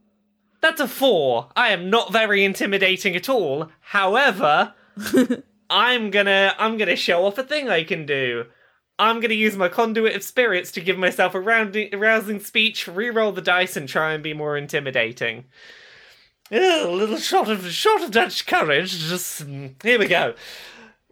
That's 0.64 0.82
a 0.82 0.88
four. 0.88 1.50
I 1.56 1.70
am 1.70 1.90
not 1.90 2.14
very 2.14 2.44
intimidating 2.44 3.16
at 3.16 3.28
all. 3.28 3.70
However, 3.82 4.74
I'm 5.70 6.10
gonna 6.10 6.56
I'm 6.58 6.78
gonna 6.78 6.96
show 6.96 7.26
off 7.26 7.38
a 7.38 7.44
thing 7.44 7.70
I 7.70 7.84
can 7.84 8.06
do. 8.06 8.46
I'm 8.98 9.20
gonna 9.20 9.34
use 9.34 9.58
my 9.58 9.68
conduit 9.68 10.16
of 10.16 10.24
spirits 10.24 10.72
to 10.72 10.82
give 10.82 10.98
myself 10.98 11.36
a 11.36 11.42
rounding, 11.42 11.90
rousing 12.00 12.40
speech, 12.40 12.88
re-roll 12.88 13.34
the 13.34 13.42
dice, 13.42 13.76
and 13.76 13.90
try 13.90 14.14
and 14.14 14.24
be 14.24 14.34
more 14.34 14.56
intimidating. 14.56 15.46
A 16.50 16.88
little 16.88 17.18
shot 17.18 17.50
of 17.50 17.70
shot 17.70 18.02
of 18.02 18.12
Dutch 18.12 18.46
courage. 18.46 18.92
Just 18.92 19.46
mm, 19.46 19.74
here 19.84 20.00
we 20.00 20.08
go. 20.08 20.34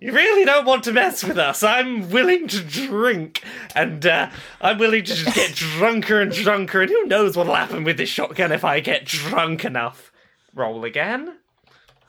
You 0.02 0.12
really 0.14 0.46
don't 0.46 0.66
want 0.66 0.84
to 0.86 0.92
mess 0.92 1.24
with 1.24 1.38
us. 1.38 1.62
I'm 1.62 2.10
willing 2.10 2.48
to 2.48 2.64
drink, 2.64 3.44
and 3.76 4.04
uh, 4.04 4.32
I'm 4.60 4.80
willing 4.80 5.04
to 5.04 5.14
just 5.14 5.36
get 5.36 5.54
drunker 5.56 6.20
and 6.20 6.32
drunker. 6.32 6.82
And 6.82 6.90
who 6.90 7.06
knows 7.06 7.38
what'll 7.38 7.54
happen 7.54 7.84
with 7.84 7.98
this 7.98 8.10
shotgun 8.10 8.52
if 8.52 8.66
I 8.66 8.80
get 8.80 9.06
drunk 9.06 9.64
enough? 9.64 10.12
Roll 10.56 10.84
again. 10.86 11.38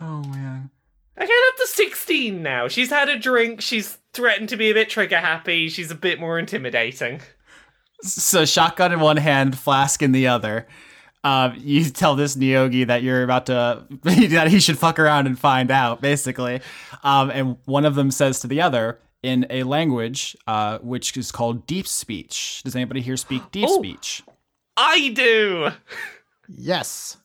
Oh 0.01 0.23
man. 0.23 0.71
Okay, 1.19 1.25
up 1.49 1.57
to 1.59 1.67
16 1.67 2.43
now. 2.43 2.67
She's 2.67 2.89
had 2.89 3.11
a 3.11 3.19
drink. 3.19 3.61
She's 3.61 3.99
threatened 4.15 4.49
to 4.49 4.57
be 4.57 4.71
a 4.71 4.75
bit 4.75 4.89
trigger 4.89 5.19
happy. 5.19 5.69
She's 5.69 5.91
a 5.91 5.95
bit 5.95 6.19
more 6.19 6.39
intimidating. 6.39 7.21
So 8.01 8.47
shotgun 8.47 8.93
in 8.93 9.01
one 9.01 9.19
hand, 9.19 9.59
flask 9.59 10.03
in 10.03 10.13
the 10.13 10.29
other. 10.29 10.67
Um, 11.25 11.55
you 11.59 11.85
tell 11.85 12.17
this 12.17 12.35
Neogi 12.37 12.87
that 12.89 13.03
you're 13.03 13.23
about 13.23 13.47
to 13.47 13.87
that 14.03 14.49
he 14.49 14.59
should 14.61 14.79
fuck 14.79 14.99
around 14.99 15.27
and 15.27 15.39
find 15.39 15.71
out, 15.71 16.01
basically. 16.01 16.61
Um, 17.05 17.31
and 17.31 17.57
one 17.65 17.85
of 17.85 17.95
them 17.95 18.11
says 18.11 18.41
to 18.41 18.47
the 18.49 18.61
other 18.61 18.99
in 19.23 19.47
a 19.51 19.63
language 19.63 20.37
uh, 20.49 20.79
which 20.79 21.17
is 21.17 21.31
called 21.31 21.65
deep 21.67 21.87
speech. 21.87 22.63
Does 22.65 22.75
anybody 22.75 23.01
here 23.01 23.17
speak 23.17 23.43
deep 23.53 23.67
Oh. 23.69 23.79
speech? 23.79 24.23
I 24.77 25.11
do. 25.11 25.71
Yes. 26.49 27.19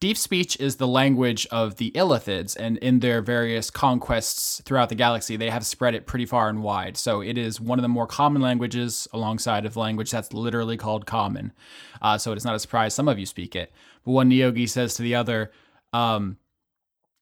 Deep 0.00 0.16
speech 0.16 0.56
is 0.60 0.76
the 0.76 0.86
language 0.86 1.44
of 1.50 1.74
the 1.76 1.90
Illithids, 1.90 2.56
and 2.56 2.76
in 2.78 3.00
their 3.00 3.20
various 3.20 3.68
conquests 3.68 4.62
throughout 4.64 4.88
the 4.90 4.94
galaxy, 4.94 5.36
they 5.36 5.50
have 5.50 5.66
spread 5.66 5.92
it 5.92 6.06
pretty 6.06 6.24
far 6.24 6.48
and 6.48 6.62
wide. 6.62 6.96
So 6.96 7.20
it 7.20 7.36
is 7.36 7.60
one 7.60 7.80
of 7.80 7.82
the 7.82 7.88
more 7.88 8.06
common 8.06 8.40
languages 8.40 9.08
alongside 9.12 9.66
of 9.66 9.76
language 9.76 10.12
that's 10.12 10.32
literally 10.32 10.76
called 10.76 11.04
common. 11.04 11.52
Uh, 12.00 12.16
so 12.16 12.30
it 12.30 12.36
is 12.36 12.44
not 12.44 12.54
a 12.54 12.60
surprise 12.60 12.94
some 12.94 13.08
of 13.08 13.18
you 13.18 13.26
speak 13.26 13.56
it. 13.56 13.72
But 14.04 14.12
one 14.12 14.30
Neogi 14.30 14.68
says 14.68 14.94
to 14.94 15.02
the 15.02 15.16
other, 15.16 15.50
um, 15.92 16.38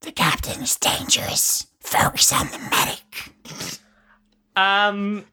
"The 0.03 0.13
captain 0.13 0.63
is 0.63 0.77
dangerous. 0.77 1.69
Focus 1.81 2.31
on 2.31 2.49
the 2.49 2.59
medic." 2.59 3.33
Um, 4.55 5.25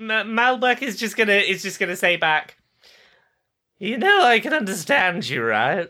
M- 0.00 0.36
Malbec 0.36 0.82
is 0.82 0.96
just 0.96 1.16
gonna 1.16 1.32
is 1.34 1.62
just 1.62 1.78
gonna 1.78 1.94
say 1.94 2.16
back. 2.16 2.56
You 3.78 3.98
know 3.98 4.24
I 4.24 4.40
can 4.40 4.52
understand 4.52 5.28
you, 5.28 5.44
right? 5.44 5.88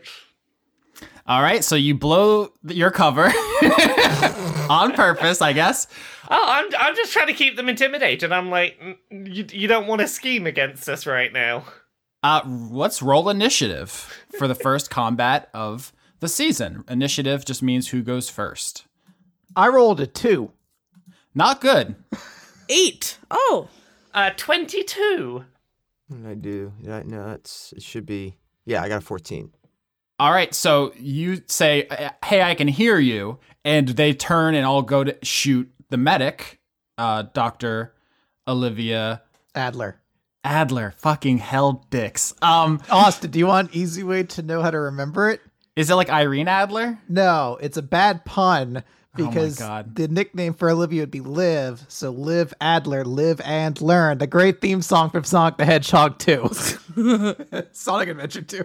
All 1.25 1.41
right, 1.41 1.63
so 1.63 1.75
you 1.75 1.95
blow 1.95 2.51
your 2.67 2.91
cover 2.91 3.25
on 4.69 4.91
purpose, 4.93 5.41
I 5.41 5.53
guess. 5.53 5.87
Oh, 6.29 6.43
I'm 6.45 6.65
I'm 6.77 6.95
just 6.95 7.13
trying 7.13 7.27
to 7.27 7.33
keep 7.33 7.55
them 7.55 7.69
intimidated. 7.69 8.31
I'm 8.33 8.49
like, 8.49 8.77
"Mm, 8.81 9.33
you 9.33 9.45
you 9.51 9.67
don't 9.67 9.87
want 9.87 10.01
to 10.01 10.07
scheme 10.07 10.45
against 10.45 10.89
us 10.89 11.05
right 11.05 11.31
now. 11.31 11.63
Uh, 12.23 12.41
let's 12.45 13.01
roll 13.01 13.29
initiative 13.29 13.89
for 14.37 14.47
the 14.47 14.55
first 14.55 14.89
combat 14.89 15.49
of 15.53 15.93
the 16.19 16.27
season. 16.29 16.83
Initiative 16.89 17.45
just 17.45 17.61
means 17.61 17.89
who 17.89 18.01
goes 18.01 18.29
first. 18.29 18.85
I 19.55 19.67
rolled 19.67 19.99
a 20.01 20.07
two. 20.07 20.51
Not 21.35 21.61
good. 21.61 21.95
Eight. 22.69 23.17
Oh. 23.29 23.69
Uh, 24.13 24.31
twenty 24.35 24.83
two. 24.83 25.45
What 26.07 26.21
did 26.21 26.29
I 26.29 26.33
do? 26.35 26.73
Did 26.81 26.91
I, 26.91 27.03
no, 27.03 27.27
that's 27.27 27.73
it. 27.73 27.83
Should 27.83 28.05
be. 28.05 28.35
Yeah, 28.65 28.81
I 28.81 28.89
got 28.89 28.97
a 28.97 29.05
fourteen. 29.05 29.51
All 30.19 30.31
right, 30.31 30.53
so 30.53 30.93
you 30.97 31.41
say, 31.47 31.87
"Hey, 32.23 32.41
I 32.41 32.55
can 32.55 32.67
hear 32.67 32.99
you," 32.99 33.39
and 33.65 33.89
they 33.89 34.13
turn 34.13 34.55
and 34.55 34.65
all 34.65 34.81
go 34.81 35.03
to 35.03 35.17
shoot 35.23 35.71
the 35.89 35.97
medic, 35.97 36.59
uh, 36.97 37.23
Doctor 37.33 37.93
Olivia 38.47 39.23
Adler. 39.55 39.99
Adler. 40.43 40.93
Fucking 40.97 41.37
hell, 41.39 41.85
dicks. 41.89 42.33
Um, 42.41 42.81
Austin, 42.89 43.31
do 43.31 43.39
you 43.39 43.47
want 43.47 43.73
easy 43.75 44.03
way 44.03 44.23
to 44.23 44.41
know 44.41 44.61
how 44.61 44.71
to 44.71 44.79
remember 44.79 45.29
it? 45.29 45.41
is 45.75 45.89
it 45.89 45.95
like 45.95 46.09
Irene 46.09 46.47
Adler? 46.47 46.99
No, 47.09 47.57
it's 47.59 47.77
a 47.77 47.81
bad 47.81 48.25
pun 48.25 48.83
Oh 49.17 49.27
because 49.29 49.57
God. 49.57 49.95
the 49.95 50.07
nickname 50.07 50.53
for 50.53 50.69
Olivia 50.69 51.01
would 51.03 51.11
be 51.11 51.19
Liv. 51.19 51.83
So 51.87 52.09
Liv 52.11 52.53
Adler, 52.61 53.03
live 53.05 53.41
and 53.41 53.79
learn. 53.81 54.17
The 54.19 54.27
great 54.27 54.61
theme 54.61 54.81
song 54.83 55.09
from 55.09 55.23
Sonic 55.23 55.57
the 55.57 55.65
Hedgehog 55.65 56.19
2. 56.19 57.65
Sonic 57.71 58.09
Adventure 58.09 58.41
2. 58.41 58.63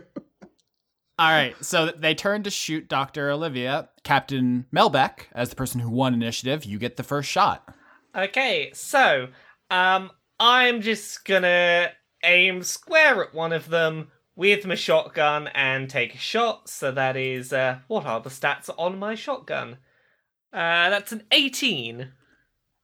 All 1.19 1.31
right, 1.31 1.57
so 1.65 1.87
they 1.87 2.15
turn 2.15 2.45
to 2.45 2.51
shoot 2.51 2.89
Dr. 2.89 3.31
Olivia. 3.31 3.89
Captain 4.05 4.67
Melbeck, 4.73 5.27
as 5.33 5.51
the 5.51 5.57
person 5.57 5.81
who 5.81 5.91
won 5.91 6.15
initiative, 6.15 6.65
you 6.65 6.79
get 6.79 6.97
the 6.97 7.03
first 7.03 7.29
shot. 7.29 7.75
Okay, 8.17 8.71
so 8.73 9.27
um, 9.69 10.13
I'm 10.39 10.81
just 10.81 11.25
gonna 11.25 11.91
aim 12.23 12.63
square 12.63 13.25
at 13.25 13.35
one 13.35 13.53
of 13.53 13.69
them 13.69 14.13
with 14.37 14.65
my 14.65 14.77
shotgun 14.77 15.49
and 15.49 15.91
take 15.91 16.15
a 16.15 16.19
shot. 16.19 16.69
So 16.69 16.93
that 16.93 17.17
is 17.17 17.53
uh, 17.53 17.81
what 17.89 18.07
are 18.07 18.21
the 18.21 18.31
stats 18.31 18.71
on 18.79 19.01
my 19.01 19.17
shotgun? 19.17 19.79
Uh, 20.53 20.89
that's 20.91 21.11
an 21.11 21.25
18. 21.33 22.13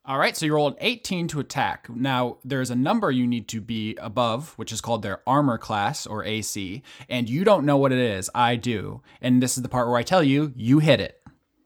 All 0.07 0.18
right, 0.18 0.36
so 0.36 0.44
you 0.44 0.55
roll 0.55 0.68
an 0.68 0.76
18 0.80 1.28
to 1.28 1.40
attack. 1.40 1.88
Now, 1.88 2.36
there's 2.44 2.68
a 2.68 2.76
number 2.76 3.11
you 3.11 3.26
need 3.26 3.48
to 3.48 3.62
be 3.62 3.96
above, 3.96 4.52
which 4.59 4.70
is 4.70 4.82
called 4.82 5.00
their 5.00 5.22
armor 5.26 5.57
class 5.57 6.07
or 6.07 6.22
AC, 6.22 6.82
and 7.09 7.26
you 7.26 7.42
don't 7.42 7.64
know 7.64 7.78
what 7.78 7.90
it 7.90 7.98
is. 7.98 8.28
I 8.34 8.57
do. 8.57 9.00
And 9.22 9.42
this 9.42 9.57
is 9.57 9.62
the 9.62 9.68
part 9.70 9.88
where 9.88 9.96
I 9.96 10.02
tell 10.02 10.22
you, 10.22 10.52
you 10.57 10.80
hit 10.80 11.00
it. 11.00 11.22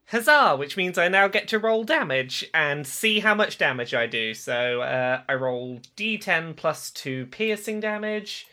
Huzzah! 0.07 0.55
Which 0.57 0.77
means 0.77 0.97
I 0.97 1.09
now 1.09 1.27
get 1.27 1.49
to 1.49 1.59
roll 1.59 1.83
damage 1.83 2.45
and 2.55 2.87
see 2.87 3.19
how 3.19 3.35
much 3.35 3.59
damage 3.59 3.93
I 3.93 4.07
do. 4.07 4.33
So 4.35 4.83
uh, 4.83 5.23
I 5.29 5.35
roll 5.35 5.81
d10 5.97 6.55
plus 6.55 6.93
2 6.93 7.27
piercing 7.27 7.81
damage. 7.81 8.47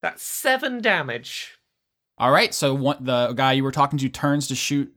That's 0.00 0.22
7 0.22 0.80
damage. 0.80 1.58
All 2.18 2.30
right, 2.30 2.54
so 2.54 2.72
one, 2.72 2.98
the 3.00 3.32
guy 3.32 3.52
you 3.52 3.64
were 3.64 3.72
talking 3.72 3.98
to 3.98 4.08
turns 4.08 4.46
to 4.48 4.54
shoot 4.54 4.94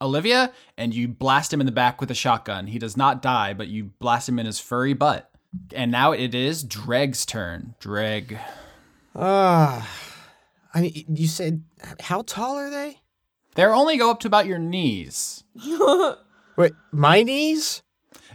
Olivia, 0.00 0.52
and 0.76 0.94
you 0.94 1.08
blast 1.08 1.52
him 1.52 1.60
in 1.60 1.66
the 1.66 1.72
back 1.72 2.00
with 2.00 2.10
a 2.10 2.14
shotgun. 2.14 2.66
He 2.66 2.78
does 2.78 2.96
not 2.96 3.22
die, 3.22 3.54
but 3.54 3.68
you 3.68 3.84
blast 3.98 4.28
him 4.28 4.38
in 4.38 4.46
his 4.46 4.60
furry 4.60 4.94
butt. 4.94 5.30
And 5.74 5.90
now 5.90 6.12
it 6.12 6.34
is 6.34 6.64
Dregg's 6.64 7.24
turn. 7.24 7.74
Dregg. 7.80 8.38
Ah, 9.14 9.88
I 10.72 10.80
mean, 10.80 11.04
you 11.08 11.28
said 11.28 11.62
how 12.00 12.22
tall 12.22 12.56
are 12.56 12.70
they? 12.70 13.00
They 13.54 13.64
only 13.64 13.96
go 13.96 14.10
up 14.10 14.20
to 14.20 14.26
about 14.26 14.46
your 14.46 14.58
knees. 14.58 15.44
Wait, 16.56 16.72
my 16.90 17.22
knees? 17.22 17.82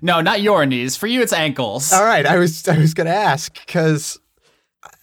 No, 0.01 0.22
not 0.22 0.41
your 0.41 0.66
knees. 0.66 0.95
For 0.95 1.07
you, 1.07 1.22
it's 1.22 1.34
ankles. 1.34 1.91
All 1.91 2.05
right, 2.05 2.26
I 2.26 2.38
was 2.38 2.66
I 2.68 2.78
was 2.78 2.93
gonna 2.93 3.10
ask 3.10 3.53
because, 3.66 4.18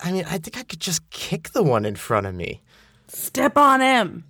I 0.00 0.10
mean, 0.10 0.24
I 0.24 0.38
think 0.38 0.56
I 0.56 0.62
could 0.62 0.80
just 0.80 1.08
kick 1.10 1.50
the 1.50 1.62
one 1.62 1.84
in 1.84 1.96
front 1.96 2.26
of 2.26 2.34
me. 2.34 2.62
Step 3.08 3.58
on 3.58 3.82
him. 3.82 4.24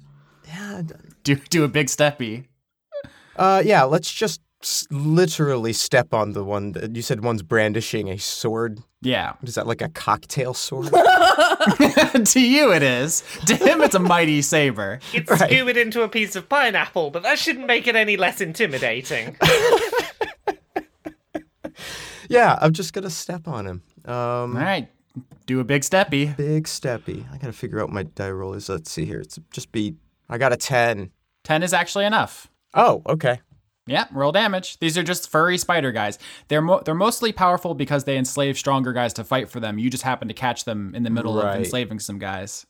Yeah, 0.47 0.83
Do 1.25 1.37
do 1.37 1.65
a 1.65 1.69
big 1.69 1.87
steppy. 1.89 2.45
uh, 3.37 3.63
yeah. 3.65 3.83
Let's 3.85 4.13
just 4.13 4.41
s- 4.63 4.87
literally 4.91 5.73
step 5.73 6.15
on 6.15 6.33
the 6.33 6.45
one 6.45 6.73
that 6.73 6.95
you 6.95 7.03
said 7.03 7.23
one's 7.25 7.43
brandishing 7.43 8.09
a 8.09 8.19
sword. 8.19 8.81
Yeah. 9.03 9.33
What 9.41 9.49
is 9.49 9.55
that 9.57 9.67
like 9.67 9.83
a 9.83 9.89
cocktail 9.89 10.55
sword? 10.55 10.87
to 12.27 12.41
you, 12.41 12.73
it 12.73 12.83
is. 12.83 13.23
To 13.47 13.57
him, 13.57 13.83
it's 13.83 13.95
a 13.95 13.99
mighty 13.99 14.41
saber. 14.43 15.01
It's 15.13 15.31
Right. 15.31 15.41
skewered 15.51 15.77
into 15.77 16.03
a 16.03 16.09
piece 16.09 16.37
of 16.37 16.49
pineapple, 16.49 17.11
but 17.11 17.23
that 17.25 17.39
shouldn't 17.39 17.67
make 17.67 17.87
it 17.89 17.97
any 17.97 18.17
less 18.17 18.41
intimidating. 18.41 19.37
yeah, 22.29 22.59
I'm 22.61 22.73
just 22.73 22.93
gonna 22.93 23.11
step 23.11 23.47
on 23.49 23.67
him. 23.67 23.83
Um, 24.05 24.15
All 24.15 24.63
right. 24.63 24.89
Do 25.47 25.61
a 25.61 25.65
big 25.65 25.83
steppy. 25.83 26.37
big 26.37 26.65
steppy. 26.65 27.25
I 27.33 27.39
gotta 27.39 27.53
figure 27.53 27.79
out 27.81 27.87
what 27.87 27.95
my 27.95 28.03
die 28.05 28.31
roll 28.31 28.55
is. 28.55 28.69
Let's 28.69 28.91
see 28.91 29.05
here. 29.05 29.21
It's 29.21 29.39
just 29.51 29.73
be. 29.73 29.95
I 30.29 30.39
got 30.39 30.53
a 30.53 30.57
ten. 30.57 31.11
10 31.45 31.63
is 31.63 31.73
actually 31.73 32.05
enough. 32.05 32.51
Oh, 32.75 33.03
okay. 33.07 33.41
Yeah, 33.87 34.07
roll 34.11 34.33
damage. 34.33 34.81
These 34.81 34.99
are 34.99 35.05
just 35.05 35.31
furry 35.31 35.57
spider 35.59 35.93
guys. 35.93 36.19
They're 36.49 36.61
mo- 36.61 36.83
they're 36.85 36.95
mostly 36.95 37.33
powerful 37.33 37.75
because 37.75 38.03
they 38.03 38.19
enslave 38.19 38.59
stronger 38.59 38.93
guys 38.93 39.13
to 39.15 39.23
fight 39.23 39.49
for 39.49 39.61
them. 39.61 39.79
You 39.79 39.89
just 39.89 40.03
happen 40.03 40.27
to 40.27 40.35
catch 40.35 40.65
them 40.65 40.93
in 40.97 41.05
the 41.05 41.11
middle 41.11 41.41
of 41.41 41.57
enslaving 41.57 42.01
some 42.01 42.19
guys. 42.19 42.67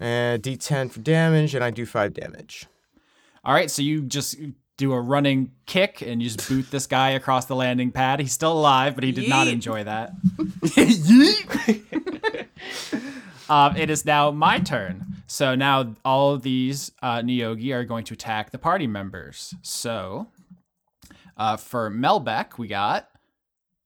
Uh, 0.00 0.04
and 0.04 0.42
D10 0.42 0.90
for 0.90 0.98
damage, 0.98 1.54
and 1.54 1.62
I 1.62 1.70
do 1.70 1.86
five 1.86 2.12
damage. 2.12 2.66
All 3.44 3.54
right, 3.54 3.70
so 3.70 3.82
you 3.82 4.02
just 4.02 4.34
do 4.76 4.92
a 4.92 5.00
running 5.00 5.52
kick 5.66 6.02
and 6.02 6.22
you 6.22 6.28
just 6.28 6.48
boot 6.48 6.70
this 6.70 6.86
guy 6.86 7.10
across 7.10 7.44
the 7.44 7.54
landing 7.54 7.92
pad. 7.92 8.18
He's 8.18 8.32
still 8.32 8.52
alive, 8.52 8.96
but 8.96 9.04
he 9.04 9.12
did 9.12 9.28
not 9.28 9.46
enjoy 9.46 9.84
that. 9.84 10.12
Yeet. 13.50 13.70
um, 13.70 13.76
it 13.76 13.90
is 13.90 14.04
now 14.04 14.30
my 14.30 14.58
turn. 14.58 15.22
So 15.26 15.54
now 15.54 15.94
all 16.04 16.32
of 16.34 16.42
these 16.42 16.92
uh, 17.02 17.18
Neogi 17.18 17.72
are 17.74 17.84
going 17.84 18.04
to 18.04 18.14
attack 18.14 18.50
the 18.50 18.58
party 18.58 18.86
members. 18.86 19.54
So 19.62 20.28
uh, 21.36 21.56
for 21.56 21.90
Melbeck, 21.90 22.58
we 22.58 22.68
got 22.68 23.08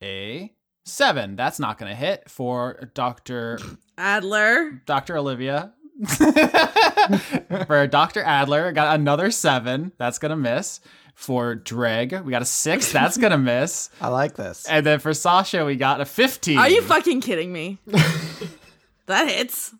a 0.01 0.53
seven. 0.85 1.35
That's 1.35 1.59
not 1.59 1.77
going 1.77 1.89
to 1.89 1.95
hit. 1.95 2.29
For 2.29 2.89
Doctor 2.93 3.59
Adler. 3.97 4.81
Doctor 4.85 5.17
Olivia, 5.17 5.73
For 7.67 7.87
Dr. 7.87 8.21
Adler, 8.23 8.71
got 8.73 8.95
another 8.99 9.31
seven. 9.31 9.93
That's 9.97 10.19
gonna 10.19 10.35
miss. 10.35 10.81
For 11.13 11.55
Dregg, 11.55 12.21
we 12.25 12.31
got 12.31 12.41
a 12.41 12.45
six. 12.45 12.91
That's 12.99 13.17
gonna 13.17 13.37
miss. 13.37 13.89
I 14.01 14.09
like 14.09 14.35
this. 14.35 14.65
And 14.67 14.85
then 14.85 14.99
for 14.99 15.13
Sasha, 15.13 15.63
we 15.63 15.77
got 15.77 16.01
a 16.01 16.05
15. 16.05 16.57
Are 16.57 16.69
you 16.69 16.81
fucking 16.81 17.21
kidding 17.21 17.53
me? 17.53 17.77
that 19.07 19.27
hits. 19.29 19.73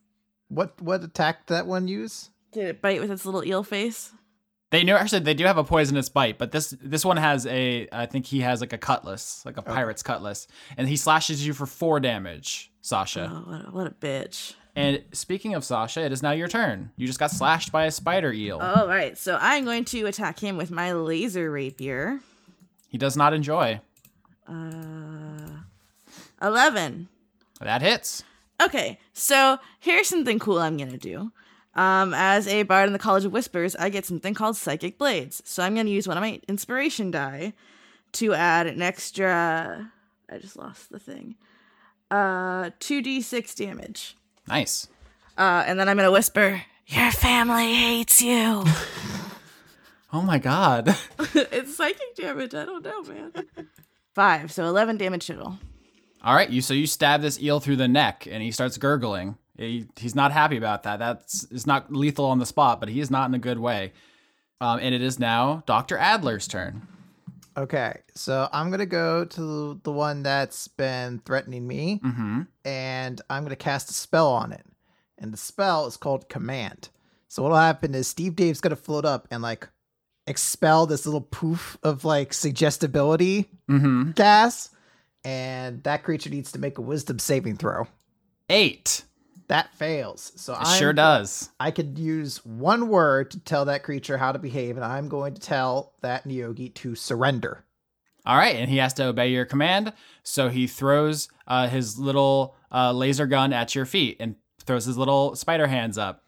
What 0.50 0.82
what 0.82 1.04
attack 1.04 1.48
did 1.48 1.56
that 1.56 1.68
one 1.68 1.88
use? 1.88 2.30
Did 2.52 2.68
it 2.68 2.82
bite 2.82 3.02
with 3.02 3.12
its 3.12 3.26
little 3.26 3.44
eel 3.46 3.64
face? 3.64 4.12
They 4.72 4.84
know 4.84 4.96
actually 4.96 5.20
they 5.20 5.34
do 5.34 5.46
have 5.46 5.58
a 5.58 5.64
poisonous 5.64 6.10
bite, 6.10 6.38
but 6.38 6.52
this 6.52 6.76
this 6.82 7.06
one 7.06 7.18
has 7.18 7.46
a 7.48 7.88
I 7.92 8.06
think 8.06 8.26
he 8.26 8.42
has 8.42 8.62
like 8.62 8.74
a 8.74 8.78
cutlass, 8.78 9.46
like 9.46 9.58
a 9.58 9.62
pirate's 9.62 10.04
cutlass, 10.04 10.48
and 10.78 10.88
he 10.88 10.98
slashes 10.98 11.46
you 11.46 11.54
for 11.54 11.66
four 11.66 12.00
damage, 12.00 12.72
Sasha. 12.82 13.32
Oh, 13.32 13.50
what 13.50 13.62
a, 13.62 13.72
what 13.72 13.88
a 13.88 13.92
bitch. 13.92 14.54
And 14.76 15.04
speaking 15.14 15.54
of 15.54 15.64
Sasha, 15.64 16.02
it 16.02 16.12
is 16.12 16.22
now 16.22 16.32
your 16.32 16.50
turn. 16.50 16.92
You 16.98 17.08
just 17.08 17.20
got 17.20 17.32
slashed 17.32 17.72
by 17.72 17.86
a 17.86 17.92
spider 17.92 18.34
eel. 18.34 18.60
All 18.60 18.88
right, 18.88 19.18
so 19.18 19.38
I'm 19.40 19.64
going 19.64 19.86
to 19.86 20.06
attack 20.08 20.40
him 20.40 20.58
with 20.58 20.70
my 20.70 20.92
laser 20.92 21.50
rapier. 21.50 22.20
He 22.90 22.98
does 22.98 23.16
not 23.16 23.34
enjoy. 23.34 23.80
Uh, 24.46 25.62
11. 26.42 27.08
That 27.62 27.82
hits. 27.82 28.24
Okay, 28.62 29.00
so 29.14 29.60
here's 29.80 30.08
something 30.08 30.40
cool 30.40 30.60
I'm 30.60 30.78
gonna 30.78 30.98
do. 30.98 31.32
Um, 31.76 32.14
as 32.14 32.48
a 32.48 32.64
bard 32.64 32.88
in 32.88 32.94
the 32.94 33.00
College 33.00 33.26
of 33.26 33.34
Whispers, 33.34 33.76
I 33.76 33.90
get 33.90 34.06
something 34.06 34.34
called 34.34 34.56
Psychic 34.56 34.98
Blades. 34.98 35.42
So 35.46 35.62
I'm 35.64 35.76
gonna 35.76 35.90
use 35.90 36.08
one 36.08 36.18
of 36.18 36.22
my 36.22 36.40
inspiration 36.48 37.12
die 37.12 37.54
to 38.14 38.34
add 38.34 38.68
an 38.68 38.82
extra. 38.82 39.92
I 40.30 40.38
just 40.38 40.56
lost 40.56 40.90
the 40.90 41.00
thing. 41.00 41.36
Uh, 42.10 42.70
2d6 42.80 43.56
damage. 43.56 44.16
Nice. 44.48 44.88
Uh, 45.38 45.64
and 45.68 45.78
then 45.80 45.90
I'm 45.90 45.98
gonna 45.98 46.12
whisper, 46.12 46.62
Your 46.88 47.12
family 47.12 47.74
hates 47.74 48.22
you. 48.22 48.64
Oh 50.14 50.22
my 50.22 50.38
god. 50.38 50.96
it's 51.34 51.76
psychic 51.76 52.16
damage. 52.16 52.54
I 52.54 52.64
don't 52.64 52.86
know, 52.86 53.04
man. 53.04 53.34
Five, 54.14 54.50
so 54.50 54.64
11 54.64 54.96
damage 54.96 55.28
total. 55.28 55.60
All 56.26 56.34
right, 56.36 56.50
you 56.50 56.62
so 56.62 56.74
you 56.74 56.88
stab 56.88 57.22
this 57.22 57.40
eel 57.42 57.60
through 57.60 57.76
the 57.78 57.88
neck 57.88 58.28
and 58.30 58.42
he 58.44 58.52
starts 58.52 58.78
gurgling. 58.78 59.38
He, 59.58 59.86
he's 59.96 60.16
not 60.16 60.32
happy 60.34 60.58
about 60.58 60.84
that. 60.84 61.00
That's 61.00 61.46
it's 61.52 61.66
not 61.68 61.94
lethal 61.94 62.26
on 62.26 62.40
the 62.40 62.46
spot, 62.46 62.80
but 62.82 62.90
he 62.90 63.00
is 63.00 63.10
not 63.12 63.30
in 63.30 63.36
a 63.36 63.40
good 63.40 63.60
way. 63.60 63.94
Um, 64.60 64.80
and 64.82 64.94
it 64.96 65.02
is 65.02 65.20
now 65.20 65.64
Dr. 65.66 65.98
Adler's 65.98 66.48
turn. 66.48 66.88
Okay, 67.58 68.00
so 68.16 68.50
I'm 68.52 68.70
gonna 68.72 68.86
go 68.86 69.24
to 69.24 69.80
the 69.84 69.92
one 69.92 70.24
that's 70.24 70.68
been 70.68 71.20
threatening 71.26 71.66
me, 71.68 72.02
Mm-hmm. 72.04 72.42
and 72.66 73.22
I'm 73.30 73.44
gonna 73.44 73.56
cast 73.56 73.90
a 73.92 73.94
spell 73.94 74.28
on 74.30 74.52
it. 74.52 74.66
And 75.18 75.32
the 75.32 75.38
spell 75.38 75.86
is 75.86 75.96
called 75.96 76.28
Command. 76.28 76.90
So 77.30 77.44
what'll 77.44 77.58
happen 77.58 77.96
is 77.96 78.08
Steve 78.08 78.36
Dave's 78.36 78.60
gonna 78.62 78.76
float 78.76 79.06
up 79.06 79.28
and 79.32 79.42
like 79.44 79.70
expel 80.28 80.86
this 80.88 81.06
little 81.06 81.22
poof 81.22 81.78
of 81.84 82.04
like 82.04 82.34
suggestibility 82.34 83.50
Mm-hmm. 83.70 84.12
gas, 84.12 84.70
and 85.26 85.84
that 85.84 86.04
creature 86.04 86.30
needs 86.30 86.52
to 86.54 86.60
make 86.60 86.78
a 86.78 86.82
Wisdom 86.82 87.20
saving 87.20 87.58
throw. 87.58 87.88
Eight. 88.50 89.04
That 89.48 89.74
fails. 89.76 90.32
So 90.38 90.54
I'm 90.54 90.80
sure 90.80 90.94
does. 90.94 91.50
I 91.60 91.72
could 91.72 92.00
use 92.00 92.44
one 92.46 92.88
word 92.88 93.32
to 93.32 93.40
tell 93.40 93.66
that 93.66 93.84
creature 93.84 94.18
how 94.18 94.32
to 94.32 94.40
behave, 94.40 94.76
and 94.76 94.86
I'm 94.86 95.10
going 95.10 95.34
to 95.34 95.42
tell 95.42 95.94
that 96.02 96.26
Neogi 96.26 96.74
to 96.76 96.96
surrender. 96.96 97.66
All 98.26 98.38
right, 98.38 98.56
and 98.56 98.70
he 98.70 98.78
has 98.78 98.94
to 98.96 99.06
obey 99.06 99.30
your 99.30 99.46
command. 99.46 99.94
So 100.24 100.50
he 100.50 100.66
throws 100.66 101.28
uh, 101.48 101.68
his 101.68 102.00
little 102.00 102.56
uh, 102.72 102.92
laser 102.92 103.28
gun 103.28 103.54
at 103.54 103.76
your 103.76 103.86
feet 103.86 104.18
and 104.20 104.36
throws 104.64 104.86
his 104.86 104.98
little 104.98 105.36
spider 105.36 105.68
hands 105.68 105.98
up. 105.98 106.24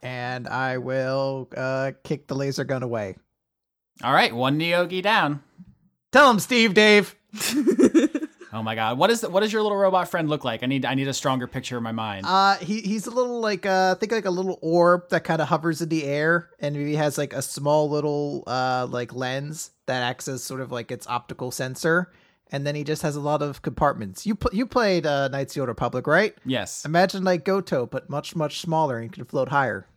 And 0.00 0.46
I 0.46 0.78
will 0.78 1.48
uh, 1.56 1.92
kick 2.04 2.28
the 2.28 2.36
laser 2.36 2.62
gun 2.62 2.82
away. 2.82 3.16
All 4.02 4.12
right, 4.12 4.34
one 4.34 4.58
Neogi 4.60 5.02
down. 5.02 5.42
Tell 6.12 6.30
him, 6.30 6.38
Steve 6.38 6.74
Dave. 6.74 7.16
Oh 8.54 8.62
my 8.62 8.76
God, 8.76 8.98
what 8.98 9.10
is 9.10 9.22
what 9.26 9.40
does 9.40 9.52
your 9.52 9.62
little 9.62 9.76
robot 9.76 10.08
friend 10.08 10.28
look 10.28 10.44
like? 10.44 10.62
I 10.62 10.66
need 10.66 10.84
I 10.84 10.94
need 10.94 11.08
a 11.08 11.12
stronger 11.12 11.48
picture 11.48 11.76
in 11.76 11.82
my 11.82 11.90
mind. 11.90 12.24
Uh, 12.24 12.54
he 12.58 12.82
he's 12.82 13.04
a 13.08 13.10
little 13.10 13.40
like 13.40 13.66
uh, 13.66 13.96
think 13.96 14.12
like 14.12 14.26
a 14.26 14.30
little 14.30 14.60
orb 14.62 15.08
that 15.08 15.24
kind 15.24 15.42
of 15.42 15.48
hovers 15.48 15.82
in 15.82 15.88
the 15.88 16.04
air, 16.04 16.50
and 16.60 16.76
maybe 16.76 16.94
has 16.94 17.18
like 17.18 17.32
a 17.32 17.42
small 17.42 17.90
little 17.90 18.44
uh 18.46 18.86
like 18.88 19.12
lens 19.12 19.72
that 19.86 20.04
acts 20.04 20.28
as 20.28 20.44
sort 20.44 20.60
of 20.60 20.70
like 20.70 20.92
its 20.92 21.04
optical 21.08 21.50
sensor. 21.50 22.12
And 22.52 22.64
then 22.64 22.76
he 22.76 22.84
just 22.84 23.02
has 23.02 23.16
a 23.16 23.20
lot 23.20 23.42
of 23.42 23.62
compartments. 23.62 24.24
You 24.24 24.36
pl- 24.36 24.54
you 24.54 24.66
played 24.66 25.04
uh, 25.04 25.26
Knights 25.28 25.52
of 25.52 25.54
the 25.54 25.60
Old 25.62 25.68
Republic, 25.70 26.06
right? 26.06 26.36
yes. 26.44 26.84
Imagine 26.84 27.24
like 27.24 27.44
Goto, 27.44 27.86
but 27.86 28.08
much 28.08 28.36
much 28.36 28.60
smaller 28.60 28.98
and 28.98 29.12
can 29.12 29.24
float 29.24 29.48
higher. 29.48 29.88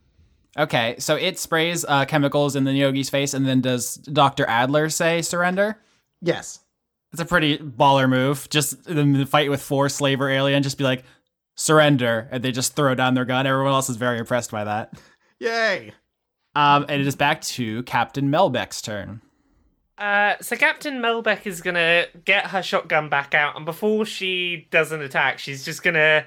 Okay, 0.58 0.96
so 0.98 1.16
it 1.16 1.38
sprays 1.38 1.86
uh, 1.88 2.06
chemicals 2.06 2.56
in 2.56 2.64
the 2.64 2.72
Neogi's 2.72 3.12
face, 3.12 3.36
and 3.36 3.46
then 3.46 3.62
does 3.62 3.98
Doctor 3.98 4.48
Adler 4.48 4.90
say 4.90 5.22
surrender? 5.22 5.80
Yes. 6.24 6.62
It's 7.14 7.22
a 7.22 7.26
pretty 7.26 7.58
baller 7.58 8.10
move. 8.10 8.50
Just 8.50 8.84
the 8.84 9.26
fight 9.26 9.50
with 9.50 9.62
four 9.62 9.90
slaver 9.90 10.30
alien, 10.30 10.64
just 10.64 10.78
be 10.78 10.84
like, 10.84 11.04
surrender, 11.56 12.28
and 12.32 12.44
they 12.44 12.52
just 12.52 12.76
throw 12.76 12.96
down 12.96 13.14
their 13.14 13.26
gun. 13.26 13.48
Everyone 13.48 13.74
else 13.74 13.90
is 13.90 13.98
very 13.98 14.20
impressed 14.20 14.52
by 14.52 14.64
that. 14.64 14.94
Yay. 15.40 15.94
Um, 16.56 16.86
and 16.90 17.02
it 17.02 17.08
is 17.08 17.16
back 17.16 17.42
to 17.42 17.84
Captain 17.84 18.30
Melbeck's 18.30 18.82
turn. 18.82 19.22
Uh, 19.98 20.36
so 20.42 20.56
Captain 20.56 21.00
Melbeck 21.00 21.48
is 21.48 21.62
gonna 21.62 22.06
get 22.24 22.48
her 22.48 22.62
shotgun 22.62 23.10
back 23.10 23.34
out, 23.34 23.56
and 23.56 23.66
before 23.66 24.06
she 24.06 24.68
does 24.70 24.92
an 24.92 25.02
attack, 25.02 25.40
she's 25.40 25.66
just 25.66 25.82
gonna, 25.82 26.26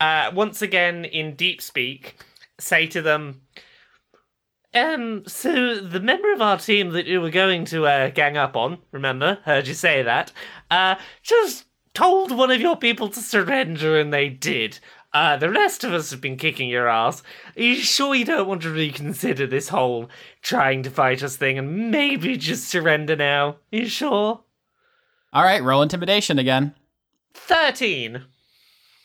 uh, 0.00 0.30
once 0.34 0.60
again 0.60 1.06
in 1.06 1.34
deep 1.34 1.62
speak, 1.62 2.16
say 2.58 2.86
to 2.88 3.00
them, 3.00 3.40
"Um, 4.78 5.24
so 5.26 5.80
the 5.80 6.00
member 6.00 6.32
of 6.32 6.40
our 6.40 6.58
team 6.58 6.90
that 6.90 7.06
you 7.06 7.20
were 7.20 7.30
going 7.30 7.64
to 7.66 7.86
uh, 7.86 8.10
gang 8.10 8.36
up 8.36 8.56
on, 8.56 8.78
remember, 8.92 9.38
heard 9.44 9.66
you 9.66 9.74
say 9.74 10.02
that, 10.02 10.32
uh, 10.70 10.96
just 11.22 11.64
told 11.94 12.30
one 12.36 12.50
of 12.50 12.60
your 12.60 12.76
people 12.76 13.08
to 13.08 13.20
surrender, 13.20 13.98
and 13.98 14.12
they 14.12 14.28
did." 14.28 14.78
Uh, 15.14 15.38
the 15.38 15.50
rest 15.50 15.84
of 15.84 15.92
us 15.92 16.10
have 16.10 16.20
been 16.20 16.36
kicking 16.36 16.68
your 16.68 16.86
ass. 16.86 17.22
Are 17.56 17.62
you 17.62 17.76
sure 17.76 18.14
you 18.14 18.26
don't 18.26 18.46
want 18.46 18.62
to 18.62 18.70
reconsider 18.70 19.46
this 19.46 19.70
whole 19.70 20.10
trying 20.42 20.82
to 20.82 20.90
fight 20.90 21.22
us 21.22 21.36
thing 21.36 21.58
and 21.58 21.90
maybe 21.90 22.36
just 22.36 22.68
surrender 22.68 23.16
now? 23.16 23.48
Are 23.48 23.56
you 23.70 23.86
sure? 23.88 24.44
All 25.32 25.42
right, 25.44 25.62
roll 25.62 25.82
intimidation 25.82 26.38
again. 26.38 26.74
13. 27.34 28.24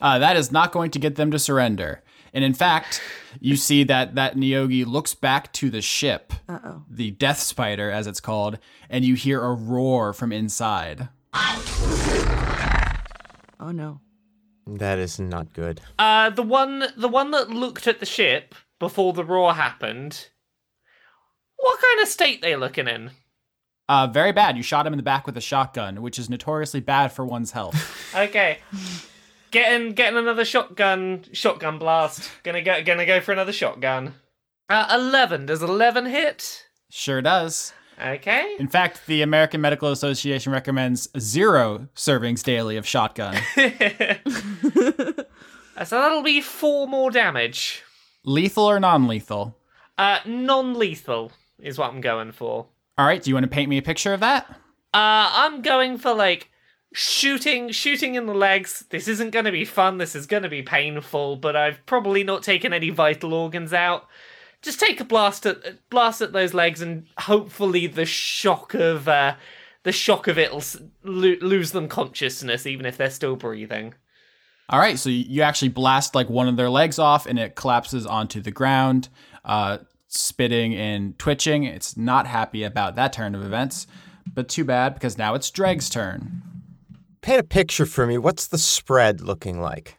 Uh, 0.02 0.20
that 0.20 0.36
is 0.36 0.52
not 0.52 0.74
going 0.74 0.92
to 0.92 1.00
get 1.00 1.16
them 1.16 1.32
to 1.32 1.40
surrender. 1.40 2.04
And 2.34 2.44
in 2.44 2.54
fact, 2.56 3.00
you 3.40 3.56
see 3.56 3.84
that 3.84 4.16
that 4.16 4.36
Neogi 4.36 4.86
looks 4.86 5.14
back 5.14 5.54
to 5.54 5.70
the 5.70 5.82
ship, 5.82 6.34
Uh 6.50 6.60
oh. 6.66 6.84
the 6.90 7.12
Death 7.12 7.40
Spider, 7.40 7.92
as 7.92 8.08
it's 8.08 8.20
called, 8.20 8.58
and 8.90 9.06
you 9.06 9.14
hear 9.16 9.42
a 9.44 9.54
roar 9.54 10.14
from 10.14 10.32
inside. 10.32 11.10
Oh 13.60 13.72
no. 13.72 14.00
That 14.66 14.98
is 14.98 15.20
not 15.20 15.54
good. 15.54 15.82
Uh, 16.00 16.30
the 16.30 16.42
one, 16.44 16.86
the 16.96 17.10
one 17.10 17.32
that 17.32 17.50
looked 17.50 17.86
at 17.88 18.00
the 18.00 18.06
ship 18.06 18.56
before 18.80 19.12
the 19.14 19.24
roar 19.26 19.54
happened. 19.54 20.30
What 21.58 21.80
kind 21.82 22.02
of 22.02 22.08
state 22.08 22.42
they 22.42 22.56
looking 22.56 22.88
in? 22.88 23.12
Uh, 23.90 24.08
very 24.08 24.32
bad. 24.32 24.56
You 24.58 24.64
shot 24.64 24.88
him 24.88 24.94
in 24.94 24.98
the 24.98 25.04
back 25.04 25.26
with 25.26 25.36
a 25.38 25.42
shotgun, 25.42 26.02
which 26.02 26.18
is 26.18 26.30
notoriously 26.30 26.80
bad 26.80 27.12
for 27.12 27.26
one's 27.26 27.52
health. 27.52 28.00
Okay, 28.16 28.60
getting 29.54 29.94
getting 29.94 30.20
another 30.20 30.44
shotgun, 30.44 31.24
shotgun 31.32 31.80
blast. 31.80 32.30
Gonna 32.44 32.62
go, 32.62 32.84
gonna 32.84 33.06
go 33.06 33.22
for 33.22 33.32
another 33.32 33.54
shotgun. 33.54 34.16
Uh, 34.68 34.88
eleven. 34.94 35.46
Does 35.46 35.64
eleven 35.64 36.06
hit? 36.08 36.68
sure 36.90 37.22
does. 37.22 37.72
Okay. 38.04 38.56
In 38.60 38.68
fact, 38.68 39.06
the 39.08 39.22
American 39.22 39.62
Medical 39.62 39.92
Association 39.92 40.52
recommends 40.52 41.08
zero 41.18 41.88
servings 41.96 42.44
daily 42.44 42.76
of 42.76 42.86
shotgun. 42.86 43.38
Uh, 45.76 45.84
so 45.84 46.00
that'll 46.00 46.22
be 46.22 46.40
four 46.40 46.88
more 46.88 47.10
damage. 47.10 47.82
Lethal 48.24 48.70
or 48.70 48.80
non 48.80 49.08
lethal? 49.08 49.58
Uh, 49.98 50.20
non-lethal 50.24 51.32
is 51.58 51.80
what 51.80 51.90
I'm 51.92 52.00
going 52.00 52.32
for. 52.32 52.68
All 52.96 53.06
right, 53.08 53.22
do 53.24 53.32
you 53.32 53.36
want 53.36 53.46
to 53.46 53.50
paint 53.50 53.70
me 53.70 53.80
a 53.80 53.82
picture 53.82 54.14
of 54.14 54.20
that? 54.20 54.48
Uh, 54.94 55.34
I'm 55.34 55.64
going 55.64 55.98
for 55.98 56.14
like 56.14 56.52
shooting, 56.94 57.72
shooting 57.72 58.16
in 58.16 58.28
the 58.28 58.34
legs. 58.34 58.86
This 58.90 59.08
isn't 59.08 59.32
going 59.32 59.46
to 59.46 59.52
be 59.52 59.66
fun. 59.66 59.98
This 59.98 60.16
is 60.16 60.28
going 60.28 60.44
to 60.44 60.50
be 60.50 60.62
painful, 60.62 61.36
but 61.36 61.56
I've 61.56 61.86
probably 61.86 62.24
not 62.24 62.44
taken 62.44 62.72
any 62.72 62.92
vital 62.92 63.34
organs 63.34 63.74
out. 63.74 64.08
Just 64.62 64.80
take 64.80 65.02
a 65.02 65.06
blast 65.06 65.46
at 65.46 65.90
blast 65.90 66.22
at 66.22 66.32
those 66.32 66.54
legs, 66.54 66.82
and 66.82 67.08
hopefully 67.18 67.88
the 67.88 68.06
shock 68.06 68.74
of 68.74 69.10
uh, 69.10 69.36
the 69.84 69.92
shock 69.92 70.28
of 70.28 70.38
it'll 70.38 70.64
lo- 71.04 71.36
lose 71.42 71.72
them 71.72 71.90
consciousness, 71.90 72.66
even 72.66 72.86
if 72.86 72.96
they're 72.96 73.10
still 73.10 73.36
breathing. 73.36 73.94
All 74.70 74.80
right, 74.80 74.98
so 74.98 75.10
you 75.10 75.42
actually 75.42 75.70
blast 75.70 76.16
like 76.16 76.30
one 76.30 76.48
of 76.48 76.56
their 76.56 76.70
legs 76.70 76.98
off 76.98 77.26
and 77.26 77.38
it 77.38 77.56
collapses 77.56 78.06
onto 78.06 78.40
the 78.40 78.52
ground, 78.52 79.10
uh, 79.44 79.80
spitting 80.08 80.74
and 80.74 81.20
twitching. 81.20 81.66
It's 81.66 81.98
not 81.98 82.26
happy 82.26 82.64
about 82.64 82.96
that 82.96 83.12
turn 83.12 83.36
of 83.36 83.44
events, 83.44 83.86
but 84.34 84.48
too 84.48 84.64
bad 84.64 84.94
because 84.94 85.18
now 85.18 85.36
it's 85.36 85.52
Dregg's 85.52 85.90
turn. 85.90 86.53
Paint 87.24 87.40
a 87.40 87.44
picture 87.44 87.86
for 87.86 88.06
me. 88.06 88.18
What's 88.18 88.48
the 88.48 88.58
spread 88.58 89.22
looking 89.22 89.62
like? 89.62 89.98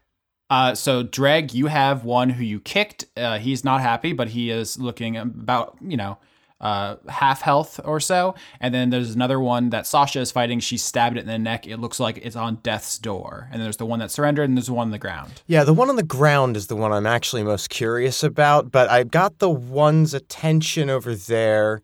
Uh, 0.51 0.75
so 0.75 1.03
Dregg, 1.03 1.55
you 1.55 1.67
have 1.69 2.05
one 2.05 2.29
who 2.29 2.45
you 2.45 2.61
kicked. 2.61 3.07
Uh, 3.17 3.39
he's 3.39 3.65
not 3.65 3.81
happy, 3.81 4.13
but 4.13 4.29
he 4.29 4.51
is 4.51 4.79
looking 4.79 5.17
about 5.17 5.79
you 5.81 5.97
know 5.97 6.19
uh, 6.61 6.97
half 7.09 7.41
health 7.41 7.81
or 7.83 7.99
so. 7.99 8.35
And 8.61 8.75
then 8.75 8.91
there's 8.91 9.15
another 9.15 9.41
one 9.41 9.71
that 9.71 9.87
Sasha 9.87 10.21
is 10.21 10.31
fighting. 10.31 10.61
She 10.61 10.77
stabbed 10.77 11.17
it 11.17 11.21
in 11.21 11.27
the 11.27 11.39
neck. 11.39 11.67
It 11.67 11.79
looks 11.79 11.99
like 11.99 12.19
it's 12.19 12.37
on 12.37 12.57
death's 12.57 12.99
door. 12.99 13.49
And 13.51 13.61
there's 13.63 13.79
the 13.79 13.87
one 13.87 14.01
that 14.01 14.11
surrendered, 14.11 14.49
and 14.49 14.57
there's 14.57 14.67
the 14.67 14.75
one 14.75 14.89
on 14.89 14.93
the 14.93 14.99
ground. 14.99 15.43
Yeah, 15.47 15.65
the 15.65 15.75
one 15.75 15.89
on 15.89 15.97
the 15.97 16.03
ground 16.03 16.59
is 16.59 16.67
the 16.67 16.77
one 16.77 16.93
I'm 16.93 17.07
actually 17.07 17.43
most 17.43 17.71
curious 17.71 18.23
about, 18.23 18.71
but 18.71 18.91
I 18.91 19.03
got 19.03 19.39
the 19.39 19.51
one's 19.51 20.13
attention 20.13 20.91
over 20.91 21.15
there. 21.15 21.81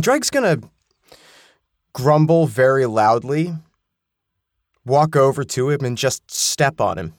Dregg's 0.00 0.30
gonna 0.30 0.58
grumble 1.92 2.46
very 2.46 2.86
loudly, 2.86 3.54
walk 4.88 5.14
over 5.16 5.44
to 5.44 5.70
him, 5.70 5.84
and 5.84 5.96
just 5.96 6.30
step 6.30 6.80
on 6.80 6.98
him. 6.98 7.14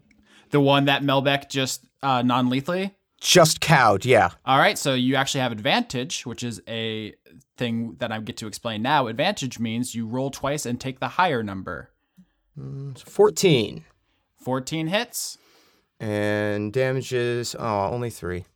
The 0.50 0.60
one 0.60 0.86
that 0.86 1.02
Melbeck 1.02 1.48
just 1.48 1.86
uh, 2.02 2.22
non-lethally. 2.22 2.94
Just 3.20 3.60
cowed, 3.60 4.04
yeah. 4.04 4.30
All 4.44 4.58
right, 4.58 4.78
so 4.78 4.94
you 4.94 5.14
actually 5.14 5.42
have 5.42 5.52
advantage, 5.52 6.26
which 6.26 6.42
is 6.42 6.60
a 6.66 7.14
thing 7.56 7.96
that 7.98 8.10
I 8.10 8.18
get 8.20 8.36
to 8.38 8.46
explain 8.46 8.82
now. 8.82 9.06
Advantage 9.06 9.58
means 9.58 9.94
you 9.94 10.06
roll 10.06 10.30
twice 10.30 10.66
and 10.66 10.80
take 10.80 10.98
the 11.00 11.08
higher 11.08 11.42
number. 11.42 11.90
14. 12.96 13.84
14 14.36 14.86
hits. 14.88 15.38
And 16.00 16.72
damages, 16.72 17.54
oh, 17.58 17.88
only 17.90 18.10
three. 18.10 18.46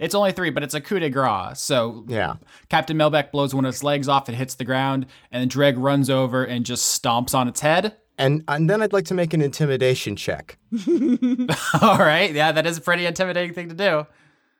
It's 0.00 0.14
only 0.14 0.32
three, 0.32 0.50
but 0.50 0.62
it's 0.64 0.74
a 0.74 0.80
coup 0.80 0.98
de 0.98 1.10
grace. 1.10 1.60
So 1.60 2.04
Yeah. 2.08 2.34
Captain 2.68 2.96
Melbeck 2.96 3.30
blows 3.30 3.54
one 3.54 3.64
of 3.64 3.68
its 3.68 3.84
legs 3.84 4.08
off, 4.08 4.28
it 4.28 4.34
hits 4.34 4.54
the 4.56 4.64
ground, 4.64 5.06
and 5.30 5.48
Dregg 5.48 5.76
runs 5.78 6.10
over 6.10 6.42
and 6.42 6.66
just 6.66 7.00
stomps 7.00 7.34
on 7.34 7.46
its 7.46 7.60
head. 7.60 7.96
And, 8.18 8.42
and 8.48 8.68
then 8.68 8.82
I'd 8.82 8.92
like 8.92 9.04
to 9.06 9.14
make 9.14 9.32
an 9.32 9.40
intimidation 9.40 10.16
check. 10.16 10.58
All 11.80 11.98
right, 11.98 12.32
yeah, 12.32 12.50
that 12.52 12.66
is 12.66 12.78
a 12.78 12.80
pretty 12.80 13.06
intimidating 13.06 13.54
thing 13.54 13.68
to 13.68 13.74
do. 13.74 14.06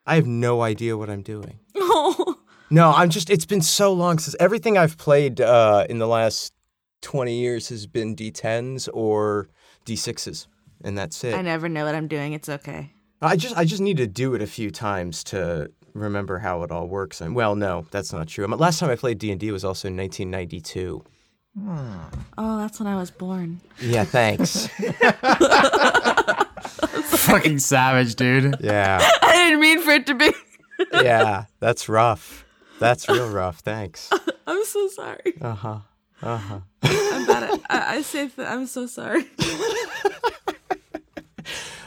I 0.06 0.14
have 0.14 0.26
no 0.26 0.62
idea 0.62 0.96
what 0.96 1.10
I'm 1.10 1.22
doing. 1.22 1.58
No, 2.72 2.92
I'm 2.92 3.10
just, 3.10 3.30
it's 3.30 3.46
been 3.46 3.62
so 3.62 3.92
long 3.92 4.20
since 4.20 4.36
everything 4.38 4.78
I've 4.78 4.96
played 4.96 5.40
uh, 5.40 5.86
in 5.90 5.98
the 5.98 6.06
last 6.06 6.52
20 7.02 7.34
years 7.34 7.68
has 7.70 7.88
been 7.88 8.14
D10s 8.14 8.88
or 8.94 9.48
D6s, 9.86 10.46
and 10.84 10.96
that's 10.96 11.24
it. 11.24 11.34
I 11.34 11.42
never 11.42 11.68
know 11.68 11.84
what 11.84 11.96
I'm 11.96 12.06
doing. 12.06 12.32
It's 12.32 12.48
okay. 12.48 12.92
I 13.22 13.36
just 13.36 13.56
I 13.56 13.64
just 13.64 13.82
need 13.82 13.98
to 13.98 14.06
do 14.06 14.34
it 14.34 14.42
a 14.42 14.46
few 14.46 14.70
times 14.70 15.22
to 15.24 15.70
remember 15.92 16.38
how 16.38 16.62
it 16.62 16.70
all 16.70 16.86
works. 16.86 17.20
And 17.20 17.34
well, 17.34 17.54
no, 17.54 17.86
that's 17.90 18.12
not 18.12 18.28
true. 18.28 18.44
I 18.44 18.48
mean, 18.48 18.58
last 18.58 18.78
time 18.78 18.88
I 18.90 18.96
played 18.96 19.18
D 19.18 19.30
and 19.30 19.38
D 19.40 19.50
was 19.52 19.64
also 19.64 19.88
in 19.88 19.96
1992. 19.96 21.04
Oh, 22.38 22.58
that's 22.58 22.78
when 22.78 22.86
I 22.86 22.96
was 22.96 23.10
born. 23.10 23.60
Yeah, 23.80 24.04
thanks. 24.04 24.68
Fucking 27.20 27.58
savage, 27.58 28.14
dude. 28.16 28.56
yeah, 28.60 28.98
I 29.22 29.32
didn't 29.34 29.60
mean 29.60 29.80
for 29.82 29.90
it 29.90 30.06
to 30.06 30.14
be. 30.14 30.32
yeah, 30.92 31.44
that's 31.58 31.88
rough. 31.88 32.46
That's 32.78 33.08
real 33.08 33.28
rough. 33.28 33.58
Thanks. 33.58 34.08
I'm 34.46 34.64
so 34.64 34.88
sorry. 34.88 35.34
Uh 35.40 35.54
huh. 35.54 35.78
Uh 36.22 36.36
huh. 36.38 36.60
I'm 36.82 37.26
bad 37.26 37.42
at. 37.42 37.60
I, 37.68 37.96
I 37.96 38.02
say. 38.02 38.28
Th- 38.28 38.48
I'm 38.48 38.66
so 38.66 38.86
sorry. 38.86 39.24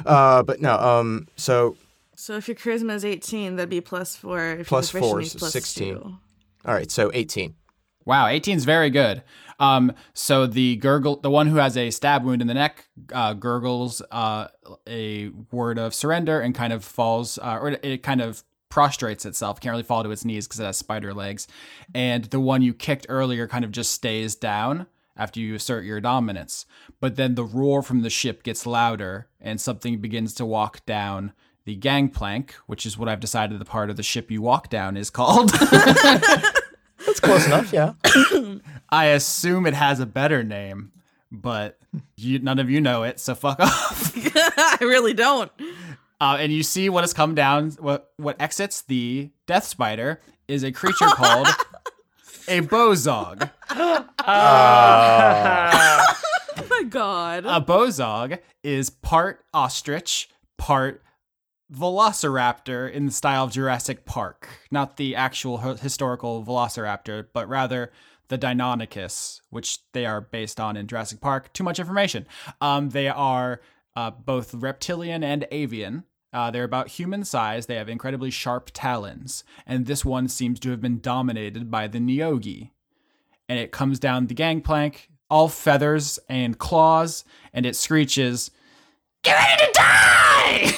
Uh, 0.06 0.44
but 0.44 0.62
no. 0.62 0.76
Um. 0.78 1.28
So 1.36 1.76
So 2.16 2.36
if 2.36 2.48
your 2.48 2.56
charisma 2.56 2.94
is 2.94 3.06
18, 3.06 3.56
that'd 3.56 3.70
be 3.70 3.82
plus 3.82 4.16
four. 4.16 4.52
If 4.52 4.68
four 4.68 4.82
proficiency 4.82 5.26
is 5.28 5.36
plus 5.36 5.54
16. 5.54 5.94
two. 5.96 6.18
all 6.66 6.74
right. 6.74 6.92
So 6.92 7.12
18. 7.14 7.56
Wow, 8.06 8.28
18 8.28 8.58
is 8.58 8.66
very 8.66 8.90
good. 8.90 9.24
Um, 9.60 9.94
so 10.14 10.46
the 10.46 10.76
gurgle, 10.78 11.18
the 11.18 11.30
one 11.30 11.48
who 11.48 11.56
has 11.56 11.78
a 11.78 11.90
stab 11.90 12.26
wound 12.26 12.42
in 12.42 12.48
the 12.48 12.54
neck, 12.54 12.86
uh, 13.14 13.34
gurgles 13.34 14.02
uh, 14.12 14.48
a 14.90 15.30
word 15.52 15.78
of 15.80 15.94
surrender 15.94 16.42
and 16.42 16.54
kind 16.54 16.74
of 16.74 16.84
falls, 16.84 17.38
uh, 17.38 17.60
or 17.62 17.70
it 17.82 18.04
kind 18.04 18.22
of 18.22 18.44
prostrates 18.70 19.26
itself. 19.26 19.62
Can't 19.62 19.72
really 19.72 19.84
fall 19.84 20.04
to 20.04 20.12
its 20.12 20.26
knees 20.26 20.48
because 20.48 20.60
it 20.60 20.66
has 20.66 20.78
spider 20.78 21.14
legs. 21.14 21.48
And 21.94 22.26
the 22.26 22.40
one 22.40 22.62
you 22.62 22.74
kicked 22.74 23.06
earlier 23.08 23.48
kind 23.48 23.64
of 23.64 23.72
just 23.72 23.92
stays 23.92 24.36
down 24.36 24.88
after 25.16 25.40
you 25.40 25.56
assert 25.56 25.86
your 25.86 26.02
dominance. 26.02 26.66
But 27.00 27.16
then 27.16 27.36
the 27.36 27.44
roar 27.44 27.82
from 27.82 28.02
the 28.02 28.10
ship 28.10 28.44
gets 28.44 28.66
louder, 28.66 29.28
and 29.40 29.60
something 29.60 30.00
begins 30.00 30.34
to 30.36 30.46
walk 30.46 30.86
down 30.86 31.34
the 31.66 31.76
gangplank, 31.76 32.56
which 32.68 32.86
is 32.86 32.98
what 32.98 33.08
I've 33.08 33.20
decided 33.20 33.60
the 33.60 33.66
part 33.66 33.90
of 33.90 33.96
the 33.98 34.04
ship 34.04 34.30
you 34.30 34.42
walk 34.42 34.70
down 34.70 34.98
is 34.98 35.10
called. 35.10 35.52
That's 37.06 37.20
close 37.20 37.46
enough. 37.46 37.72
Yeah. 37.74 37.94
I 38.90 39.06
assume 39.06 39.66
it 39.66 39.74
has 39.74 40.00
a 40.00 40.06
better 40.06 40.44
name, 40.44 40.92
but 41.32 41.78
you, 42.16 42.40
none 42.40 42.60
of 42.60 42.70
you 42.70 42.82
know 42.82 43.04
it, 43.04 43.20
so 43.20 43.36
fuck 43.36 43.60
off. 43.60 44.14
I 44.36 44.78
really 44.82 45.14
don't. 45.14 45.52
Uh, 46.20 46.38
and 46.40 46.54
you 46.54 46.64
see 46.64 46.90
what 46.90 47.04
has 47.04 47.14
come 47.14 47.36
down, 47.36 47.72
what 47.72 48.12
what 48.18 48.40
exits 48.40 48.82
the 48.82 49.32
death 49.46 49.66
spider 49.66 50.22
is 50.48 50.64
a 50.64 50.72
creature 50.72 51.08
called 51.08 51.48
a 52.48 52.62
bozog. 52.62 53.50
Ah. 54.26 56.00
Oh 56.56 56.68
my 56.70 56.84
god. 56.84 57.46
A 57.46 57.60
bozog 57.60 58.38
is 58.64 58.92
part 58.92 59.44
ostrich, 59.56 60.30
part 60.60 61.02
velociraptor 61.74 62.92
in 62.92 63.08
the 63.08 63.12
style 63.12 63.46
of 63.46 63.52
Jurassic 63.52 64.06
Park. 64.06 64.48
Not 64.70 64.98
the 64.98 65.16
actual 65.16 65.58
hi- 65.58 65.74
historical 65.76 66.44
velociraptor, 66.46 67.26
but 67.34 67.50
rather 67.50 67.92
the 68.28 68.38
Deinonychus, 68.38 69.42
which 69.50 69.80
they 69.94 70.06
are 70.06 70.22
based 70.22 70.60
on 70.60 70.78
in 70.78 70.86
Jurassic 70.88 71.22
Park. 71.22 71.52
Too 71.54 71.64
much 71.64 71.80
information. 71.80 72.28
Um, 72.62 72.90
they 72.92 73.08
are 73.08 73.60
uh, 73.96 74.12
both 74.12 74.54
reptilian 74.54 75.24
and 75.24 75.48
avian. 75.52 76.04
Uh, 76.34 76.50
they're 76.52 76.64
about 76.64 76.88
human 76.90 77.24
size. 77.24 77.68
They 77.68 77.76
have 77.76 77.88
incredibly 77.88 78.32
sharp 78.32 78.72
talons. 78.74 79.44
And 79.68 79.86
this 79.86 80.04
one 80.04 80.28
seems 80.28 80.60
to 80.62 80.72
have 80.72 80.82
been 80.82 81.00
dominated 81.00 81.70
by 81.70 81.88
the 81.88 82.00
Neogi. 82.00 82.72
And 83.48 83.60
it 83.60 83.72
comes 83.72 84.00
down 84.00 84.28
the 84.28 84.34
gangplank, 84.34 85.10
all 85.30 85.48
feathers 85.48 86.18
and 86.28 86.58
claws, 86.58 87.24
and 87.54 87.66
it 87.66 87.76
screeches, 87.76 88.52
Get 89.22 89.36
ready 89.36 89.66
to 89.66 89.72
die! 89.74 90.72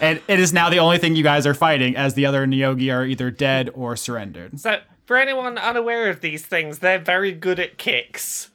and 0.00 0.20
it 0.26 0.40
is 0.40 0.52
now 0.52 0.70
the 0.70 0.78
only 0.78 0.98
thing 0.98 1.14
you 1.14 1.22
guys 1.22 1.46
are 1.46 1.54
fighting, 1.54 1.96
as 1.96 2.14
the 2.14 2.26
other 2.26 2.46
Neogi 2.46 2.92
are 2.92 3.04
either 3.04 3.30
dead 3.30 3.70
or 3.74 3.94
surrendered. 3.96 4.58
so, 4.58 4.80
for 5.04 5.16
anyone 5.16 5.58
unaware 5.58 6.08
of 6.08 6.20
these 6.20 6.46
things, 6.46 6.78
they're 6.78 6.98
very 6.98 7.32
good 7.32 7.58
at 7.60 7.76
kicks. 7.76 8.50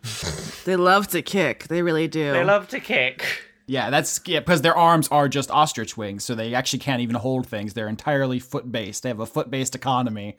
they 0.65 0.75
love 0.75 1.07
to 1.09 1.21
kick. 1.21 1.67
They 1.67 1.81
really 1.81 2.07
do. 2.07 2.31
They 2.31 2.43
love 2.43 2.67
to 2.69 2.79
kick. 2.79 3.46
Yeah, 3.67 3.89
that's 3.89 4.21
yeah, 4.25 4.39
because 4.39 4.61
their 4.61 4.75
arms 4.77 5.09
are 5.09 5.27
just 5.27 5.51
ostrich 5.51 5.97
wings, 5.97 6.23
so 6.23 6.33
they 6.33 6.53
actually 6.55 6.79
can't 6.79 7.01
even 7.01 7.17
hold 7.17 7.45
things. 7.45 7.73
They're 7.73 7.89
entirely 7.89 8.39
foot 8.39 8.71
based. 8.71 9.03
They 9.03 9.09
have 9.09 9.19
a 9.19 9.25
foot 9.25 9.51
based 9.51 9.75
economy, 9.75 10.37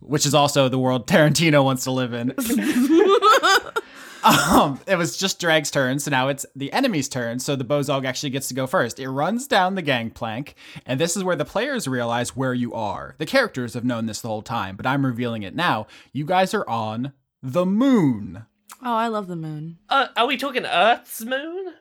which 0.00 0.26
is 0.26 0.34
also 0.34 0.68
the 0.68 0.78
world 0.78 1.06
Tarantino 1.06 1.64
wants 1.64 1.84
to 1.84 1.90
live 1.90 2.12
in. 2.12 2.34
um, 4.22 4.78
it 4.86 4.96
was 4.96 5.16
just 5.16 5.40
Dregg's 5.40 5.70
turn, 5.70 5.98
so 5.98 6.10
now 6.10 6.28
it's 6.28 6.44
the 6.54 6.70
enemy's 6.74 7.08
turn. 7.08 7.38
So 7.38 7.56
the 7.56 7.64
Bozog 7.64 8.04
actually 8.04 8.28
gets 8.28 8.48
to 8.48 8.54
go 8.54 8.66
first. 8.66 9.00
It 9.00 9.08
runs 9.08 9.46
down 9.46 9.74
the 9.74 9.80
gangplank, 9.80 10.54
and 10.84 11.00
this 11.00 11.16
is 11.16 11.24
where 11.24 11.36
the 11.36 11.46
players 11.46 11.88
realize 11.88 12.36
where 12.36 12.52
you 12.52 12.74
are. 12.74 13.14
The 13.16 13.26
characters 13.26 13.72
have 13.72 13.84
known 13.84 14.04
this 14.04 14.20
the 14.20 14.28
whole 14.28 14.42
time, 14.42 14.76
but 14.76 14.86
I'm 14.86 15.06
revealing 15.06 15.42
it 15.42 15.54
now. 15.54 15.86
You 16.12 16.26
guys 16.26 16.52
are 16.52 16.68
on 16.68 17.14
the 17.42 17.64
moon. 17.64 18.44
oh, 18.82 18.94
I 18.94 19.08
love 19.08 19.26
the 19.26 19.36
moon. 19.36 19.78
Uh, 19.88 20.08
are 20.18 20.26
we 20.26 20.36
talking 20.36 20.66
Earth's 20.66 21.24
moon? 21.24 21.74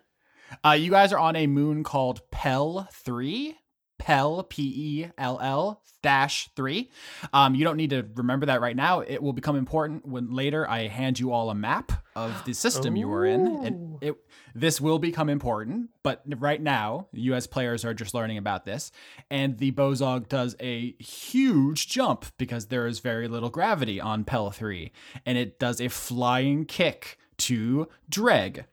Uh, 0.65 0.71
you 0.71 0.91
guys 0.91 1.13
are 1.13 1.19
on 1.19 1.35
a 1.35 1.47
moon 1.47 1.83
called 1.83 2.21
Pell 2.31 2.87
3. 2.91 3.57
Pell, 4.01 4.43
P 4.43 4.63
E 4.75 5.11
L 5.19 5.39
L 5.39 5.83
dash 6.01 6.49
3. 6.55 6.89
Um, 7.33 7.53
you 7.53 7.63
don't 7.63 7.77
need 7.77 7.91
to 7.91 8.03
remember 8.15 8.47
that 8.47 8.59
right 8.59 8.75
now. 8.75 9.01
It 9.01 9.21
will 9.21 9.31
become 9.31 9.55
important 9.55 10.07
when 10.07 10.33
later 10.33 10.67
I 10.67 10.87
hand 10.87 11.19
you 11.19 11.31
all 11.31 11.51
a 11.51 11.55
map 11.55 11.91
of 12.15 12.43
the 12.45 12.53
system 12.53 12.95
you 12.95 13.11
are 13.11 13.25
in. 13.27 13.63
And 13.63 13.97
it 14.01 14.15
this 14.55 14.81
will 14.81 14.97
become 14.97 15.29
important, 15.29 15.91
but 16.03 16.23
right 16.25 16.61
now, 16.61 17.07
you 17.13 17.35
as 17.35 17.45
players 17.45 17.85
are 17.85 17.93
just 17.93 18.15
learning 18.15 18.39
about 18.39 18.65
this. 18.65 18.91
And 19.29 19.59
the 19.59 19.71
Bozog 19.71 20.27
does 20.27 20.55
a 20.59 20.93
huge 20.93 21.87
jump 21.87 22.25
because 22.39 22.67
there 22.67 22.87
is 22.87 22.99
very 22.99 23.27
little 23.27 23.49
gravity 23.49 24.01
on 24.01 24.23
Pell 24.23 24.49
3. 24.49 24.91
And 25.25 25.37
it 25.37 25.59
does 25.59 25.79
a 25.79 25.89
flying 25.89 26.65
kick 26.65 27.17
to 27.37 27.87
Dregg. 28.09 28.65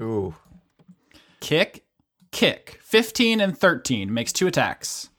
Ooh. 0.00 0.34
Kick, 1.40 1.84
kick. 2.30 2.78
15 2.82 3.40
and 3.40 3.56
13 3.56 4.12
makes 4.12 4.32
two 4.32 4.46
attacks. 4.46 5.10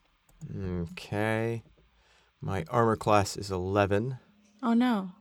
Okay. 0.58 1.64
My 2.42 2.66
armor 2.70 2.96
class 2.96 3.36
is 3.38 3.52
11. 3.52 4.18
Oh 4.64 4.74
no. 4.74 5.12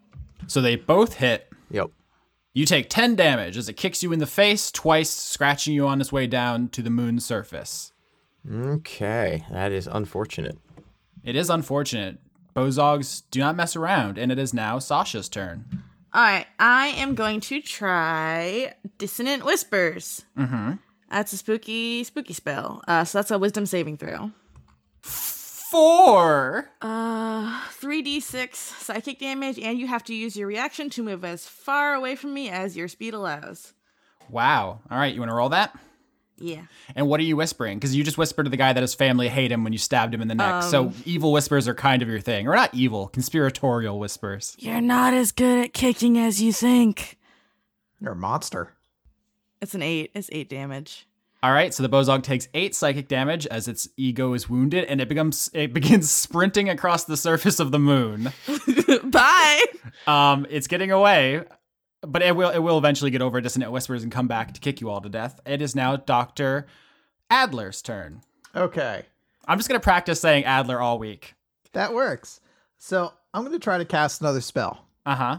So 0.46 0.60
they 0.60 0.76
both 0.76 1.14
hit. 1.14 1.50
Yep. 1.70 1.90
You 2.54 2.64
take 2.64 2.88
10 2.88 3.16
damage 3.16 3.56
as 3.56 3.68
it 3.68 3.74
kicks 3.74 4.02
you 4.02 4.12
in 4.12 4.18
the 4.18 4.26
face 4.26 4.72
twice, 4.72 5.10
scratching 5.10 5.74
you 5.74 5.86
on 5.86 6.00
its 6.00 6.12
way 6.12 6.26
down 6.26 6.68
to 6.70 6.82
the 6.82 6.90
moon's 6.90 7.24
surface. 7.24 7.92
Okay. 8.50 9.44
That 9.50 9.72
is 9.72 9.86
unfortunate. 9.86 10.58
It 11.24 11.36
is 11.36 11.50
unfortunate. 11.50 12.18
Bozogs 12.56 13.22
do 13.30 13.40
not 13.40 13.56
mess 13.56 13.76
around, 13.76 14.18
and 14.18 14.32
it 14.32 14.38
is 14.38 14.54
now 14.54 14.78
Sasha's 14.78 15.28
turn. 15.28 15.64
All 16.12 16.22
right, 16.22 16.46
I 16.58 16.88
am 16.88 17.14
going 17.14 17.40
to 17.42 17.60
try 17.60 18.74
Dissonant 18.96 19.44
Whispers. 19.44 20.24
Mm-hmm. 20.36 20.72
That's 21.10 21.32
a 21.32 21.36
spooky, 21.38 22.04
spooky 22.04 22.34
spell. 22.34 22.82
Uh, 22.86 23.04
so 23.04 23.18
that's 23.18 23.30
a 23.30 23.38
Wisdom 23.38 23.66
saving 23.66 23.96
throw. 23.96 24.30
Four. 25.00 26.70
Uh, 26.80 27.62
3d6 27.80 28.54
psychic 28.54 29.18
damage, 29.18 29.58
and 29.58 29.78
you 29.78 29.86
have 29.86 30.02
to 30.04 30.14
use 30.14 30.36
your 30.36 30.46
reaction 30.48 30.88
to 30.90 31.02
move 31.02 31.24
as 31.24 31.46
far 31.46 31.94
away 31.94 32.16
from 32.16 32.32
me 32.32 32.48
as 32.48 32.76
your 32.76 32.88
speed 32.88 33.14
allows. 33.14 33.74
Wow. 34.30 34.80
All 34.90 34.98
right, 34.98 35.12
you 35.14 35.20
want 35.20 35.30
to 35.30 35.34
roll 35.34 35.50
that? 35.50 35.78
Yeah. 36.38 36.62
And 36.94 37.08
what 37.08 37.20
are 37.20 37.24
you 37.24 37.36
whispering? 37.36 37.78
Because 37.78 37.94
you 37.94 38.04
just 38.04 38.16
whispered 38.16 38.44
to 38.44 38.50
the 38.50 38.56
guy 38.56 38.72
that 38.72 38.80
his 38.82 38.94
family 38.94 39.28
hate 39.28 39.50
him 39.50 39.64
when 39.64 39.72
you 39.72 39.78
stabbed 39.78 40.14
him 40.14 40.22
in 40.22 40.28
the 40.28 40.34
neck. 40.34 40.62
so 40.62 40.92
evil 41.04 41.32
whispers 41.32 41.66
are 41.68 41.74
kind 41.74 42.00
of 42.00 42.08
your 42.08 42.20
thing, 42.20 42.46
or 42.46 42.54
not 42.54 42.72
evil, 42.72 43.08
conspiratorial 43.08 43.98
whispers. 43.98 44.54
You're 44.58 44.80
not 44.80 45.14
as 45.14 45.32
good 45.32 45.64
at 45.64 45.72
kicking 45.74 46.16
as 46.16 46.40
you 46.40 46.52
think. 46.52 47.18
You're 48.00 48.12
a 48.12 48.16
monster. 48.16 48.72
It's 49.60 49.74
an 49.74 49.82
8. 49.82 50.10
It's 50.14 50.28
8 50.32 50.48
damage. 50.48 51.06
All 51.40 51.52
right, 51.52 51.72
so 51.72 51.84
the 51.84 51.88
Bozog 51.88 52.24
takes 52.24 52.48
eight 52.52 52.74
psychic 52.74 53.06
damage 53.06 53.46
as 53.46 53.68
its 53.68 53.88
ego 53.96 54.32
is 54.34 54.50
wounded, 54.50 54.86
and 54.86 55.00
it 55.00 55.08
becomes 55.08 55.48
it 55.54 55.72
begins 55.72 56.10
sprinting 56.10 56.68
across 56.68 57.04
the 57.04 57.16
surface 57.16 57.60
of 57.60 57.70
the 57.70 57.78
moon. 57.78 58.32
Bye! 59.04 59.64
Um, 60.08 60.48
it's 60.50 60.66
getting 60.66 60.90
away, 60.90 61.44
but 62.00 62.22
it 62.22 62.34
will 62.34 62.50
it 62.50 62.58
will 62.58 62.76
eventually 62.76 63.12
get 63.12 63.22
over 63.22 63.40
dissonant 63.40 63.70
whispers 63.70 64.02
and 64.02 64.10
come 64.10 64.26
back 64.26 64.52
to 64.54 64.60
kick 64.60 64.80
you 64.80 64.90
all 64.90 65.00
to 65.00 65.08
death. 65.08 65.38
It 65.46 65.62
is 65.62 65.76
now 65.76 65.94
Doctor 65.94 66.66
Adler's 67.30 67.82
turn. 67.82 68.22
Okay. 68.56 69.04
I'm 69.46 69.58
just 69.60 69.68
gonna 69.68 69.78
practice 69.78 70.20
saying 70.20 70.42
Adler 70.42 70.80
all 70.80 70.98
week. 70.98 71.34
That 71.72 71.94
works. 71.94 72.40
So 72.78 73.12
I'm 73.34 73.42
going 73.42 73.52
to 73.52 73.62
try 73.62 73.78
to 73.78 73.84
cast 73.84 74.20
another 74.20 74.40
spell. 74.40 74.86
Uh 75.04 75.14
huh. 75.14 75.38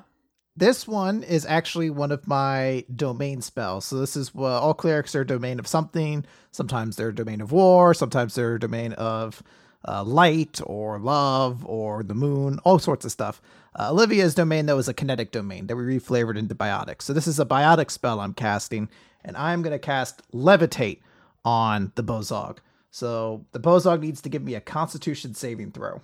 This 0.60 0.86
one 0.86 1.24
is 1.24 1.46
actually 1.46 1.90
one 1.90 2.12
of 2.12 2.28
my 2.28 2.84
domain 2.94 3.42
spells. 3.42 3.86
So 3.86 3.98
this 3.98 4.18
is 4.18 4.36
well, 4.36 4.60
all 4.60 4.74
clerics 4.74 5.16
are 5.16 5.24
domain 5.24 5.58
of 5.58 5.68
something. 5.68 6.26
Sometimes 6.52 6.98
they're 6.98 7.14
domain 7.14 7.40
of 7.40 7.54
war. 7.54 7.94
Sometimes 7.94 8.36
they're 8.36 8.58
domain 8.58 8.92
of 8.92 9.42
uh, 9.88 10.04
light 10.04 10.60
or 10.66 11.00
love 11.00 11.66
or 11.66 12.04
the 12.04 12.14
moon. 12.14 12.60
All 12.66 12.78
sorts 12.78 13.06
of 13.06 13.12
stuff. 13.14 13.42
Uh, 13.74 13.90
Olivia's 13.90 14.36
domain 14.36 14.66
though 14.66 14.78
is 14.78 14.90
a 14.90 14.94
kinetic 14.94 15.32
domain 15.32 15.68
that 15.68 15.78
we 15.78 15.84
reflavored 15.84 16.38
into 16.38 16.56
biotic. 16.56 17.02
So 17.02 17.14
this 17.14 17.26
is 17.26 17.40
a 17.40 17.46
biotic 17.46 17.90
spell 17.90 18.20
I'm 18.20 18.34
casting, 18.34 18.90
and 19.24 19.38
I'm 19.38 19.62
going 19.62 19.72
to 19.72 19.80
cast 19.80 20.30
levitate 20.34 21.00
on 21.46 21.94
the 21.96 22.04
Bozog. 22.04 22.58
So 22.92 23.46
the 23.54 23.62
Bozog 23.62 24.02
needs 24.02 24.20
to 24.24 24.30
give 24.30 24.44
me 24.44 24.56
a 24.56 24.62
Constitution 24.62 25.36
saving 25.36 25.72
throw, 25.72 26.02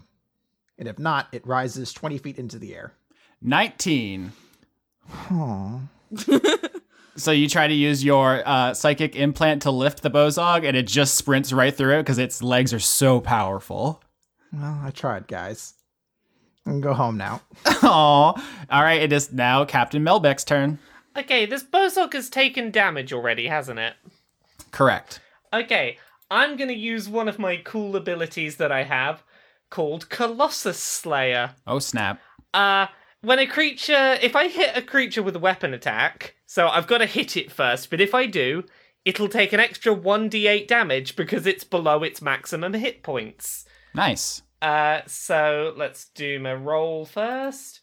and 0.80 0.88
if 0.88 0.98
not, 0.98 1.28
it 1.34 1.46
rises 1.46 1.92
20 1.92 2.20
feet 2.20 2.40
into 2.40 2.58
the 2.58 2.74
air. 2.74 2.94
19. 3.42 4.32
Aw. 5.12 5.80
So 7.18 7.32
you 7.32 7.48
try 7.48 7.68
to 7.68 7.74
use 7.74 8.04
your 8.04 8.44
uh, 8.46 8.74
psychic 8.74 9.16
implant 9.16 9.62
to 9.62 9.72
lift 9.72 10.02
the 10.02 10.12
Bozog, 10.12 10.68
and 10.68 10.76
it 10.76 10.86
just 10.86 11.16
sprints 11.16 11.54
right 11.54 11.74
through 11.74 11.96
it 11.96 12.02
because 12.02 12.18
its 12.18 12.44
legs 12.44 12.74
are 12.74 12.80
so 12.80 13.22
powerful. 13.22 14.02
Well, 14.52 14.82
I 14.84 14.92
tried, 14.92 15.28
guys. 15.28 15.76
I 16.66 16.72
can 16.72 16.82
go 16.82 16.94
home 16.94 17.16
now. 17.16 17.42
Aw. 17.66 18.44
All 18.70 18.84
right, 18.84 19.02
it 19.02 19.14
is 19.14 19.32
now 19.32 19.64
Captain 19.64 20.04
Melbeck's 20.04 20.44
turn. 20.44 20.78
Okay, 21.18 21.46
this 21.46 21.64
bozog 21.64 22.12
has 22.12 22.30
taken 22.30 22.72
damage 22.72 23.14
already, 23.14 23.48
hasn't 23.48 23.80
it? 23.80 23.94
Correct. 24.72 25.22
Okay, 25.54 25.98
I'm 26.30 26.58
gonna 26.58 26.74
use 26.74 27.08
one 27.08 27.30
of 27.30 27.40
my 27.40 27.56
cool 27.64 27.96
abilities 27.96 28.58
that 28.58 28.74
I 28.74 28.84
have 28.84 29.24
called 29.70 30.10
Colossus 30.10 30.80
Slayer. 30.80 31.52
Oh, 31.66 31.80
snap. 31.80 32.20
Uh, 32.54 32.88
when 33.26 33.40
a 33.40 33.48
creature, 33.48 34.18
if 34.22 34.36
I 34.36 34.48
hit 34.48 34.76
a 34.78 34.82
creature 34.82 35.24
with 35.24 35.36
a 35.36 35.40
weapon 35.40 35.74
attack, 35.74 36.36
so 36.46 36.68
I've 36.68 36.88
got 36.88 37.00
to 37.00 37.06
hit 37.06 37.36
it 37.36 37.52
first, 37.52 37.90
but 37.90 38.00
if 38.02 38.14
I 38.14 38.26
do, 38.26 38.64
it'll 39.04 39.28
take 39.30 39.52
an 39.54 39.60
extra 39.60 39.96
1d8 39.96 40.68
damage 40.68 41.16
because 41.16 41.46
it's 41.46 41.64
below 41.64 42.04
its 42.04 42.22
maximum 42.22 42.74
hit 42.74 43.04
points. 43.04 43.66
Nice. 43.94 44.42
Uh, 44.62 45.02
so 45.08 45.74
let's 45.78 46.10
do 46.10 46.40
my 46.40 46.54
roll 46.54 47.06
first. 47.06 47.82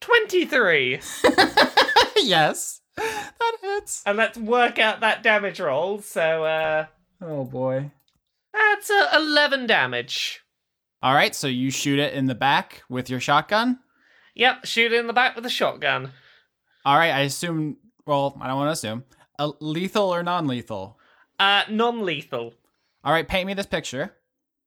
23! 0.00 1.00
yes. 2.16 2.80
That 2.96 3.52
hits. 3.62 4.02
And 4.06 4.16
let's 4.18 4.38
work 4.38 4.78
out 4.78 5.00
that 5.00 5.22
damage 5.22 5.60
roll. 5.60 6.00
So, 6.00 6.44
uh, 6.44 6.86
Oh, 7.22 7.44
boy. 7.44 7.90
that's 8.52 8.90
uh, 8.90 9.08
11 9.14 9.66
damage. 9.66 10.40
All 11.02 11.14
right, 11.14 11.34
so 11.34 11.46
you 11.48 11.70
shoot 11.70 11.98
it 11.98 12.14
in 12.14 12.26
the 12.26 12.34
back 12.34 12.82
with 12.88 13.10
your 13.10 13.20
shotgun. 13.20 13.78
Yep, 14.34 14.66
shoot 14.66 14.92
it 14.92 14.98
in 14.98 15.06
the 15.06 15.12
back 15.12 15.36
with 15.36 15.46
a 15.46 15.50
shotgun. 15.50 16.10
All 16.84 16.96
right, 16.96 17.12
I 17.12 17.20
assume, 17.20 17.76
well, 18.06 18.36
I 18.40 18.48
don't 18.48 18.56
want 18.56 18.68
to 18.68 18.72
assume. 18.72 19.04
Uh, 19.38 19.52
lethal 19.60 20.12
or 20.14 20.22
non 20.22 20.46
lethal? 20.46 20.98
Uh, 21.38 21.62
non 21.68 22.04
lethal. 22.04 22.54
All 23.04 23.12
right, 23.12 23.26
paint 23.26 23.46
me 23.46 23.54
this 23.54 23.66
picture. 23.66 24.14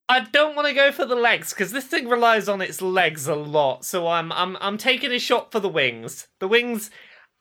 I 0.09 0.21
don't 0.21 0.55
want 0.55 0.67
to 0.67 0.73
go 0.73 0.91
for 0.91 1.05
the 1.05 1.15
legs 1.15 1.51
because 1.53 1.71
this 1.71 1.85
thing 1.85 2.07
relies 2.07 2.47
on 2.47 2.61
its 2.61 2.81
legs 2.81 3.27
a 3.27 3.35
lot. 3.35 3.83
So 3.83 4.07
I'm 4.07 4.31
I'm 4.31 4.57
I'm 4.61 4.77
taking 4.77 5.11
a 5.11 5.19
shot 5.19 5.51
for 5.51 5.59
the 5.59 5.67
wings. 5.67 6.27
The 6.39 6.47
wings, 6.47 6.89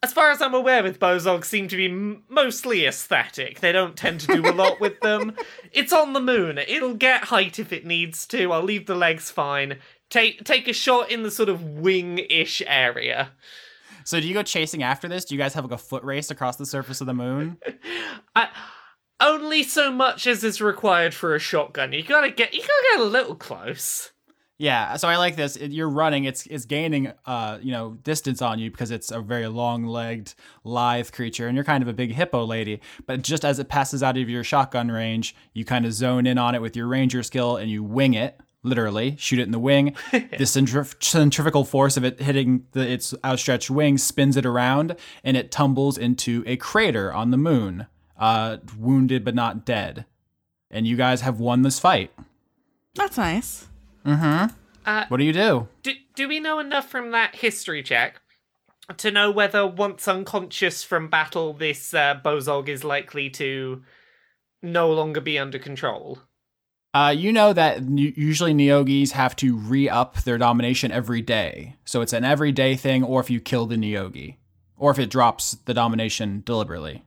as 0.02 0.12
far 0.12 0.32
as 0.32 0.42
I'm 0.42 0.54
aware, 0.54 0.82
with 0.82 0.98
Bozog 0.98 1.44
seem 1.44 1.68
to 1.68 1.76
be 1.76 1.86
m- 1.86 2.24
mostly 2.28 2.84
aesthetic. 2.84 3.60
They 3.60 3.70
don't 3.70 3.96
tend 3.96 4.18
to 4.20 4.26
do 4.26 4.48
a 4.48 4.50
lot 4.50 4.80
with 4.80 5.00
them. 5.00 5.36
It's 5.72 5.92
on 5.92 6.14
the 6.14 6.20
moon. 6.20 6.58
It'll 6.58 6.94
get 6.94 7.24
height 7.24 7.58
if 7.58 7.70
it 7.70 7.84
needs 7.84 8.26
to. 8.28 8.50
I'll 8.50 8.62
leave 8.62 8.86
the 8.86 8.94
legs 8.94 9.30
fine. 9.30 9.76
Take 10.10 10.44
take 10.44 10.68
a 10.68 10.72
shot 10.72 11.10
in 11.10 11.22
the 11.22 11.30
sort 11.30 11.48
of 11.48 11.62
wing-ish 11.62 12.62
area. 12.66 13.32
So 14.04 14.20
do 14.20 14.28
you 14.28 14.34
go 14.34 14.44
chasing 14.44 14.84
after 14.84 15.08
this? 15.08 15.24
Do 15.24 15.34
you 15.34 15.40
guys 15.40 15.54
have 15.54 15.64
like 15.64 15.72
a 15.72 15.78
foot 15.78 16.04
race 16.04 16.30
across 16.30 16.56
the 16.56 16.66
surface 16.66 17.00
of 17.00 17.08
the 17.08 17.14
moon? 17.14 17.58
I, 18.36 18.48
only 19.20 19.62
so 19.62 19.90
much 19.90 20.26
as 20.26 20.44
is 20.44 20.60
required 20.60 21.14
for 21.14 21.34
a 21.34 21.38
shotgun. 21.38 21.92
You 21.92 22.02
gotta 22.02 22.30
get 22.30 22.54
you 22.54 22.60
gotta 22.60 22.86
get 22.92 23.00
a 23.00 23.04
little 23.04 23.34
close. 23.34 24.12
Yeah, 24.58 24.96
so 24.96 25.06
I 25.06 25.16
like 25.18 25.36
this. 25.36 25.58
You're 25.58 25.90
running. 25.90 26.24
It's 26.24 26.46
it's 26.46 26.64
gaining 26.64 27.12
uh 27.26 27.58
you 27.60 27.72
know 27.72 27.98
distance 28.02 28.40
on 28.40 28.58
you 28.58 28.70
because 28.70 28.90
it's 28.90 29.10
a 29.10 29.20
very 29.20 29.48
long-legged, 29.48 30.34
lithe 30.64 31.10
creature, 31.12 31.46
and 31.46 31.54
you're 31.54 31.64
kind 31.64 31.82
of 31.82 31.88
a 31.88 31.92
big 31.92 32.12
hippo 32.12 32.44
lady. 32.44 32.80
But 33.06 33.22
just 33.22 33.44
as 33.44 33.58
it 33.58 33.68
passes 33.68 34.02
out 34.02 34.16
of 34.16 34.28
your 34.28 34.44
shotgun 34.44 34.90
range, 34.90 35.34
you 35.52 35.64
kind 35.64 35.84
of 35.84 35.92
zone 35.92 36.26
in 36.26 36.38
on 36.38 36.54
it 36.54 36.62
with 36.62 36.76
your 36.76 36.86
ranger 36.86 37.22
skill, 37.22 37.56
and 37.56 37.70
you 37.70 37.82
wing 37.82 38.14
it. 38.14 38.40
Literally, 38.66 39.14
shoot 39.16 39.38
it 39.38 39.44
in 39.44 39.52
the 39.52 39.60
wing. 39.60 39.94
the 40.10 40.44
centrif- 40.44 41.00
centrifugal 41.00 41.64
force 41.64 41.96
of 41.96 42.04
it 42.04 42.20
hitting 42.20 42.66
the, 42.72 42.80
its 42.80 43.14
outstretched 43.24 43.70
wings 43.70 44.02
spins 44.02 44.36
it 44.36 44.44
around, 44.44 44.96
and 45.22 45.36
it 45.36 45.52
tumbles 45.52 45.96
into 45.96 46.42
a 46.46 46.56
crater 46.56 47.12
on 47.12 47.30
the 47.30 47.36
moon, 47.36 47.86
uh, 48.18 48.56
wounded 48.76 49.24
but 49.24 49.36
not 49.36 49.64
dead. 49.64 50.04
And 50.68 50.84
you 50.84 50.96
guys 50.96 51.20
have 51.20 51.38
won 51.38 51.62
this 51.62 51.78
fight. 51.78 52.10
That's 52.96 53.16
nice. 53.16 53.68
mm-hmm 54.04 54.46
What 55.08 55.18
do 55.18 55.24
you 55.24 55.32
do? 55.32 55.68
Do, 55.82 55.92
do 56.14 56.28
we 56.28 56.40
know 56.40 56.58
enough 56.58 56.88
from 56.88 57.12
that 57.12 57.36
history 57.36 57.82
check 57.82 58.20
to 58.96 59.10
know 59.10 59.30
whether 59.30 59.66
once 59.66 60.08
unconscious 60.08 60.82
from 60.82 61.08
battle, 61.08 61.52
this 61.52 61.94
uh, 61.94 62.18
Bozog 62.24 62.68
is 62.68 62.84
likely 62.84 63.30
to 63.30 63.82
no 64.62 64.92
longer 64.92 65.20
be 65.20 65.38
under 65.38 65.58
control? 65.58 66.20
Uh, 66.96 67.10
you 67.10 67.30
know 67.30 67.52
that 67.52 67.86
usually 67.90 68.54
Neogis 68.54 69.10
have 69.10 69.36
to 69.36 69.54
re 69.54 69.86
up 69.86 70.22
their 70.22 70.38
domination 70.38 70.90
every 70.90 71.20
day. 71.20 71.76
So 71.84 72.00
it's 72.00 72.14
an 72.14 72.24
everyday 72.24 72.74
thing, 72.74 73.04
or 73.04 73.20
if 73.20 73.28
you 73.28 73.38
kill 73.38 73.66
the 73.66 73.76
Neogi, 73.76 74.36
or 74.78 74.92
if 74.92 74.98
it 74.98 75.10
drops 75.10 75.58
the 75.66 75.74
domination 75.74 76.42
deliberately. 76.46 77.04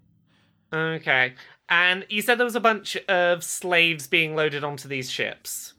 Okay. 0.72 1.34
And 1.70 2.06
you 2.08 2.22
said 2.22 2.38
there 2.38 2.46
was 2.46 2.56
a 2.56 2.60
bunch 2.60 2.98
of 3.08 3.44
slaves 3.44 4.06
being 4.06 4.36
loaded 4.36 4.64
onto 4.64 4.88
these 4.88 5.10
ships. 5.10 5.74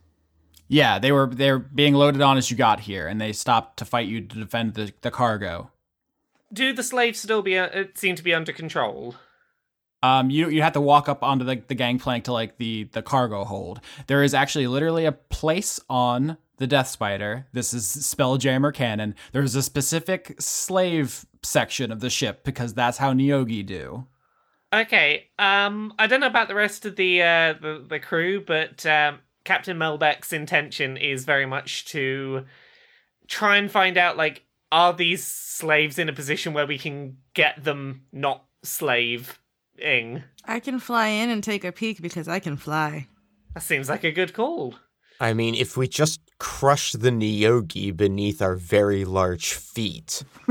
Yeah, 0.66 0.98
they 0.98 1.12
were 1.12 1.28
they're 1.28 1.60
being 1.60 1.94
loaded 1.94 2.20
on 2.20 2.36
as 2.36 2.50
you 2.50 2.56
got 2.56 2.80
here, 2.80 3.06
and 3.06 3.20
they 3.20 3.32
stopped 3.32 3.76
to 3.76 3.84
fight 3.84 4.08
you 4.08 4.22
to 4.22 4.38
defend 4.40 4.74
the, 4.74 4.92
the 5.02 5.12
cargo. 5.12 5.70
Do 6.52 6.72
the 6.72 6.82
slaves 6.82 7.20
still 7.20 7.42
be 7.42 7.56
uh, 7.56 7.84
seem 7.94 8.16
to 8.16 8.24
be 8.24 8.34
under 8.34 8.52
control? 8.52 9.14
Um, 10.02 10.30
you 10.30 10.48
you 10.48 10.62
have 10.62 10.72
to 10.74 10.80
walk 10.80 11.08
up 11.08 11.22
onto 11.22 11.44
the, 11.44 11.62
the 11.68 11.74
gangplank 11.74 12.24
to 12.24 12.32
like 12.32 12.56
the 12.56 12.84
the 12.92 13.02
cargo 13.02 13.44
hold. 13.44 13.80
There 14.06 14.22
is 14.22 14.34
actually 14.34 14.66
literally 14.66 15.04
a 15.04 15.12
place 15.12 15.78
on 15.90 16.38
the 16.56 16.66
Death 16.66 16.88
Spider. 16.88 17.46
This 17.52 17.74
is 17.74 17.84
Spelljammer 17.84 18.72
canon. 18.72 19.14
There's 19.32 19.54
a 19.54 19.62
specific 19.62 20.36
slave 20.38 21.26
section 21.42 21.90
of 21.90 22.00
the 22.00 22.10
ship 22.10 22.44
because 22.44 22.74
that's 22.74 22.98
how 22.98 23.12
Neogi 23.12 23.64
do. 23.64 24.06
Okay. 24.72 25.28
Um, 25.38 25.92
I 25.98 26.06
don't 26.06 26.20
know 26.20 26.26
about 26.26 26.48
the 26.48 26.54
rest 26.54 26.86
of 26.86 26.96
the 26.96 27.22
uh, 27.22 27.54
the, 27.60 27.84
the 27.88 28.00
crew, 28.00 28.42
but 28.44 28.86
um, 28.86 29.20
Captain 29.44 29.76
Melbeck's 29.76 30.32
intention 30.32 30.96
is 30.96 31.24
very 31.24 31.46
much 31.46 31.86
to 31.86 32.44
try 33.26 33.56
and 33.56 33.70
find 33.70 33.96
out 33.96 34.16
like 34.16 34.44
are 34.72 34.92
these 34.92 35.24
slaves 35.24 35.98
in 35.98 36.08
a 36.08 36.12
position 36.12 36.52
where 36.52 36.66
we 36.66 36.78
can 36.78 37.16
get 37.34 37.64
them 37.64 38.02
not 38.12 38.44
slaving. 39.80 40.22
I 40.44 40.60
can 40.60 40.78
fly 40.78 41.08
in 41.08 41.30
and 41.30 41.42
take 41.42 41.64
a 41.64 41.72
peek 41.72 42.00
because 42.02 42.28
I 42.28 42.38
can 42.38 42.56
fly. 42.56 43.06
That 43.54 43.62
seems 43.62 43.88
like 43.88 44.04
a 44.04 44.12
good 44.12 44.32
call. 44.32 44.74
I 45.20 45.34
mean, 45.34 45.54
if 45.54 45.76
we 45.76 45.86
just 45.86 46.20
crush 46.38 46.92
the 46.92 47.10
Neogi 47.10 47.94
beneath 47.94 48.40
our 48.40 48.56
very 48.56 49.04
large 49.04 49.52
feet, 49.52 50.22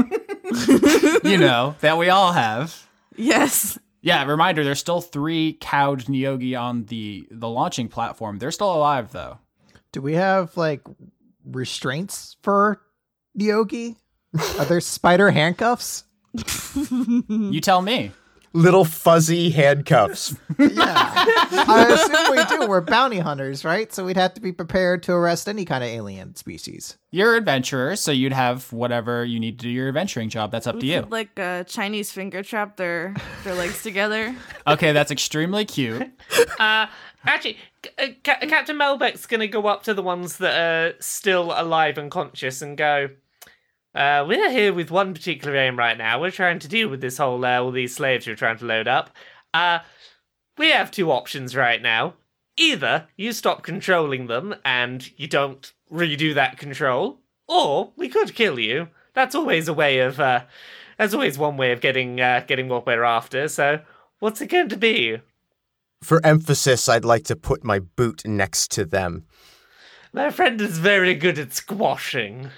you 1.23 1.37
know, 1.37 1.75
that 1.81 1.97
we 1.97 2.09
all 2.09 2.33
have. 2.33 2.87
Yes. 3.15 3.79
Yeah, 4.01 4.23
reminder, 4.25 4.63
there's 4.63 4.79
still 4.79 5.01
three 5.01 5.53
cowed 5.59 6.05
Neogi 6.05 6.59
on 6.59 6.85
the 6.85 7.27
the 7.31 7.49
launching 7.49 7.89
platform. 7.89 8.37
They're 8.37 8.51
still 8.51 8.73
alive 8.73 9.11
though. 9.11 9.39
Do 9.91 10.01
we 10.01 10.13
have 10.13 10.55
like 10.55 10.81
restraints 11.43 12.37
for 12.43 12.81
Yogi? 13.33 13.97
Are 14.59 14.65
there 14.65 14.79
spider 14.79 15.31
handcuffs? 15.31 16.03
You 17.27 17.59
tell 17.59 17.81
me. 17.81 18.11
Little 18.53 18.85
fuzzy 18.85 19.49
handcuffs. 19.51 20.35
Yeah. 20.59 21.13
I 21.67 21.85
assume 21.89 22.35
we 22.35 22.43
do. 22.45 22.67
We're 22.69 22.81
bounty 22.81 23.19
hunters, 23.19 23.63
right? 23.63 23.91
So 23.93 24.05
we'd 24.05 24.17
have 24.17 24.33
to 24.33 24.41
be 24.41 24.51
prepared 24.51 25.03
to 25.03 25.13
arrest 25.13 25.47
any 25.47 25.63
kind 25.63 25.83
of 25.83 25.89
alien 25.89 26.35
species. 26.35 26.97
You're 27.11 27.35
adventurers, 27.37 28.01
so 28.01 28.11
you'd 28.11 28.33
have 28.33 28.71
whatever 28.73 29.23
you 29.23 29.39
need 29.39 29.57
to 29.59 29.63
do 29.63 29.69
your 29.69 29.87
adventuring 29.87 30.27
job. 30.29 30.51
That's 30.51 30.67
up 30.67 30.79
to 30.81 30.85
you. 30.85 31.07
Like 31.09 31.37
a 31.39 31.63
Chinese 31.67 32.11
finger 32.11 32.43
trap 32.43 32.75
their 32.75 33.15
their 33.45 33.55
legs 33.55 33.81
together. 33.83 34.35
Okay, 34.67 34.91
that's 34.91 35.11
extremely 35.11 35.65
cute. 35.65 36.11
Uh, 36.59 36.87
actually, 37.25 37.57
C- 37.85 37.91
uh, 37.97 38.07
Captain 38.47 38.77
Melbeck's 38.77 39.25
gonna 39.25 39.47
go 39.47 39.65
up 39.67 39.83
to 39.83 39.93
the 39.93 40.03
ones 40.03 40.37
that 40.39 40.59
are 40.59 40.93
still 40.99 41.53
alive 41.55 41.97
and 41.97 42.11
conscious 42.11 42.61
and 42.61 42.77
go. 42.77 43.09
Uh, 43.95 44.23
we're 44.27 44.51
here 44.51 44.71
with 44.71 44.91
one 44.91 45.13
particular 45.13 45.55
aim 45.57 45.77
right 45.77 45.97
now. 45.97 46.21
We're 46.21 46.31
trying 46.31 46.59
to 46.59 46.67
deal 46.67 46.89
with 46.89 47.01
this 47.01 47.17
whole 47.17 47.43
uh, 47.43 47.59
all 47.59 47.71
these 47.71 47.95
slaves 47.95 48.27
you're 48.27 48.35
trying 48.35 48.59
to 48.59 48.65
load 48.65 48.87
up. 48.87 49.09
Uh, 49.53 49.79
we 50.57 50.69
have 50.69 50.91
two 50.91 51.11
options 51.11 51.55
right 51.55 51.81
now. 51.81 52.13
Either 52.55 53.07
you 53.15 53.31
stop 53.31 53.63
controlling 53.63 54.27
them 54.27 54.53
and 54.63 55.09
you 55.17 55.27
don't 55.27 55.73
redo 55.91 56.35
that 56.35 56.57
control, 56.57 57.19
or 57.47 57.91
we 57.95 58.09
could 58.09 58.35
kill 58.35 58.59
you. 58.59 58.89
That's 59.13 59.33
always 59.33 59.67
a 59.67 59.73
way 59.73 59.99
of. 59.99 60.19
Uh, 60.19 60.43
that's 60.97 61.13
always 61.13 61.37
one 61.37 61.57
way 61.57 61.71
of 61.71 61.81
getting 61.81 62.21
uh, 62.21 62.43
getting 62.45 62.67
what 62.67 62.85
we're 62.85 63.03
after. 63.03 63.47
So, 63.47 63.79
what's 64.19 64.41
it 64.41 64.47
going 64.47 64.69
to 64.69 64.77
be? 64.77 65.19
For 66.03 66.23
emphasis, 66.25 66.87
I'd 66.87 67.05
like 67.05 67.23
to 67.25 67.35
put 67.35 67.63
my 67.63 67.79
boot 67.79 68.21
next 68.25 68.69
to 68.71 68.85
them. 68.85 69.25
My 70.13 70.29
friend 70.29 70.61
is 70.61 70.77
very 70.77 71.15
good 71.15 71.39
at 71.39 71.53
squashing. 71.53 72.49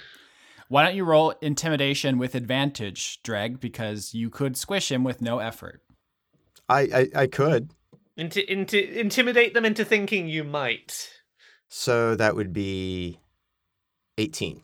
Why 0.72 0.86
don't 0.86 0.96
you 0.96 1.04
roll 1.04 1.32
intimidation 1.42 2.18
with 2.18 2.34
advantage, 2.34 3.22
Dregg, 3.24 3.60
because 3.60 4.14
you 4.14 4.30
could 4.30 4.56
squish 4.56 4.90
him 4.90 5.04
with 5.04 5.22
no 5.22 5.40
effort. 5.40 5.82
I, 6.70 6.80
I, 6.80 7.08
I 7.14 7.28
could. 7.28 7.74
Inti- 8.18 8.50
inti- 8.50 8.96
intimidate 8.96 9.54
them 9.54 9.66
into 9.66 9.84
thinking 9.84 10.30
you 10.30 10.46
might. 10.46 11.10
So 11.68 12.16
that 12.16 12.38
would 12.38 12.54
be 12.54 13.20
18. 14.18 14.64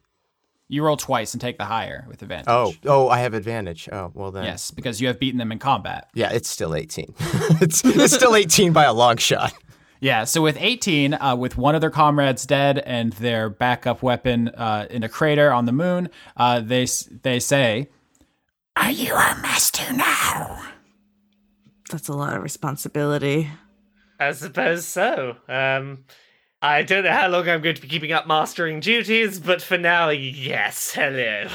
You 0.70 0.86
roll 0.86 0.95
twice 0.95 1.34
and 1.34 1.41
take 1.41 1.58
the 1.58 1.66
higher 1.66 2.05
with 2.08 2.22
advantage. 2.22 2.47
Oh, 2.47 2.74
oh, 2.86 3.10
I 3.10 3.20
have 3.20 3.34
advantage. 3.34 3.89
Oh, 3.91 4.10
well 4.14 4.32
then. 4.32 4.45
Yes, 4.45 4.72
because 4.72 5.01
you 5.01 5.10
have 5.10 5.20
beaten 5.20 5.39
them 5.39 5.51
in 5.51 5.60
combat. 5.60 6.08
Yeah, 6.14 6.32
it's 6.32 6.47
still 6.47 6.74
18. 6.74 7.16
it's, 7.60 7.84
it's 7.84 8.14
still 8.14 8.34
18 8.34 8.72
by 8.72 8.86
a 8.86 8.93
long 8.93 9.18
shot. 9.18 9.51
Yeah, 10.00 10.26
so 10.26 10.41
with 10.41 10.58
18, 10.60 11.14
uh, 11.16 11.36
with 11.36 11.58
one 11.58 11.74
of 11.76 11.82
their 11.82 11.89
comrades 11.89 12.45
dead 12.45 12.80
and 12.80 13.14
their 13.14 13.50
backup 13.50 14.04
weapon 14.04 14.50
uh, 14.50 14.86
in 14.89 15.04
a 15.04 15.10
crater 15.10 15.52
on 15.52 15.66
the 15.66 15.72
moon, 15.72 16.10
uh, 16.36 16.60
they 16.60 16.86
they 17.24 17.39
say, 17.39 17.89
"Are 18.76 18.91
you 18.91 19.14
our 19.14 19.36
master 19.41 19.91
now?" 19.93 20.62
That's 21.89 22.10
a 22.10 22.14
lot 22.14 22.36
of 22.36 22.43
responsibility. 22.43 23.50
I 24.20 24.32
suppose 24.34 24.86
so. 24.86 25.38
Um, 25.48 26.06
I 26.62 26.84
don't 26.84 27.04
know 27.04 27.12
how 27.12 27.28
long 27.30 27.48
I'm 27.48 27.62
going 27.62 27.76
to 27.76 27.82
be 27.82 27.88
keeping 27.88 28.12
up 28.12 28.28
mastering 28.28 28.80
duties, 28.80 29.39
but 29.39 29.62
for 29.62 29.78
now, 29.78 30.10
yes. 30.10 30.91
Hello. 30.93 31.48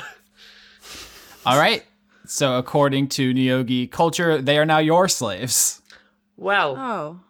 All 1.46 1.58
right. 1.58 1.84
So 2.24 2.56
according 2.56 3.08
to 3.08 3.34
Neogi 3.34 3.90
culture, 3.90 4.40
they 4.40 4.58
are 4.58 4.64
now 4.64 4.78
your 4.78 5.08
slaves. 5.08 5.82
Well, 6.36 6.76
Oh. 6.76 7.20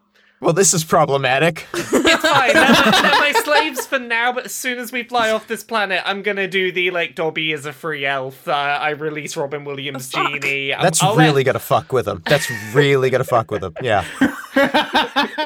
Well, 0.43 0.53
this 0.53 0.75
is 0.75 0.83
problematic. 0.83 1.67
it's 1.75 1.89
fine. 1.91 2.53
They're, 2.53 2.75
they're 2.75 3.21
my 3.21 3.33
slaves 3.45 3.87
for 3.87 4.01
now, 4.01 4.33
but 4.33 4.47
as 4.47 4.53
soon 4.55 4.79
as 4.79 4.91
we 4.91 5.05
fly 5.05 5.31
off 5.31 5.47
this 5.47 5.63
planet, 5.63 6.03
I'm 6.05 6.23
gonna 6.23 6.49
do 6.49 6.73
the 6.73 6.91
like 6.91 7.15
Dobby 7.15 7.53
is 7.53 7.65
a 7.65 7.73
free 7.73 8.05
elf. 8.05 8.49
Uh, 8.49 8.53
I 8.53 8.91
release 8.91 9.37
Robin 9.37 9.65
Williams 9.65 10.11
fuck? 10.11 10.33
genie. 10.43 10.73
I'll- 10.75 10.83
That's 10.83 11.01
I'll 11.01 11.15
let- 11.15 11.27
really 11.27 11.45
gonna 11.45 11.61
fuck 11.61 11.93
with 11.93 12.09
him. 12.09 12.23
That's 12.27 12.51
really 12.75 13.09
gonna 13.09 13.23
fuck 13.23 13.53
with 13.53 13.63
him. 13.63 13.75
Yeah. 13.83 14.05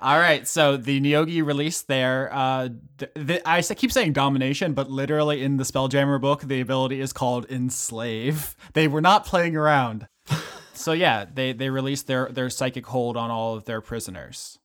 All 0.00 0.18
right. 0.18 0.46
So 0.46 0.76
the 0.76 1.00
Neogi 1.00 1.44
released 1.44 1.88
their. 1.88 2.28
Uh, 2.32 2.68
th- 2.98 3.10
th- 3.14 3.42
I 3.46 3.58
s- 3.58 3.72
keep 3.76 3.90
saying 3.92 4.12
domination, 4.12 4.74
but 4.74 4.90
literally 4.90 5.42
in 5.42 5.56
the 5.56 5.64
Spelljammer 5.64 6.20
book, 6.20 6.42
the 6.42 6.60
ability 6.60 7.00
is 7.00 7.12
called 7.12 7.46
enslave. 7.50 8.54
They 8.74 8.88
were 8.88 9.00
not 9.00 9.24
playing 9.24 9.56
around. 9.56 10.06
So 10.74 10.92
yeah, 10.92 11.24
they 11.32 11.52
they 11.52 11.70
released 11.70 12.06
their 12.06 12.28
their 12.28 12.50
psychic 12.50 12.86
hold 12.86 13.16
on 13.16 13.30
all 13.30 13.54
of 13.54 13.64
their 13.64 13.80
prisoners. 13.80 14.58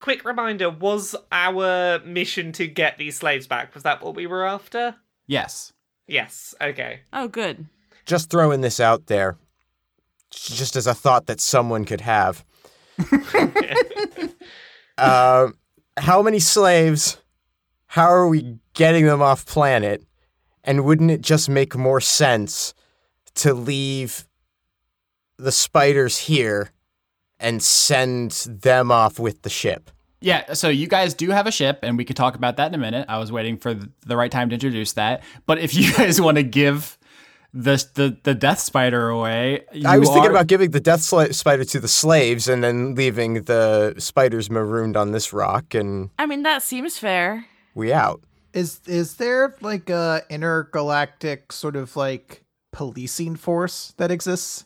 Quick 0.00 0.24
reminder: 0.24 0.70
Was 0.70 1.14
our 1.30 1.98
mission 2.00 2.52
to 2.52 2.66
get 2.66 2.98
these 2.98 3.16
slaves 3.16 3.46
back? 3.46 3.74
Was 3.74 3.82
that 3.82 4.02
what 4.02 4.14
we 4.14 4.26
were 4.26 4.46
after? 4.46 4.96
Yes. 5.26 5.72
Yes. 6.06 6.54
Okay. 6.60 7.00
Oh, 7.12 7.28
good. 7.28 7.66
Just 8.04 8.30
throwing 8.30 8.62
this 8.62 8.80
out 8.80 9.06
there, 9.06 9.36
just 10.30 10.74
as 10.74 10.86
a 10.86 10.94
thought 10.94 11.26
that 11.26 11.40
someone 11.40 11.84
could 11.84 12.00
have. 12.00 12.44
Um, 14.98 15.54
how 15.96 16.22
many 16.22 16.40
slaves? 16.40 17.18
How 17.86 18.08
are 18.08 18.28
we 18.28 18.58
getting 18.74 19.06
them 19.06 19.22
off 19.22 19.46
planet? 19.46 20.02
And 20.64 20.84
wouldn't 20.84 21.10
it 21.10 21.20
just 21.20 21.48
make 21.48 21.76
more 21.76 22.00
sense 22.00 22.74
to 23.36 23.54
leave 23.54 24.26
the 25.42 25.52
spiders 25.52 26.18
here 26.18 26.70
and 27.38 27.62
send 27.62 28.30
them 28.48 28.90
off 28.92 29.18
with 29.18 29.42
the 29.42 29.50
ship? 29.50 29.90
Yeah, 30.20 30.52
so 30.52 30.68
you 30.68 30.86
guys 30.86 31.14
do 31.14 31.30
have 31.30 31.46
a 31.46 31.50
ship, 31.50 31.78
and 31.82 31.96
we 31.96 32.04
could 32.04 32.16
talk 32.16 32.34
about 32.34 32.58
that 32.58 32.68
in 32.68 32.74
a 32.74 32.78
minute. 32.78 33.06
I 33.08 33.16
was 33.18 33.32
waiting 33.32 33.56
for 33.56 33.72
the 33.74 34.16
right 34.16 34.30
time 34.30 34.50
to 34.50 34.54
introduce 34.54 34.92
that. 34.92 35.22
But 35.46 35.58
if 35.58 35.74
you 35.78 35.92
guys 35.94 36.20
want 36.20 36.36
to 36.36 36.42
give 36.42 36.98
the 37.54 37.82
the, 37.94 38.16
the 38.22 38.34
Death 38.34 38.58
Spider 38.60 39.08
away, 39.08 39.64
I 39.72 39.94
you 39.94 40.00
was 40.00 40.10
thinking 40.10 40.28
are- 40.28 40.32
about 40.32 40.46
giving 40.46 40.70
the 40.72 40.78
death 40.80 41.00
sli- 41.00 41.34
spider 41.34 41.64
to 41.64 41.80
the 41.80 41.88
slaves 41.88 42.48
and 42.48 42.62
then 42.62 42.94
leaving 42.94 43.42
the 43.44 43.94
spiders 43.98 44.50
marooned 44.50 44.96
on 44.96 45.12
this 45.12 45.32
rock 45.32 45.74
and 45.74 46.10
I 46.18 46.26
mean, 46.26 46.42
that 46.44 46.62
seems 46.62 46.98
fair. 46.98 47.46
we 47.74 47.92
out. 47.92 48.20
Is 48.52 48.80
is 48.86 49.14
there 49.16 49.56
like 49.62 49.88
a 49.90 50.22
intergalactic 50.28 51.50
sort 51.52 51.76
of 51.76 51.96
like 51.96 52.44
policing 52.72 53.36
force 53.36 53.94
that 53.96 54.10
exists? 54.10 54.64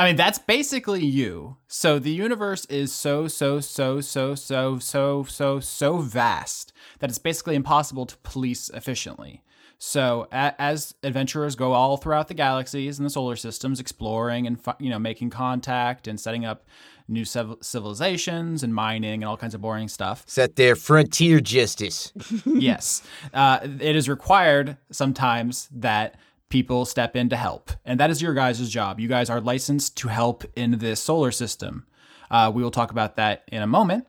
I 0.00 0.06
mean, 0.06 0.16
that's 0.16 0.38
basically 0.38 1.04
you. 1.04 1.58
So 1.68 1.98
the 1.98 2.10
universe 2.10 2.64
is 2.70 2.90
so, 2.90 3.28
so, 3.28 3.60
so, 3.60 4.00
so, 4.00 4.34
so, 4.34 4.78
so, 4.78 5.24
so, 5.24 5.60
so 5.60 5.98
vast 5.98 6.72
that 7.00 7.10
it's 7.10 7.18
basically 7.18 7.54
impossible 7.54 8.06
to 8.06 8.16
police 8.22 8.70
efficiently. 8.70 9.42
So 9.76 10.26
as 10.32 10.94
adventurers 11.02 11.54
go 11.54 11.72
all 11.72 11.98
throughout 11.98 12.28
the 12.28 12.34
galaxies 12.34 12.98
and 12.98 13.04
the 13.04 13.10
solar 13.10 13.36
systems, 13.36 13.78
exploring 13.78 14.46
and 14.46 14.58
you 14.78 14.88
know 14.88 14.98
making 14.98 15.30
contact 15.30 16.08
and 16.08 16.18
setting 16.18 16.46
up 16.46 16.66
new 17.06 17.24
civilizations 17.24 18.62
and 18.62 18.74
mining 18.74 19.22
and 19.22 19.24
all 19.24 19.36
kinds 19.36 19.54
of 19.54 19.60
boring 19.60 19.88
stuff. 19.88 20.22
Set 20.26 20.56
their 20.56 20.76
frontier 20.76 21.40
justice. 21.40 22.12
yes, 22.46 23.02
uh, 23.34 23.60
it 23.62 23.96
is 23.96 24.08
required 24.08 24.78
sometimes 24.90 25.68
that 25.72 26.16
people 26.50 26.84
step 26.84 27.16
in 27.16 27.28
to 27.30 27.36
help, 27.36 27.70
and 27.84 27.98
that 27.98 28.10
is 28.10 28.20
your 28.20 28.34
guys' 28.34 28.68
job. 28.68 29.00
You 29.00 29.08
guys 29.08 29.30
are 29.30 29.40
licensed 29.40 29.96
to 29.98 30.08
help 30.08 30.44
in 30.54 30.78
this 30.78 31.00
solar 31.00 31.30
system. 31.30 31.86
Uh, 32.30 32.52
we 32.54 32.62
will 32.62 32.70
talk 32.70 32.90
about 32.90 33.16
that 33.16 33.44
in 33.48 33.62
a 33.62 33.66
moment. 33.66 34.06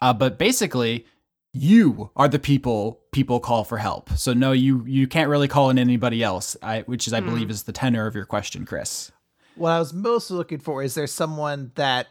Uh, 0.00 0.12
but 0.12 0.38
basically, 0.38 1.06
you 1.52 2.10
are 2.16 2.28
the 2.28 2.38
people 2.38 3.00
people 3.12 3.38
call 3.40 3.64
for 3.64 3.78
help. 3.78 4.10
So 4.10 4.34
no, 4.34 4.52
you 4.52 4.84
you 4.86 5.06
can't 5.06 5.30
really 5.30 5.48
call 5.48 5.70
in 5.70 5.78
anybody 5.78 6.22
else. 6.22 6.56
I, 6.62 6.80
which 6.82 7.06
is, 7.06 7.12
I 7.12 7.20
believe, 7.20 7.48
is 7.48 7.62
the 7.62 7.72
tenor 7.72 8.06
of 8.06 8.14
your 8.14 8.26
question, 8.26 8.66
Chris. 8.66 9.12
What 9.54 9.70
I 9.70 9.78
was 9.78 9.94
most 9.94 10.30
looking 10.30 10.58
for 10.58 10.82
is 10.82 10.94
there 10.94 11.06
someone 11.06 11.70
that 11.76 12.08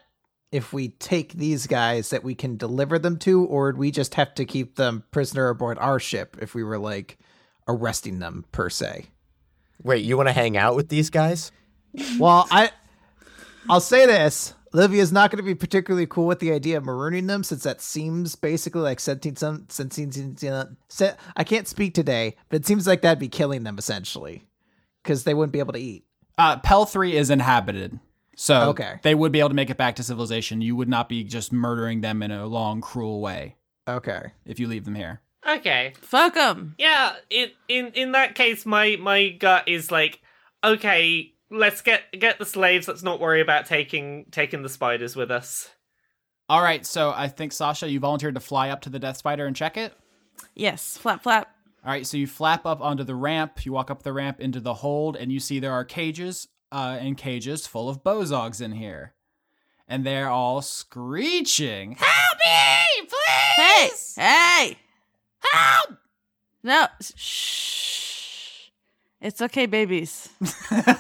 if 0.51 0.71
we 0.71 0.89
take 0.89 1.33
these 1.33 1.67
guys 1.67 2.11
that 2.11 2.23
we 2.23 2.35
can 2.35 2.57
deliver 2.57 2.97
them 2.97 3.17
to, 3.17 3.43
or 3.45 3.65
would 3.65 3.77
we 3.77 3.91
just 3.91 4.15
have 4.15 4.33
to 4.35 4.45
keep 4.45 4.75
them 4.75 5.03
prisoner 5.11 5.49
aboard 5.49 5.77
our 5.79 5.99
ship 5.99 6.37
if 6.39 6.55
we 6.55 6.63
were 6.63 6.77
like 6.77 7.17
arresting 7.67 8.19
them 8.19 8.45
per 8.51 8.69
se? 8.69 9.07
Wait, 9.83 10.03
you 10.05 10.15
want 10.17 10.29
to 10.29 10.33
hang 10.33 10.57
out 10.57 10.75
with 10.75 10.89
these 10.89 11.09
guys? 11.09 11.51
Well, 12.19 12.47
I 12.51 12.71
I'll 13.69 13.79
say 13.81 14.05
this. 14.05 14.53
Livia's 14.73 15.11
not 15.11 15.29
going 15.29 15.37
to 15.37 15.43
be 15.43 15.53
particularly 15.53 16.07
cool 16.07 16.25
with 16.25 16.39
the 16.39 16.51
idea 16.51 16.77
of 16.77 16.83
marooning 16.83 17.27
them 17.27 17.43
since 17.43 17.61
that 17.63 17.79
seems 17.79 18.35
basically 18.35 18.81
like 18.81 18.99
sentient 18.99 19.37
some 19.37 19.65
sentient 19.69 20.43
se- 20.89 21.15
I 21.35 21.43
can't 21.43 21.67
speak 21.67 21.93
today, 21.93 22.35
but 22.49 22.57
it 22.57 22.65
seems 22.65 22.87
like 22.87 23.01
that'd 23.03 23.19
be 23.19 23.27
killing 23.27 23.63
them 23.63 23.77
essentially 23.77 24.47
cuz 25.03 25.23
they 25.25 25.33
wouldn't 25.35 25.53
be 25.53 25.59
able 25.59 25.73
to 25.73 25.79
eat. 25.79 26.05
Uh, 26.37 26.57
Pell 26.57 26.85
three 26.87 27.15
is 27.15 27.29
inhabited, 27.29 27.99
so 28.35 28.69
Okay. 28.69 28.95
they 29.03 29.13
would 29.13 29.31
be 29.31 29.39
able 29.39 29.49
to 29.49 29.55
make 29.55 29.69
it 29.69 29.77
back 29.77 29.95
to 29.97 30.03
civilization. 30.03 30.61
You 30.61 30.75
would 30.75 30.89
not 30.89 31.07
be 31.07 31.23
just 31.23 31.53
murdering 31.53 32.01
them 32.01 32.23
in 32.23 32.31
a 32.31 32.47
long, 32.47 32.81
cruel 32.81 33.21
way 33.21 33.57
Okay. 33.87 34.31
if 34.45 34.59
you 34.59 34.67
leave 34.67 34.85
them 34.85 34.95
here. 34.95 35.21
Okay. 35.47 35.93
Fuck 36.01 36.35
them. 36.35 36.75
Yeah. 36.77 37.13
In 37.29 37.49
in 37.67 37.87
in 37.93 38.11
that 38.13 38.35
case, 38.35 38.65
my 38.65 38.97
my 38.99 39.29
gut 39.29 39.67
is 39.67 39.91
like, 39.91 40.21
okay, 40.63 41.33
let's 41.49 41.81
get 41.81 42.03
get 42.17 42.39
the 42.39 42.45
slaves. 42.45 42.87
Let's 42.87 43.03
not 43.03 43.19
worry 43.19 43.41
about 43.41 43.65
taking 43.65 44.25
taking 44.31 44.61
the 44.63 44.69
spiders 44.69 45.15
with 45.15 45.31
us. 45.31 45.69
All 46.49 46.61
right, 46.61 46.85
so 46.85 47.13
I 47.15 47.29
think 47.29 47.53
Sasha, 47.53 47.89
you 47.89 47.99
volunteered 48.01 48.35
to 48.35 48.41
fly 48.41 48.69
up 48.69 48.81
to 48.81 48.89
the 48.89 48.99
Death 48.99 49.17
Spider 49.17 49.45
and 49.45 49.55
check 49.55 49.77
it. 49.77 49.93
Yes, 50.55 50.97
flap 50.97 51.23
flap. 51.23 51.47
All 51.85 51.91
right, 51.91 52.05
so 52.05 52.17
you 52.17 52.27
flap 52.27 52.65
up 52.65 52.81
onto 52.81 53.03
the 53.03 53.15
ramp. 53.15 53.65
You 53.65 53.71
walk 53.71 53.89
up 53.89 54.03
the 54.03 54.13
ramp 54.13 54.39
into 54.39 54.59
the 54.59 54.73
hold, 54.75 55.15
and 55.15 55.31
you 55.31 55.39
see 55.39 55.59
there 55.59 55.71
are 55.71 55.85
cages 55.85 56.47
uh, 56.71 56.97
and 56.99 57.17
cages 57.17 57.65
full 57.65 57.89
of 57.89 58.03
bozogs 58.03 58.61
in 58.61 58.73
here, 58.73 59.13
and 59.87 60.05
they're 60.05 60.29
all 60.29 60.61
screeching, 60.61 61.95
"Help 61.99 62.39
me, 62.43 63.07
please!" 63.07 64.15
Hey, 64.15 64.21
hey, 64.21 64.77
Help!" 65.51 65.97
no, 66.63 66.87
shh. 67.01 68.69
It's 69.21 69.41
okay, 69.41 69.65
babies. 69.65 70.29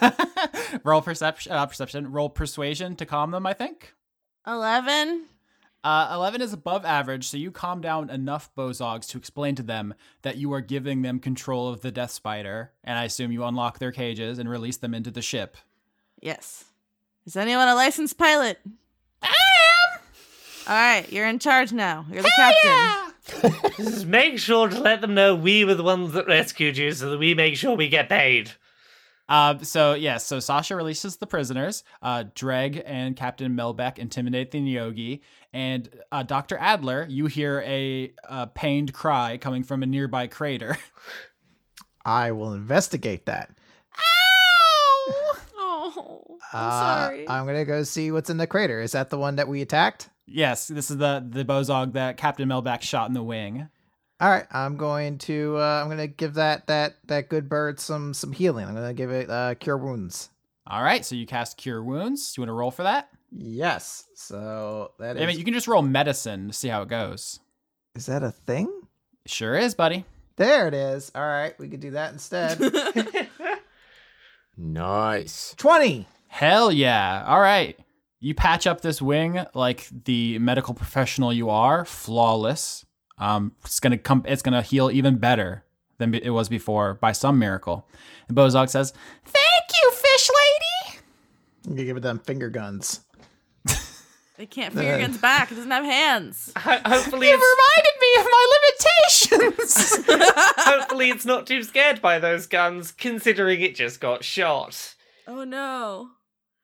roll 0.83 1.01
perception, 1.01 1.51
uh, 1.51 1.65
perception. 1.65 2.11
Roll 2.11 2.29
persuasion 2.29 2.95
to 2.95 3.05
calm 3.05 3.31
them. 3.31 3.45
I 3.45 3.53
think. 3.53 3.93
Eleven. 4.47 5.25
Uh, 5.83 6.11
11 6.13 6.41
is 6.41 6.53
above 6.53 6.85
average, 6.85 7.27
so 7.27 7.35
you 7.35 7.51
calm 7.51 7.81
down 7.81 8.09
enough 8.09 8.49
bozogs 8.55 9.05
to 9.09 9.17
explain 9.17 9.53
to 9.53 9.63
them 9.63 9.93
that 10.21 10.37
you 10.37 10.53
are 10.53 10.61
giving 10.61 11.01
them 11.01 11.19
control 11.19 11.67
of 11.67 11.81
the 11.81 11.91
Death 11.91 12.11
Spider, 12.11 12.71
and 12.85 12.97
I 12.97 13.03
assume 13.03 13.33
you 13.33 13.43
unlock 13.43 13.79
their 13.79 13.91
cages 13.91 14.39
and 14.39 14.49
release 14.49 14.77
them 14.77 14.93
into 14.93 15.11
the 15.11 15.21
ship. 15.21 15.57
Yes. 16.21 16.63
Is 17.25 17.35
anyone 17.35 17.67
a 17.67 17.75
licensed 17.75 18.17
pilot? 18.17 18.59
I 19.21 19.27
am! 19.27 19.99
All 20.67 20.73
right, 20.73 21.11
you're 21.11 21.27
in 21.27 21.39
charge 21.39 21.73
now. 21.73 22.05
You're 22.09 22.23
the 22.23 22.31
captain. 22.33 23.12
Just 23.77 24.05
make 24.05 24.37
sure 24.37 24.67
to 24.67 24.79
let 24.79 25.01
them 25.01 25.13
know 25.13 25.33
we 25.35 25.63
were 25.65 25.75
the 25.75 25.83
ones 25.83 26.13
that 26.13 26.27
rescued 26.27 26.77
you, 26.77 26.91
so 26.91 27.09
that 27.11 27.17
we 27.19 27.33
make 27.33 27.55
sure 27.55 27.75
we 27.75 27.87
get 27.89 28.09
paid. 28.09 28.51
Uh, 29.29 29.57
so, 29.59 29.93
yes, 29.93 30.25
so 30.25 30.39
Sasha 30.41 30.75
releases 30.75 31.15
the 31.17 31.25
prisoners. 31.25 31.83
Uh, 32.01 32.25
Dregg 32.35 32.81
and 32.85 33.15
Captain 33.15 33.55
Melbeck 33.55 33.97
intimidate 33.97 34.51
the 34.51 34.59
Neogi. 34.59 35.21
And 35.53 35.89
uh, 36.11 36.23
Dr. 36.23 36.57
Adler, 36.57 37.07
you 37.09 37.27
hear 37.27 37.63
a, 37.65 38.11
a 38.25 38.47
pained 38.47 38.93
cry 38.93 39.37
coming 39.37 39.63
from 39.63 39.81
a 39.81 39.85
nearby 39.85 40.27
crater. 40.27 40.77
I 42.05 42.33
will 42.33 42.53
investigate 42.53 43.25
that. 43.27 43.49
Ow! 43.97 45.13
Oh, 45.95 46.37
I'm 46.51 46.59
Uh, 46.67 46.81
sorry. 47.07 47.29
I'm 47.29 47.45
gonna 47.45 47.65
go 47.65 47.83
see 47.83 48.11
what's 48.11 48.29
in 48.29 48.37
the 48.37 48.47
crater. 48.47 48.81
Is 48.81 48.93
that 48.93 49.09
the 49.09 49.17
one 49.17 49.35
that 49.37 49.47
we 49.47 49.61
attacked? 49.61 50.09
Yes, 50.25 50.67
this 50.67 50.89
is 50.91 50.97
the, 50.97 51.25
the 51.27 51.45
bozog 51.45 51.93
that 51.93 52.17
Captain 52.17 52.47
Melbeck 52.49 52.81
shot 52.81 53.07
in 53.07 53.13
the 53.13 53.23
wing. 53.23 53.69
All 54.19 54.29
right, 54.29 54.45
I'm 54.51 54.77
going 54.77 55.17
to 55.19 55.57
uh, 55.57 55.81
I'm 55.81 55.89
gonna 55.89 56.07
give 56.07 56.35
that 56.35 56.67
that 56.67 56.95
that 57.07 57.27
good 57.29 57.49
bird 57.49 57.79
some 57.79 58.13
some 58.13 58.31
healing. 58.31 58.67
I'm 58.67 58.73
gonna 58.73 58.93
give 58.93 59.11
it 59.11 59.29
uh, 59.29 59.55
cure 59.55 59.77
wounds. 59.77 60.29
All 60.65 60.81
right, 60.81 61.03
so 61.03 61.15
you 61.15 61.25
cast 61.25 61.57
Cure 61.57 61.83
Wounds. 61.83 62.31
Do 62.33 62.39
you 62.39 62.43
want 62.43 62.49
to 62.49 62.53
roll 62.53 62.71
for 62.71 62.83
that? 62.83 63.09
Yes. 63.31 64.05
So 64.15 64.91
that 64.97 65.17
is 65.17 65.23
I 65.23 65.25
mean, 65.25 65.37
you 65.37 65.43
can 65.43 65.53
just 65.53 65.67
roll 65.67 65.81
medicine 65.81 66.47
to 66.47 66.53
see 66.53 66.69
how 66.69 66.83
it 66.83 66.87
goes. 66.87 67.41
is 67.95 68.05
that 68.05 68.23
a 68.23 68.31
thing? 68.31 68.71
Sure 69.25 69.55
is, 69.55 69.75
buddy. 69.75 70.05
There 70.37 70.69
it 70.69 70.73
is. 70.73 71.11
All 71.13 71.21
right, 71.21 71.53
we 71.59 71.67
could 71.67 71.81
do 71.81 71.91
that 71.91 72.13
instead. 72.13 72.59
Nice. 74.57 75.55
Twenty. 75.57 76.07
Hell 76.27 76.71
yeah. 76.71 77.23
All 77.27 77.39
right. 77.39 77.77
You 78.23 78.33
patch 78.33 78.65
up 78.65 78.79
this 78.79 79.01
wing 79.01 79.45
like 79.53 79.89
the 80.05 80.39
medical 80.39 80.73
professional 80.73 81.33
you 81.33 81.49
are, 81.49 81.83
flawless. 81.83 82.85
Um, 83.17 83.51
it's 83.65 83.81
gonna 83.81 83.97
come. 83.97 84.23
It's 84.25 84.41
gonna 84.41 84.61
heal 84.61 84.89
even 84.89 85.17
better 85.17 85.65
than 85.97 86.13
it 86.13 86.29
was 86.29 86.47
before 86.47 86.93
by 86.93 87.11
some 87.11 87.37
miracle. 87.37 87.85
And 88.29 88.37
Bozog 88.37 88.69
says, 88.69 88.93
"Thank 89.25 89.81
you, 89.83 89.91
fish 89.91 90.29
lady." 90.29 90.99
I'm 91.65 91.71
gonna 91.73 91.83
give 91.83 91.97
it 91.97 91.99
them 91.99 92.19
finger 92.19 92.49
guns. 92.49 93.01
They 94.35 94.47
can't 94.47 94.73
finger 94.73 94.97
guns 94.97 95.19
back. 95.19 95.51
It 95.51 95.55
doesn't 95.55 95.69
have 95.69 95.85
hands. 95.85 96.51
Ho- 96.57 96.79
hopefully, 96.85 97.27
You 97.27 97.35
it's, 97.35 97.45
reminded 97.53 97.93
me 98.01 98.19
of 98.19 98.25
my 98.25 99.51
limitations. 99.59 100.05
hopefully 100.57 101.09
it's 101.11 101.23
not 101.25 101.45
too 101.45 101.61
scared 101.61 102.01
by 102.01 102.17
those 102.17 102.47
guns, 102.47 102.91
considering 102.91 103.61
it 103.61 103.75
just 103.75 103.99
got 104.01 104.23
shot. 104.23 104.95
Oh 105.27 105.43
no. 105.43 106.09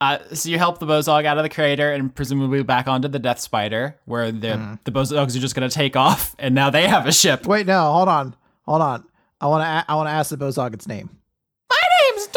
Uh, 0.02 0.18
so 0.34 0.47
you 0.47 0.58
help 0.58 0.80
the 0.80 0.86
Bozog 0.86 1.26
out 1.26 1.38
of 1.38 1.43
the 1.43 1.50
crater 1.50 1.91
and 1.91 2.14
presumably 2.16 2.64
back 2.64 2.88
onto 2.88 3.10
the 3.10 3.20
Death 3.20 3.39
Spider, 3.39 3.97
where 4.06 4.32
the 4.32 4.80
the 4.86 4.91
Bozogs 4.91 5.36
are 5.36 5.39
just 5.39 5.56
gonna 5.56 5.70
take 5.70 5.97
off, 5.97 6.36
and 6.39 6.56
now 6.56 6.70
they 6.70 6.88
have 6.88 7.06
a 7.06 7.12
ship. 7.12 7.45
Wait, 7.45 7.68
no, 7.68 7.91
hold 7.91 8.08
on, 8.08 8.34
hold 8.66 8.82
on. 8.82 9.04
I 9.41 9.47
want 9.47 9.64
to 9.64 9.91
I 9.91 9.95
want 9.95 10.08
to 10.08 10.12
ask 10.12 10.30
the 10.30 10.38
Bozog 10.38 10.74
its 10.74 10.88
name. 10.88 11.10
My 11.70 11.78
name's 12.16 12.28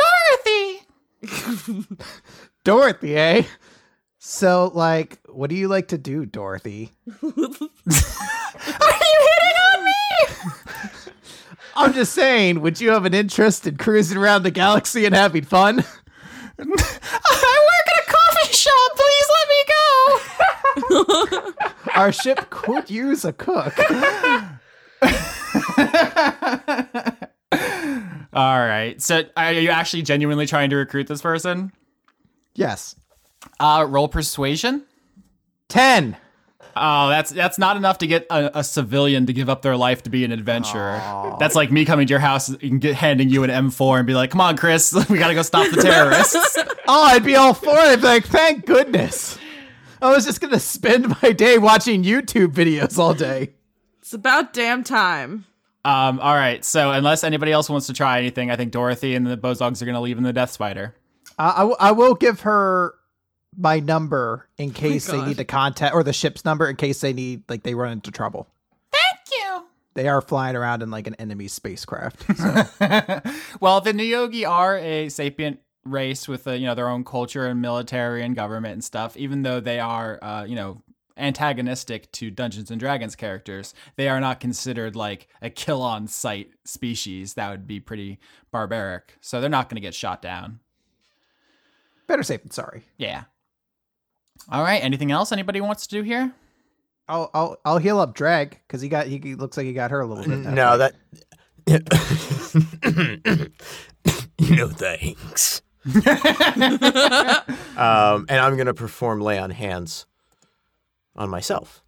Dorothy. 1.22 1.96
Dorothy, 2.64 3.16
eh? 3.16 3.42
So, 4.18 4.70
like, 4.72 5.18
what 5.28 5.50
do 5.50 5.56
you 5.56 5.66
like 5.68 5.88
to 5.88 5.98
do, 5.98 6.24
Dorothy? 6.26 6.92
Are 7.08 7.14
you 7.26 7.32
hitting 7.32 7.68
on 9.74 9.84
me? 9.84 9.92
I'm 11.76 11.92
just 11.92 12.12
saying, 12.12 12.60
would 12.60 12.80
you 12.80 12.90
have 12.90 13.04
an 13.04 13.14
interest 13.14 13.66
in 13.66 13.76
cruising 13.78 14.18
around 14.18 14.44
the 14.44 14.50
galaxy 14.52 15.06
and 15.06 15.14
having 15.14 15.42
fun? 15.44 15.84
I 16.70 17.66
work 17.68 17.86
at 17.88 17.98
a 18.00 18.06
coffee 18.12 18.52
shop. 18.52 18.92
Please 18.96 19.28
let 19.36 19.48
me 19.48 19.64
go. 21.34 21.52
Our 22.00 22.12
ship 22.12 22.50
could 22.50 22.90
use 22.90 23.24
a 23.24 23.32
cook. 23.32 23.78
All 28.34 28.58
right. 28.58 29.00
So, 29.02 29.24
are 29.36 29.52
you 29.52 29.70
actually 29.70 30.02
genuinely 30.02 30.46
trying 30.46 30.70
to 30.70 30.76
recruit 30.76 31.06
this 31.06 31.20
person? 31.20 31.72
Yes. 32.54 32.96
Uh, 33.60 33.86
roll 33.88 34.08
persuasion. 34.08 34.84
10. 35.68 36.16
Oh, 36.74 37.08
that's 37.10 37.30
that's 37.30 37.58
not 37.58 37.76
enough 37.76 37.98
to 37.98 38.06
get 38.06 38.26
a, 38.30 38.58
a 38.60 38.64
civilian 38.64 39.26
to 39.26 39.32
give 39.32 39.48
up 39.50 39.62
their 39.62 39.76
life 39.76 40.02
to 40.04 40.10
be 40.10 40.24
an 40.24 40.32
adventurer. 40.32 41.00
That's 41.38 41.54
like 41.54 41.70
me 41.70 41.84
coming 41.84 42.06
to 42.06 42.10
your 42.10 42.20
house 42.20 42.48
and 42.48 42.80
get, 42.80 42.94
handing 42.94 43.28
you 43.28 43.44
an 43.44 43.50
M4 43.50 43.98
and 43.98 44.06
be 44.06 44.14
like, 44.14 44.30
"Come 44.30 44.40
on, 44.40 44.56
Chris, 44.56 44.92
we 45.10 45.18
gotta 45.18 45.34
go 45.34 45.42
stop 45.42 45.70
the 45.70 45.82
terrorists." 45.82 46.58
Oh, 46.88 47.04
I'd 47.04 47.24
be 47.24 47.36
all 47.36 47.54
for 47.54 47.70
it. 47.70 47.78
I'd 47.78 48.00
be 48.00 48.06
like, 48.06 48.24
thank 48.26 48.66
goodness. 48.66 49.38
I 50.02 50.10
was 50.10 50.24
just 50.26 50.40
going 50.40 50.52
to 50.52 50.58
spend 50.58 51.14
my 51.22 51.30
day 51.30 51.56
watching 51.56 52.02
YouTube 52.02 52.48
videos 52.48 52.98
all 52.98 53.14
day. 53.14 53.52
It's 54.00 54.12
about 54.12 54.52
damn 54.52 54.82
time. 54.82 55.46
um, 55.84 56.18
all 56.18 56.34
right. 56.34 56.64
So, 56.64 56.90
unless 56.90 57.22
anybody 57.22 57.52
else 57.52 57.70
wants 57.70 57.86
to 57.86 57.92
try 57.92 58.18
anything, 58.18 58.50
I 58.50 58.56
think 58.56 58.72
Dorothy 58.72 59.14
and 59.14 59.24
the 59.24 59.36
Bozogs 59.38 59.80
are 59.80 59.86
gonna 59.86 60.00
leave 60.00 60.18
in 60.18 60.24
the 60.24 60.32
Death 60.32 60.50
Spider. 60.50 60.96
Uh, 61.38 61.52
I, 61.54 61.58
w- 61.60 61.76
I 61.78 61.92
will 61.92 62.14
give 62.14 62.40
her 62.40 62.94
my 63.56 63.80
number 63.80 64.48
in 64.58 64.72
case 64.72 65.06
they 65.06 65.24
need 65.24 65.36
to 65.36 65.44
contact, 65.44 65.94
or 65.94 66.02
the 66.02 66.12
ship's 66.12 66.44
number 66.44 66.68
in 66.68 66.76
case 66.76 67.00
they 67.00 67.12
need, 67.12 67.42
like, 67.48 67.62
they 67.62 67.74
run 67.74 67.92
into 67.92 68.10
trouble. 68.10 68.48
Thank 68.90 69.20
you. 69.32 69.64
They 69.94 70.08
are 70.08 70.20
flying 70.20 70.56
around 70.56 70.82
in, 70.82 70.90
like, 70.90 71.06
an 71.06 71.14
enemy 71.16 71.48
spacecraft. 71.48 72.24
So. 72.36 73.20
well, 73.60 73.80
the 73.80 73.92
Neogi 73.92 74.48
are 74.48 74.78
a 74.78 75.08
sapient 75.08 75.60
race 75.84 76.28
with 76.28 76.46
uh, 76.46 76.52
you 76.52 76.66
know 76.66 76.74
their 76.74 76.88
own 76.88 77.04
culture 77.04 77.46
and 77.46 77.60
military 77.60 78.22
and 78.22 78.34
government 78.34 78.74
and 78.74 78.84
stuff. 78.84 79.16
Even 79.16 79.42
though 79.42 79.60
they 79.60 79.80
are 79.80 80.18
uh, 80.22 80.44
you 80.44 80.54
know 80.54 80.82
antagonistic 81.16 82.10
to 82.12 82.30
Dungeons 82.30 82.70
and 82.70 82.80
Dragons 82.80 83.14
characters, 83.14 83.74
they 83.96 84.08
are 84.08 84.20
not 84.20 84.40
considered 84.40 84.96
like 84.96 85.28
a 85.40 85.50
kill 85.50 85.82
on 85.82 86.06
sight 86.08 86.50
species. 86.64 87.34
That 87.34 87.50
would 87.50 87.66
be 87.66 87.80
pretty 87.80 88.18
barbaric. 88.50 89.16
So 89.20 89.40
they're 89.40 89.50
not 89.50 89.68
going 89.68 89.76
to 89.76 89.86
get 89.86 89.94
shot 89.94 90.22
down. 90.22 90.60
Better 92.06 92.22
safe 92.22 92.42
than 92.42 92.50
sorry. 92.50 92.84
Yeah. 92.98 93.24
All 94.48 94.62
right. 94.62 94.82
Anything 94.82 95.10
else 95.10 95.32
anybody 95.32 95.60
wants 95.60 95.86
to 95.86 95.96
do 95.96 96.02
here? 96.02 96.34
I'll 97.08 97.30
I'll 97.34 97.56
I'll 97.64 97.78
heal 97.78 97.98
up 97.98 98.14
Dregg 98.14 98.60
because 98.66 98.80
he 98.80 98.88
got 98.88 99.06
he 99.06 99.18
he 99.18 99.34
looks 99.34 99.56
like 99.56 99.66
he 99.66 99.72
got 99.72 99.90
her 99.90 100.00
a 100.00 100.06
little 100.06 100.24
bit. 100.24 100.38
No, 100.38 100.78
that. 100.78 100.94
no 104.50 104.68
thanks. 104.68 105.62
um, 107.76 108.26
and 108.28 108.38
I'm 108.38 108.56
gonna 108.56 108.74
perform 108.74 109.20
lay 109.20 109.38
on 109.38 109.50
hands 109.50 110.06
on 111.16 111.28
myself. 111.28 111.81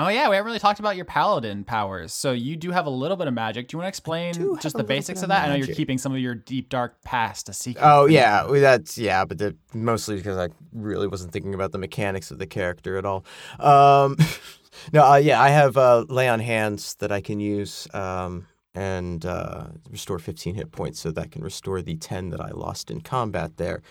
Oh 0.00 0.06
yeah, 0.06 0.28
we 0.28 0.36
haven't 0.36 0.46
really 0.46 0.60
talked 0.60 0.78
about 0.78 0.94
your 0.94 1.04
paladin 1.04 1.64
powers. 1.64 2.14
So 2.14 2.30
you 2.30 2.54
do 2.54 2.70
have 2.70 2.86
a 2.86 2.90
little 2.90 3.16
bit 3.16 3.26
of 3.26 3.34
magic. 3.34 3.66
Do 3.66 3.74
you 3.74 3.78
want 3.78 3.86
to 3.86 3.88
explain 3.88 4.32
just 4.60 4.76
the 4.76 4.84
basics 4.84 5.20
of 5.20 5.24
of 5.24 5.28
that? 5.30 5.44
I 5.44 5.48
know 5.48 5.56
you're 5.56 5.74
keeping 5.74 5.98
some 5.98 6.12
of 6.12 6.20
your 6.20 6.36
deep 6.36 6.68
dark 6.68 7.02
past 7.02 7.48
a 7.48 7.52
secret. 7.52 7.82
Oh 7.84 8.06
yeah, 8.06 8.46
that's 8.48 8.96
yeah, 8.96 9.24
but 9.24 9.38
the, 9.38 9.56
mostly 9.74 10.16
because 10.16 10.38
I 10.38 10.54
really 10.72 11.08
wasn't 11.08 11.32
thinking 11.32 11.52
about 11.52 11.72
the 11.72 11.78
mechanics 11.78 12.30
of 12.30 12.38
the 12.38 12.46
character 12.46 12.96
at 12.96 13.04
all. 13.04 13.24
Um, 13.58 14.16
no, 14.92 15.04
uh, 15.04 15.16
yeah, 15.16 15.42
I 15.42 15.48
have 15.48 15.76
uh, 15.76 16.04
lay 16.08 16.28
on 16.28 16.38
hands 16.38 16.94
that 17.00 17.10
I 17.10 17.20
can 17.20 17.40
use 17.40 17.88
um, 17.92 18.46
and 18.76 19.26
uh, 19.26 19.66
restore 19.90 20.20
15 20.20 20.54
hit 20.54 20.70
points, 20.70 21.00
so 21.00 21.10
that 21.10 21.32
can 21.32 21.42
restore 21.42 21.82
the 21.82 21.96
10 21.96 22.30
that 22.30 22.40
I 22.40 22.50
lost 22.50 22.88
in 22.88 23.00
combat 23.00 23.56
there. 23.56 23.82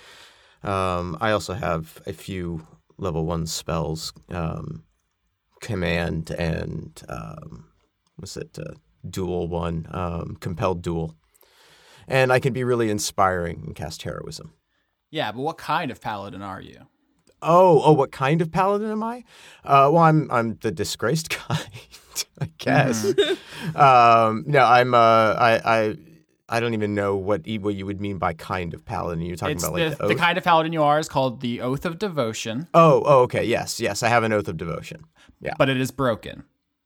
Um, 0.64 1.18
I 1.20 1.32
also 1.32 1.54
have 1.54 2.02
a 2.08 2.14
few 2.14 2.66
level 2.98 3.26
one 3.26 3.46
spells, 3.46 4.14
um, 4.30 4.84
command 5.62 6.32
and 6.32 7.02
um, 7.10 7.66
what's 8.18 8.38
it? 8.38 8.58
Uh, 8.60 8.74
dual 9.10 9.48
one, 9.48 9.88
um, 9.92 10.38
compelled 10.40 10.82
duel. 10.82 11.16
and 12.08 12.32
I 12.32 12.40
can 12.40 12.54
be 12.54 12.64
really 12.64 12.90
inspiring 12.90 13.64
and 13.66 13.76
cast 13.76 14.02
heroism. 14.04 14.54
Yeah, 15.12 15.32
but 15.32 15.42
what 15.42 15.58
kind 15.58 15.92
of 15.92 16.02
paladin 16.02 16.42
are 16.42 16.62
you? 16.62 16.88
Oh, 17.42 17.82
oh, 17.86 17.94
what 17.94 18.12
kind 18.12 18.42
of 18.42 18.52
paladin 18.52 18.90
am 18.92 19.04
I? 19.04 19.24
Uh, 19.64 19.90
well, 19.94 20.04
I'm 20.04 20.30
I'm 20.32 20.58
the 20.62 20.72
disgraced 20.72 21.30
kind, 21.48 21.62
I 22.42 22.50
guess. 22.58 23.06
um, 23.76 24.44
no, 24.48 24.60
I'm 24.66 24.94
uh, 24.94 24.98
I 25.38 25.62
I 25.64 25.96
I 26.50 26.60
don't 26.60 26.74
even 26.74 26.96
know 26.96 27.16
what 27.16 27.48
e- 27.48 27.60
what 27.60 27.76
you 27.76 27.86
would 27.86 28.02
mean 28.02 28.18
by 28.18 28.34
kind 28.34 28.74
of 28.74 28.84
paladin. 28.86 29.24
You're 29.24 29.36
talking 29.38 29.56
It's 29.58 29.64
about 29.64 29.76
the, 29.76 29.90
like 29.90 29.98
the, 29.98 30.08
the 30.08 30.14
oath. 30.16 30.20
kind 30.20 30.38
of 30.38 30.44
paladin 30.44 30.74
you 30.74 30.82
are 30.84 30.98
is 31.00 31.08
called 31.08 31.42
the 31.42 31.62
Oath 31.62 31.86
of 31.86 32.00
Devotion, 32.00 32.68
oh, 32.74 33.04
oh, 33.06 33.22
okay, 33.24 33.44
yes, 33.46 33.80
yes, 33.80 34.02
I 34.04 34.10
have 34.10 34.24
an 34.24 34.34
oath 34.34 34.48
of 34.48 34.58
devotion. 34.58 35.06
Yeah, 35.40 35.54
but 35.58 35.70
it 35.70 35.78
is 35.78 35.92
broken. 35.92 36.44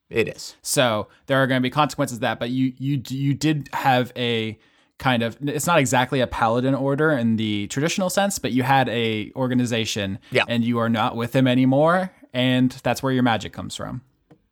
it 0.10 0.28
is. 0.28 0.56
So 0.62 1.08
there 1.28 1.38
are 1.41 1.47
going 1.47 1.60
to 1.60 1.64
be 1.64 1.70
consequences 1.70 2.18
to 2.18 2.22
that. 2.22 2.39
But 2.39 2.49
you 2.49 2.74
you 2.78 3.02
you 3.08 3.34
did 3.34 3.70
have 3.74 4.12
a 4.16 4.58
kind 4.97 5.24
of 5.24 5.38
it's 5.41 5.66
not 5.68 5.80
exactly 5.80 6.20
a 6.22 6.28
paladin 6.28 6.76
order 6.76 7.12
in 7.12 7.38
the 7.38 7.68
traditional 7.68 8.10
sense, 8.10 8.38
but 8.39 8.52
you 8.52 8.64
had 8.64 8.88
a 8.89 9.32
organization, 9.36 10.20
Yeah. 10.32 10.43
and 10.47 10.64
you 10.64 10.78
are 10.80 10.89
not 10.89 11.16
with 11.16 11.32
them 11.32 11.47
anymore, 11.47 12.12
and 12.34 12.72
that's 12.84 13.02
where 13.02 13.12
your 13.14 13.24
magic 13.24 13.54
comes 13.54 13.76
from. 13.76 14.02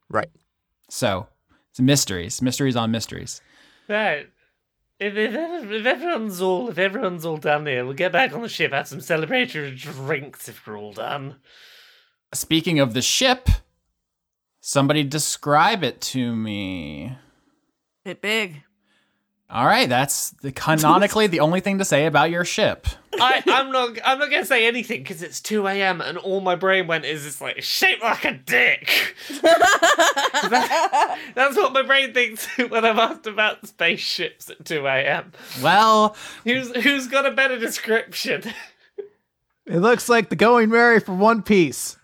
Right. 0.09 0.29
So 0.89 1.27
it's 1.69 1.79
mysteries, 1.79 2.41
mysteries 2.41 2.75
on 2.75 2.89
mysteries. 2.91 3.41
Right. 3.87 4.27
If, 4.99 5.15
if, 5.15 5.33
if 5.71 5.85
everyone's 5.85 6.41
all 6.41 6.69
if 6.69 6.77
everyone's 6.77 7.25
all 7.25 7.37
done 7.37 7.65
here, 7.67 7.85
we'll 7.85 7.93
get 7.93 8.11
back 8.11 8.33
on 8.33 8.41
the 8.41 8.49
ship, 8.49 8.71
have 8.73 8.87
some 8.87 8.99
celebratory 8.99 9.77
drinks 9.77 10.49
if 10.49 10.65
we're 10.65 10.77
all 10.79 10.93
done. 10.93 11.35
Speaking 12.33 12.79
of 12.79 12.93
the 12.93 13.01
ship, 13.01 13.49
somebody 14.69 15.03
describe 15.03 15.83
it 15.83 15.99
to 15.99 16.35
me. 16.35 17.17
It 18.05 18.21
big. 18.21 18.63
All 19.49 19.65
right, 19.65 19.89
that's 19.89 20.29
the, 20.29 20.51
canonically 20.51 21.25
the 21.25 21.39
only 21.39 21.59
thing 21.59 21.79
to 21.79 21.85
say 21.85 22.05
about 22.05 22.29
your 22.29 22.45
ship. 22.45 22.85
I, 23.19 23.41
I'm 23.47 23.71
not 23.71 23.97
I'm 24.05 24.19
not 24.19 24.29
gonna 24.29 24.45
say 24.45 24.67
anything 24.67 25.01
because 25.01 25.23
it's 25.23 25.41
two 25.41 25.65
a.m. 25.65 26.01
and 26.01 26.19
all 26.19 26.39
my 26.39 26.55
brain 26.55 26.85
went 26.85 27.05
is 27.05 27.25
it's 27.25 27.41
like 27.41 27.63
shaped 27.63 28.03
like 28.03 28.25
a 28.25 28.33
dick. 28.33 29.15
That- 29.41 31.17
that's 31.35 31.57
what 31.57 31.73
my 31.73 31.81
brain 31.81 32.13
thinks 32.13 32.45
when 32.69 32.85
I'm 32.85 32.99
asked 32.99 33.25
about 33.27 33.67
spaceships 33.67 34.49
at 34.51 34.63
two 34.63 34.85
a.m. 34.85 35.31
Well, 35.63 36.15
Who's 36.43 36.73
who's 36.83 37.07
got 37.07 37.25
a 37.25 37.31
better 37.31 37.57
description? 37.57 38.43
It 39.65 39.77
looks 39.79 40.07
like 40.09 40.29
the 40.29 40.35
Going 40.35 40.69
Merry 40.69 40.99
for 40.99 41.13
One 41.13 41.41
Piece. 41.41 41.97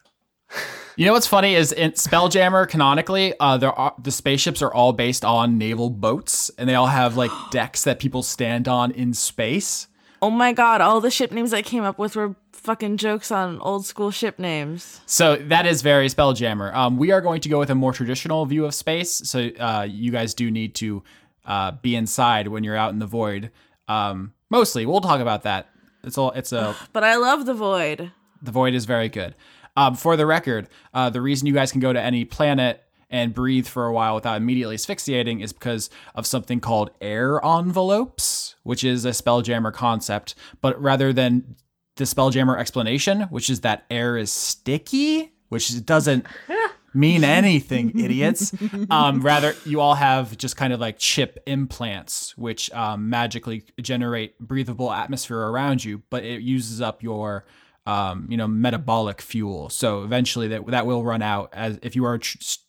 You 0.97 1.05
know 1.05 1.11
what's 1.11 1.27
funny 1.27 1.55
is 1.55 1.73
in 1.73 1.91
Spelljammer 1.91 2.69
canonically, 2.69 3.33
uh, 3.37 3.57
there 3.57 3.73
are 3.73 3.93
the 4.01 4.11
spaceships 4.11 4.61
are 4.61 4.73
all 4.73 4.93
based 4.93 5.25
on 5.25 5.57
naval 5.57 5.89
boats, 5.89 6.49
and 6.57 6.69
they 6.69 6.75
all 6.75 6.87
have 6.87 7.17
like 7.17 7.31
decks 7.51 7.83
that 7.83 7.99
people 7.99 8.23
stand 8.23 8.69
on 8.69 8.91
in 8.91 9.13
space. 9.13 9.87
Oh 10.21 10.29
my 10.29 10.53
god, 10.53 10.79
all 10.79 11.01
the 11.01 11.11
ship 11.11 11.33
names 11.33 11.53
I 11.53 11.61
came 11.61 11.83
up 11.83 11.99
with 11.99 12.15
were 12.15 12.35
fucking 12.53 12.95
jokes 12.95 13.29
on 13.29 13.59
old 13.59 13.85
school 13.85 14.09
ship 14.09 14.39
names. 14.39 15.01
So 15.05 15.35
that 15.35 15.65
is 15.65 15.81
very 15.81 16.07
Spelljammer. 16.07 16.73
Um, 16.73 16.95
we 16.95 17.11
are 17.11 17.19
going 17.19 17.41
to 17.41 17.49
go 17.49 17.59
with 17.59 17.69
a 17.69 17.75
more 17.75 17.91
traditional 17.91 18.45
view 18.45 18.63
of 18.63 18.73
space. 18.73 19.11
So 19.11 19.49
uh, 19.59 19.85
you 19.89 20.11
guys 20.13 20.33
do 20.33 20.49
need 20.49 20.75
to 20.75 21.03
uh, 21.43 21.71
be 21.71 21.97
inside 21.97 22.47
when 22.47 22.63
you're 22.63 22.77
out 22.77 22.93
in 22.93 22.99
the 22.99 23.05
void. 23.05 23.51
Um, 23.89 24.33
mostly, 24.49 24.85
we'll 24.85 25.01
talk 25.01 25.19
about 25.19 25.43
that. 25.43 25.67
It's 26.05 26.17
all. 26.17 26.31
It's 26.31 26.53
a 26.53 26.73
But 26.93 27.03
I 27.03 27.17
love 27.17 27.45
the 27.45 27.53
void. 27.53 28.13
The 28.41 28.51
Void 28.51 28.73
is 28.75 28.85
very 28.85 29.09
good. 29.09 29.35
Um, 29.75 29.95
for 29.95 30.15
the 30.15 30.25
record, 30.25 30.69
uh, 30.93 31.09
the 31.09 31.21
reason 31.21 31.47
you 31.47 31.53
guys 31.53 31.71
can 31.71 31.81
go 31.81 31.91
to 31.91 32.01
any 32.01 32.25
planet 32.25 32.81
and 33.09 33.33
breathe 33.33 33.67
for 33.67 33.85
a 33.85 33.93
while 33.93 34.15
without 34.15 34.37
immediately 34.37 34.75
asphyxiating 34.75 35.41
is 35.41 35.53
because 35.53 35.89
of 36.15 36.25
something 36.25 36.59
called 36.59 36.91
air 37.01 37.43
envelopes, 37.45 38.55
which 38.63 38.83
is 38.83 39.05
a 39.05 39.09
Spelljammer 39.09 39.71
concept. 39.73 40.35
But 40.61 40.81
rather 40.81 41.13
than 41.13 41.55
the 41.97 42.03
Spelljammer 42.05 42.57
explanation, 42.59 43.21
which 43.23 43.49
is 43.49 43.61
that 43.61 43.85
air 43.89 44.17
is 44.17 44.31
sticky, 44.31 45.33
which 45.49 45.85
doesn't 45.85 46.25
mean 46.93 47.23
anything, 47.23 47.97
idiots. 47.99 48.53
Um, 48.89 49.21
rather, 49.21 49.55
you 49.65 49.79
all 49.81 49.95
have 49.95 50.37
just 50.37 50.57
kind 50.57 50.73
of 50.73 50.79
like 50.79 50.97
chip 50.97 51.41
implants, 51.45 52.37
which 52.37 52.71
um, 52.71 53.09
magically 53.09 53.63
generate 53.81 54.39
breathable 54.39 54.91
atmosphere 54.91 55.39
around 55.39 55.83
you, 55.83 56.01
but 56.09 56.23
it 56.23 56.41
uses 56.41 56.81
up 56.81 57.03
your, 57.03 57.45
um, 57.85 58.27
you 58.29 58.37
know, 58.37 58.47
metabolic 58.47 59.21
fuel. 59.21 59.69
So 59.69 60.03
eventually, 60.03 60.47
that 60.49 60.65
that 60.67 60.85
will 60.85 61.03
run 61.03 61.21
out. 61.21 61.49
As 61.53 61.79
if 61.81 61.95
you 61.95 62.05
are, 62.05 62.19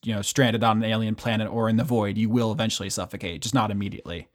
you 0.02 0.14
know, 0.14 0.22
stranded 0.22 0.62
on 0.62 0.78
an 0.78 0.90
alien 0.90 1.14
planet 1.14 1.48
or 1.50 1.68
in 1.68 1.76
the 1.76 1.84
void, 1.84 2.18
you 2.18 2.28
will 2.28 2.52
eventually 2.52 2.90
suffocate, 2.90 3.42
just 3.42 3.54
not 3.54 3.70
immediately. 3.70 4.28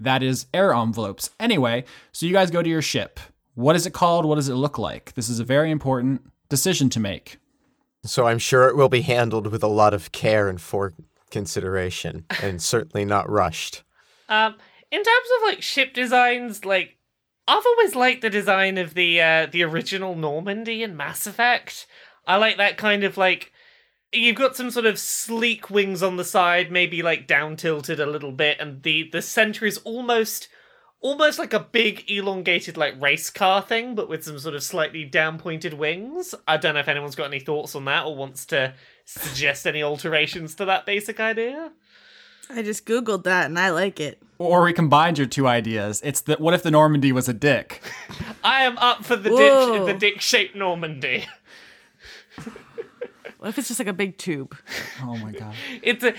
That 0.00 0.22
is 0.22 0.46
air 0.52 0.74
envelopes. 0.74 1.30
Anyway, 1.38 1.84
so 2.12 2.26
you 2.26 2.32
guys 2.32 2.50
go 2.50 2.62
to 2.62 2.68
your 2.68 2.82
ship. 2.82 3.20
What 3.54 3.76
is 3.76 3.86
it 3.86 3.92
called? 3.92 4.24
What 4.24 4.36
does 4.36 4.48
it 4.48 4.54
look 4.54 4.78
like? 4.78 5.14
This 5.14 5.28
is 5.28 5.38
a 5.38 5.44
very 5.44 5.70
important 5.70 6.22
decision 6.48 6.88
to 6.90 7.00
make. 7.00 7.38
So 8.04 8.26
I'm 8.26 8.38
sure 8.38 8.68
it 8.68 8.76
will 8.76 8.88
be 8.88 9.02
handled 9.02 9.46
with 9.46 9.62
a 9.62 9.68
lot 9.68 9.94
of 9.94 10.12
care 10.12 10.48
and 10.48 10.60
fore 10.60 10.92
consideration, 11.30 12.26
and 12.42 12.60
certainly 12.60 13.04
not 13.04 13.30
rushed. 13.30 13.82
Um, 14.28 14.56
in 14.90 15.02
terms 15.02 15.28
of 15.36 15.48
like 15.48 15.62
ship 15.62 15.94
designs, 15.94 16.64
like 16.64 16.96
I've 17.46 17.66
always 17.66 17.94
liked 17.94 18.22
the 18.22 18.30
design 18.30 18.78
of 18.78 18.94
the 18.94 19.20
uh, 19.20 19.46
the 19.46 19.62
original 19.62 20.14
Normandy 20.14 20.82
in 20.82 20.96
Mass 20.96 21.26
Effect. 21.26 21.86
I 22.26 22.36
like 22.36 22.56
that 22.56 22.78
kind 22.78 23.04
of 23.04 23.16
like 23.16 23.52
you've 24.12 24.36
got 24.36 24.56
some 24.56 24.70
sort 24.70 24.86
of 24.86 24.98
sleek 24.98 25.68
wings 25.70 26.02
on 26.02 26.16
the 26.16 26.24
side, 26.24 26.70
maybe 26.70 27.02
like 27.02 27.26
down 27.26 27.56
tilted 27.56 28.00
a 28.00 28.06
little 28.06 28.32
bit, 28.32 28.58
and 28.60 28.82
the 28.82 29.08
the 29.10 29.22
center 29.22 29.66
is 29.66 29.78
almost 29.78 30.48
almost 31.00 31.38
like 31.38 31.52
a 31.52 31.60
big 31.60 32.10
elongated 32.10 32.78
like 32.78 33.00
race 33.00 33.28
car 33.28 33.60
thing, 33.60 33.94
but 33.94 34.08
with 34.08 34.24
some 34.24 34.38
sort 34.38 34.54
of 34.54 34.62
slightly 34.62 35.04
down 35.04 35.38
pointed 35.38 35.74
wings. 35.74 36.34
I 36.48 36.56
don't 36.56 36.74
know 36.74 36.80
if 36.80 36.88
anyone's 36.88 37.14
got 37.14 37.26
any 37.26 37.40
thoughts 37.40 37.74
on 37.74 37.84
that 37.84 38.06
or 38.06 38.16
wants 38.16 38.46
to 38.46 38.72
suggest 39.04 39.66
any 39.66 39.82
alterations 39.82 40.54
to 40.54 40.64
that 40.64 40.86
basic 40.86 41.20
idea. 41.20 41.72
I 42.50 42.62
just 42.62 42.86
googled 42.86 43.24
that 43.24 43.46
and 43.46 43.58
I 43.58 43.70
like 43.70 44.00
it. 44.00 44.20
Or 44.38 44.62
we 44.62 44.72
combined 44.72 45.16
your 45.18 45.26
two 45.26 45.46
ideas. 45.46 46.00
It's 46.04 46.22
the 46.22 46.34
what 46.36 46.54
if 46.54 46.62
the 46.62 46.70
Normandy 46.70 47.12
was 47.12 47.28
a 47.28 47.34
dick? 47.34 47.80
I 48.44 48.64
am 48.64 48.76
up 48.78 49.04
for 49.04 49.16
the 49.16 49.30
Whoa. 49.30 49.86
dick, 49.86 49.94
the 49.94 49.98
dick 49.98 50.20
shaped 50.20 50.54
Normandy. 50.56 51.24
What 53.38 53.50
if 53.50 53.58
it's 53.58 53.68
just 53.68 53.78
like 53.78 53.88
a 53.88 53.92
big 53.92 54.16
tube? 54.16 54.56
Oh 55.02 55.16
my 55.18 55.30
god. 55.30 55.54
It's 55.82 56.02
a, 56.02 56.14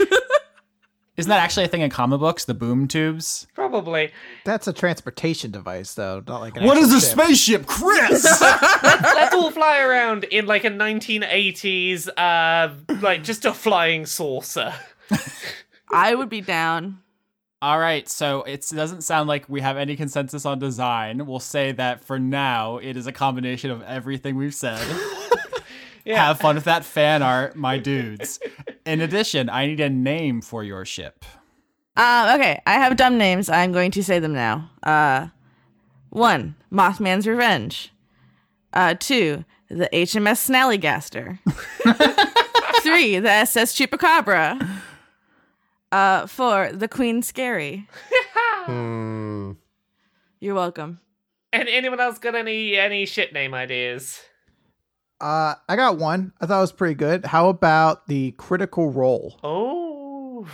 Isn't 1.17 1.29
that 1.29 1.39
actually 1.39 1.65
a 1.65 1.67
thing 1.67 1.81
in 1.81 1.89
comic 1.89 2.19
books? 2.19 2.45
The 2.45 2.53
boom 2.53 2.87
tubes? 2.87 3.47
probably 3.55 4.11
That's 4.43 4.67
a 4.67 4.73
transportation 4.73 5.49
device, 5.49 5.95
though, 5.95 6.21
not 6.27 6.41
like 6.41 6.55
an 6.55 6.65
What 6.65 6.77
is 6.77 6.93
actual 6.93 6.97
a 6.97 7.01
ship. 7.01 7.25
spaceship, 7.25 7.65
Chris? 7.65 8.41
let's 8.41 9.33
all 9.33 9.49
fly 9.49 9.79
around 9.79 10.25
in 10.25 10.45
like 10.45 10.65
a 10.65 10.69
1980s, 10.69 12.09
uh, 12.15 12.73
like 13.01 13.23
just 13.23 13.43
a 13.45 13.53
flying 13.53 14.05
saucer. 14.05 14.73
I 15.95 16.15
would 16.15 16.29
be 16.29 16.41
down. 16.41 16.99
All 17.61 17.79
right, 17.79 18.07
so 18.07 18.43
it 18.43 18.67
doesn't 18.69 19.01
sound 19.01 19.27
like 19.27 19.49
we 19.49 19.61
have 19.61 19.77
any 19.77 19.95
consensus 19.95 20.45
on 20.45 20.59
design. 20.59 21.25
We'll 21.25 21.39
say 21.39 21.71
that 21.71 22.03
for 22.03 22.19
now, 22.19 22.77
it 22.77 22.95
is 22.97 23.07
a 23.07 23.11
combination 23.11 23.71
of 23.71 23.81
everything 23.83 24.35
we've 24.35 24.53
said. 24.53 24.79
Yeah. 26.05 26.27
Have 26.27 26.39
fun 26.39 26.53
with 26.55 26.65
that 26.65 26.85
fan 26.85 27.23
art, 27.23 27.55
my 27.55 27.79
dudes. 27.79 28.39
In 28.85 29.01
addition, 29.01 29.49
I 29.49 29.65
need 29.65 29.79
a 29.79 29.89
name 29.89 30.39
for 30.41 30.63
your 30.63 30.85
ship. 30.85 31.25
Um, 31.97 32.35
okay, 32.35 32.61
I 32.67 32.73
have 32.73 32.95
dumb 32.95 33.17
names. 33.17 33.49
I'm 33.49 33.71
going 33.71 33.89
to 33.91 34.03
say 34.03 34.19
them 34.19 34.33
now. 34.33 34.69
Uh, 34.83 35.29
one, 36.11 36.55
Mothman's 36.71 37.25
Revenge. 37.25 37.91
Uh, 38.71 38.93
two, 38.99 39.45
the 39.69 39.89
HMS 39.91 40.47
Snallygaster. 40.47 41.39
Three, 42.83 43.17
the 43.17 43.31
SS 43.31 43.75
Chupacabra. 43.75 44.81
Uh, 45.91 46.25
for 46.27 46.71
the 46.71 46.87
Queen 46.87 47.21
Scary. 47.21 47.87
Hmm. 48.65 49.51
You're 50.39 50.55
welcome. 50.55 50.99
And 51.53 51.69
anyone 51.69 51.99
else 51.99 52.17
got 52.17 52.33
any 52.33 52.75
any 52.77 53.05
ship 53.05 53.31
name 53.31 53.53
ideas? 53.53 54.19
Uh, 55.21 55.53
I 55.69 55.75
got 55.75 55.99
one. 55.99 56.33
I 56.41 56.47
thought 56.47 56.57
it 56.57 56.61
was 56.61 56.71
pretty 56.71 56.95
good. 56.95 57.25
How 57.25 57.49
about 57.49 58.07
the 58.07 58.31
critical 58.31 58.89
role? 58.89 59.39
Oh. 59.43 60.47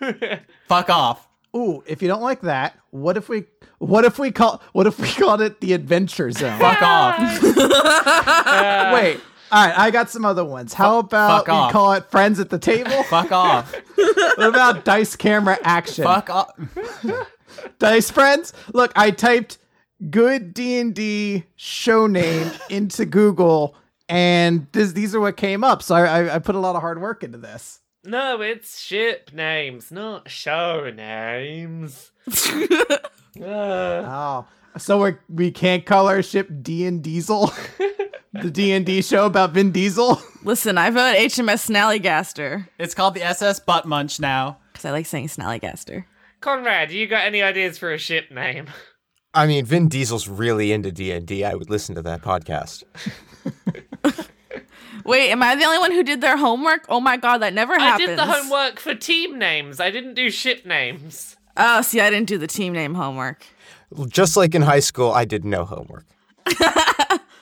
Fuck 0.68 0.90
off. 0.90 1.28
Ooh, 1.56 1.82
if 1.86 2.02
you 2.02 2.08
don't 2.08 2.22
like 2.22 2.42
that, 2.42 2.78
what 2.90 3.16
if 3.16 3.28
we 3.28 3.44
what 3.78 4.04
if 4.04 4.18
we 4.18 4.30
call 4.30 4.62
what 4.72 4.86
if 4.86 4.98
we 5.00 5.08
called 5.10 5.40
it 5.40 5.60
the 5.60 5.72
Adventure 5.72 6.30
Zone? 6.30 6.58
Fuck 6.60 6.82
off. 6.82 7.16
Uh, 8.48 8.92
Wait. 8.94 9.20
All 9.52 9.66
right, 9.66 9.78
I 9.78 9.90
got 9.90 10.10
some 10.10 10.24
other 10.24 10.44
ones. 10.44 10.74
How 10.74 10.98
about 10.98 11.38
fuck 11.38 11.46
we 11.46 11.52
off. 11.52 11.72
call 11.72 11.92
it 11.92 12.10
Friends 12.10 12.40
at 12.40 12.50
the 12.50 12.58
Table? 12.58 13.02
Fuck 13.04 13.30
off. 13.32 13.72
what 13.94 14.48
about 14.48 14.84
Dice 14.84 15.14
Camera 15.14 15.56
Action? 15.62 16.04
Fuck 16.04 16.30
off. 16.30 16.50
Dice 17.78 18.10
Friends? 18.10 18.52
Look, 18.72 18.92
I 18.96 19.12
typed 19.12 19.58
good 20.10 20.52
D&D 20.52 21.44
show 21.54 22.06
name 22.06 22.50
into 22.68 23.04
Google 23.06 23.76
and 24.08 24.66
this, 24.72 24.92
these 24.92 25.14
are 25.14 25.20
what 25.20 25.36
came 25.36 25.64
up. 25.64 25.82
So 25.82 25.94
I, 25.94 26.04
I, 26.24 26.34
I 26.36 26.38
put 26.38 26.54
a 26.54 26.58
lot 26.60 26.76
of 26.76 26.82
hard 26.82 27.00
work 27.00 27.22
into 27.24 27.38
this. 27.38 27.80
No, 28.04 28.40
it's 28.40 28.78
ship 28.80 29.30
names, 29.32 29.90
not 29.90 30.30
show 30.30 30.90
names. 30.94 32.12
Uh, 32.28 32.96
Oh, 33.44 34.46
so 34.78 35.02
we 35.02 35.16
we 35.28 35.50
can't 35.50 35.84
call 35.84 36.08
our 36.08 36.22
ship 36.22 36.48
D 36.62 36.86
and 36.86 37.02
Diesel, 37.02 37.52
the 38.32 38.50
D 38.50 38.72
and 38.72 38.84
D 38.84 39.02
show 39.02 39.26
about 39.26 39.52
Vin 39.52 39.72
Diesel. 39.72 40.20
Listen, 40.44 40.78
I 40.78 40.90
vote 40.90 41.16
HMS 41.16 41.68
Snallygaster 41.70 42.68
It's 42.78 42.94
called 42.94 43.14
the 43.14 43.22
SS 43.22 43.60
Butt 43.60 43.86
Munch 43.86 44.20
now. 44.20 44.58
because 44.72 44.84
I 44.84 44.90
like 44.90 45.06
saying 45.06 45.28
Snallygaster. 45.28 46.04
Conrad, 46.40 46.92
you 46.92 47.06
got 47.06 47.24
any 47.24 47.42
ideas 47.42 47.78
for 47.78 47.92
a 47.92 47.98
ship 47.98 48.30
name? 48.30 48.66
I 49.34 49.46
mean, 49.46 49.64
Vin 49.64 49.88
Diesel's 49.88 50.28
really 50.28 50.72
into 50.72 50.92
D 50.92 51.10
and 51.12 51.30
I 51.44 51.54
would 51.54 51.70
listen 51.70 51.94
to 51.94 52.02
that 52.02 52.22
podcast. 52.22 52.84
Wait, 55.04 55.30
am 55.30 55.42
I 55.42 55.54
the 55.54 55.64
only 55.64 55.78
one 55.78 55.92
who 55.92 56.02
did 56.02 56.20
their 56.20 56.36
homework? 56.36 56.84
Oh 56.88 57.00
my 57.00 57.16
god, 57.16 57.38
that 57.38 57.54
never 57.54 57.74
happens. 57.74 57.86
I 57.86 57.90
happens. 57.90 58.08
did 58.08 58.18
the 58.18 58.26
homework 58.26 58.80
for 58.80 58.94
team 58.94 59.38
names. 59.38 59.78
I 59.78 59.90
didn't 59.90 60.14
do 60.14 60.30
ship 60.30 60.66
names. 60.66 61.36
Oh, 61.56 61.80
see, 61.82 62.00
I 62.00 62.10
didn't 62.10 62.28
do 62.28 62.38
the 62.38 62.46
team 62.46 62.72
name 62.72 62.94
homework. 62.94 63.46
Just 64.08 64.36
like 64.36 64.54
in 64.54 64.62
high 64.62 64.80
school, 64.80 65.10
I 65.12 65.24
did 65.24 65.44
no 65.44 65.64
homework. 65.64 66.06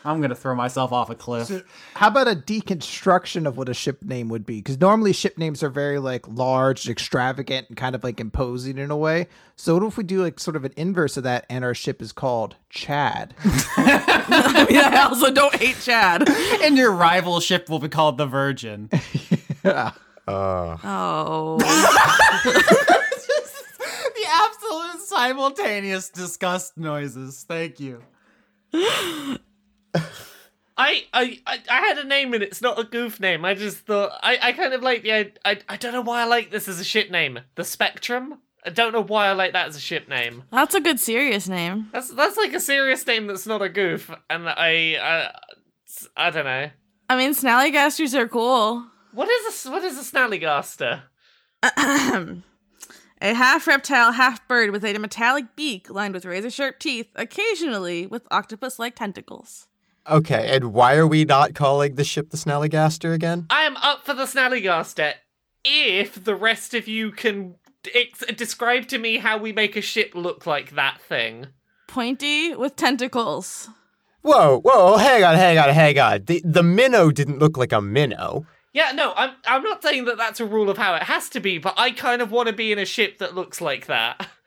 I'm 0.05 0.21
gonna 0.21 0.35
throw 0.35 0.55
myself 0.55 0.93
off 0.93 1.09
a 1.09 1.15
cliff. 1.15 1.51
How 1.95 2.09
about 2.09 2.29
a 2.29 2.35
deconstruction 2.37 3.47
of 3.47 3.57
what 3.57 3.69
a 3.69 3.75
ship 3.75 4.03
name 4.05 4.29
would 4.29 4.45
be? 4.45 4.57
Because 4.59 4.79
normally 4.81 5.13
ship 5.15 5.39
names 5.39 5.63
are 5.63 5.71
very 5.71 5.99
like 5.99 6.29
large, 6.29 6.89
extravagant, 6.89 7.69
and 7.69 7.77
kind 7.77 7.95
of 7.95 8.05
like 8.05 8.21
imposing 8.21 8.77
in 8.77 8.91
a 8.91 8.97
way. 8.97 9.29
So 9.57 9.75
what 9.79 9.85
if 9.87 9.97
we 9.97 10.05
do 10.05 10.23
like 10.23 10.39
sort 10.39 10.57
of 10.57 10.65
an 10.65 10.73
inverse 10.77 11.17
of 11.17 11.23
that, 11.25 11.47
and 11.49 11.65
our 11.65 11.75
ship 11.75 12.03
is 12.03 12.13
called 12.13 12.57
Chad? 12.69 13.35
I 13.45 14.67
mean, 14.69 14.79
I 14.79 15.05
also 15.05 15.31
don't 15.33 15.55
hate 15.55 15.79
Chad. 15.81 16.29
and 16.63 16.77
your 16.77 16.93
rival 16.93 17.41
ship 17.41 17.69
will 17.71 17.79
be 17.79 17.89
called 17.89 18.19
the 18.19 18.27
Virgin. 18.27 18.91
yeah. 19.65 19.93
Uh, 20.29 20.77
Oh. 20.85 21.59
the 24.15 24.25
absolute 24.27 25.01
simultaneous 25.07 26.09
disgust 26.11 26.77
noises. 26.77 27.45
Thank 27.49 27.81
you. 27.81 28.03
I, 30.77 31.05
I, 31.13 31.41
I, 31.47 31.81
had 31.81 31.99
a 31.99 32.05
name 32.05 32.35
and 32.35 32.43
it's 32.43 32.61
not 32.61 32.81
a 32.81 32.85
goof 32.85 33.21
name. 33.21 33.45
I 33.45 33.55
just 33.55 33.79
thought 33.79 34.11
I, 34.23 34.39
I 34.43 34.53
kind 34.53 34.75
of 34.75 34.83
like 34.83 35.03
the 35.03 35.13
I, 35.13 35.33
I 35.45 35.59
I 35.69 35.77
don't 35.77 35.93
know 35.93 36.01
why 36.03 36.23
I 36.23 36.25
like 36.25 36.51
this 36.51 36.67
as 36.67 36.81
a 36.81 36.85
ship 36.85 37.11
name. 37.11 37.39
The 37.55 37.65
Spectrum. 37.65 38.41
I 38.67 38.71
don't 38.71 38.93
know 38.93 39.03
why 39.03 39.27
I 39.27 39.33
like 39.33 39.53
that 39.53 39.69
as 39.69 39.77
a 39.77 39.81
ship 39.81 40.09
name. 40.09 40.45
That's 40.51 40.75
a 40.75 40.81
good 40.81 40.99
serious 40.99 41.49
name. 41.49 41.91
That's 41.93 42.13
that's 42.13 42.37
like 42.37 42.55
a 42.55 42.61
serious 42.61 43.07
name 43.07 43.27
that's 43.27 43.47
not 43.47 43.63
a 43.63 43.69
goof, 43.69 44.11
and 44.29 44.49
I 44.49 44.97
I, 45.01 45.31
I 46.17 46.31
don't 46.31 46.45
know. 46.45 46.71
I 47.09 47.17
mean, 47.17 47.35
Snallygasters 47.35 48.15
are 48.15 48.27
cool. 48.27 48.85
What 49.13 49.29
is 49.29 49.67
a 49.67 49.71
what 49.71 49.85
is 49.85 49.97
a 49.97 50.03
snallygaster? 50.03 51.03
a 51.63 52.43
half 53.21 53.67
reptile, 53.67 54.13
half 54.13 54.47
bird 54.49 54.71
with 54.71 54.85
a 54.85 54.99
metallic 54.99 55.55
beak 55.55 55.89
lined 55.89 56.15
with 56.15 56.25
razor 56.25 56.51
sharp 56.51 56.81
teeth, 56.81 57.09
occasionally 57.15 58.07
with 58.07 58.27
octopus 58.31 58.79
like 58.79 58.97
tentacles. 58.97 59.69
Okay, 60.09 60.55
and 60.55 60.73
why 60.73 60.97
are 60.97 61.07
we 61.07 61.25
not 61.25 61.55
calling 61.55 61.95
the 61.95 62.05
ship 62.05 62.31
the 62.31 62.37
Snallygaster 62.37 63.13
again? 63.13 63.47
I 63.51 63.63
am 63.63 63.77
up 63.79 64.05
for 64.05 64.15
the 64.15 64.25
snallygaster 64.25 65.15
if 65.65 66.23
the 66.23 66.35
rest 66.35 66.75
of 66.75 66.87
you 66.87 67.11
can 67.11 67.57
ex- 67.95 68.25
describe 68.37 68.87
to 68.89 68.99
me 68.99 69.19
how 69.19 69.39
we 69.39 69.53
make 69.53 69.77
a 69.77 69.81
ship 69.81 70.13
look 70.15 70.47
like 70.47 70.75
that 70.75 71.01
thing. 71.01 71.49
Pointy 71.89 72.55
with 72.55 72.77
tentacles. 72.77 73.69
Whoa, 74.23 74.61
whoa, 74.61 74.97
hang 74.97 75.23
on, 75.23 75.37
hang 75.37 75.59
on, 75.59 75.69
hang 75.69 75.99
on. 75.99 76.25
The 76.25 76.41
the 76.45 76.63
minnow 76.63 77.11
didn't 77.11 77.41
look 77.41 77.57
like 77.57 77.73
a 77.73 77.83
minnow. 77.83 78.47
Yeah, 78.73 78.93
no, 78.93 79.13
I'm 79.17 79.33
I'm 79.47 79.63
not 79.63 79.83
saying 79.83 80.07
that 80.07 80.17
that's 80.17 80.41
a 80.41 80.47
rule 80.47 80.71
of 80.71 80.79
how 80.79 80.95
it 80.95 81.05
has 81.05 81.29
to 81.31 81.41
be, 81.41 81.59
but 81.59 81.75
I 81.77 81.91
kind 81.91 82.23
of 82.23 82.31
want 82.31 82.49
to 82.49 82.55
be 82.55 82.73
in 82.73 82.79
a 82.79 82.87
ship 82.87 83.19
that 83.19 83.35
looks 83.35 83.61
like 83.61 83.87
that. 83.87 84.29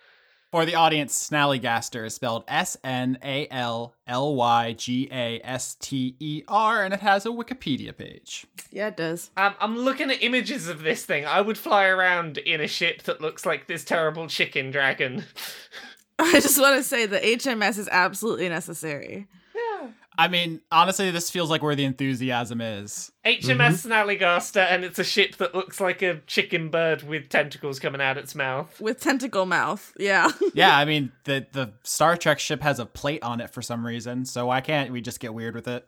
For 0.51 0.65
the 0.65 0.75
audience, 0.75 1.29
Snallygaster 1.29 2.05
is 2.05 2.15
spelled 2.15 2.45
S 2.47 2.77
N 2.83 3.17
A 3.21 3.47
L 3.51 3.95
L 4.07 4.35
Y 4.35 4.73
G 4.73 5.09
A 5.11 5.41
S 5.43 5.75
T 5.75 6.15
E 6.19 6.43
R, 6.47 6.85
and 6.85 6.93
it 6.93 7.01
has 7.01 7.25
a 7.25 7.29
Wikipedia 7.29 7.95
page. 7.95 8.45
Yeah, 8.71 8.87
it 8.87 8.97
does. 8.97 9.29
Um, 9.35 9.55
I'm 9.59 9.77
looking 9.77 10.09
at 10.09 10.23
images 10.23 10.69
of 10.69 10.83
this 10.83 11.05
thing. 11.05 11.25
I 11.25 11.41
would 11.41 11.57
fly 11.57 11.85
around 11.85 12.37
in 12.37 12.61
a 12.61 12.67
ship 12.67 13.03
that 13.03 13.19
looks 13.19 13.45
like 13.45 13.67
this 13.67 13.83
terrible 13.83 14.27
chicken 14.27 14.71
dragon. 14.71 15.25
I 16.19 16.39
just 16.39 16.59
want 16.59 16.77
to 16.77 16.83
say 16.83 17.05
the 17.05 17.19
HMS 17.19 17.77
is 17.77 17.87
absolutely 17.91 18.49
necessary. 18.49 19.27
I 20.17 20.27
mean, 20.27 20.61
honestly, 20.71 21.11
this 21.11 21.29
feels 21.29 21.49
like 21.49 21.61
where 21.61 21.75
the 21.75 21.85
enthusiasm 21.85 22.59
is. 22.59 23.11
HMS 23.25 23.41
mm-hmm. 23.41 23.91
Snallygaster, 23.91 24.65
and 24.69 24.83
it's 24.83 24.97
a 24.97 25.03
ship 25.03 25.35
that 25.37 25.53
looks 25.53 25.79
like 25.79 26.01
a 26.01 26.21
chicken 26.27 26.69
bird 26.69 27.03
with 27.03 27.29
tentacles 27.29 27.79
coming 27.79 28.01
out 28.01 28.17
its 28.17 28.33
mouth. 28.33 28.79
With 28.81 28.99
tentacle 28.99 29.45
mouth. 29.45 29.93
Yeah. 29.99 30.29
Yeah, 30.53 30.75
I 30.75 30.85
mean, 30.85 31.11
the 31.25 31.45
the 31.51 31.73
Star 31.83 32.17
Trek 32.17 32.39
ship 32.39 32.63
has 32.63 32.79
a 32.79 32.85
plate 32.85 33.21
on 33.21 33.41
it 33.41 33.51
for 33.51 33.61
some 33.61 33.85
reason, 33.85 34.25
so 34.25 34.47
why 34.47 34.61
can't 34.61 34.91
we 34.91 35.01
just 35.01 35.19
get 35.19 35.33
weird 35.33 35.53
with 35.53 35.67
it? 35.67 35.85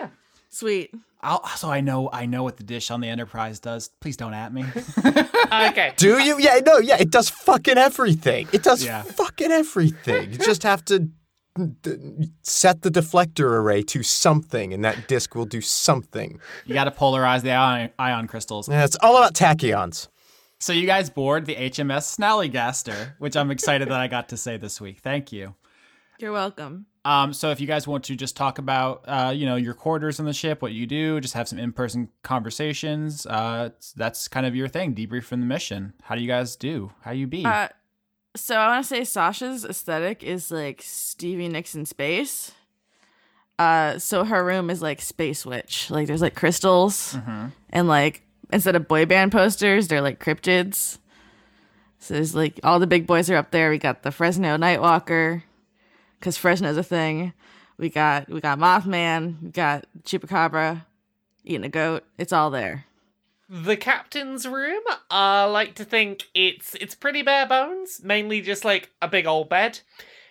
Yeah. 0.00 0.08
Sweet. 0.50 0.94
I'll, 1.20 1.44
so 1.48 1.68
I 1.68 1.80
know 1.80 2.08
I 2.12 2.26
know 2.26 2.44
what 2.44 2.58
the 2.58 2.62
dish 2.62 2.92
on 2.92 3.00
the 3.00 3.08
Enterprise 3.08 3.58
does. 3.58 3.88
Please 4.00 4.16
don't 4.16 4.34
at 4.34 4.52
me. 4.52 4.64
Okay. 5.50 5.94
Do 5.96 6.18
you? 6.18 6.38
Yeah, 6.38 6.60
no, 6.64 6.78
yeah, 6.78 6.96
it 7.00 7.10
does 7.10 7.30
fucking 7.30 7.78
everything. 7.78 8.48
It 8.52 8.62
does 8.62 8.84
Yeah. 8.84 9.02
fucking 9.02 9.50
everything. 9.50 10.32
You 10.32 10.38
just 10.38 10.62
have 10.62 10.84
to 10.86 10.98
d- 10.98 11.10
set 12.42 12.82
the 12.82 12.90
deflector 12.90 13.44
array 13.44 13.82
to 13.82 14.02
something, 14.02 14.72
and 14.72 14.84
that 14.84 15.08
disk 15.08 15.34
will 15.34 15.46
do 15.46 15.60
something. 15.60 16.40
you 16.66 16.74
got 16.74 16.84
to 16.84 16.90
polarize 16.90 17.42
the 17.42 17.52
ion, 17.52 17.90
ion 17.98 18.26
crystals. 18.26 18.68
Yeah, 18.68 18.84
it's 18.84 18.96
all 19.00 19.16
about 19.16 19.34
tachyons. 19.34 20.08
So 20.60 20.72
you 20.72 20.86
guys 20.86 21.08
board 21.08 21.46
the 21.46 21.54
HMS 21.54 22.18
Snallygaster, 22.18 23.14
which 23.18 23.36
I'm 23.36 23.50
excited 23.50 23.88
that 23.88 24.00
I 24.00 24.08
got 24.08 24.28
to 24.30 24.36
say 24.36 24.56
this 24.56 24.80
week. 24.80 24.98
Thank 24.98 25.32
you. 25.32 25.54
You're 26.18 26.32
welcome. 26.32 26.86
Um, 27.04 27.32
so 27.32 27.50
if 27.50 27.60
you 27.60 27.66
guys 27.66 27.86
want 27.86 28.04
to 28.04 28.16
just 28.16 28.36
talk 28.36 28.58
about, 28.58 29.04
uh, 29.06 29.32
you 29.34 29.46
know, 29.46 29.54
your 29.54 29.72
quarters 29.72 30.18
on 30.18 30.26
the 30.26 30.32
ship, 30.32 30.60
what 30.60 30.72
you 30.72 30.84
do, 30.84 31.20
just 31.20 31.34
have 31.34 31.46
some 31.48 31.58
in-person 31.58 32.08
conversations. 32.22 33.24
Uh, 33.24 33.70
that's 33.94 34.26
kind 34.26 34.44
of 34.44 34.56
your 34.56 34.66
thing. 34.66 34.94
Debrief 34.94 35.24
from 35.24 35.40
the 35.40 35.46
mission. 35.46 35.94
How 36.02 36.16
do 36.16 36.20
you 36.20 36.26
guys 36.28 36.56
do? 36.56 36.90
How 37.02 37.12
you 37.12 37.28
be? 37.28 37.44
Uh, 37.44 37.68
so 38.38 38.56
I 38.56 38.68
want 38.68 38.84
to 38.84 38.88
say 38.88 39.04
Sasha's 39.04 39.64
aesthetic 39.64 40.22
is 40.22 40.50
like 40.50 40.82
Stevie 40.82 41.48
Nicks 41.48 41.74
in 41.74 41.86
space. 41.86 42.52
Uh, 43.58 43.98
so 43.98 44.24
her 44.24 44.44
room 44.44 44.70
is 44.70 44.80
like 44.80 45.00
Space 45.00 45.44
Witch. 45.44 45.90
Like 45.90 46.06
there's 46.06 46.22
like 46.22 46.34
crystals 46.36 47.16
and 47.70 47.88
like 47.88 48.22
instead 48.52 48.76
of 48.76 48.86
boy 48.88 49.04
band 49.06 49.32
posters, 49.32 49.88
they're 49.88 50.00
like 50.00 50.22
cryptids. 50.22 50.98
So 51.98 52.14
there's 52.14 52.34
like 52.34 52.60
all 52.62 52.78
the 52.78 52.86
big 52.86 53.06
boys 53.06 53.28
are 53.30 53.36
up 53.36 53.50
there. 53.50 53.70
We 53.70 53.78
got 53.78 54.02
the 54.04 54.12
Fresno 54.12 54.56
Nightwalker, 54.56 55.42
because 56.20 56.36
Fresno's 56.36 56.76
a 56.76 56.82
thing. 56.84 57.32
We 57.76 57.88
got 57.88 58.28
we 58.28 58.40
got 58.40 58.58
Mothman. 58.58 59.42
We 59.42 59.50
got 59.50 59.86
Chupacabra 60.04 60.84
eating 61.44 61.64
a 61.64 61.68
goat. 61.68 62.04
It's 62.16 62.32
all 62.32 62.50
there. 62.50 62.84
The 63.48 63.76
captain's 63.78 64.46
room, 64.46 64.82
I 65.10 65.44
like 65.44 65.74
to 65.76 65.84
think 65.84 66.24
it's 66.34 66.74
it's 66.74 66.94
pretty 66.94 67.22
bare 67.22 67.46
bones, 67.46 68.02
mainly 68.04 68.42
just 68.42 68.62
like 68.64 68.90
a 69.00 69.08
big 69.08 69.26
old 69.26 69.48
bed. 69.48 69.80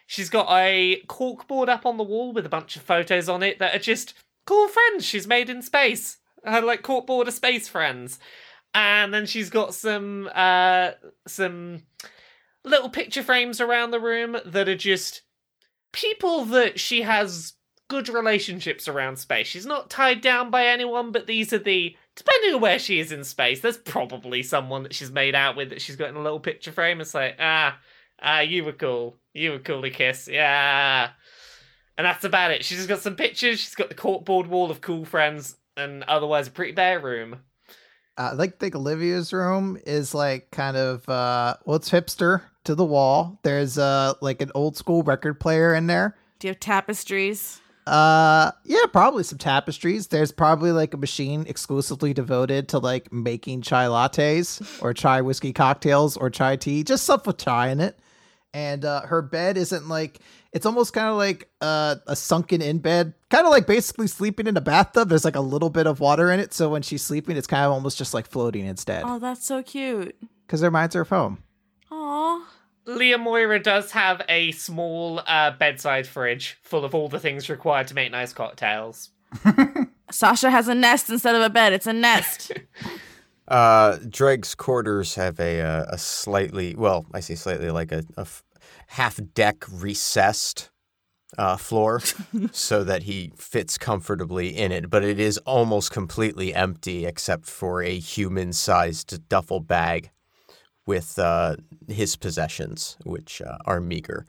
She's 0.06 0.30
got 0.30 0.48
a 0.52 1.02
corkboard 1.07 1.68
up 1.68 1.85
on 1.85 1.98
the 1.98 2.03
wall 2.03 2.31
with 2.31 2.45
a 2.45 2.49
bunch 2.49 2.76
of 2.76 2.84
photos 2.84 3.27
on 3.27 3.41
it 3.41 3.57
that 3.60 3.76
are 3.76 3.80
just 3.80 4.14
cool 4.45 4.68
friends 4.68 5.03
she's 5.03 5.27
made 5.27 5.49
in 5.49 5.64
space. 5.64 6.18
Her 6.45 6.61
like 6.61 6.84
corkboard 6.84 7.27
of 7.27 7.34
space 7.34 7.68
friends. 7.68 8.19
And 8.76 9.11
then 9.11 9.26
she's 9.26 9.49
got 9.49 9.73
some 9.73 10.30
uh 10.35 10.91
some 11.27 11.84
little 12.64 12.89
picture 12.89 13.23
frames 13.23 13.60
around 13.60 13.91
the 13.91 13.99
room 13.99 14.38
that 14.45 14.69
are 14.69 14.77
just 14.77 15.23
people 15.91 16.45
that 16.45 16.80
she 16.80 17.02
has 17.02 17.53
good 17.88 18.10
relationships 18.10 18.88
around 18.88 19.18
space. 19.18 19.48
She's 19.48 19.66
not 19.66 19.90
tied 19.90 20.22
down 20.22 20.50
by 20.50 20.66
anyone, 20.66 21.12
but 21.12 21.28
these 21.28 21.54
are 21.54 21.60
the 21.60 21.96
depending 22.16 22.56
on 22.56 22.62
where 22.62 22.80
she 22.80 23.00
is 23.00 23.12
in 23.12 23.24
space, 23.24 23.62
there's 23.62 23.78
probably 23.78 24.44
someone 24.44 24.84
that 24.84 24.94
she's 24.94 25.12
made 25.12 25.36
out 25.36 25.56
with 25.56 25.70
that 25.70 25.82
she's 25.82 25.96
got 25.96 26.10
in 26.10 26.16
a 26.16 26.22
little 26.22 26.40
picture 26.40 26.72
frame. 26.72 27.00
It's 27.00 27.14
like, 27.14 27.36
ah, 27.40 27.78
ah, 28.22 28.40
you 28.40 28.66
were 28.66 28.74
cool. 28.74 29.18
You 29.34 29.52
were 29.52 29.60
cool 29.60 29.84
to 29.84 29.90
kiss. 29.90 30.28
Yeah. 30.28 31.10
And 31.98 32.06
that's 32.06 32.24
about 32.24 32.52
it. 32.52 32.66
She's 32.66 32.78
just 32.78 32.90
got 32.90 33.00
some 33.00 33.16
pictures, 33.16 33.60
she's 33.60 33.76
got 33.76 33.90
the 33.90 33.96
corkboard 33.96 34.48
wall 34.48 34.72
of 34.72 34.82
cool 34.82 35.06
friends, 35.06 35.56
and 35.76 36.04
otherwise 36.04 36.48
a 36.48 36.52
pretty 36.52 36.74
bare 36.74 37.00
room. 37.00 37.38
I 38.18 38.34
like 38.34 38.54
to 38.54 38.58
think 38.58 38.76
Olivia's 38.76 39.32
room 39.32 39.78
is 39.86 40.16
like 40.16 40.50
kind 40.50 40.76
of 40.76 41.08
uh 41.08 41.56
well 41.66 41.76
it's 41.76 41.90
hipster 41.90 42.42
to 42.64 42.74
the 42.74 42.84
wall. 42.84 43.40
There's 43.44 43.78
uh 43.78 44.14
like 44.22 44.42
an 44.42 44.52
old 44.56 44.76
school 44.76 45.04
record 45.04 45.40
player 45.40 45.76
in 45.76 45.86
there. 45.86 46.16
Do 46.40 46.48
you 46.48 46.52
have 46.52 46.60
tapestries? 46.60 47.62
Uh 47.88 48.52
yeah, 48.66 48.86
probably 48.92 49.24
some 49.24 49.38
tapestries. 49.38 50.08
There's 50.08 50.32
probably 50.32 50.72
like 50.72 50.94
a 50.94 50.98
machine 50.98 51.46
exclusively 51.48 52.14
devoted 52.14 52.68
to 52.70 52.80
like 52.80 53.12
making 53.14 53.62
chai 53.62 53.86
lattes 53.86 54.62
or 54.84 54.94
chai 54.94 55.22
whiskey 55.22 55.54
cocktails 55.54 56.18
or 56.18 56.30
chai 56.30 56.58
tea, 56.58 56.84
just 56.84 57.04
stuff 57.06 57.26
with 57.26 57.38
chai 57.38 57.70
in 57.70 57.80
it. 57.80 57.98
and 58.54 58.84
uh, 58.86 59.02
her 59.02 59.22
bed 59.22 59.58
isn't 59.58 59.88
like 59.88 60.20
it's 60.54 60.66
almost 60.66 60.92
kind 60.94 61.08
of 61.08 61.16
like 61.18 61.50
uh, 61.62 61.96
a 62.08 62.16
sunken 62.16 62.62
in 62.62 62.80
bed, 62.80 63.14
kind 63.30 63.46
of 63.46 63.52
like 63.52 63.68
basically 63.68 64.08
sleeping 64.08 64.48
in 64.48 64.58
a 64.58 64.62
bathtub. 64.62 65.10
There's 65.10 65.26
like 65.26 65.36
a 65.36 65.42
little 65.42 65.70
bit 65.70 65.86
of 65.88 66.00
water 66.00 66.32
in 66.32 66.40
it, 66.40 66.54
so 66.54 66.70
when 66.70 66.82
she's 66.82 67.02
sleeping, 67.04 67.38
it's 67.38 67.48
kind 67.48 67.66
of 67.66 67.72
almost 67.74 67.98
just 67.98 68.14
like 68.14 68.26
floating 68.28 68.66
instead 68.66 69.04
Oh, 69.06 69.20
that's 69.20 69.46
so 69.46 69.62
cute. 69.64 70.16
because 70.46 70.62
it 70.62 70.66
reminds 70.66 70.96
her 70.96 71.02
of 71.02 71.10
home. 71.10 71.44
Aw. 71.92 72.48
Leah 72.88 73.18
Moira 73.18 73.62
does 73.62 73.92
have 73.92 74.22
a 74.30 74.52
small 74.54 75.22
uh, 75.28 75.52
bedside 75.52 76.08
fridge 76.08 76.58
full 76.64 76.86
of 76.86 76.96
all 76.96 77.10
the 77.10 77.20
things 77.20 77.50
required 77.50 77.88
to 77.88 77.94
make 77.94 78.12
nice 78.12 78.32
cocktails. 78.32 79.10
Sasha 80.12 80.50
has 80.50 80.70
a 80.70 80.74
nest 80.74 81.10
instead 81.10 81.36
of 81.36 81.42
a 81.42 81.50
bed. 81.50 81.74
It's 81.74 81.88
a 81.88 81.94
nest. 81.94 82.52
Uh, 83.50 83.98
Dregg's 84.10 84.56
quarters 84.56 85.16
have 85.16 85.40
a 85.40 85.62
uh, 85.62 85.86
a 85.88 85.98
slightly 85.98 86.76
well, 86.76 87.06
I 87.14 87.22
say 87.22 87.36
slightly 87.36 87.72
like 87.72 87.94
a, 87.94 88.04
a 88.18 88.22
f- 88.22 88.44
half 88.88 89.22
deck 89.34 89.64
recessed 89.72 90.70
uh, 91.38 91.56
floor, 91.56 92.02
so 92.52 92.84
that 92.84 93.04
he 93.04 93.32
fits 93.38 93.78
comfortably 93.78 94.50
in 94.50 94.74
it. 94.74 94.90
But 94.90 95.06
it 95.06 95.18
is 95.18 95.38
almost 95.46 95.92
completely 95.92 96.54
empty 96.54 97.06
except 97.06 97.46
for 97.46 97.82
a 97.82 97.98
human 97.98 98.52
sized 98.52 99.30
duffel 99.30 99.62
bag 99.62 100.12
with 100.86 101.18
uh, 101.18 101.56
his 101.88 102.16
possessions, 102.16 102.98
which 103.04 103.42
uh, 103.42 103.58
are 103.66 103.80
meager, 103.80 104.26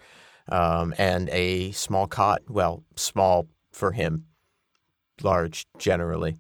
um, 0.51 0.95
and 0.99 1.29
a 1.31 1.73
small 1.73 2.07
cot. 2.07 2.43
Well, 2.49 2.85
small 2.97 3.49
for 3.73 3.93
him, 3.93 4.27
large 5.23 5.67
generally, 5.79 6.37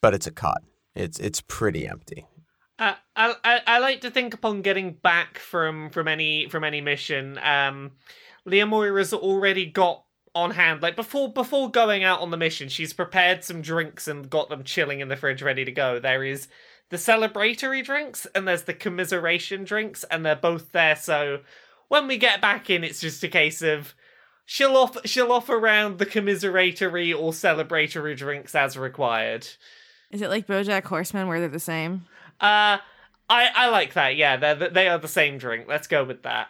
but 0.00 0.14
it's 0.14 0.26
a 0.26 0.32
cot. 0.32 0.62
It's 0.94 1.18
it's 1.18 1.40
pretty 1.42 1.86
empty. 1.86 2.26
Uh, 2.78 2.94
I, 3.14 3.34
I 3.44 3.60
I 3.66 3.78
like 3.78 4.00
to 4.02 4.10
think 4.10 4.34
upon 4.34 4.62
getting 4.62 4.92
back 4.92 5.38
from 5.38 5.90
from 5.90 6.08
any 6.08 6.48
from 6.48 6.64
any 6.64 6.80
mission. 6.80 7.38
Um, 7.42 7.92
already 8.46 9.66
got 9.66 10.02
on 10.34 10.50
hand 10.50 10.82
like 10.82 10.94
before 10.96 11.32
before 11.32 11.70
going 11.70 12.04
out 12.04 12.20
on 12.20 12.30
the 12.30 12.36
mission. 12.36 12.68
She's 12.68 12.92
prepared 12.92 13.42
some 13.42 13.62
drinks 13.62 14.06
and 14.06 14.28
got 14.28 14.50
them 14.50 14.64
chilling 14.64 15.00
in 15.00 15.08
the 15.08 15.16
fridge, 15.16 15.42
ready 15.42 15.64
to 15.64 15.72
go. 15.72 15.98
There 15.98 16.22
is 16.22 16.48
the 16.90 16.96
celebratory 16.96 17.84
drinks 17.84 18.26
and 18.34 18.46
there's 18.46 18.62
the 18.62 18.74
commiseration 18.74 19.64
drinks, 19.64 20.04
and 20.04 20.24
they're 20.24 20.36
both 20.36 20.72
there. 20.72 20.96
So 20.96 21.40
when 21.88 22.06
we 22.06 22.16
get 22.18 22.40
back 22.40 22.70
in, 22.70 22.84
it's 22.84 23.00
just 23.00 23.22
a 23.24 23.28
case 23.28 23.62
of 23.62 23.94
she'll 24.44 24.76
off 24.76 24.96
she'll 25.04 25.32
offer 25.32 25.56
around 25.56 25.98
the 25.98 26.06
commiseratory 26.06 27.12
or 27.12 27.32
celebratory 27.32 28.16
drinks 28.16 28.54
as 28.54 28.76
required. 28.76 29.46
Is 30.10 30.22
it 30.22 30.30
like 30.30 30.46
BoJack 30.46 30.84
Horseman 30.84 31.26
where 31.26 31.40
they're 31.40 31.48
the 31.48 31.58
same? 31.58 32.04
Uh, 32.40 32.78
I 33.28 33.48
I 33.54 33.68
like 33.70 33.94
that. 33.94 34.16
Yeah, 34.16 34.36
they 34.36 34.50
are 34.50 34.68
they 34.70 34.88
are 34.88 34.98
the 34.98 35.08
same 35.08 35.38
drink. 35.38 35.66
Let's 35.68 35.88
go 35.88 36.04
with 36.04 36.22
that. 36.22 36.48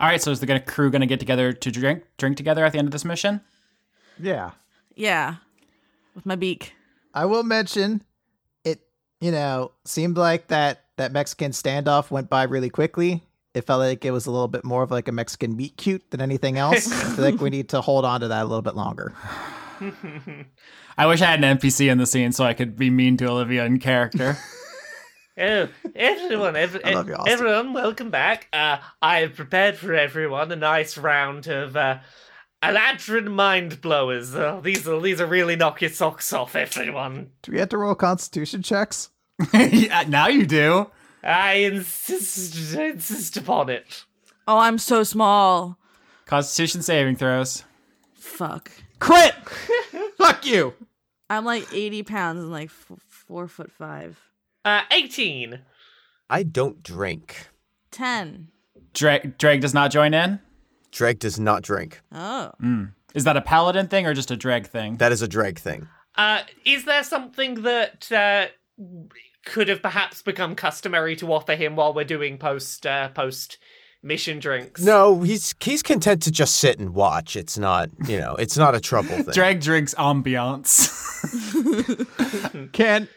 All 0.00 0.08
right, 0.08 0.22
so 0.22 0.30
is 0.30 0.38
the 0.40 0.46
gonna- 0.46 0.60
crew 0.60 0.90
going 0.92 1.00
to 1.00 1.06
get 1.08 1.18
together 1.18 1.52
to 1.52 1.70
drink 1.72 2.04
drink 2.18 2.36
together 2.36 2.64
at 2.64 2.72
the 2.72 2.78
end 2.78 2.86
of 2.88 2.92
this 2.92 3.04
mission? 3.04 3.40
Yeah. 4.18 4.52
Yeah. 4.94 5.36
With 6.14 6.26
my 6.26 6.34
beak. 6.36 6.74
I 7.14 7.24
will 7.24 7.42
mention 7.44 7.94
it, 7.94 8.02
you 9.20 9.30
know, 9.30 9.72
seemed 9.84 10.16
like 10.16 10.48
that 10.48 10.84
that 10.96 11.12
Mexican 11.12 11.52
standoff 11.52 12.10
went 12.10 12.28
by 12.28 12.44
really 12.44 12.70
quickly. 12.70 13.22
It 13.54 13.62
felt 13.62 13.80
like 13.80 14.04
it 14.04 14.10
was 14.10 14.26
a 14.26 14.30
little 14.30 14.48
bit 14.48 14.64
more 14.64 14.82
of 14.82 14.90
like 14.90 15.08
a 15.08 15.12
Mexican 15.12 15.56
meet 15.56 15.76
cute 15.76 16.10
than 16.10 16.20
anything 16.20 16.58
else. 16.58 16.90
I 16.92 17.14
feel 17.14 17.24
like 17.24 17.40
we 17.40 17.50
need 17.56 17.70
to 17.70 17.80
hold 17.80 18.04
on 18.04 18.20
to 18.20 18.28
that 18.28 18.42
a 18.42 18.44
little 18.44 18.62
bit 18.62 18.76
longer. 18.76 19.14
I 20.98 21.06
wish 21.06 21.22
I 21.22 21.26
had 21.26 21.42
an 21.42 21.58
NPC 21.58 21.90
in 21.90 21.98
the 21.98 22.06
scene 22.06 22.32
so 22.32 22.44
I 22.44 22.52
could 22.52 22.76
be 22.76 22.90
mean 22.90 23.16
to 23.18 23.28
Olivia 23.28 23.64
in 23.64 23.78
character. 23.78 24.36
Oh, 25.40 25.68
everyone, 25.94 26.56
every, 26.56 26.80
you, 26.84 27.14
everyone, 27.28 27.72
welcome 27.72 28.10
back. 28.10 28.48
Uh, 28.52 28.78
I 29.00 29.20
have 29.20 29.36
prepared 29.36 29.76
for 29.76 29.94
everyone 29.94 30.50
a 30.50 30.56
nice 30.56 30.98
round 30.98 31.46
of 31.46 31.76
uh, 31.76 31.98
Eladrin 32.62 33.30
mind 33.30 33.80
blowers. 33.80 34.34
Oh, 34.34 34.60
these 34.62 34.88
are 34.88 35.00
these 35.00 35.20
are 35.20 35.26
really 35.26 35.56
knock 35.56 35.80
your 35.80 35.90
socks 35.90 36.32
off, 36.32 36.56
everyone. 36.56 37.30
Do 37.42 37.52
we 37.52 37.58
have 37.58 37.68
to 37.70 37.78
roll 37.78 37.94
constitution 37.94 38.62
checks? 38.62 39.10
yeah, 39.54 40.04
now 40.08 40.26
you 40.28 40.44
do. 40.46 40.90
I 41.22 41.54
insist, 41.54 42.74
insist 42.74 43.36
upon 43.36 43.68
it. 43.70 44.04
Oh, 44.46 44.58
I'm 44.58 44.78
so 44.78 45.02
small. 45.02 45.78
Constitution 46.26 46.82
saving 46.82 47.16
throws. 47.16 47.64
Fuck. 48.14 48.70
Crit! 48.98 49.34
Fuck 50.18 50.44
you! 50.44 50.74
I'm 51.30 51.44
like 51.44 51.66
80 51.72 52.02
pounds 52.04 52.40
and 52.40 52.50
like 52.50 52.68
f- 52.70 52.98
four 53.08 53.46
foot 53.46 53.70
five. 53.70 54.18
Uh, 54.64 54.82
eighteen. 54.90 55.60
I 56.28 56.42
don't 56.42 56.82
drink. 56.82 57.48
10. 57.90 58.48
Drake, 58.92 59.38
Drake 59.38 59.60
does 59.60 59.72
not 59.72 59.90
join 59.90 60.12
in. 60.12 60.40
Dregg 60.92 61.18
does 61.18 61.38
not 61.38 61.62
drink. 61.62 62.00
Oh. 62.12 62.52
Is 63.14 63.24
that 63.24 63.36
a 63.36 63.40
paladin 63.40 63.88
thing 63.88 64.06
or 64.06 64.14
just 64.14 64.30
a 64.30 64.36
drag 64.36 64.66
thing? 64.66 64.96
That 64.98 65.12
is 65.12 65.22
a 65.22 65.28
Dregg 65.28 65.58
thing. 65.58 65.88
Uh, 66.16 66.42
is 66.64 66.84
there 66.84 67.02
something 67.04 67.62
that 67.62 68.10
uh, 68.10 68.46
could 69.44 69.68
have 69.68 69.82
perhaps 69.82 70.22
become 70.22 70.54
customary 70.54 71.16
to 71.16 71.32
offer 71.32 71.54
him 71.54 71.76
while 71.76 71.94
we're 71.94 72.04
doing 72.04 72.38
post 72.38 72.86
uh, 72.86 73.08
post 73.10 73.58
mission 74.02 74.38
drinks? 74.38 74.82
No, 74.82 75.20
he's 75.22 75.54
he's 75.60 75.82
content 75.82 76.22
to 76.24 76.30
just 76.30 76.56
sit 76.56 76.78
and 76.78 76.94
watch. 76.94 77.36
It's 77.36 77.56
not, 77.56 77.90
you 78.06 78.18
know, 78.18 78.34
it's 78.34 78.56
not 78.56 78.74
a 78.74 78.80
trouble 78.80 79.08
thing. 79.16 79.32
Dregg 79.32 79.60
drinks 79.60 79.94
ambiance. 79.94 80.94
Can't 82.72 83.08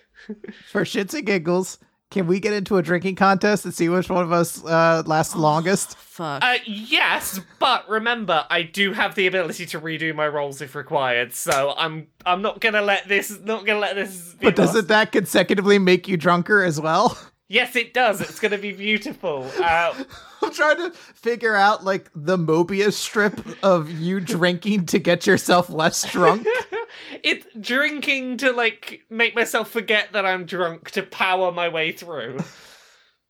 for 0.69 0.84
shits 0.84 1.14
and 1.14 1.26
giggles, 1.26 1.80
can 2.12 2.28
we 2.28 2.40
get 2.42 2.54
into 2.54 2.78
a 2.78 2.84
drinking 2.84 3.16
contest 3.16 3.64
and 3.66 3.74
see 3.74 3.88
which 3.90 4.10
one 4.10 4.22
of 4.22 4.32
us 4.32 4.64
uh, 4.66 5.02
lasts 5.06 5.36
longest? 5.36 5.98
Fuck. 5.98 6.44
Uh, 6.44 6.58
yes, 6.66 7.40
but 7.58 7.90
remember, 7.90 8.46
I 8.50 8.64
do 8.64 8.92
have 8.92 9.16
the 9.16 9.28
ability 9.28 9.66
to 9.68 9.80
redo 9.80 10.14
my 10.14 10.28
rolls 10.28 10.62
if 10.62 10.76
required. 10.76 11.34
So 11.34 11.74
I'm 11.78 12.08
I'm 12.26 12.42
not 12.42 12.60
gonna 12.60 12.82
let 12.82 13.08
this 13.08 13.40
not 13.40 13.66
gonna 13.66 13.80
let 13.80 13.96
this. 13.96 14.34
Be 14.34 14.48
But 14.48 14.58
doesn't 14.58 14.90
that 14.90 15.12
consecutively 15.14 15.80
make 15.80 16.08
you 16.08 16.18
drunker 16.18 16.62
as 16.62 16.80
well? 16.80 17.18
Yes, 17.48 17.76
it 17.76 17.94
does. 17.94 18.22
It's 18.22 18.40
gonna 18.40 18.58
be 18.58 18.74
beautiful. 18.74 19.50
Uh, 19.62 20.04
I'm 20.44 20.52
trying 20.52 20.78
to 20.78 20.92
figure 20.92 21.56
out 21.56 21.84
like 21.84 22.10
the 22.16 22.36
Mobius 22.36 22.94
strip 22.94 23.40
of 23.64 23.92
you 23.92 24.20
drinking 24.20 24.88
to 24.88 25.00
get 25.00 25.28
yourself 25.28 25.70
less 25.70 26.10
drunk. 26.12 26.48
it's 27.24 27.46
drinking 27.60 28.38
to 28.38 28.52
like 28.52 29.02
make 29.10 29.36
myself 29.36 29.70
forget 29.70 30.14
that 30.14 30.26
I'm 30.26 30.46
drunk 30.46 30.92
to 30.92 31.04
power 31.04 31.52
my 31.52 31.70
way 31.70 31.92
through. 31.92 32.40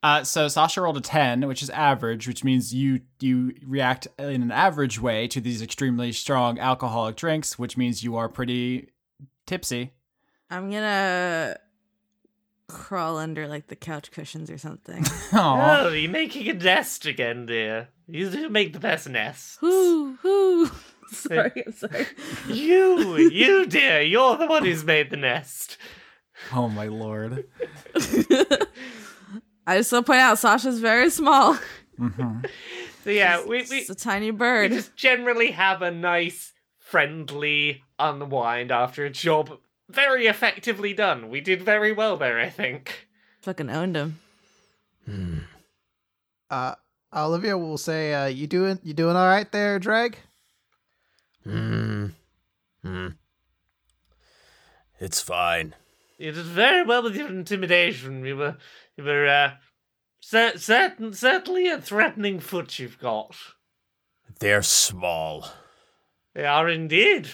Uh, 0.03 0.23
so 0.23 0.47
Sasha 0.47 0.81
rolled 0.81 0.97
a 0.97 1.01
ten, 1.01 1.47
which 1.47 1.61
is 1.61 1.69
average, 1.69 2.27
which 2.27 2.43
means 2.43 2.73
you 2.73 3.01
you 3.19 3.53
react 3.63 4.07
in 4.17 4.41
an 4.41 4.51
average 4.51 4.99
way 4.99 5.27
to 5.27 5.39
these 5.39 5.61
extremely 5.61 6.11
strong 6.11 6.57
alcoholic 6.57 7.15
drinks, 7.15 7.59
which 7.59 7.77
means 7.77 8.03
you 8.03 8.15
are 8.15 8.27
pretty 8.27 8.89
tipsy. 9.45 9.93
I'm 10.49 10.71
gonna 10.71 11.55
crawl 12.67 13.17
under 13.17 13.47
like 13.47 13.67
the 13.67 13.75
couch 13.75 14.09
cushions 14.11 14.49
or 14.49 14.57
something. 14.57 15.05
Oh, 15.33 15.89
you're 15.89 16.09
making 16.11 16.49
a 16.49 16.53
nest 16.53 17.05
again, 17.05 17.45
dear. 17.45 17.89
You 18.07 18.29
do 18.31 18.49
make 18.49 18.73
the 18.73 18.79
best 18.79 19.07
nests. 19.07 19.59
Whoo, 19.61 20.17
whoo. 20.23 20.71
sorry, 21.15 21.63
I'm 21.65 21.73
sorry. 21.73 22.05
You, 22.47 23.17
you, 23.17 23.65
dear, 23.65 24.01
you're 24.01 24.37
the 24.37 24.47
one 24.47 24.63
who's 24.65 24.83
made 24.83 25.09
the 25.09 25.17
nest. 25.17 25.77
Oh 26.53 26.67
my 26.69 26.87
lord. 26.87 27.45
I 29.67 29.77
just 29.77 29.91
want 29.91 30.05
to 30.05 30.09
point 30.11 30.19
out 30.21 30.39
Sasha's 30.39 30.79
very 30.79 31.09
small. 31.09 31.57
Mhm. 31.99 32.45
So 33.03 33.09
yeah, 33.09 33.41
we 33.43 33.65
we, 33.69 33.77
It's 33.77 33.89
a 33.89 33.95
tiny 33.95 34.31
bird. 34.31 34.71
we 34.71 34.77
just 34.77 34.95
generally 34.95 35.51
have 35.51 35.81
a 35.81 35.91
nice, 35.91 36.53
friendly 36.79 37.83
unwind 37.99 38.71
after 38.71 39.05
a 39.05 39.09
job 39.09 39.59
very 39.89 40.25
effectively 40.27 40.93
done. 40.93 41.29
We 41.29 41.41
did 41.41 41.61
very 41.61 41.91
well 41.91 42.15
there, 42.17 42.39
I 42.39 42.49
think. 42.49 43.07
Fucking 43.41 43.69
owned 43.69 43.95
him. 43.95 44.19
Uh, 46.49 46.75
Olivia 47.13 47.57
will 47.57 47.77
say, 47.77 48.13
uh, 48.13 48.25
"You 48.27 48.47
doing? 48.47 48.79
You 48.83 48.93
doing 48.93 49.15
all 49.15 49.27
right 49.27 49.49
there, 49.51 49.79
Dregg?" 49.79 50.15
Hmm. 51.43 52.07
Hmm. 52.83 53.07
It's 54.99 55.21
fine. 55.21 55.75
You 56.17 56.31
did 56.31 56.45
very 56.45 56.83
well 56.83 57.03
with 57.03 57.15
your 57.15 57.27
intimidation. 57.29 58.23
You 58.23 58.37
were, 58.37 58.57
you 58.95 59.03
were, 59.03 59.27
uh, 59.27 59.51
cer- 60.19 60.57
certain, 60.57 61.13
certainly 61.13 61.67
a 61.67 61.81
threatening 61.81 62.39
foot 62.39 62.77
you've 62.77 62.99
got. 62.99 63.35
They're 64.39 64.61
small. 64.61 65.47
They 66.33 66.45
are 66.45 66.69
indeed. 66.69 67.29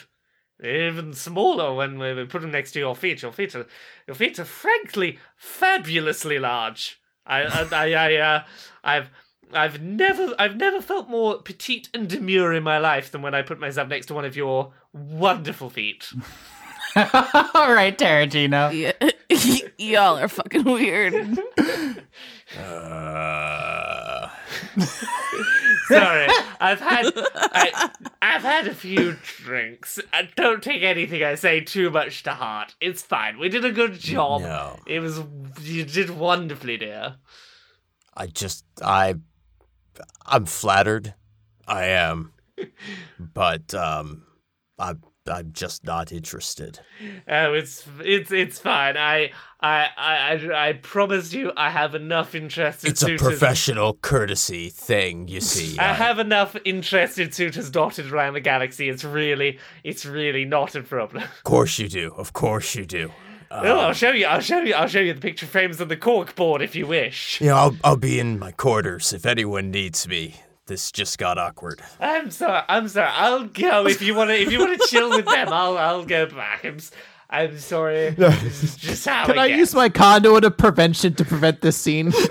They're 0.60 0.88
even 0.88 1.14
smaller 1.14 1.76
when 1.76 2.00
we 2.00 2.14
we 2.14 2.26
put 2.26 2.42
them 2.42 2.52
next 2.52 2.72
to 2.72 2.80
your 2.80 2.96
feet. 2.96 3.22
Your 3.22 3.32
feet 3.32 3.54
are, 3.56 3.68
your 4.08 4.16
feet 4.16 4.40
are 4.40 4.46
frankly 4.46 5.20
fabulously 5.36 6.40
large. 6.40 7.00
I, 7.26 7.44
I, 7.44 7.68
I, 7.72 7.94
I 7.94 8.16
uh, 8.16 8.44
I've, 8.84 9.10
I've 9.54 9.82
never, 9.82 10.36
I've 10.38 10.58
never 10.58 10.82
felt 10.82 11.10
more 11.10 11.42
petite 11.42 11.90
and 11.94 12.10
demure 12.10 12.54
in 12.54 12.64
my 12.64 12.78
life 12.78 13.12
than 13.12 13.22
when 13.22 13.34
I 13.34 13.42
put 13.42 13.60
myself 13.60 13.88
next 13.88 14.08
to 14.08 14.14
one 14.14 14.26
of 14.26 14.36
your 14.36 14.74
wonderful 14.94 15.70
feet. 15.70 16.10
All 16.96 17.74
right, 17.74 17.96
Tarantino. 17.98 18.72
Yeah. 19.30 19.58
Y'all 19.78 20.18
are 20.18 20.28
fucking 20.30 20.64
weird. 20.64 21.38
Uh, 22.58 24.30
Sorry, 25.90 26.28
I've 26.62 26.80
had 26.80 27.12
I, 27.16 27.90
I've 28.22 28.42
had 28.42 28.68
a 28.68 28.74
few 28.74 29.18
drinks. 29.44 30.00
Uh, 30.14 30.24
Don't 30.38 30.64
take 30.64 30.82
anything 30.82 31.24
I 31.24 31.36
say 31.36 31.60
too 31.60 31.90
much 31.90 32.24
to 32.24 32.32
heart. 32.32 32.74
It's 32.80 33.02
fine. 33.02 33.38
We 33.38 33.50
did 33.50 33.66
a 33.66 33.72
good 33.74 34.00
job. 34.00 34.42
No. 34.44 34.80
It 34.88 35.02
was 35.02 35.20
you 35.62 35.84
did 35.84 36.10
wonderfully, 36.10 36.78
dear. 36.78 37.16
I 38.16 38.28
just 38.28 38.64
I 38.82 39.16
I'm 40.26 40.46
flattered. 40.46 41.14
I 41.68 41.86
am. 41.86 42.34
But 43.20 43.74
um 43.74 44.24
I'm 44.80 45.02
I'm 45.28 45.52
just 45.52 45.84
not 45.84 46.12
interested. 46.12 46.80
Oh, 47.28 47.54
it's 47.54 47.86
it's 48.00 48.32
it's 48.32 48.60
fine. 48.60 48.98
I 48.98 49.32
I 49.60 49.88
I 49.98 50.34
I, 50.34 50.70
I 50.70 50.74
promise 50.74 51.34
you, 51.34 51.52
I 51.58 51.70
have 51.70 51.96
enough 51.96 52.34
interested 52.36 52.90
It's 52.90 53.04
a 53.04 53.18
professional 53.18 53.96
courtesy 53.96 54.70
thing, 54.70 55.28
you 55.28 55.42
see. 55.54 55.78
I 55.80 55.94
have 55.94 56.20
enough 56.20 56.56
interested 56.66 57.34
suitors 57.34 57.70
dotted 57.70 58.12
around 58.12 58.34
the 58.34 58.40
galaxy. 58.40 58.90
It's 58.90 59.04
really, 59.04 59.60
it's 59.84 60.06
really 60.06 60.46
not 60.46 60.76
a 60.76 60.84
problem. 60.84 61.24
Of 61.24 61.44
course 61.44 61.80
you 61.80 61.90
do. 61.90 62.14
Of 62.16 62.34
course 62.34 62.76
you 62.76 62.86
do. 62.86 63.12
Um, 63.50 63.66
oh, 63.66 63.78
I'll 63.80 63.94
show 63.94 64.12
you. 64.12 64.26
I'll 64.26 64.42
show 64.42 64.60
you. 64.62 64.74
I'll 64.74 64.88
show 64.88 65.00
you 65.00 65.14
the 65.14 65.22
picture 65.22 65.46
frames 65.46 65.80
on 65.80 65.88
the 65.88 65.96
cork 65.98 66.36
board 66.36 66.62
if 66.62 66.76
you 66.76 66.86
wish. 66.88 67.40
You 67.40 67.48
know, 67.48 67.56
I'll 67.56 67.78
I'll 67.84 67.96
be 67.98 68.20
in 68.20 68.38
my 68.40 68.52
quarters 68.52 69.14
if 69.14 69.26
anyone 69.26 69.72
needs 69.72 70.08
me. 70.08 70.36
This 70.66 70.92
just 70.92 71.18
got 71.18 71.38
awkward. 71.38 71.82
I'm 72.00 72.30
sorry. 72.30 72.64
I'm 72.68 72.90
sorry. 72.90 73.10
I'll 73.14 73.46
go 73.46 73.88
if 73.88 74.02
you 74.02 74.14
want 74.16 74.32
to. 74.32 74.36
If 74.42 74.52
you 74.52 74.60
want 74.60 74.80
to 74.82 74.88
chill 74.90 75.10
with 75.10 75.26
them, 75.26 75.48
I'll 75.50 75.78
I'll 75.78 76.04
go 76.06 76.26
back. 76.26 76.66
I'm 76.66 76.76
s- 76.76 76.92
I'm 77.30 77.58
sorry. 77.58 78.10
This 78.18 78.64
is 78.64 78.76
just 78.78 79.06
how 79.06 79.26
Can 79.28 79.36
it 79.36 79.40
I 79.40 79.48
gets. 79.50 79.60
use 79.60 79.74
my 79.76 79.88
conduit 79.90 80.44
of 80.46 80.58
prevention 80.58 81.14
to 81.16 81.24
prevent 81.26 81.62
this 81.62 81.76
scene? 81.78 82.12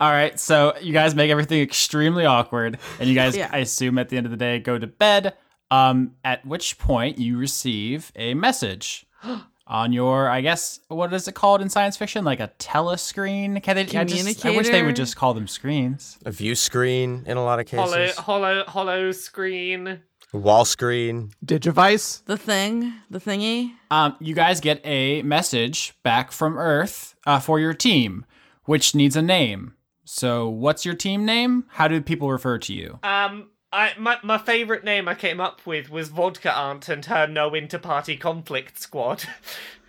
All 0.00 0.12
right, 0.12 0.38
so 0.38 0.74
you 0.80 0.92
guys 0.92 1.16
make 1.16 1.28
everything 1.30 1.60
extremely 1.60 2.24
awkward, 2.24 2.78
and 3.00 3.08
you 3.08 3.16
guys, 3.16 3.36
Yeah. 3.36 3.48
I 3.52 3.58
assume, 3.58 3.98
at 3.98 4.08
the 4.08 4.16
end 4.16 4.26
of 4.26 4.30
the 4.30 4.36
day, 4.36 4.60
go 4.60 4.78
to 4.78 4.86
bed. 4.86 5.34
Um, 5.70 6.12
at 6.24 6.46
which 6.46 6.78
point 6.78 7.18
you 7.18 7.36
receive 7.38 8.10
a 8.16 8.34
message 8.34 9.06
on 9.66 9.92
your, 9.92 10.28
I 10.28 10.40
guess, 10.40 10.80
what 10.88 11.12
is 11.12 11.28
it 11.28 11.34
called 11.34 11.60
in 11.60 11.68
science 11.68 11.96
fiction? 11.96 12.24
Like 12.24 12.40
a 12.40 12.50
telescreen? 12.58 13.62
Can 13.62 13.76
they, 13.76 13.82
I, 13.82 14.04
just, 14.04 14.46
I 14.46 14.50
wish 14.56 14.68
they 14.68 14.82
would 14.82 14.96
just 14.96 15.16
call 15.16 15.34
them 15.34 15.46
screens. 15.46 16.18
A 16.24 16.30
view 16.30 16.54
screen 16.54 17.24
in 17.26 17.36
a 17.36 17.44
lot 17.44 17.60
of 17.60 17.70
hollow 17.70 17.96
cases. 17.96 18.16
hollow 18.18 18.64
hollow 18.66 19.12
screen? 19.12 20.00
Wall 20.32 20.64
screen. 20.64 21.30
Digivice? 21.44 22.24
The 22.26 22.36
thing, 22.36 22.92
the 23.10 23.18
thingy. 23.18 23.72
Um, 23.90 24.16
you 24.20 24.34
guys 24.34 24.60
get 24.60 24.80
a 24.84 25.22
message 25.22 25.94
back 26.02 26.32
from 26.32 26.58
Earth 26.58 27.14
uh, 27.26 27.40
for 27.40 27.58
your 27.58 27.72
team, 27.72 28.26
which 28.64 28.94
needs 28.94 29.16
a 29.16 29.22
name. 29.22 29.74
So, 30.04 30.48
what's 30.48 30.84
your 30.84 30.94
team 30.94 31.24
name? 31.24 31.64
How 31.68 31.88
do 31.88 32.00
people 32.00 32.30
refer 32.30 32.58
to 32.58 32.72
you? 32.74 32.98
Um. 33.02 33.50
I, 33.70 33.92
my, 33.98 34.16
my 34.22 34.38
favorite 34.38 34.82
name 34.82 35.08
I 35.08 35.14
came 35.14 35.40
up 35.40 35.66
with 35.66 35.90
was 35.90 36.08
Vodka 36.08 36.50
Aunt 36.56 36.88
and 36.88 37.04
her 37.04 37.26
no 37.26 37.52
inter-party 37.54 38.16
conflict 38.16 38.80
squad. 38.80 39.24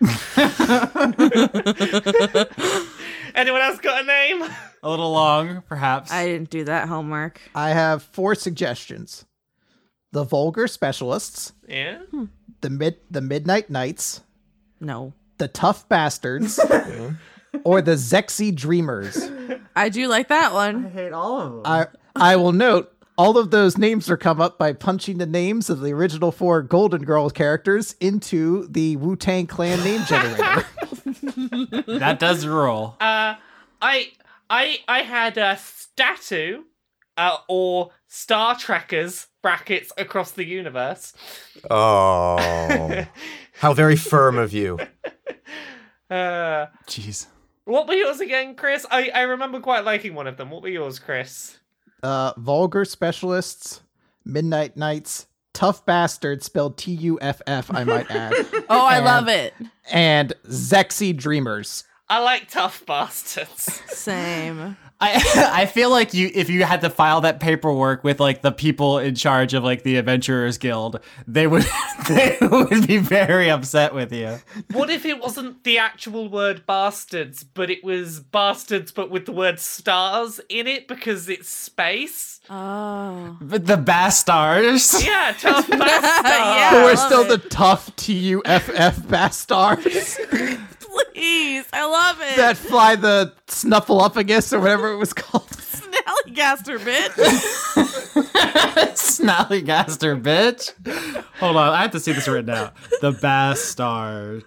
Anyone 3.34 3.60
else 3.62 3.78
got 3.78 4.02
a 4.02 4.06
name? 4.06 4.42
A 4.82 4.90
little 4.90 5.12
long, 5.12 5.62
perhaps. 5.68 6.10
I 6.12 6.26
didn't 6.26 6.50
do 6.50 6.64
that 6.64 6.88
homework. 6.88 7.40
I 7.54 7.70
have 7.70 8.02
four 8.02 8.34
suggestions. 8.34 9.24
The 10.12 10.24
vulgar 10.24 10.66
specialists, 10.66 11.52
Yeah. 11.68 11.98
Hmm. 12.10 12.24
the 12.62 12.70
mid 12.70 12.96
the 13.10 13.20
midnight 13.20 13.70
knights, 13.70 14.22
No. 14.80 15.12
the 15.38 15.46
tough 15.48 15.88
bastards, 15.88 16.58
or 17.64 17.80
the 17.80 17.92
Zexy 17.92 18.54
dreamers. 18.54 19.30
I 19.76 19.88
do 19.88 20.08
like 20.08 20.28
that 20.28 20.52
one. 20.52 20.86
I 20.86 20.88
hate 20.90 21.12
all 21.12 21.40
of 21.40 21.52
them. 21.52 21.62
I 21.64 21.86
I 22.16 22.36
will 22.36 22.52
note 22.52 22.92
all 23.20 23.36
of 23.36 23.50
those 23.50 23.76
names 23.76 24.08
are 24.08 24.16
come 24.16 24.40
up 24.40 24.56
by 24.56 24.72
punching 24.72 25.18
the 25.18 25.26
names 25.26 25.68
of 25.68 25.80
the 25.80 25.92
original 25.92 26.32
four 26.32 26.62
Golden 26.62 27.04
Girls 27.04 27.34
characters 27.34 27.94
into 28.00 28.66
the 28.68 28.96
Wu 28.96 29.14
Tang 29.14 29.46
Clan 29.46 29.78
name 29.84 30.00
generator. 30.06 30.66
that 31.98 32.18
does 32.18 32.46
rule. 32.46 32.96
Uh, 32.98 33.34
I 33.82 34.12
I 34.48 34.78
I 34.88 35.02
had 35.02 35.36
a 35.36 35.58
statue, 35.58 36.62
uh, 37.18 37.36
or 37.46 37.90
Star 38.08 38.56
Trekkers 38.56 39.26
brackets 39.42 39.92
across 39.98 40.30
the 40.30 40.46
universe. 40.46 41.12
Oh. 41.70 43.04
How 43.58 43.74
very 43.74 43.96
firm 43.96 44.38
of 44.38 44.52
you. 44.54 44.78
Uh, 46.10 46.66
Jeez. 46.88 47.28
what 47.66 47.86
were 47.86 47.94
yours 47.94 48.18
again, 48.18 48.56
Chris? 48.56 48.84
I 48.90 49.10
I 49.14 49.20
remember 49.22 49.60
quite 49.60 49.84
liking 49.84 50.12
one 50.14 50.26
of 50.26 50.36
them. 50.36 50.50
What 50.50 50.60
were 50.60 50.68
yours, 50.68 50.98
Chris? 50.98 51.59
Uh, 52.02 52.32
vulgar 52.36 52.84
specialists, 52.84 53.80
midnight 54.24 54.76
knights, 54.76 55.26
tough 55.52 55.84
bastards 55.86 56.46
spelled 56.46 56.76
T 56.78 56.92
U 56.92 57.18
F 57.20 57.40
F. 57.46 57.70
I 57.74 57.84
might 57.84 58.10
add, 58.10 58.34
Oh, 58.68 58.86
I 58.86 58.96
And- 58.96 59.04
love 59.04 59.28
it. 59.28 59.54
and 59.90 60.32
Zexy 60.46 61.16
dreamers. 61.16 61.84
I 62.08 62.18
like 62.20 62.48
tough 62.48 62.84
bastards. 62.86 63.80
Same. 63.86 64.76
I 65.00 65.50
I 65.62 65.66
feel 65.66 65.90
like 65.90 66.12
you 66.14 66.30
if 66.34 66.50
you 66.50 66.64
had 66.64 66.82
to 66.82 66.90
file 66.90 67.22
that 67.22 67.40
paperwork 67.40 68.04
with 68.04 68.20
like 68.20 68.42
the 68.42 68.52
people 68.52 68.98
in 68.98 69.14
charge 69.14 69.54
of 69.54 69.64
like 69.64 69.82
the 69.82 69.96
Adventurers 69.96 70.58
Guild, 70.58 71.00
they 71.26 71.46
would 71.46 71.64
they 72.08 72.36
would 72.42 72.86
be 72.86 72.98
very 72.98 73.50
upset 73.50 73.94
with 73.94 74.12
you. 74.12 74.38
what 74.72 74.90
if 74.90 75.04
it 75.06 75.18
wasn't 75.20 75.64
the 75.64 75.78
actual 75.78 76.28
word 76.28 76.66
bastards, 76.66 77.44
but 77.44 77.70
it 77.70 77.82
was 77.82 78.20
bastards, 78.20 78.92
but 78.92 79.10
with 79.10 79.26
the 79.26 79.32
word 79.32 79.58
stars 79.58 80.40
in 80.48 80.66
it 80.66 80.86
because 80.86 81.28
it's 81.28 81.48
space? 81.48 82.40
Oh. 82.50 83.36
But 83.40 83.66
the 83.66 83.76
bastards. 83.76 85.04
Yeah, 85.04 85.34
tough 85.40 85.68
bastards. 85.68 86.28
yeah, 86.28 86.70
Who 86.70 86.76
are 86.88 86.96
still 86.96 87.22
it. 87.22 87.42
the 87.42 87.48
tough 87.48 87.94
T 87.96 88.12
U 88.14 88.42
F 88.44 88.68
F 88.74 89.06
bastards 89.08 90.18
Please. 91.14 91.66
I 91.72 91.86
love 91.86 92.16
it. 92.20 92.36
that 92.36 92.56
fly 92.56 92.96
the 92.96 93.32
snuffleupagus 93.46 94.52
or 94.52 94.60
whatever 94.60 94.92
it 94.92 94.96
was 94.96 95.12
called. 95.12 95.46
Snallygaster, 95.50 96.78
bitch. 96.78 98.20
Snallygaster, 98.94 100.20
bitch. 100.20 101.24
Hold 101.40 101.56
on, 101.56 101.72
I 101.72 101.82
have 101.82 101.90
to 101.92 102.00
see 102.00 102.12
this 102.12 102.28
written 102.28 102.50
out. 102.50 102.74
The 103.00 103.12
bastards. 103.12 104.44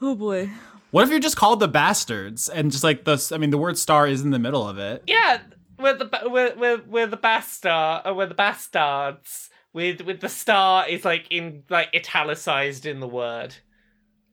oh 0.00 0.14
boy. 0.14 0.50
What 0.90 1.04
if 1.04 1.10
you're 1.10 1.18
just 1.18 1.36
called 1.36 1.60
the 1.60 1.68
bastards 1.68 2.48
and 2.48 2.70
just 2.70 2.84
like 2.84 3.04
the 3.04 3.30
I 3.34 3.38
mean 3.38 3.50
the 3.50 3.58
word 3.58 3.76
star 3.78 4.06
is 4.06 4.22
in 4.22 4.30
the 4.30 4.38
middle 4.38 4.66
of 4.68 4.78
it. 4.78 5.02
Yeah, 5.06 5.40
we're 5.78 5.94
the 5.94 6.04
ba- 6.06 6.22
we're 6.26 6.54
we're, 6.56 6.82
we're 6.86 7.06
the 7.06 7.16
bastard. 7.16 7.70
Uh, 7.70 8.14
we're 8.16 8.26
the 8.26 8.34
bastards. 8.34 9.50
With 9.72 10.02
with 10.02 10.20
the 10.20 10.28
star 10.28 10.88
is 10.88 11.04
like 11.04 11.26
in 11.30 11.64
like 11.68 11.88
italicized 11.94 12.86
in 12.86 13.00
the 13.00 13.08
word. 13.08 13.56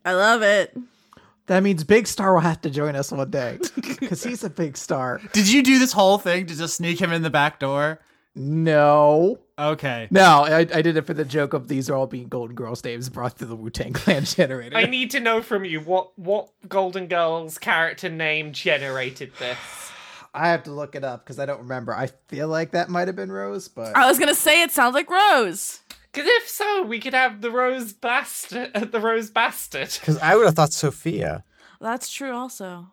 I 0.06 0.14
love 0.14 0.42
it. 0.42 0.78
That 1.48 1.62
means 1.62 1.84
Big 1.84 2.08
Star 2.08 2.34
will 2.34 2.42
have 2.42 2.62
to 2.62 2.70
join 2.70 2.96
us 2.96 3.12
one 3.12 3.30
day 3.30 3.60
because 3.76 4.24
he's 4.24 4.44
a 4.44 4.50
big 4.50 4.78
star. 4.78 5.20
Did 5.34 5.50
you 5.50 5.62
do 5.62 5.78
this 5.78 5.92
whole 5.92 6.18
thing 6.18 6.46
to 6.46 6.56
just 6.56 6.78
sneak 6.78 7.02
him 7.02 7.12
in 7.12 7.22
the 7.22 7.30
back 7.30 7.60
door? 7.60 8.00
No. 8.36 9.40
Okay. 9.60 10.08
No, 10.10 10.44
I, 10.44 10.60
I 10.60 10.82
did 10.82 10.98
it 10.98 11.06
for 11.06 11.14
the 11.14 11.26
joke 11.26 11.54
of 11.54 11.68
these 11.68 11.90
are 11.90 11.96
all 11.96 12.08
being 12.08 12.28
Golden 12.28 12.56
Girls 12.56 12.84
names 12.84 13.10
brought 13.10 13.38
to 13.38 13.46
the 13.46 13.56
Wu 13.56 13.70
Tang 13.70 13.94
Clan 13.94 14.24
generator. 14.24 14.76
I 14.76 14.86
need 14.86 15.12
to 15.12 15.20
know 15.20 15.42
from 15.42 15.66
you 15.66 15.82
what 15.82 16.18
what 16.18 16.50
Golden 16.68 17.08
Girls 17.08 17.58
character 17.58 18.10
name 18.10 18.54
generated 18.54 19.34
this. 19.38 19.58
I 20.34 20.50
have 20.50 20.64
to 20.64 20.72
look 20.72 20.96
it 20.96 21.04
up 21.04 21.24
because 21.24 21.38
I 21.38 21.46
don't 21.46 21.60
remember. 21.60 21.94
I 21.94 22.08
feel 22.28 22.48
like 22.48 22.72
that 22.72 22.90
might 22.90 23.08
have 23.08 23.16
been 23.16 23.32
Rose, 23.32 23.68
but 23.68 23.96
I 23.96 24.08
was 24.08 24.18
gonna 24.18 24.34
say 24.34 24.64
it 24.64 24.72
sounds 24.72 24.96
like 24.96 25.10
Rose. 25.12 25.82
Because 26.14 26.30
if 26.30 26.48
so, 26.48 26.84
we 26.84 27.00
could 27.00 27.14
have 27.14 27.42
the 27.42 27.50
Rose 27.52 27.92
Bastard. 27.94 28.72
The 28.92 29.00
Rose 29.00 29.30
Bastard. 29.32 29.90
Because 30.00 30.18
I 30.20 30.36
would 30.36 30.46
have 30.46 30.56
thought 30.56 30.74
Sophia. 30.74 31.44
That's 31.82 32.12
true 32.12 32.32
also. 32.34 32.88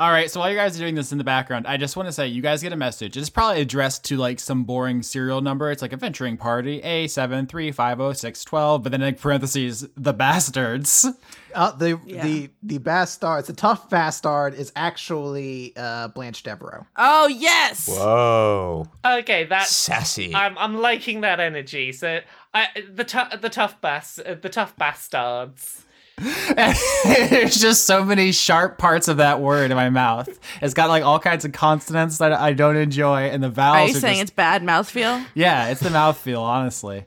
All 0.00 0.12
right, 0.12 0.30
so 0.30 0.38
while 0.38 0.48
you 0.48 0.54
guys 0.54 0.76
are 0.76 0.78
doing 0.78 0.94
this 0.94 1.10
in 1.10 1.18
the 1.18 1.24
background, 1.24 1.66
I 1.66 1.76
just 1.76 1.96
want 1.96 2.06
to 2.08 2.12
say 2.12 2.28
you 2.28 2.40
guys 2.40 2.62
get 2.62 2.72
a 2.72 2.76
message. 2.76 3.16
It's 3.16 3.28
probably 3.30 3.60
addressed 3.62 4.04
to 4.04 4.16
like 4.16 4.38
some 4.38 4.62
boring 4.62 5.02
serial 5.02 5.40
number. 5.40 5.72
It's 5.72 5.82
like 5.82 5.92
adventuring 5.92 6.36
party 6.36 6.80
A 6.84 7.08
seven 7.08 7.48
three 7.48 7.72
five 7.72 7.98
zero 7.98 8.12
six 8.12 8.44
twelve, 8.44 8.84
but 8.84 8.92
then 8.92 9.02
in 9.02 9.16
parentheses 9.16 9.88
the 9.96 10.12
bastards. 10.12 11.04
uh, 11.54 11.72
the 11.72 11.98
Yeah. 12.06 12.22
the 12.22 12.50
the 12.62 12.78
bastard, 12.78 13.46
the 13.46 13.52
tough 13.54 13.90
bastard, 13.90 14.54
is 14.54 14.70
actually 14.76 15.72
uh, 15.76 16.06
Blanche 16.08 16.44
Devereaux. 16.44 16.86
Oh 16.96 17.26
yes. 17.26 17.88
Whoa. 17.88 18.86
Okay, 19.04 19.46
that's. 19.46 19.74
Sassy. 19.74 20.32
I'm 20.32 20.56
I'm 20.58 20.76
liking 20.76 21.22
that 21.22 21.40
energy. 21.40 21.90
So 21.90 22.20
I 22.54 22.68
the 22.92 23.04
tu- 23.04 23.38
the 23.40 23.48
tough 23.48 23.80
bas 23.80 24.18
uh, 24.24 24.36
the 24.40 24.48
tough 24.48 24.76
bastards. 24.76 25.84
There's 26.18 27.56
just 27.60 27.86
so 27.86 28.04
many 28.04 28.32
sharp 28.32 28.76
parts 28.78 29.06
of 29.06 29.18
that 29.18 29.40
word 29.40 29.70
in 29.70 29.76
my 29.76 29.88
mouth. 29.90 30.28
It's 30.60 30.74
got 30.74 30.88
like 30.88 31.04
all 31.04 31.20
kinds 31.20 31.44
of 31.44 31.52
consonants 31.52 32.18
that 32.18 32.32
I 32.32 32.52
don't 32.54 32.76
enjoy, 32.76 33.28
and 33.28 33.40
the 33.42 33.48
vowels 33.48 33.76
Are 33.76 33.90
you 33.92 33.96
are 33.96 34.00
saying 34.00 34.14
just- 34.14 34.22
it's 34.22 34.30
bad 34.32 34.62
mouthfeel? 34.64 35.24
yeah, 35.34 35.68
it's 35.68 35.80
the 35.80 35.90
mouthfeel, 35.90 36.40
honestly. 36.40 37.06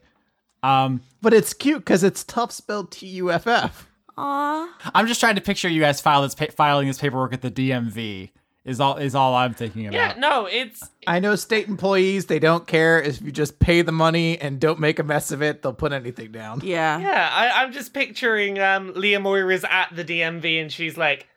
Um, 0.64 1.02
But 1.22 1.34
it's 1.34 1.54
cute 1.54 1.80
because 1.80 2.04
it's 2.04 2.24
tough 2.24 2.52
spelled 2.52 2.92
T 2.92 3.08
U 3.08 3.32
F 3.32 3.48
F. 3.48 3.88
Aw. 4.18 4.78
I'm 4.94 5.08
just 5.08 5.20
trying 5.20 5.36
to 5.36 5.42
picture 5.42 5.68
you 5.68 5.82
guys 5.82 6.00
file 6.00 6.22
this 6.22 6.36
pa- 6.36 6.46
filing 6.56 6.88
this 6.88 7.00
paperwork 7.00 7.34
at 7.34 7.42
the 7.42 7.52
DMV. 7.52 8.32
Is 8.64 8.80
all 8.80 8.98
is 8.98 9.16
all 9.16 9.34
I'm 9.34 9.56
thinking 9.56 9.88
about. 9.88 9.96
Yeah, 9.96 10.14
no, 10.20 10.46
it's 10.46 10.88
I 11.08 11.20
know 11.20 11.36
state 11.36 11.68
employees, 11.68 12.28
they 12.28 12.38
don't 12.38 12.68
care 12.68 13.02
if 13.02 13.20
you 13.20 13.32
just 13.32 13.58
pay 13.58 13.82
the 13.82 13.92
money 13.92 14.38
and 14.40 14.60
don't 14.60 14.80
make 14.80 15.00
a 15.00 15.04
mess 15.04 15.32
of 15.32 15.42
it, 15.42 15.64
they'll 15.64 15.74
put 15.74 15.92
anything 15.94 16.32
down. 16.32 16.62
Yeah. 16.64 17.00
yeah. 17.00 17.30
I, 17.34 17.64
I'm 17.64 17.72
just 17.72 17.92
picturing 17.92 18.60
um 18.60 18.94
Leah 18.96 19.20
Moira's 19.20 19.66
at 19.68 19.88
the 19.96 20.06
DMV 20.06 20.62
and 20.62 20.72
she's 20.72 20.96
like, 20.96 21.28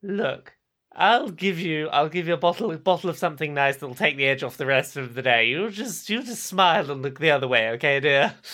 "Look, 0.00 0.52
I'll 0.94 1.30
give 1.30 1.58
you, 1.58 1.88
I'll 1.88 2.08
give 2.08 2.28
you 2.28 2.34
a 2.34 2.38
bottle, 2.38 2.70
a 2.70 2.78
bottle 2.78 3.10
of 3.10 3.18
something 3.18 3.52
nice 3.52 3.78
that'll 3.78 3.96
take 3.96 4.16
the 4.16 4.26
edge 4.26 4.44
off 4.44 4.56
the 4.56 4.66
rest 4.66 4.96
of 4.96 5.14
the 5.14 5.22
day. 5.22 5.48
You'll 5.48 5.70
just, 5.70 6.08
you'll 6.08 6.22
just 6.22 6.44
smile 6.44 6.88
and 6.88 7.02
look 7.02 7.18
the 7.18 7.32
other 7.32 7.48
way, 7.48 7.70
okay, 7.70 7.98
dear." 8.00 8.34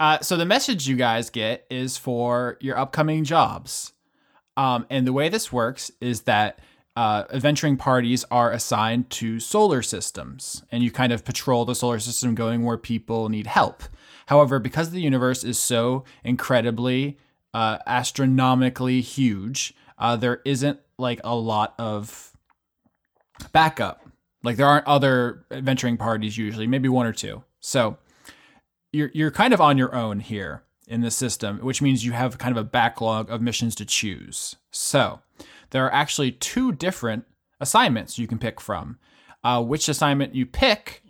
Uh, 0.00 0.20
so 0.20 0.36
the 0.36 0.46
message 0.46 0.86
you 0.86 0.94
guys 0.94 1.28
get 1.28 1.66
is 1.70 1.96
for 1.96 2.56
your 2.60 2.78
upcoming 2.78 3.24
jobs. 3.24 3.92
Um, 4.56 4.86
and 4.90 5.04
the 5.04 5.12
way 5.12 5.28
this 5.28 5.52
works 5.52 5.90
is 6.00 6.20
that 6.22 6.60
uh, 6.98 7.24
adventuring 7.30 7.76
parties 7.76 8.24
are 8.28 8.50
assigned 8.50 9.08
to 9.08 9.38
solar 9.38 9.82
systems, 9.82 10.64
and 10.72 10.82
you 10.82 10.90
kind 10.90 11.12
of 11.12 11.24
patrol 11.24 11.64
the 11.64 11.76
solar 11.76 12.00
system 12.00 12.34
going 12.34 12.64
where 12.64 12.76
people 12.76 13.28
need 13.28 13.46
help. 13.46 13.84
However, 14.26 14.58
because 14.58 14.90
the 14.90 15.00
universe 15.00 15.44
is 15.44 15.60
so 15.60 16.02
incredibly, 16.24 17.16
uh, 17.54 17.78
astronomically 17.86 19.00
huge, 19.00 19.74
uh, 19.96 20.16
there 20.16 20.42
isn't 20.44 20.80
like 20.98 21.20
a 21.22 21.36
lot 21.36 21.72
of 21.78 22.36
backup. 23.52 24.04
Like 24.42 24.56
there 24.56 24.66
aren't 24.66 24.88
other 24.88 25.44
adventuring 25.52 25.98
parties 25.98 26.36
usually, 26.36 26.66
maybe 26.66 26.88
one 26.88 27.06
or 27.06 27.12
two. 27.12 27.44
So 27.60 27.96
you're 28.92 29.12
you're 29.14 29.30
kind 29.30 29.54
of 29.54 29.60
on 29.60 29.78
your 29.78 29.94
own 29.94 30.18
here 30.18 30.64
in 30.88 31.02
the 31.02 31.12
system, 31.12 31.58
which 31.58 31.80
means 31.80 32.04
you 32.04 32.10
have 32.10 32.38
kind 32.38 32.50
of 32.50 32.60
a 32.60 32.68
backlog 32.68 33.30
of 33.30 33.40
missions 33.40 33.76
to 33.76 33.84
choose. 33.84 34.56
So 34.72 35.20
there 35.70 35.84
are 35.86 35.92
actually 35.92 36.32
two 36.32 36.72
different 36.72 37.24
assignments 37.60 38.18
you 38.18 38.26
can 38.26 38.38
pick 38.38 38.60
from. 38.60 38.98
Uh, 39.44 39.62
which 39.62 39.88
assignment 39.88 40.34
you 40.34 40.44
pick 40.44 41.02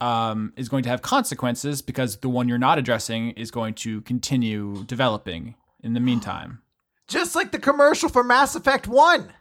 um, 0.00 0.52
is 0.56 0.70
going 0.70 0.82
to 0.82 0.88
have 0.88 1.02
consequences 1.02 1.82
because 1.82 2.16
the 2.16 2.28
one 2.28 2.48
you're 2.48 2.56
not 2.58 2.78
addressing 2.78 3.30
is 3.32 3.50
going 3.50 3.74
to 3.74 4.00
continue 4.00 4.84
developing 4.84 5.54
in 5.82 5.92
the 5.92 6.00
meantime. 6.10 6.62
Just 7.08 7.34
like 7.34 7.52
the 7.52 7.58
commercial 7.58 8.08
for 8.08 8.24
Mass 8.24 8.54
Effect 8.54 8.88
1. 8.88 9.32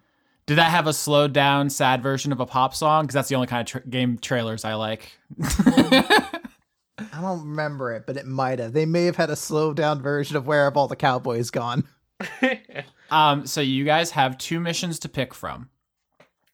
Did 0.46 0.58
that 0.58 0.70
have 0.70 0.86
a 0.86 0.92
slowed 0.92 1.32
down, 1.32 1.70
sad 1.70 2.02
version 2.02 2.30
of 2.30 2.40
a 2.40 2.46
pop 2.46 2.74
song? 2.74 3.04
Because 3.04 3.14
that's 3.14 3.28
the 3.28 3.34
only 3.34 3.48
kind 3.48 3.62
of 3.62 3.66
tra- 3.66 3.88
game 3.88 4.18
trailers 4.18 4.64
I 4.64 4.74
like. 4.74 5.18
I 5.42 7.20
don't 7.20 7.40
remember 7.40 7.92
it, 7.94 8.04
but 8.06 8.16
it 8.16 8.26
might 8.26 8.58
have. 8.58 8.72
They 8.74 8.86
may 8.86 9.06
have 9.06 9.16
had 9.16 9.30
a 9.30 9.36
slowed 9.36 9.76
down 9.76 10.02
version 10.02 10.36
of 10.36 10.46
Where 10.46 10.64
Have 10.64 10.76
All 10.76 10.88
the 10.88 10.94
Cowboys 10.94 11.50
Gone? 11.50 11.88
Um, 13.10 13.46
so 13.46 13.60
you 13.60 13.84
guys 13.84 14.10
have 14.12 14.38
two 14.38 14.60
missions 14.60 14.98
to 15.00 15.08
pick 15.08 15.34
from. 15.34 15.70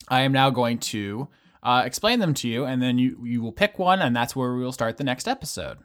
I 0.09 0.23
am 0.23 0.33
now 0.33 0.51
going 0.51 0.79
to 0.79 1.29
uh, 1.63 1.83
explain 1.87 2.19
them 2.19 2.35
to 2.35 2.49
you, 2.49 2.65
and 2.65 2.83
then 2.83 2.99
you 2.99 3.25
you 3.25 3.41
will 3.41 3.53
pick 3.53 3.79
one, 3.79 4.01
and 4.01 4.15
that's 4.15 4.37
where 4.37 4.55
we 4.55 4.63
will 4.63 4.73
start 4.73 4.97
the 4.97 5.05
next 5.05 5.27
episode. 5.29 5.79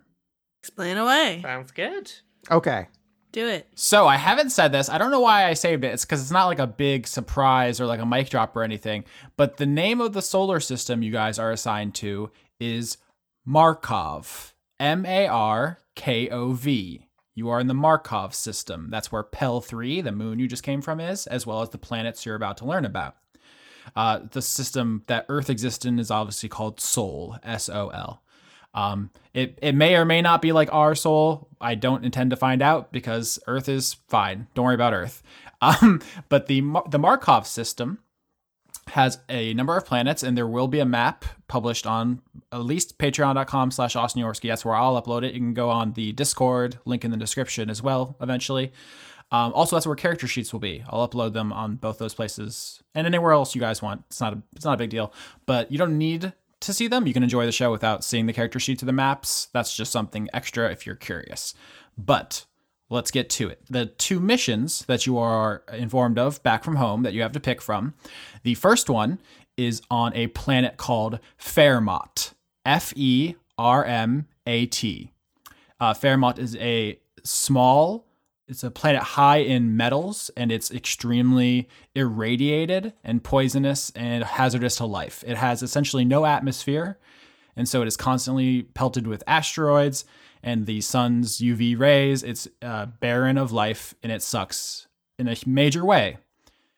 Explain 0.62 0.98
away. 0.98 1.40
Sounds 1.42 1.72
good. 1.72 2.12
Okay. 2.52 2.88
Do 3.32 3.48
it. 3.48 3.68
So 3.76 4.08
I 4.08 4.16
haven't 4.16 4.50
said 4.52 4.72
this. 4.72 4.90
I 4.90 4.98
don't 4.98 5.12
know 5.12 5.20
why 5.20 5.46
I 5.46 5.54
saved 5.54 5.84
it. 5.84 5.94
It's 5.94 6.06
because 6.06 6.22
it's 6.22 6.32
not 6.32 6.46
like 6.48 6.60
a 6.60 6.68
big 6.68 7.08
surprise 7.08 7.80
or 7.80 7.86
like 7.86 8.00
a 8.00 8.06
mic 8.06 8.30
drop 8.30 8.56
or 8.56 8.64
anything. 8.64 9.04
But 9.36 9.58
the 9.58 9.66
name 9.66 10.02
of 10.02 10.14
the 10.14 10.22
solar 10.22 10.60
system 10.60 11.04
you 11.04 11.12
guys 11.12 11.38
are 11.38 11.52
assigned 11.52 11.94
to 11.96 12.32
is 12.60 12.98
Markov. 13.46 14.54
M 14.80 15.06
A 15.06 15.28
R 15.28 15.80
K 15.96 16.30
O 16.30 16.54
V. 16.54 17.07
You 17.38 17.50
are 17.50 17.60
in 17.60 17.68
the 17.68 17.76
Markov 17.76 18.34
system. 18.34 18.88
That's 18.90 19.12
where 19.12 19.22
Pell 19.22 19.62
3, 19.62 20.02
the 20.02 20.12
moon 20.12 20.40
you 20.40 20.48
just 20.48 20.64
came 20.64 20.82
from, 20.82 21.00
is, 21.00 21.28
as 21.28 21.46
well 21.46 21.62
as 21.62 21.70
the 21.70 21.78
planets 21.78 22.26
you're 22.26 22.34
about 22.34 22.58
to 22.58 22.66
learn 22.66 22.84
about. 22.84 23.16
Uh, 23.96 24.22
the 24.32 24.42
system 24.42 25.04
that 25.06 25.28
Earth 25.30 25.48
exists 25.48 25.86
in 25.86 26.00
is 26.00 26.10
obviously 26.10 26.50
called 26.50 26.80
Sol, 26.80 27.38
S 27.44 27.70
O 27.70 27.90
L. 27.90 28.24
Um, 28.74 29.12
it 29.36 29.60
it 29.62 29.76
may 29.76 29.96
or 29.96 30.04
may 30.04 30.20
not 30.20 30.42
be 30.42 30.52
like 30.52 30.74
our 30.74 30.96
soul. 30.96 31.48
I 31.62 31.76
don't 31.76 32.04
intend 32.04 32.32
to 32.32 32.36
find 32.36 32.64
out 32.64 32.92
because 32.92 33.38
Earth 33.46 33.70
is 33.70 33.94
fine. 34.08 34.48
Don't 34.56 34.66
worry 34.66 34.76
about 34.76 34.94
Earth. 34.94 35.22
Um, 35.60 36.02
but 36.30 36.46
the 36.46 36.62
the 36.88 37.00
Markov 37.00 37.48
system 37.48 37.98
has 38.90 39.20
a 39.30 39.54
number 39.54 39.76
of 39.76 39.86
planets, 39.86 40.24
and 40.24 40.38
there 40.38 40.48
will 40.48 40.68
be 40.68 40.80
a 40.80 40.86
map 40.86 41.26
published 41.48 41.86
on 41.86 42.22
at 42.52 42.64
least 42.64 42.98
patreon.com 42.98 43.72
slash 43.72 43.96
Austin 43.96 44.22
Yorski. 44.22 44.50
That's 44.50 44.66
where 44.66 44.76
I'll 44.76 45.02
upload 45.02 45.24
it. 45.24 45.34
You 45.34 45.40
can 45.40 45.54
go 45.54 45.70
on 45.70 45.94
the 45.94 46.12
Discord, 46.14 46.80
link 46.86 47.04
in 47.06 47.12
the 47.12 47.18
description 47.18 47.70
as 47.70 47.82
well, 47.82 48.16
eventually. 48.22 48.72
Um, 49.32 49.52
also, 49.54 49.76
that's 49.76 49.86
where 49.86 49.96
character 49.96 50.28
sheets 50.28 50.54
will 50.54 50.62
be. 50.62 50.84
I'll 50.90 51.08
upload 51.08 51.34
them 51.34 51.52
on 51.52 51.76
both 51.76 51.98
those 51.98 52.14
places 52.14 52.82
and 52.96 53.06
anywhere 53.06 53.34
else 53.34 53.56
you 53.56 53.62
guys 53.62 53.82
want. 53.82 54.04
It's 54.08 54.22
not 54.22 54.34
a 54.34 54.42
it's 54.56 54.66
not 54.66 54.76
a 54.76 54.78
big 54.78 54.90
deal, 54.90 55.14
but 55.46 55.72
you 55.72 55.78
don't 55.78 55.98
need 55.98 56.32
to 56.62 56.74
see 56.74 56.88
them. 56.88 57.08
You 57.08 57.14
can 57.14 57.24
enjoy 57.24 57.46
the 57.46 57.52
show 57.52 57.72
without 57.72 58.04
seeing 58.04 58.26
the 58.26 58.34
character 58.34 58.60
sheets 58.60 58.82
of 58.82 58.86
the 58.86 58.94
maps. 58.94 59.50
That's 59.54 59.76
just 59.76 59.92
something 59.92 60.30
extra 60.34 60.72
if 60.72 60.86
you're 60.86 60.96
curious. 60.96 61.54
But 61.98 62.46
let's 62.90 63.12
get 63.12 63.30
to 63.32 63.50
it. 63.50 63.62
The 63.70 63.88
two 63.88 64.20
missions 64.20 64.86
that 64.86 65.06
you 65.06 65.18
are 65.18 65.64
informed 65.74 66.18
of 66.18 66.42
back 66.44 66.64
from 66.64 66.78
home 66.78 67.04
that 67.04 67.14
you 67.14 67.22
have 67.22 67.34
to 67.34 67.40
pick 67.40 67.62
from. 67.62 67.94
The 68.44 68.56
first 68.56 68.90
one 68.90 69.20
is 69.58 69.82
on 69.90 70.14
a 70.16 70.28
planet 70.28 70.78
called 70.78 71.20
Fermat. 71.40 72.34
F 72.66 72.94
E 72.96 73.36
R 73.58 73.84
M 73.86 74.28
A 74.46 74.66
T. 74.66 75.12
Uh, 75.80 75.94
Fermat 75.94 76.38
is 76.38 76.56
a 76.58 77.00
small, 77.24 78.06
it's 78.48 78.64
a 78.64 78.72
planet 78.72 79.02
high 79.02 79.38
in 79.38 79.78
metals 79.78 80.32
and 80.36 80.52
it's 80.52 80.72
extremely 80.72 81.70
irradiated 81.96 82.94
and 83.04 83.24
poisonous 83.24 83.92
and 83.96 84.24
hazardous 84.24 84.78
to 84.78 84.86
life. 84.86 85.24
It 85.26 85.38
has 85.38 85.64
essentially 85.64 86.06
no 86.06 86.26
atmosphere, 86.26 87.00
and 87.56 87.68
so 87.68 87.82
it 87.82 87.88
is 87.88 87.98
constantly 87.98 88.64
pelted 88.64 89.08
with 89.08 89.24
asteroids 89.28 90.06
and 90.48 90.66
the 90.66 90.80
sun's 90.80 91.40
UV 91.40 91.78
rays. 91.78 92.24
It's 92.24 92.48
uh, 92.62 92.86
barren 92.86 93.38
of 93.38 93.52
life 93.52 93.94
and 94.02 94.14
it 94.14 94.22
sucks 94.22 94.88
in 95.20 95.28
a 95.28 95.36
major 95.46 95.84
way. 95.84 96.20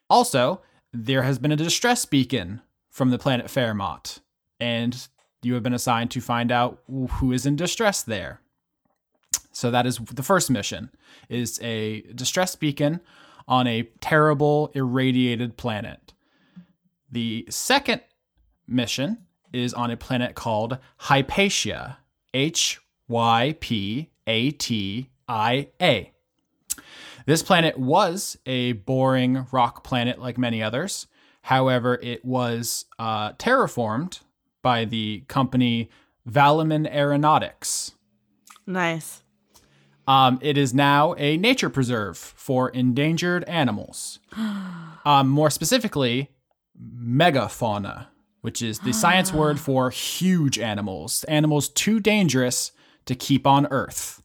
Also, 0.10 0.62
there 0.91 1.22
has 1.22 1.38
been 1.38 1.52
a 1.52 1.56
distress 1.56 2.04
beacon 2.04 2.62
from 2.90 3.12
the 3.12 3.20
planet 3.20 3.46
Fermat, 3.46 4.22
and 4.60 5.08
you 5.44 5.54
have 5.54 5.62
been 5.62 5.76
assigned 5.76 6.10
to 6.12 6.20
find 6.20 6.52
out 6.52 6.82
who 6.88 7.32
is 7.32 7.46
in 7.46 7.56
distress 7.56 8.02
there. 8.02 8.41
So 9.52 9.70
that 9.70 9.86
is 9.86 9.98
the 9.98 10.24
first 10.24 10.50
mission 10.50 10.90
is 11.30 11.60
a 11.62 12.02
distress 12.16 12.56
beacon 12.56 13.02
on 13.48 13.68
a 13.68 13.84
terrible 14.02 14.72
irradiated 14.74 15.58
planet. 15.58 16.12
The 17.12 17.46
second 17.52 18.02
mission 18.68 19.20
is 19.54 19.76
on 19.76 19.91
a 19.91 19.98
planet 19.98 20.34
called 20.34 20.80
Hypatia, 20.98 22.00
H 22.34 22.80
Y 23.10 23.56
P 23.60 24.10
A 24.26 24.52
T 24.52 25.10
I 25.27 25.68
A. 25.81 26.11
This 27.26 27.44
planet 27.44 27.77
was 27.77 28.38
a 28.45 28.72
boring 28.73 29.45
rock 29.52 29.84
planet 29.84 30.19
like 30.19 30.38
many 30.38 30.64
others. 30.64 31.07
However, 31.41 31.99
it 32.02 32.23
was 32.23 32.86
uh, 32.98 33.34
terraformed 33.34 34.22
by 34.61 34.86
the 34.86 35.23
company 35.27 35.90
Valaman 36.30 36.88
Aeronautics. 36.91 37.91
Nice. 38.65 39.23
Um, 40.07 40.40
it 40.41 40.57
is 40.57 40.73
now 40.73 41.14
a 41.18 41.38
nature 41.38 41.69
preserve 41.69 42.18
for 42.18 42.69
endangered 42.69 43.44
animals. 43.45 44.19
Um, 45.06 45.30
more 45.30 45.49
specifically, 45.49 46.30
megafauna, 46.77 48.07
which 48.41 48.61
is 48.61 48.80
the 48.80 48.91
science 48.91 49.31
word 49.31 49.57
for 49.57 49.90
huge 49.90 50.60
animals, 50.60 51.23
animals 51.23 51.69
too 51.69 52.02
dangerous 52.02 52.73
to 53.10 53.15
keep 53.15 53.45
on 53.45 53.65
Earth 53.72 54.22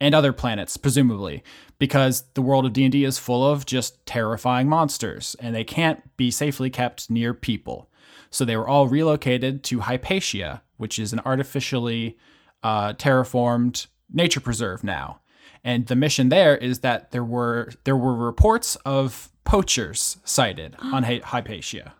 and 0.00 0.14
other 0.14 0.32
planets, 0.32 0.76
presumably, 0.76 1.42
because 1.78 2.24
the 2.34 2.42
world 2.42 2.66
of 2.66 2.72
D&D 2.72 3.04
is 3.04 3.18
full 3.18 3.48
of 3.48 3.64
just 3.64 4.04
terrifying 4.04 4.68
monsters, 4.68 5.36
and 5.40 5.54
they 5.54 5.64
can't 5.64 6.02
be 6.16 6.30
safely 6.30 6.68
kept 6.68 7.08
near 7.08 7.32
people. 7.32 7.88
So 8.28 8.44
they 8.44 8.56
were 8.56 8.68
all 8.68 8.88
relocated 8.88 9.62
to 9.64 9.80
Hypatia, 9.80 10.62
which 10.76 10.98
is 10.98 11.12
an 11.12 11.20
artificially 11.24 12.18
uh, 12.62 12.94
terraformed 12.94 13.86
nature 14.12 14.40
preserve 14.40 14.82
now. 14.82 15.20
And 15.62 15.86
the 15.86 15.96
mission 15.96 16.28
there 16.28 16.56
is 16.56 16.80
that 16.80 17.12
there 17.12 17.24
were 17.24 17.70
there 17.84 17.96
were 17.96 18.14
reports 18.14 18.76
of 18.84 19.30
poachers 19.44 20.18
sighted 20.24 20.76
on 20.80 21.02
Hy- 21.04 21.22
Hypatia. 21.24 21.94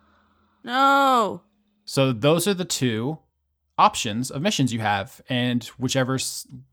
No. 0.63 1.41
So 1.85 2.11
those 2.11 2.47
are 2.47 2.53
the 2.53 2.65
two 2.65 3.19
options 3.77 4.31
of 4.31 4.41
missions 4.41 4.73
you 4.73 4.79
have, 4.79 5.21
and 5.29 5.63
whichever 5.77 6.17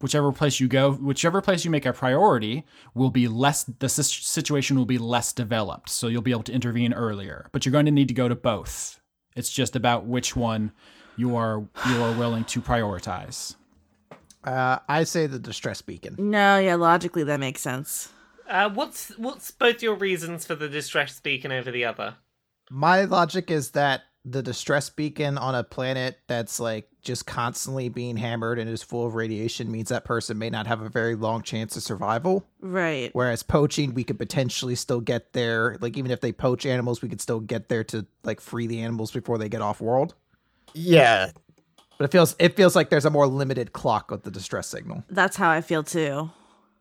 whichever 0.00 0.32
place 0.32 0.60
you 0.60 0.68
go, 0.68 0.92
whichever 0.92 1.40
place 1.40 1.64
you 1.64 1.70
make 1.70 1.86
a 1.86 1.92
priority, 1.92 2.64
will 2.94 3.10
be 3.10 3.28
less. 3.28 3.64
The 3.64 3.88
situation 3.88 4.76
will 4.76 4.86
be 4.86 4.98
less 4.98 5.32
developed, 5.32 5.90
so 5.90 6.08
you'll 6.08 6.22
be 6.22 6.30
able 6.30 6.42
to 6.44 6.52
intervene 6.52 6.92
earlier. 6.92 7.48
But 7.52 7.64
you're 7.64 7.72
going 7.72 7.86
to 7.86 7.92
need 7.92 8.08
to 8.08 8.14
go 8.14 8.28
to 8.28 8.34
both. 8.34 9.00
It's 9.36 9.50
just 9.50 9.76
about 9.76 10.06
which 10.06 10.36
one 10.36 10.72
you 11.16 11.36
are 11.36 11.66
you 11.88 12.02
are 12.02 12.16
willing 12.16 12.44
to 12.44 12.60
prioritize. 12.60 13.56
Uh, 14.44 14.78
I 14.88 15.04
say 15.04 15.26
the 15.26 15.38
distress 15.38 15.80
beacon. 15.82 16.16
No, 16.18 16.58
yeah, 16.58 16.74
logically 16.74 17.24
that 17.24 17.40
makes 17.40 17.62
sense. 17.62 18.10
Uh, 18.48 18.68
what's 18.70 19.10
what's 19.16 19.50
both 19.50 19.82
your 19.82 19.94
reasons 19.94 20.44
for 20.44 20.54
the 20.54 20.68
distress 20.68 21.18
beacon 21.20 21.50
over 21.50 21.70
the 21.70 21.84
other? 21.84 22.16
My 22.70 23.04
logic 23.04 23.50
is 23.50 23.70
that 23.70 24.02
the 24.24 24.42
distress 24.42 24.88
beacon 24.88 25.36
on 25.36 25.54
a 25.54 25.62
planet 25.62 26.18
that's 26.26 26.58
like 26.58 26.88
just 27.02 27.26
constantly 27.26 27.90
being 27.90 28.16
hammered 28.16 28.58
and 28.58 28.70
is 28.70 28.82
full 28.82 29.06
of 29.06 29.14
radiation 29.14 29.70
means 29.70 29.90
that 29.90 30.04
person 30.06 30.38
may 30.38 30.48
not 30.48 30.66
have 30.66 30.80
a 30.80 30.88
very 30.88 31.14
long 31.14 31.42
chance 31.42 31.76
of 31.76 31.82
survival. 31.82 32.46
Right. 32.60 33.10
Whereas 33.12 33.42
poaching, 33.42 33.92
we 33.92 34.02
could 34.02 34.18
potentially 34.18 34.74
still 34.76 35.00
get 35.02 35.34
there. 35.34 35.76
Like 35.80 35.98
even 35.98 36.10
if 36.10 36.22
they 36.22 36.32
poach 36.32 36.64
animals, 36.64 37.02
we 37.02 37.08
could 37.10 37.20
still 37.20 37.40
get 37.40 37.68
there 37.68 37.84
to 37.84 38.06
like 38.22 38.40
free 38.40 38.66
the 38.66 38.80
animals 38.80 39.10
before 39.10 39.36
they 39.36 39.50
get 39.50 39.60
off 39.60 39.82
world. 39.82 40.14
Yeah, 40.72 41.30
But 41.98 42.06
it 42.06 42.10
feels 42.10 42.34
it 42.38 42.56
feels 42.56 42.74
like 42.74 42.90
there's 42.90 43.04
a 43.04 43.10
more 43.10 43.26
limited 43.26 43.72
clock 43.72 44.10
with 44.10 44.22
the 44.24 44.30
distress 44.30 44.66
signal. 44.66 45.04
That's 45.10 45.36
how 45.36 45.50
I 45.50 45.60
feel 45.60 45.82
too. 45.84 46.30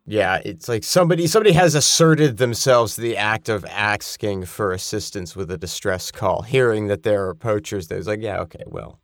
Yeah. 0.05 0.41
It's 0.43 0.67
like 0.67 0.83
somebody 0.83 1.27
somebody 1.27 1.53
has 1.53 1.75
asserted 1.75 2.37
themselves 2.37 2.95
the 2.95 3.17
act 3.17 3.49
of 3.49 3.63
asking 3.65 4.45
for 4.45 4.71
assistance 4.71 5.35
with 5.35 5.49
a 5.51 5.57
distress 5.57 6.11
call, 6.11 6.41
hearing 6.41 6.87
that 6.87 7.03
there 7.03 7.27
are 7.27 7.35
poachers. 7.35 7.87
There's 7.87 8.07
like, 8.07 8.21
yeah, 8.21 8.39
okay, 8.41 8.63
well, 8.65 8.99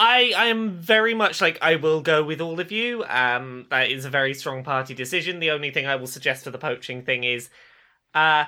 I 0.00 0.32
I 0.36 0.46
am 0.46 0.70
very 0.70 1.12
much 1.12 1.42
like 1.42 1.58
I 1.60 1.76
will 1.76 2.00
go 2.00 2.24
with 2.24 2.40
all 2.40 2.58
of 2.58 2.72
you. 2.72 3.04
Um, 3.04 3.66
that 3.70 3.90
is 3.90 4.06
a 4.06 4.10
very 4.10 4.32
strong 4.32 4.64
party 4.64 4.94
decision. 4.94 5.40
The 5.40 5.50
only 5.50 5.70
thing 5.70 5.86
I 5.86 5.96
will 5.96 6.06
suggest 6.06 6.44
for 6.44 6.50
the 6.50 6.58
poaching 6.58 7.02
thing 7.02 7.24
is, 7.24 7.50
uh, 8.14 8.44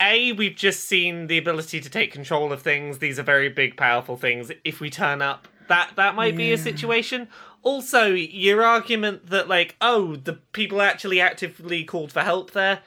a 0.00 0.32
we've 0.32 0.56
just 0.56 0.84
seen 0.84 1.26
the 1.26 1.36
ability 1.36 1.80
to 1.80 1.90
take 1.90 2.10
control 2.10 2.52
of 2.52 2.62
things. 2.62 2.98
These 2.98 3.18
are 3.18 3.22
very 3.22 3.50
big, 3.50 3.76
powerful 3.76 4.16
things. 4.16 4.50
If 4.64 4.80
we 4.80 4.88
turn 4.88 5.20
up, 5.20 5.46
that 5.68 5.90
that 5.96 6.14
might 6.14 6.36
be 6.36 6.52
a 6.52 6.58
situation. 6.58 7.28
Also, 7.64 8.06
your 8.08 8.62
argument 8.62 9.26
that 9.30 9.48
like, 9.48 9.74
oh, 9.80 10.16
the 10.16 10.34
people 10.34 10.80
actually 10.80 11.20
actively 11.20 11.82
called 11.82 12.12
for 12.12 12.20
help 12.20 12.52
there. 12.52 12.82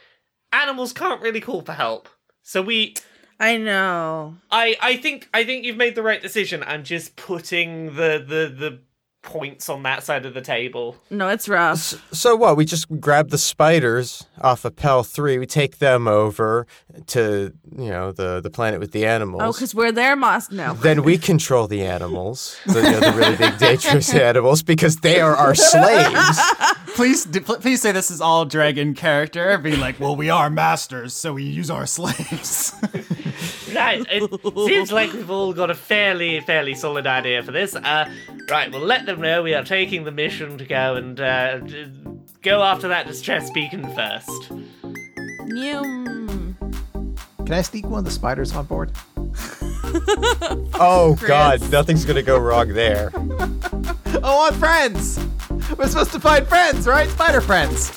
Animals 0.54 0.94
can't 0.94 1.22
really 1.22 1.42
call 1.42 1.62
for 1.62 1.74
help. 1.74 2.08
So 2.44 2.62
we 2.62 2.96
I 3.40 3.58
know. 3.58 4.38
I 4.50 4.78
I 4.82 4.98
think 4.98 5.30
I 5.34 5.44
think 5.44 5.66
you've 5.66 5.78
made 5.78 5.96
the 5.96 6.04
right 6.04 6.22
decision. 6.22 6.64
I'm 6.66 6.84
just 6.84 7.16
putting 7.16 7.96
the 7.96 8.24
the 8.26 8.54
the 8.56 8.80
points 9.28 9.68
on 9.70 9.84
that 9.84 10.04
side 10.04 10.26
of 10.26 10.34
the 10.34 10.42
table. 10.42 10.96
No, 11.12 11.28
it's 11.28 11.48
rough. 11.50 11.94
So 12.14 12.36
what? 12.36 12.58
We 12.58 12.66
just 12.66 12.88
grab 13.00 13.30
the 13.30 13.38
spiders 13.38 14.26
off 14.42 14.66
of 14.66 14.76
Pell 14.76 15.04
three. 15.04 15.38
We 15.38 15.46
take 15.46 15.78
them 15.80 16.08
over 16.08 16.66
to 17.08 17.54
you 17.78 17.90
know 17.90 18.12
the 18.12 18.40
the 18.42 18.50
planet 18.50 18.80
with 18.80 18.92
the 18.94 19.06
animals. 19.06 19.42
Oh, 19.44 19.52
because 19.52 19.76
we're 19.76 19.92
their 19.92 20.16
Moss. 20.16 20.50
No. 20.50 20.74
then 20.74 21.04
we 21.04 21.18
control 21.18 21.68
the 21.68 21.84
animals, 21.86 22.58
the, 22.66 22.76
you 22.82 22.92
know, 22.92 23.00
the 23.02 23.14
really 23.16 23.36
big 23.36 23.58
dangerous 23.60 24.14
animals, 24.30 24.64
because 24.64 24.96
they 24.98 25.20
are 25.20 25.36
our 25.36 25.54
slaves. 25.54 26.40
Please, 26.96 27.26
d- 27.26 27.42
pl- 27.42 27.58
please 27.58 27.80
say 27.80 27.92
this 27.92 28.10
is 28.10 28.22
all 28.22 28.44
dragon 28.46 28.96
character, 28.96 29.58
being 29.60 29.80
like, 29.80 30.00
"Well, 30.00 30.16
we 30.16 30.32
are 30.32 30.50
masters, 30.50 31.14
so 31.14 31.34
we 31.34 31.44
use 31.44 31.70
our 31.70 31.86
slaves." 31.86 32.74
Right, 33.78 34.06
it 34.10 34.42
seems 34.68 34.92
like 34.92 35.14
we've 35.14 35.30
all 35.30 35.54
got 35.54 35.70
a 35.70 35.76
fairly 35.76 36.40
fairly 36.42 36.74
solid 36.74 37.06
idea 37.08 37.44
for 37.44 37.52
this. 37.52 37.76
Uh, 37.76 38.10
right, 38.50 38.72
we'll 38.72 38.82
let 38.82 39.06
them 39.06 39.22
know 39.22 39.44
we 39.44 39.54
are 39.54 39.64
taking 39.64 40.04
the 40.04 40.12
mission 40.12 40.58
to 40.58 40.66
go 40.66 40.96
and 40.96 41.20
uh, 41.20 41.60
go 42.42 42.64
after 42.64 42.88
that 42.88 43.08
distress 43.08 43.50
beacon 43.52 43.84
first. 43.94 44.52
Yum. 45.56 46.58
Can 47.46 47.54
I 47.54 47.62
sneak 47.62 47.86
one 47.86 48.00
of 48.00 48.06
the 48.06 48.12
spiders 48.12 48.54
on 48.54 48.66
board? 48.66 48.92
Oh 50.80 51.18
God, 51.26 51.72
nothing's 51.72 52.04
gonna 52.06 52.22
go 52.22 52.38
wrong 52.38 52.74
there. 52.74 53.10
I 53.16 54.20
want 54.22 54.56
friends. 54.56 55.18
We're 55.78 55.88
supposed 55.88 56.12
to 56.12 56.20
find 56.20 56.46
friends, 56.46 56.86
right? 56.86 57.10
Spider 57.10 57.42
friends. 57.42 57.90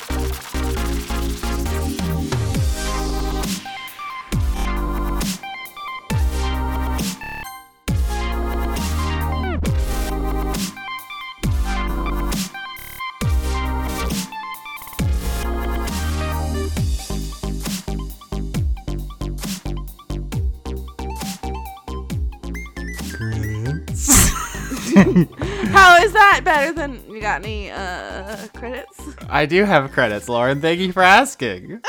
Better 26.51 26.73
than 26.73 26.99
you 27.09 27.21
got 27.21 27.43
any 27.43 27.71
uh 27.71 28.47
credits? 28.53 28.99
I 29.29 29.45
do 29.45 29.63
have 29.63 29.91
credits, 29.91 30.27
Lauren. 30.27 30.59
Thank 30.61 30.79
you 30.81 30.91
for 30.91 31.03
asking. 31.03 31.81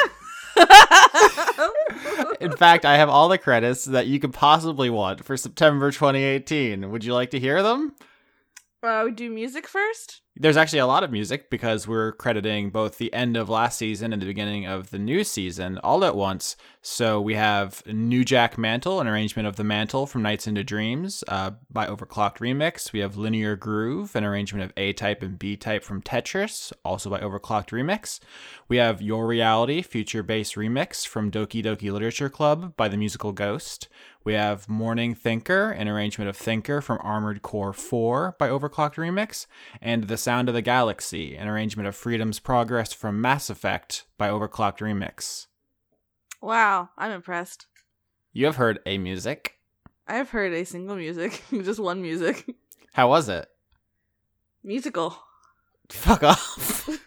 In 2.40 2.52
fact, 2.56 2.84
I 2.84 2.96
have 2.96 3.08
all 3.08 3.28
the 3.28 3.38
credits 3.38 3.84
that 3.86 4.06
you 4.06 4.20
could 4.20 4.32
possibly 4.32 4.90
want 4.90 5.24
for 5.24 5.36
September 5.36 5.90
2018. 5.90 6.90
Would 6.90 7.04
you 7.04 7.14
like 7.14 7.30
to 7.30 7.40
hear 7.40 7.62
them? 7.62 7.94
Uh, 8.82 9.02
we 9.04 9.12
do 9.12 9.30
music 9.30 9.68
first. 9.68 10.22
There's 10.34 10.56
actually 10.56 10.78
a 10.78 10.86
lot 10.86 11.04
of 11.04 11.12
music 11.12 11.50
because 11.50 11.86
we're 11.86 12.12
crediting 12.12 12.70
both 12.70 12.96
the 12.96 13.12
end 13.12 13.36
of 13.36 13.50
last 13.50 13.78
season 13.78 14.12
and 14.12 14.20
the 14.20 14.26
beginning 14.26 14.66
of 14.66 14.90
the 14.90 14.98
new 14.98 15.24
season 15.24 15.78
all 15.84 16.04
at 16.04 16.16
once. 16.16 16.56
So 16.80 17.20
we 17.20 17.34
have 17.34 17.82
New 17.86 18.24
Jack 18.24 18.56
Mantle, 18.56 18.98
an 18.98 19.06
arrangement 19.06 19.46
of 19.46 19.56
The 19.56 19.62
Mantle 19.62 20.06
from 20.06 20.22
Nights 20.22 20.46
into 20.46 20.64
Dreams 20.64 21.22
uh, 21.28 21.52
by 21.70 21.86
Overclocked 21.86 22.38
Remix. 22.38 22.92
We 22.92 23.00
have 23.00 23.18
Linear 23.18 23.56
Groove, 23.56 24.16
an 24.16 24.24
arrangement 24.24 24.64
of 24.64 24.72
A 24.76 24.94
Type 24.94 25.22
and 25.22 25.38
B 25.38 25.54
Type 25.54 25.84
from 25.84 26.02
Tetris, 26.02 26.72
also 26.82 27.10
by 27.10 27.20
Overclocked 27.20 27.68
Remix. 27.68 28.18
We 28.68 28.78
have 28.78 29.02
Your 29.02 29.26
Reality, 29.26 29.82
Future 29.82 30.22
Bass 30.22 30.54
Remix 30.54 31.06
from 31.06 31.30
Doki 31.30 31.62
Doki 31.62 31.92
Literature 31.92 32.30
Club 32.30 32.74
by 32.76 32.88
The 32.88 32.96
Musical 32.96 33.32
Ghost. 33.32 33.88
We 34.24 34.34
have 34.34 34.68
Morning 34.68 35.14
Thinker, 35.16 35.70
an 35.70 35.88
arrangement 35.88 36.28
of 36.28 36.36
Thinker 36.36 36.80
from 36.80 36.98
Armored 37.02 37.42
Core 37.42 37.72
4 37.72 38.36
by 38.38 38.48
Overclocked 38.48 38.94
Remix, 38.94 39.46
and 39.80 40.04
The 40.04 40.16
Sound 40.16 40.48
of 40.48 40.54
the 40.54 40.62
Galaxy, 40.62 41.34
an 41.36 41.48
arrangement 41.48 41.88
of 41.88 41.96
Freedom's 41.96 42.38
Progress 42.38 42.92
from 42.92 43.20
Mass 43.20 43.50
Effect 43.50 44.04
by 44.18 44.28
Overclocked 44.28 44.78
Remix. 44.78 45.48
Wow, 46.40 46.90
I'm 46.96 47.10
impressed. 47.10 47.66
You 48.32 48.46
have 48.46 48.56
heard 48.56 48.78
a 48.86 48.96
music. 48.96 49.58
I've 50.06 50.30
heard 50.30 50.52
a 50.52 50.64
single 50.64 50.94
music, 50.96 51.42
just 51.50 51.80
one 51.80 52.00
music. 52.00 52.54
How 52.92 53.08
was 53.08 53.28
it? 53.28 53.48
Musical. 54.62 55.16
Fuck 55.90 56.22
off. 56.22 56.88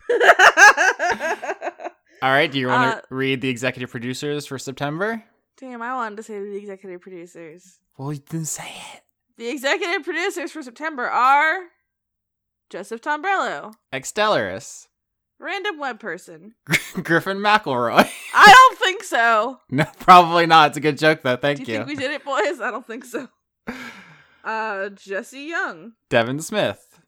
All 2.21 2.31
right, 2.31 2.51
do 2.51 2.59
you 2.59 2.67
want 2.67 2.91
to 2.91 2.97
Uh, 2.97 3.01
read 3.09 3.39
the 3.39 3.49
executive 3.49 3.89
producers 3.89 4.45
for 4.45 4.57
September? 4.59 5.23
Damn, 5.57 5.81
I 5.81 5.93
wanted 5.93 6.17
to 6.17 6.23
say 6.23 6.39
the 6.39 6.55
executive 6.57 7.01
producers. 7.01 7.79
Well, 7.97 8.11
you 8.11 8.19
didn't 8.19 8.47
say 8.47 8.71
it. 8.93 9.01
The 9.37 9.47
executive 9.49 10.03
producers 10.03 10.51
for 10.51 10.61
September 10.63 11.05
are 11.09 11.63
Joseph 12.69 13.01
Tombrello, 13.01 13.73
Extellaris. 13.93 14.87
random 15.39 15.77
web 15.79 15.99
person. 15.99 16.55
Griffin 17.03 17.37
McElroy. 17.37 18.09
I 18.33 18.51
don't 18.51 18.79
think 18.79 19.03
so. 19.03 19.59
no, 19.69 19.85
probably 19.99 20.45
not. 20.45 20.69
It's 20.69 20.77
a 20.77 20.81
good 20.81 20.97
joke, 20.97 21.21
though. 21.21 21.37
Thank 21.37 21.59
Do 21.65 21.71
you 21.71 21.79
you. 21.79 21.85
think 21.85 21.87
we 21.87 21.95
did 21.95 22.11
it, 22.11 22.23
boys? 22.25 22.59
I 22.61 22.71
don't 22.71 22.85
think 22.87 23.05
so. 23.05 23.27
Uh, 24.43 24.89
Jesse 24.89 25.39
Young, 25.41 25.93
Devin 26.07 26.39
Smith. 26.39 27.01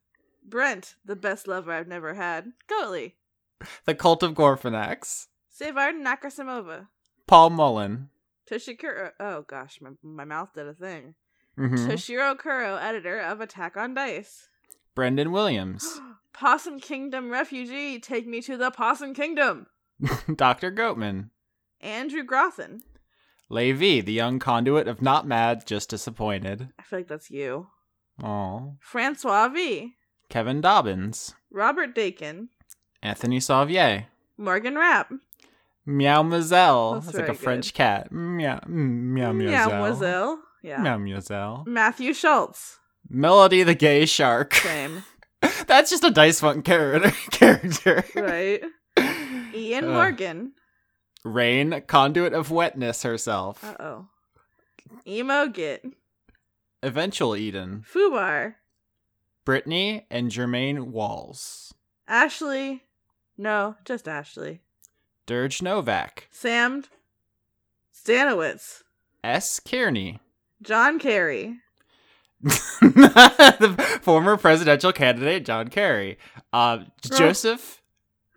Brent, 0.44 0.96
the 1.06 1.16
best 1.16 1.48
lover 1.48 1.72
I've 1.72 1.88
never 1.88 2.16
had. 2.16 2.54
Goatley, 2.68 3.14
The 3.86 3.94
Cult 3.94 4.24
of 4.24 4.34
Gorfanax. 4.34 5.28
Savard 5.48 5.94
Nakasimova, 5.98 6.88
Paul 7.28 7.52
Mullen. 7.52 8.10
Toshikuro. 8.50 9.12
Oh 9.20 9.44
gosh, 9.48 9.80
my 9.82 9.92
my 10.04 10.26
mouth 10.26 10.54
did 10.54 10.68
a 10.68 10.74
thing. 10.74 11.16
Mhm. 11.58 11.88
Toshiro 11.88 12.38
Kuro, 12.38 12.76
editor 12.78 13.20
of 13.20 13.42
Attack 13.42 13.78
on 13.78 13.94
Dice. 13.94 14.48
Brendan 14.96 15.32
Williams. 15.32 16.00
Possum 16.34 16.80
Kingdom 16.80 17.32
refugee, 17.32 18.00
take 18.00 18.28
me 18.28 18.42
to 18.42 18.58
the 18.58 18.70
Possum 18.72 19.14
Kingdom. 19.14 19.66
Dr. 20.36 20.72
Goatman. 20.72 21.30
Andrew 21.82 22.24
Grothin. 22.24 22.82
Levi, 23.50 24.02
the 24.02 24.12
young 24.14 24.38
conduit 24.40 24.88
of 24.88 25.02
not 25.02 25.26
mad, 25.26 25.66
just 25.66 25.90
disappointed. 25.90 26.70
I 26.78 26.84
feel 26.84 27.00
like 27.00 27.08
that's 27.08 27.32
you. 27.32 27.68
Oh. 28.22 28.76
Francois 28.80 29.48
V. 29.50 29.94
Kevin 30.30 30.62
Dobbins. 30.62 31.34
Robert 31.52 31.96
Dakin. 31.96 32.50
Anthony 33.02 33.40
Sauvier. 33.40 34.06
Morgan 34.38 34.76
Rapp. 34.76 35.12
Meow 35.90 36.22
Mazel. 36.22 36.96
That's 36.96 37.06
That's 37.06 37.18
like 37.18 37.24
a 37.30 37.34
very 37.34 37.38
French 37.38 37.74
cat. 37.74 38.12
Meow, 38.12 38.60
mm, 38.60 38.68
meow, 38.68 39.32
meow, 39.32 39.70
Mademoiselle. 39.70 40.40
Yeah. 40.62 40.82
Meow, 40.82 40.98
meow, 40.98 41.64
Matthew 41.66 42.14
Schultz. 42.14 42.78
Melody 43.10 43.64
the 43.64 43.74
gay 43.74 44.06
shark. 44.06 44.54
Same. 44.56 45.04
That's 45.66 45.90
just 45.90 46.04
a 46.04 46.12
Dice 46.12 46.42
Funk 46.42 46.66
character. 46.66 47.12
character. 47.32 48.04
right. 48.16 48.62
Ian 49.56 49.86
Uh. 49.86 49.94
Morgan. 49.94 50.52
Rain, 51.24 51.82
conduit 51.88 52.34
of 52.34 52.52
wetness 52.52 53.04
herself. 53.04 53.64
Uh 53.64 53.76
oh. 53.80 54.08
Emo 55.08 55.48
Git. 55.48 55.86
Eventual 56.84 57.34
Eden. 57.36 57.86
Fubar. 57.90 58.56
Brittany 59.46 60.06
and 60.12 60.30
Jermaine 60.32 60.88
Walls. 60.88 61.74
Ashley. 62.10 62.84
No, 63.38 63.76
just 63.86 64.08
Ashley. 64.10 64.62
Dirge 65.28 65.62
Novak. 65.62 66.28
Sam 66.32 66.84
Stanowitz. 67.94 68.82
S. 69.24 69.60
Kearney. 69.60 70.20
John 70.64 70.98
Kerry. 70.98 71.58
the 72.42 74.00
former 74.02 74.38
presidential 74.38 74.94
candidate 74.94 75.46
John 75.46 75.68
Kerry. 75.68 76.18
Uh, 76.54 76.86
Joseph. 77.02 77.82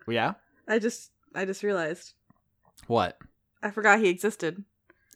Yeah. 0.07 0.33
I 0.67 0.79
just 0.79 1.11
I 1.33 1.45
just 1.45 1.63
realized. 1.63 2.13
What? 2.87 3.17
I 3.63 3.71
forgot 3.71 3.99
he 3.99 4.09
existed. 4.09 4.65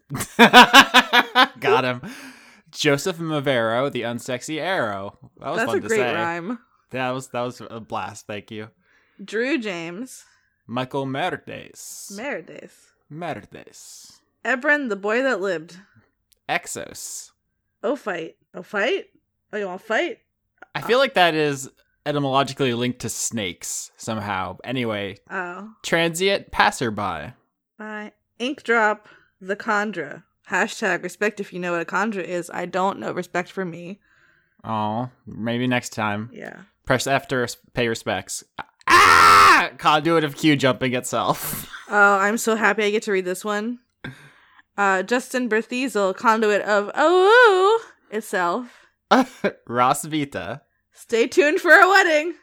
Got 0.37 1.83
him. 1.83 2.01
Joseph 2.71 3.17
Mavero, 3.17 3.91
the 3.91 4.03
unsexy 4.03 4.59
arrow. 4.61 5.17
That 5.39 5.49
was 5.49 5.57
That's 5.57 5.69
fun 5.71 5.77
a 5.77 5.81
to 5.81 5.87
great 5.87 5.97
say. 5.97 6.13
rhyme. 6.13 6.59
That 6.91 7.11
was 7.11 7.27
that 7.29 7.41
was 7.41 7.61
a 7.69 7.81
blast. 7.81 8.27
Thank 8.27 8.51
you, 8.51 8.69
Drew 9.23 9.57
James. 9.57 10.23
Michael 10.67 11.05
Merdes. 11.05 12.11
Merdes. 12.15 12.73
Merdes. 13.09 14.21
Ebron, 14.43 14.89
the 14.89 14.95
boy 14.95 15.21
that 15.21 15.41
lived. 15.41 15.77
Exos. 16.49 17.31
Oh 17.83 17.95
fight. 17.95 18.35
Oh 18.53 18.63
fight? 18.63 19.05
Oh 19.53 19.57
you 19.57 19.65
wanna 19.65 19.79
fight? 19.79 20.19
I 20.73 20.81
feel 20.81 20.97
like 20.99 21.13
that 21.13 21.33
is 21.33 21.69
etymologically 22.05 22.73
linked 22.73 22.99
to 22.99 23.09
snakes 23.09 23.91
somehow. 23.97 24.57
Anyway, 24.63 25.17
Oh. 25.29 25.69
transient 25.83 26.51
passerby. 26.51 27.33
Bye. 27.77 28.11
Ink 28.39 28.63
drop 28.63 29.07
the 29.41 29.55
Condra. 29.55 30.23
Hashtag 30.49 31.01
respect 31.03 31.39
if 31.39 31.51
you 31.53 31.59
know 31.59 31.71
what 31.71 31.81
a 31.81 31.85
Condra 31.85 32.23
is. 32.23 32.51
I 32.53 32.65
don't 32.65 32.99
know 32.99 33.11
respect 33.11 33.51
for 33.51 33.65
me. 33.65 33.99
Oh, 34.63 35.09
maybe 35.25 35.65
next 35.67 35.89
time. 35.93 36.29
Yeah. 36.33 36.61
Press 36.85 37.07
F 37.07 37.27
to 37.29 37.37
res- 37.37 37.57
pay 37.73 37.87
respects. 37.87 38.43
Ah! 38.87 39.69
Conduit 39.77 40.23
of 40.23 40.35
Q 40.35 40.55
jumping 40.55 40.93
itself. 40.93 41.69
Oh, 41.89 42.17
I'm 42.17 42.37
so 42.37 42.55
happy 42.55 42.83
I 42.83 42.91
get 42.91 43.03
to 43.03 43.11
read 43.11 43.25
this 43.25 43.45
one. 43.45 43.79
Uh, 44.77 45.03
Justin 45.03 45.47
Berthiesel, 45.47 46.15
conduit 46.15 46.61
of 46.63 46.91
oh 46.95 47.85
itself. 48.11 48.87
Ross 49.67 50.05
Vita. 50.05 50.61
Stay 50.91 51.27
tuned 51.27 51.59
for 51.59 51.71
a 51.71 51.87
wedding. 51.87 52.33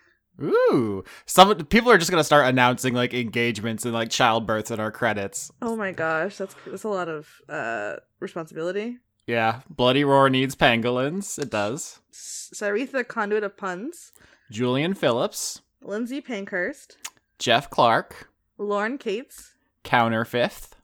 Ooh, 0.41 1.05
some 1.27 1.55
people 1.67 1.91
are 1.91 1.99
just 1.99 2.11
gonna 2.11 2.25
start 2.25 2.47
announcing 2.47 2.95
like 2.95 3.13
engagements 3.13 3.85
and 3.85 3.93
like 3.93 4.09
childbirths 4.09 4.71
in 4.71 4.81
our 4.81 4.91
credits. 4.91 5.51
Oh 5.61 5.77
my 5.77 5.93
gosh, 5.93 6.37
that's 6.37 6.55
that's 6.67 6.85
a 6.85 6.89
lot 6.89 7.09
of 7.09 7.29
uh 7.49 7.97
responsibility. 8.21 8.99
Yeah, 9.27 9.61
Bloody 9.69 10.05
Roar 10.05 10.31
needs 10.31 10.57
pangolins. 10.57 11.39
It 11.39 11.51
does. 11.51 12.01
Saritha, 12.13 13.07
conduit 13.07 13.45
of 13.45 13.57
puns. 13.57 14.13
Julian 14.51 14.95
Phillips, 14.95 15.61
Lindsay 15.83 16.21
Pankhurst. 16.21 16.97
Jeff 17.39 17.69
Clark, 17.71 18.29
Lauren 18.59 18.99
Cates. 18.99 19.53
Counter 19.85 20.25
Fifth, 20.25 20.77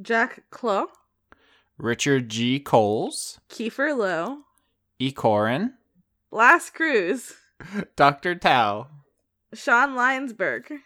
Jack 0.00 0.44
Clough. 0.50 0.88
Richard 1.76 2.28
G. 2.28 2.58
Coles, 2.58 3.40
Kiefer 3.50 3.96
Lowe. 3.96 4.38
E. 4.98 5.12
Corin, 5.12 5.74
Last 6.30 6.74
Cruz. 6.74 7.34
Dr. 7.96 8.34
Tao, 8.34 8.88
Sean 9.52 9.90
Lyonsberg. 9.90 10.78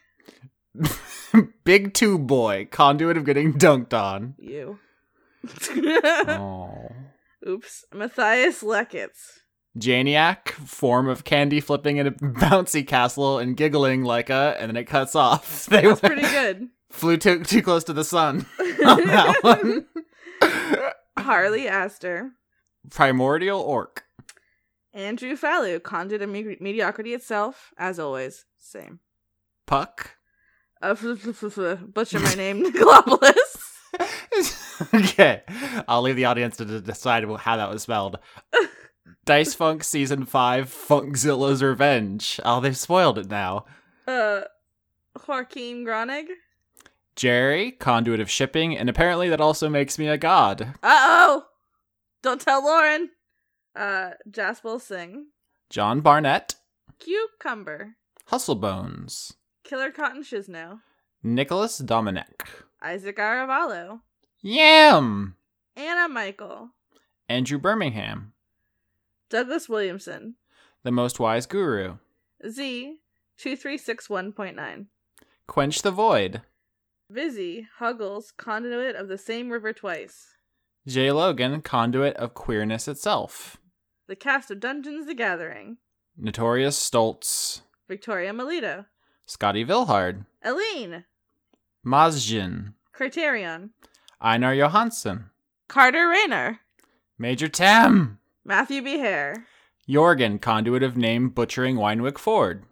Big 1.65 1.95
Two 1.95 2.19
Boy, 2.19 2.67
conduit 2.71 3.17
of 3.17 3.25
getting 3.25 3.53
dunked 3.55 3.93
on. 3.95 4.35
You. 4.39 4.79
Oh. 6.29 6.89
Oops. 7.47 7.85
Matthias 7.93 8.63
Leckitz. 8.63 9.41
Janiac, 9.79 10.51
form 10.51 11.09
of 11.09 11.25
candy 11.25 11.61
flipping 11.61 11.97
in 11.97 12.07
a 12.07 12.11
bouncy 12.13 12.87
castle 12.87 13.39
and 13.39 13.57
giggling 13.57 14.05
like 14.05 14.29
a, 14.31 14.57
and 14.59 14.69
then 14.69 14.77
it 14.77 14.85
cuts 14.85 15.15
off. 15.17 15.67
They 15.71 15.83
That's 15.83 16.01
pretty 16.01 16.23
good. 16.23 16.69
flew 16.91 17.17
too 17.17 17.43
too 17.45 17.63
close 17.63 17.85
to 17.85 17.93
the 17.95 18.05
sun 18.05 18.45
on 18.85 19.07
that 19.07 19.39
one. 19.43 19.87
Harley 21.19 21.69
Astor. 21.69 22.33
Primordial 22.91 23.61
orc. 23.61 24.05
Andrew 24.93 25.37
Fallu, 25.37 25.83
conduit 25.83 26.21
of 26.21 26.29
me- 26.29 26.57
mediocrity 26.61 27.15
itself, 27.15 27.73
as 27.79 27.99
always. 27.99 28.45
Same. 28.59 29.01
Puck. 29.67 30.17
Uh, 30.83 30.89
f- 31.01 31.05
f- 31.27 31.59
f- 31.59 31.79
butcher 31.95 32.19
my 32.21 32.35
name, 32.35 32.63
Globulus. 32.73 33.69
okay, 34.93 35.43
I'll 35.89 36.03
leave 36.03 36.17
the 36.17 36.25
audience 36.27 36.57
to 36.59 36.81
decide 36.81 37.25
how 37.39 37.57
that 37.57 37.71
was 37.71 37.83
spelled. 37.83 38.19
Dice 39.25 39.55
Funk 39.55 39.85
Season 39.85 40.25
5 40.25 40.69
Funkzilla's 40.69 41.63
Revenge. 41.63 42.41
Oh, 42.45 42.61
they've 42.61 42.77
spoiled 42.77 43.19
it 43.19 43.29
now. 43.31 43.65
Uh, 44.07 44.43
Joaquin 45.27 45.85
Gronig. 45.85 46.27
Jerry, 47.15 47.73
conduit 47.73 48.21
of 48.21 48.31
shipping, 48.31 48.77
and 48.77 48.89
apparently 48.89 49.29
that 49.29 49.41
also 49.41 49.69
makes 49.69 49.99
me 49.99 50.09
a 50.09 50.17
god. 50.17 50.75
Uh 50.83 50.99
oh! 51.05 51.45
Don't 52.23 52.41
tell 52.41 52.65
Lauren. 52.65 53.11
Uh, 53.77 54.13
Jaspel 54.31 54.81
Singh. 54.81 55.27
John 55.69 56.01
Barnett, 56.01 56.55
Cucumber. 56.99 57.97
Hustlebones, 58.31 59.35
Killer 59.65 59.91
Cotton 59.91 60.23
Shizno. 60.23 60.81
Nicholas 61.23 61.79
Dominic, 61.79 62.49
Isaac 62.83 63.17
Aravallo. 63.19 64.01
Yam, 64.43 65.37
Anna 65.77 66.09
Michael. 66.09 66.71
Andrew 67.29 67.59
Birmingham, 67.59 68.32
Douglas 69.33 69.67
Williamson. 69.67 70.35
the 70.83 70.91
most 70.91 71.19
wise 71.19 71.47
guru, 71.47 71.97
Z. 72.47 72.99
2361.9. 73.39 74.87
Quench 75.47 75.81
the 75.81 75.91
Void, 75.91 76.43
Vizzy, 77.09 77.67
Huggles, 77.79 78.31
conduit 78.37 78.95
of 78.95 79.09
the 79.09 79.17
same 79.17 79.49
river 79.49 79.73
twice. 79.73 80.35
J. 80.87 81.13
Logan, 81.13 81.63
conduit 81.63 82.15
of 82.17 82.35
queerness 82.35 82.87
itself, 82.87 83.57
The 84.07 84.17
cast 84.17 84.51
of 84.51 84.61
Dungeons 84.61 85.07
the 85.07 85.15
Gathering. 85.15 85.79
Notorious 86.15 86.79
Stoltz, 86.79 87.63
Victoria 87.89 88.35
Melito. 88.35 88.85
Scotty 89.25 89.65
Vilhard, 89.65 90.27
Aline. 90.45 91.05
Mazjin, 91.87 92.75
Criterion. 92.93 93.71
Einar 94.21 94.55
Johansson, 94.55 95.31
Carter 95.69 96.07
Rayner. 96.07 96.61
Major 97.19 97.49
Tam, 97.49 98.19
Matthew 98.45 98.83
B. 98.83 98.99
Hare. 98.99 99.47
Jorgen, 99.89 100.41
conduit 100.41 100.83
of 100.83 100.97
name 100.97 101.29
butchering 101.31 101.77
Winewick 101.77 102.19
Ford. 102.19 102.65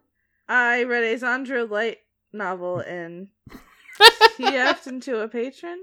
I 0.48 0.82
read 0.84 1.04
a 1.04 1.16
Zandra 1.16 1.68
Light 1.68 1.98
novel 2.32 2.78
and 2.80 3.28
TF'd 4.38 4.86
into 4.86 5.20
a 5.20 5.28
patron. 5.28 5.78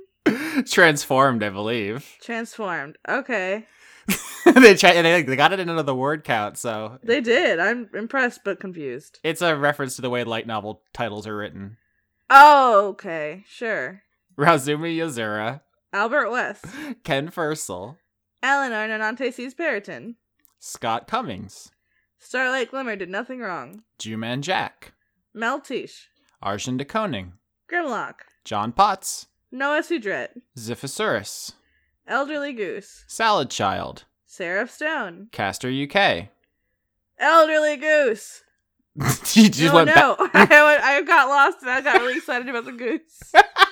Transformed, 0.65 1.43
I 1.43 1.49
believe. 1.49 2.17
Transformed. 2.21 2.97
Okay. 3.07 3.65
they, 4.45 4.75
tried, 4.75 5.01
they 5.01 5.21
they 5.21 5.35
got 5.35 5.51
it 5.53 5.59
into 5.59 5.83
the 5.83 5.95
word 5.95 6.23
count, 6.23 6.57
so 6.57 6.97
They 7.03 7.19
did. 7.21 7.59
I'm 7.59 7.89
impressed 7.93 8.41
but 8.45 8.59
confused. 8.59 9.19
it's 9.23 9.41
a 9.41 9.55
reference 9.55 9.97
to 9.97 10.01
the 10.01 10.09
way 10.09 10.23
light 10.23 10.47
novel 10.47 10.81
titles 10.93 11.27
are 11.27 11.35
written. 11.35 11.77
Oh, 12.29 12.87
okay. 12.89 13.43
Sure. 13.49 14.01
Razumi 14.37 14.95
Yazura, 14.97 15.61
Albert 15.91 16.29
West. 16.29 16.65
Ken 17.03 17.29
Fursel, 17.29 17.97
Eleanor 18.43 18.87
Nonante 18.87 19.33
sees 19.33 19.53
Periton. 19.55 20.15
Scott 20.59 21.07
Cummings, 21.07 21.71
Starlight 22.19 22.71
Glimmer 22.71 22.95
did 22.95 23.09
nothing 23.09 23.39
wrong. 23.39 23.83
Juman 23.99 24.41
Jack, 24.41 24.93
Mel 25.33 25.59
Tish. 25.59 26.09
Arjun 26.41 26.77
de 26.77 26.85
Koning, 26.85 27.33
Grimlock. 27.71 28.21
John 28.43 28.71
Potts, 28.71 29.27
Noah 29.51 29.81
Sudret. 29.81 30.29
Ziphosaurus, 30.57 31.53
Elderly 32.07 32.53
Goose. 32.53 33.03
Salad 33.07 33.49
Child, 33.49 34.05
Seraph 34.25 34.71
Stone. 34.71 35.27
Caster 35.31 35.69
UK. 35.69 36.29
Elderly 37.19 37.77
Goose. 37.77 38.43
you 39.35 39.49
just 39.49 39.61
no, 39.61 39.73
went 39.75 39.87
no. 39.95 40.15
I, 40.33 40.63
went- 40.63 40.83
I 40.83 41.01
got 41.05 41.27
lost 41.27 41.57
and 41.61 41.69
I 41.69 41.81
got 41.81 42.01
really 42.01 42.17
excited 42.17 42.49
about 42.49 42.65
the 42.65 42.71
goose. 42.71 43.31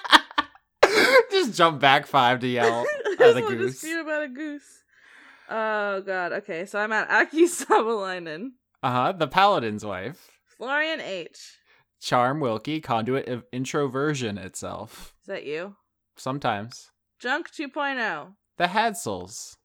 just 1.31 1.53
jump 1.55 1.79
back 1.79 2.05
five 2.07 2.39
to 2.41 2.47
yell 2.47 2.85
I 3.05 3.11
at 3.13 3.17
just 3.19 3.35
the 3.35 3.41
wanted 3.41 3.57
to 3.57 3.63
goose. 3.65 3.79
speak 3.79 3.97
about 4.01 4.23
a 4.23 4.27
goose. 4.29 4.83
Oh 5.49 6.01
god. 6.01 6.33
Okay, 6.33 6.65
so 6.65 6.79
I'm 6.79 6.91
at 6.91 7.09
Aki 7.09 7.45
Savalainen. 7.45 8.51
Uh 8.83 8.91
huh. 8.91 9.11
The 9.13 9.27
Paladin's 9.27 9.85
wife. 9.85 10.31
Florian 10.57 11.01
H. 11.01 11.57
Charm 12.01 12.39
Wilkie, 12.39 12.81
conduit 12.81 13.27
of 13.27 13.43
introversion 13.51 14.37
itself. 14.37 15.13
Is 15.23 15.27
that 15.27 15.45
you? 15.45 15.75
Sometimes. 16.17 16.91
Junk 17.19 17.49
2.0. 17.51 18.33
The 18.57 18.65
Hadsels. 18.67 19.55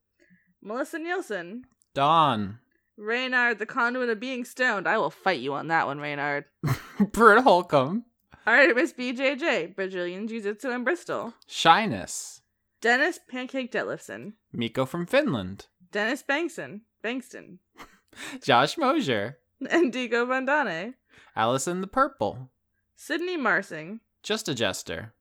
Melissa 0.63 0.99
Nielsen. 0.99 1.63
Dawn. 1.95 2.59
Reynard, 2.97 3.59
the 3.59 3.67
conduit 3.67 4.09
of 4.09 4.21
being 4.21 4.45
stoned. 4.45 4.87
I 4.89 4.99
will 4.99 5.11
fight 5.11 5.41
you 5.41 5.55
on 5.55 5.69
that 5.69 5.87
one, 5.87 6.01
Reynard. 6.01 6.45
Britt 7.13 7.43
Holcomb. 7.45 8.05
Artemis 8.47 8.93
BJJ, 8.93 9.75
Brazilian 9.77 10.27
Jiu 10.27 10.41
Jitsu 10.41 10.71
in 10.71 10.85
Bristol. 10.85 11.35
Shyness. 11.47 12.41
Dennis 12.81 13.21
Pancake 13.29 13.71
Detlefson. 13.71 14.33
Miko 14.53 14.87
from 14.87 15.07
Finland. 15.07 15.67
Dennis 15.93 16.23
Bankson. 16.27 16.81
Bankston. 17.05 17.59
Josh 18.43 18.77
Mosier. 18.79 19.39
And 19.71 19.93
Diego 19.93 20.25
Vandane. 20.25 20.95
Allison 21.37 21.83
the 21.83 21.87
Purple. 21.87 22.49
Sydney 22.97 23.37
Marsing, 23.37 24.01
Just 24.23 24.49
a 24.49 24.55
Jester. 24.55 25.13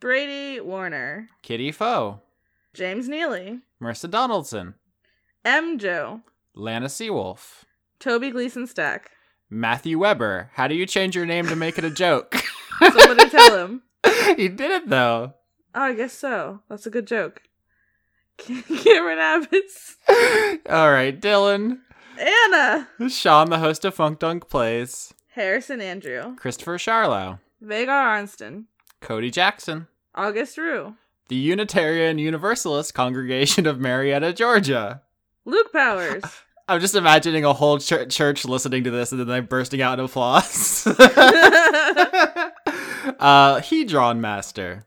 Brady 0.00 0.60
Warner, 0.60 1.30
Kitty 1.42 1.72
Foe. 1.72 2.20
James 2.74 3.08
Neely, 3.08 3.60
Marissa 3.80 4.10
Donaldson. 4.10 4.74
M. 5.44 5.78
Joe, 5.78 6.20
Lana 6.54 6.86
Seawolf. 6.86 7.64
Toby 7.98 8.30
Gleason 8.30 8.66
Stack. 8.66 9.12
Matthew 9.54 10.00
Weber. 10.00 10.50
How 10.54 10.66
do 10.66 10.74
you 10.74 10.84
change 10.84 11.14
your 11.14 11.26
name 11.26 11.46
to 11.46 11.54
make 11.54 11.78
it 11.78 11.84
a 11.84 11.90
joke? 11.90 12.34
Somebody 12.80 13.30
tell 13.30 13.56
him. 13.56 13.82
he 14.36 14.48
did 14.48 14.70
it 14.72 14.88
though. 14.88 15.34
Oh, 15.74 15.80
I 15.80 15.94
guess 15.94 16.12
so. 16.12 16.60
That's 16.68 16.86
a 16.86 16.90
good 16.90 17.06
joke. 17.06 17.42
Cameron 18.38 19.18
Abbots, 19.20 19.96
All 20.68 20.90
right, 20.90 21.18
Dylan. 21.18 21.78
Anna, 22.18 22.88
Sean, 23.08 23.48
the 23.48 23.60
host 23.60 23.84
of 23.84 23.94
Funk 23.94 24.18
Dunk 24.18 24.48
Plays. 24.48 25.14
Harrison 25.34 25.80
Andrew, 25.80 26.34
Christopher 26.34 26.76
Charlow. 26.76 27.38
Vagar 27.64 27.90
Arnston, 27.90 28.66
Cody 29.00 29.30
Jackson. 29.30 29.86
August 30.16 30.58
Rue, 30.58 30.94
The 31.28 31.36
Unitarian 31.36 32.18
Universalist 32.18 32.92
Congregation 32.92 33.66
of 33.66 33.78
Marietta, 33.78 34.32
Georgia. 34.32 35.02
Luke 35.44 35.72
Powers, 35.72 36.24
I'm 36.66 36.80
just 36.80 36.94
imagining 36.94 37.44
a 37.44 37.52
whole 37.52 37.78
chur- 37.78 38.06
church 38.06 38.44
listening 38.44 38.84
to 38.84 38.90
this 38.90 39.12
and 39.12 39.20
then 39.20 39.28
they 39.28 39.40
bursting 39.40 39.82
out 39.82 39.98
in 39.98 40.04
applause. 40.06 40.86
uh, 40.96 41.02
Hedron 43.60 44.18
Master. 44.18 44.86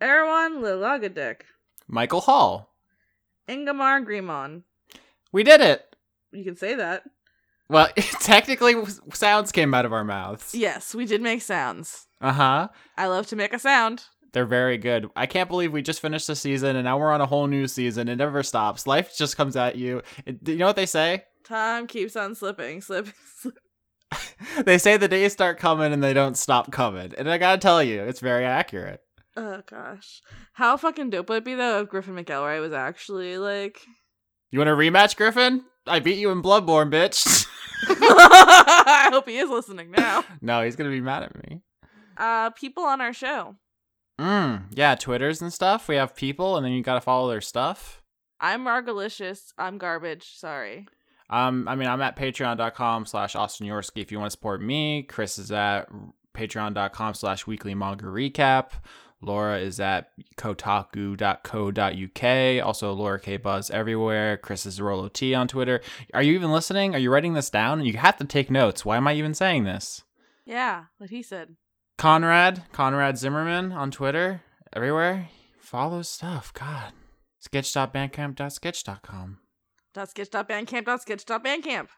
Erwan 0.00 0.60
Lilagadek, 0.60 1.42
Michael 1.88 2.20
Hall. 2.20 2.74
Ingamar 3.48 4.04
Grimon. 4.04 4.62
We 5.32 5.42
did 5.42 5.62
it. 5.62 5.96
You 6.32 6.44
can 6.44 6.56
say 6.56 6.74
that. 6.74 7.04
Well, 7.68 7.88
technically, 8.20 8.74
sounds 9.14 9.52
came 9.52 9.72
out 9.72 9.86
of 9.86 9.92
our 9.92 10.04
mouths. 10.04 10.54
Yes, 10.54 10.94
we 10.94 11.06
did 11.06 11.22
make 11.22 11.40
sounds. 11.40 12.06
Uh 12.20 12.32
huh. 12.32 12.68
I 12.96 13.06
love 13.06 13.26
to 13.28 13.36
make 13.36 13.54
a 13.54 13.58
sound. 13.58 14.04
They're 14.36 14.44
very 14.44 14.76
good. 14.76 15.08
I 15.16 15.24
can't 15.24 15.48
believe 15.48 15.72
we 15.72 15.80
just 15.80 16.02
finished 16.02 16.26
the 16.26 16.36
season 16.36 16.76
and 16.76 16.84
now 16.84 16.98
we're 16.98 17.10
on 17.10 17.22
a 17.22 17.26
whole 17.26 17.46
new 17.46 17.66
season. 17.66 18.06
It 18.06 18.16
never 18.16 18.42
stops. 18.42 18.86
Life 18.86 19.16
just 19.16 19.34
comes 19.34 19.56
at 19.56 19.76
you. 19.76 20.02
It, 20.26 20.46
you 20.46 20.56
know 20.58 20.66
what 20.66 20.76
they 20.76 20.84
say? 20.84 21.24
Time 21.42 21.86
keeps 21.86 22.16
on 22.16 22.34
slipping, 22.34 22.82
slipping, 22.82 23.14
slipping. 23.38 23.62
They 24.66 24.76
say 24.76 24.98
the 24.98 25.08
days 25.08 25.32
start 25.32 25.58
coming 25.58 25.90
and 25.90 26.04
they 26.04 26.12
don't 26.12 26.36
stop 26.36 26.70
coming. 26.70 27.14
And 27.16 27.30
I 27.30 27.38
gotta 27.38 27.56
tell 27.56 27.82
you, 27.82 28.02
it's 28.02 28.20
very 28.20 28.44
accurate. 28.44 29.00
Oh 29.38 29.62
gosh. 29.64 30.20
How 30.52 30.76
fucking 30.76 31.08
dope 31.08 31.30
would 31.30 31.38
it 31.38 31.44
be 31.46 31.54
though 31.54 31.80
if 31.80 31.88
Griffin 31.88 32.14
McElroy 32.14 32.60
was 32.60 32.74
actually 32.74 33.38
like 33.38 33.80
You 34.50 34.58
want 34.58 34.68
a 34.68 34.74
rematch, 34.74 35.16
Griffin? 35.16 35.64
I 35.86 36.00
beat 36.00 36.18
you 36.18 36.30
in 36.30 36.42
Bloodborne, 36.42 36.90
bitch. 36.92 37.46
I 37.88 39.08
hope 39.12 39.26
he 39.26 39.38
is 39.38 39.48
listening 39.48 39.92
now. 39.92 40.24
no, 40.42 40.62
he's 40.62 40.76
gonna 40.76 40.90
be 40.90 41.00
mad 41.00 41.22
at 41.22 41.48
me. 41.48 41.62
Uh 42.18 42.50
people 42.50 42.82
on 42.82 43.00
our 43.00 43.14
show. 43.14 43.56
Mm, 44.20 44.66
yeah, 44.70 44.94
Twitters 44.94 45.42
and 45.42 45.52
stuff. 45.52 45.88
We 45.88 45.96
have 45.96 46.16
people, 46.16 46.56
and 46.56 46.64
then 46.64 46.72
you 46.72 46.82
gotta 46.82 47.00
follow 47.00 47.28
their 47.28 47.40
stuff. 47.40 48.02
I'm 48.40 48.64
rawrglicious. 48.64 49.52
I'm 49.58 49.78
garbage. 49.78 50.36
Sorry. 50.36 50.86
Um, 51.28 51.66
I 51.68 51.74
mean, 51.74 51.88
I'm 51.88 52.02
at 52.02 52.16
patreon.com 52.16 53.06
slash 53.06 53.34
Austin 53.34 53.66
Yorski 53.66 54.02
if 54.02 54.12
you 54.12 54.18
want 54.18 54.30
to 54.30 54.36
support 54.36 54.62
me. 54.62 55.02
Chris 55.02 55.38
is 55.38 55.50
at 55.50 55.88
patreon.com 56.34 57.14
slash 57.14 57.46
weekly 57.46 57.74
manga 57.74 58.06
recap. 58.06 58.72
Laura 59.22 59.58
is 59.58 59.80
at 59.80 60.10
kotaku.co.uk. 60.36 62.66
Also, 62.66 62.92
Laura 62.92 63.18
K 63.18 63.38
Buzz 63.38 63.70
everywhere. 63.70 64.36
Chris 64.36 64.66
is 64.66 64.78
RolloT 64.78 65.36
on 65.36 65.48
Twitter. 65.48 65.80
Are 66.14 66.22
you 66.22 66.34
even 66.34 66.52
listening? 66.52 66.94
Are 66.94 66.98
you 66.98 67.10
writing 67.10 67.32
this 67.32 67.50
down? 67.50 67.84
You 67.84 67.96
have 67.96 68.18
to 68.18 68.24
take 68.24 68.50
notes. 68.50 68.84
Why 68.84 68.98
am 68.98 69.08
I 69.08 69.14
even 69.14 69.34
saying 69.34 69.64
this? 69.64 70.04
Yeah, 70.44 70.84
what 70.98 71.10
he 71.10 71.22
said. 71.22 71.56
Conrad, 71.98 72.64
Conrad 72.72 73.16
Zimmerman 73.18 73.72
on 73.72 73.90
Twitter, 73.90 74.42
everywhere. 74.72 75.28
Follow 75.58 76.02
stuff. 76.02 76.52
God. 76.52 76.92
Skitch.bandcamp.sketch.com. 77.42 79.38
Dot 79.94 80.08
skitch 80.14 80.30
dot 80.30 80.46
bandcamp 80.46 80.84
dot 80.84 81.00
skitch 81.00 81.24
dot 81.24 81.42
bandcamp 81.42 81.88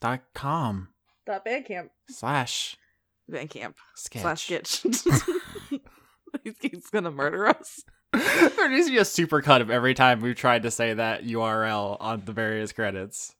Dot 0.00 0.20
com 0.32 0.90
dot 1.26 1.44
bandcamp 1.44 1.88
slash 2.08 2.76
bandcamp 3.28 3.74
skitch. 3.96 4.20
slash 4.20 4.48
skitch. 4.48 5.80
he's, 6.60 6.86
gonna 6.90 7.10
murder 7.10 7.48
us. 7.48 7.82
there 8.12 8.68
needs 8.68 8.86
to 8.86 8.92
be 8.92 8.98
a 8.98 9.02
supercut 9.02 9.60
of 9.60 9.72
every 9.72 9.92
time 9.92 10.20
we've 10.20 10.36
tried 10.36 10.62
to 10.62 10.70
say 10.70 10.94
that 10.94 11.24
URL 11.24 11.96
on 11.98 12.22
the 12.24 12.32
various 12.32 12.70
credits. 12.72 13.34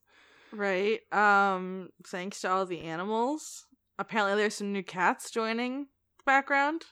Right. 0.53 0.99
Um. 1.13 1.91
Thanks 2.05 2.41
to 2.41 2.51
all 2.51 2.67
the 2.67 2.81
animals. 2.81 3.67
Apparently, 4.01 4.35
there's 4.35 4.57
some 4.57 4.73
new 4.73 4.83
cats 4.83 5.31
joining 5.31 5.87
background. 6.25 6.85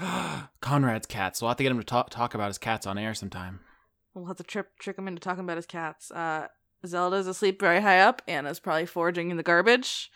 Conrad's 0.60 1.06
cats. 1.06 1.40
We'll 1.40 1.48
have 1.48 1.56
to 1.58 1.62
get 1.62 1.72
him 1.72 1.78
to 1.78 1.84
talk, 1.84 2.10
talk 2.10 2.34
about 2.34 2.48
his 2.48 2.58
cats 2.58 2.86
on 2.86 2.98
air 2.98 3.14
sometime. 3.14 3.60
We'll 4.14 4.26
have 4.26 4.36
to 4.36 4.42
trip 4.44 4.78
trick 4.78 4.98
him 4.98 5.08
into 5.08 5.20
talking 5.20 5.44
about 5.44 5.56
his 5.56 5.66
cats. 5.66 6.10
Uh, 6.10 6.48
Zelda's 6.86 7.26
asleep 7.26 7.60
very 7.60 7.80
high 7.80 8.00
up. 8.00 8.22
Anna's 8.28 8.60
probably 8.60 8.86
foraging 8.86 9.30
in 9.30 9.36
the 9.36 9.42
garbage. 9.42 10.10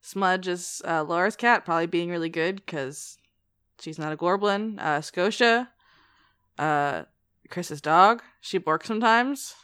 Smudge 0.00 0.48
is 0.48 0.82
uh, 0.86 1.04
Laura's 1.04 1.36
cat, 1.36 1.64
probably 1.64 1.86
being 1.86 2.10
really 2.10 2.28
good 2.28 2.56
because 2.56 3.18
she's 3.80 3.98
not 3.98 4.12
a 4.12 4.16
Gorblin. 4.16 4.78
Uh, 4.80 5.00
Scotia, 5.00 5.68
uh, 6.58 7.02
Chris's 7.50 7.80
dog. 7.80 8.22
She 8.40 8.58
barks 8.58 8.88
sometimes. 8.88 9.54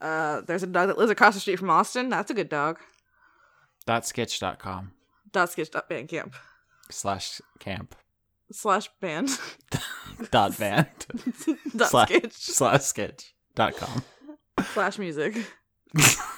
Uh, 0.00 0.42
there's 0.42 0.62
a 0.62 0.66
dog 0.66 0.88
that 0.88 0.98
lives 0.98 1.10
across 1.10 1.34
the 1.34 1.40
street 1.40 1.58
from 1.58 1.70
Austin. 1.70 2.08
That's 2.10 2.30
a 2.30 2.34
good 2.34 2.48
dog. 2.48 2.78
Dot 3.86 4.02
skitch.com 4.02 4.92
Dot 5.32 5.48
skitch 5.48 5.70
dot 5.70 5.88
bandcamp 5.88 6.34
slash 6.92 7.40
camp. 7.58 7.94
Slash 8.50 8.88
band. 9.00 9.30
Dot 10.30 10.58
band. 10.58 10.86
Dot 11.76 11.90
slash, 11.90 12.08
skitch. 12.08 12.32
slash 12.32 12.80
skitch. 12.80 13.32
Dot 13.54 13.76
com. 13.76 14.02
slash 14.72 14.98
music. 14.98 15.36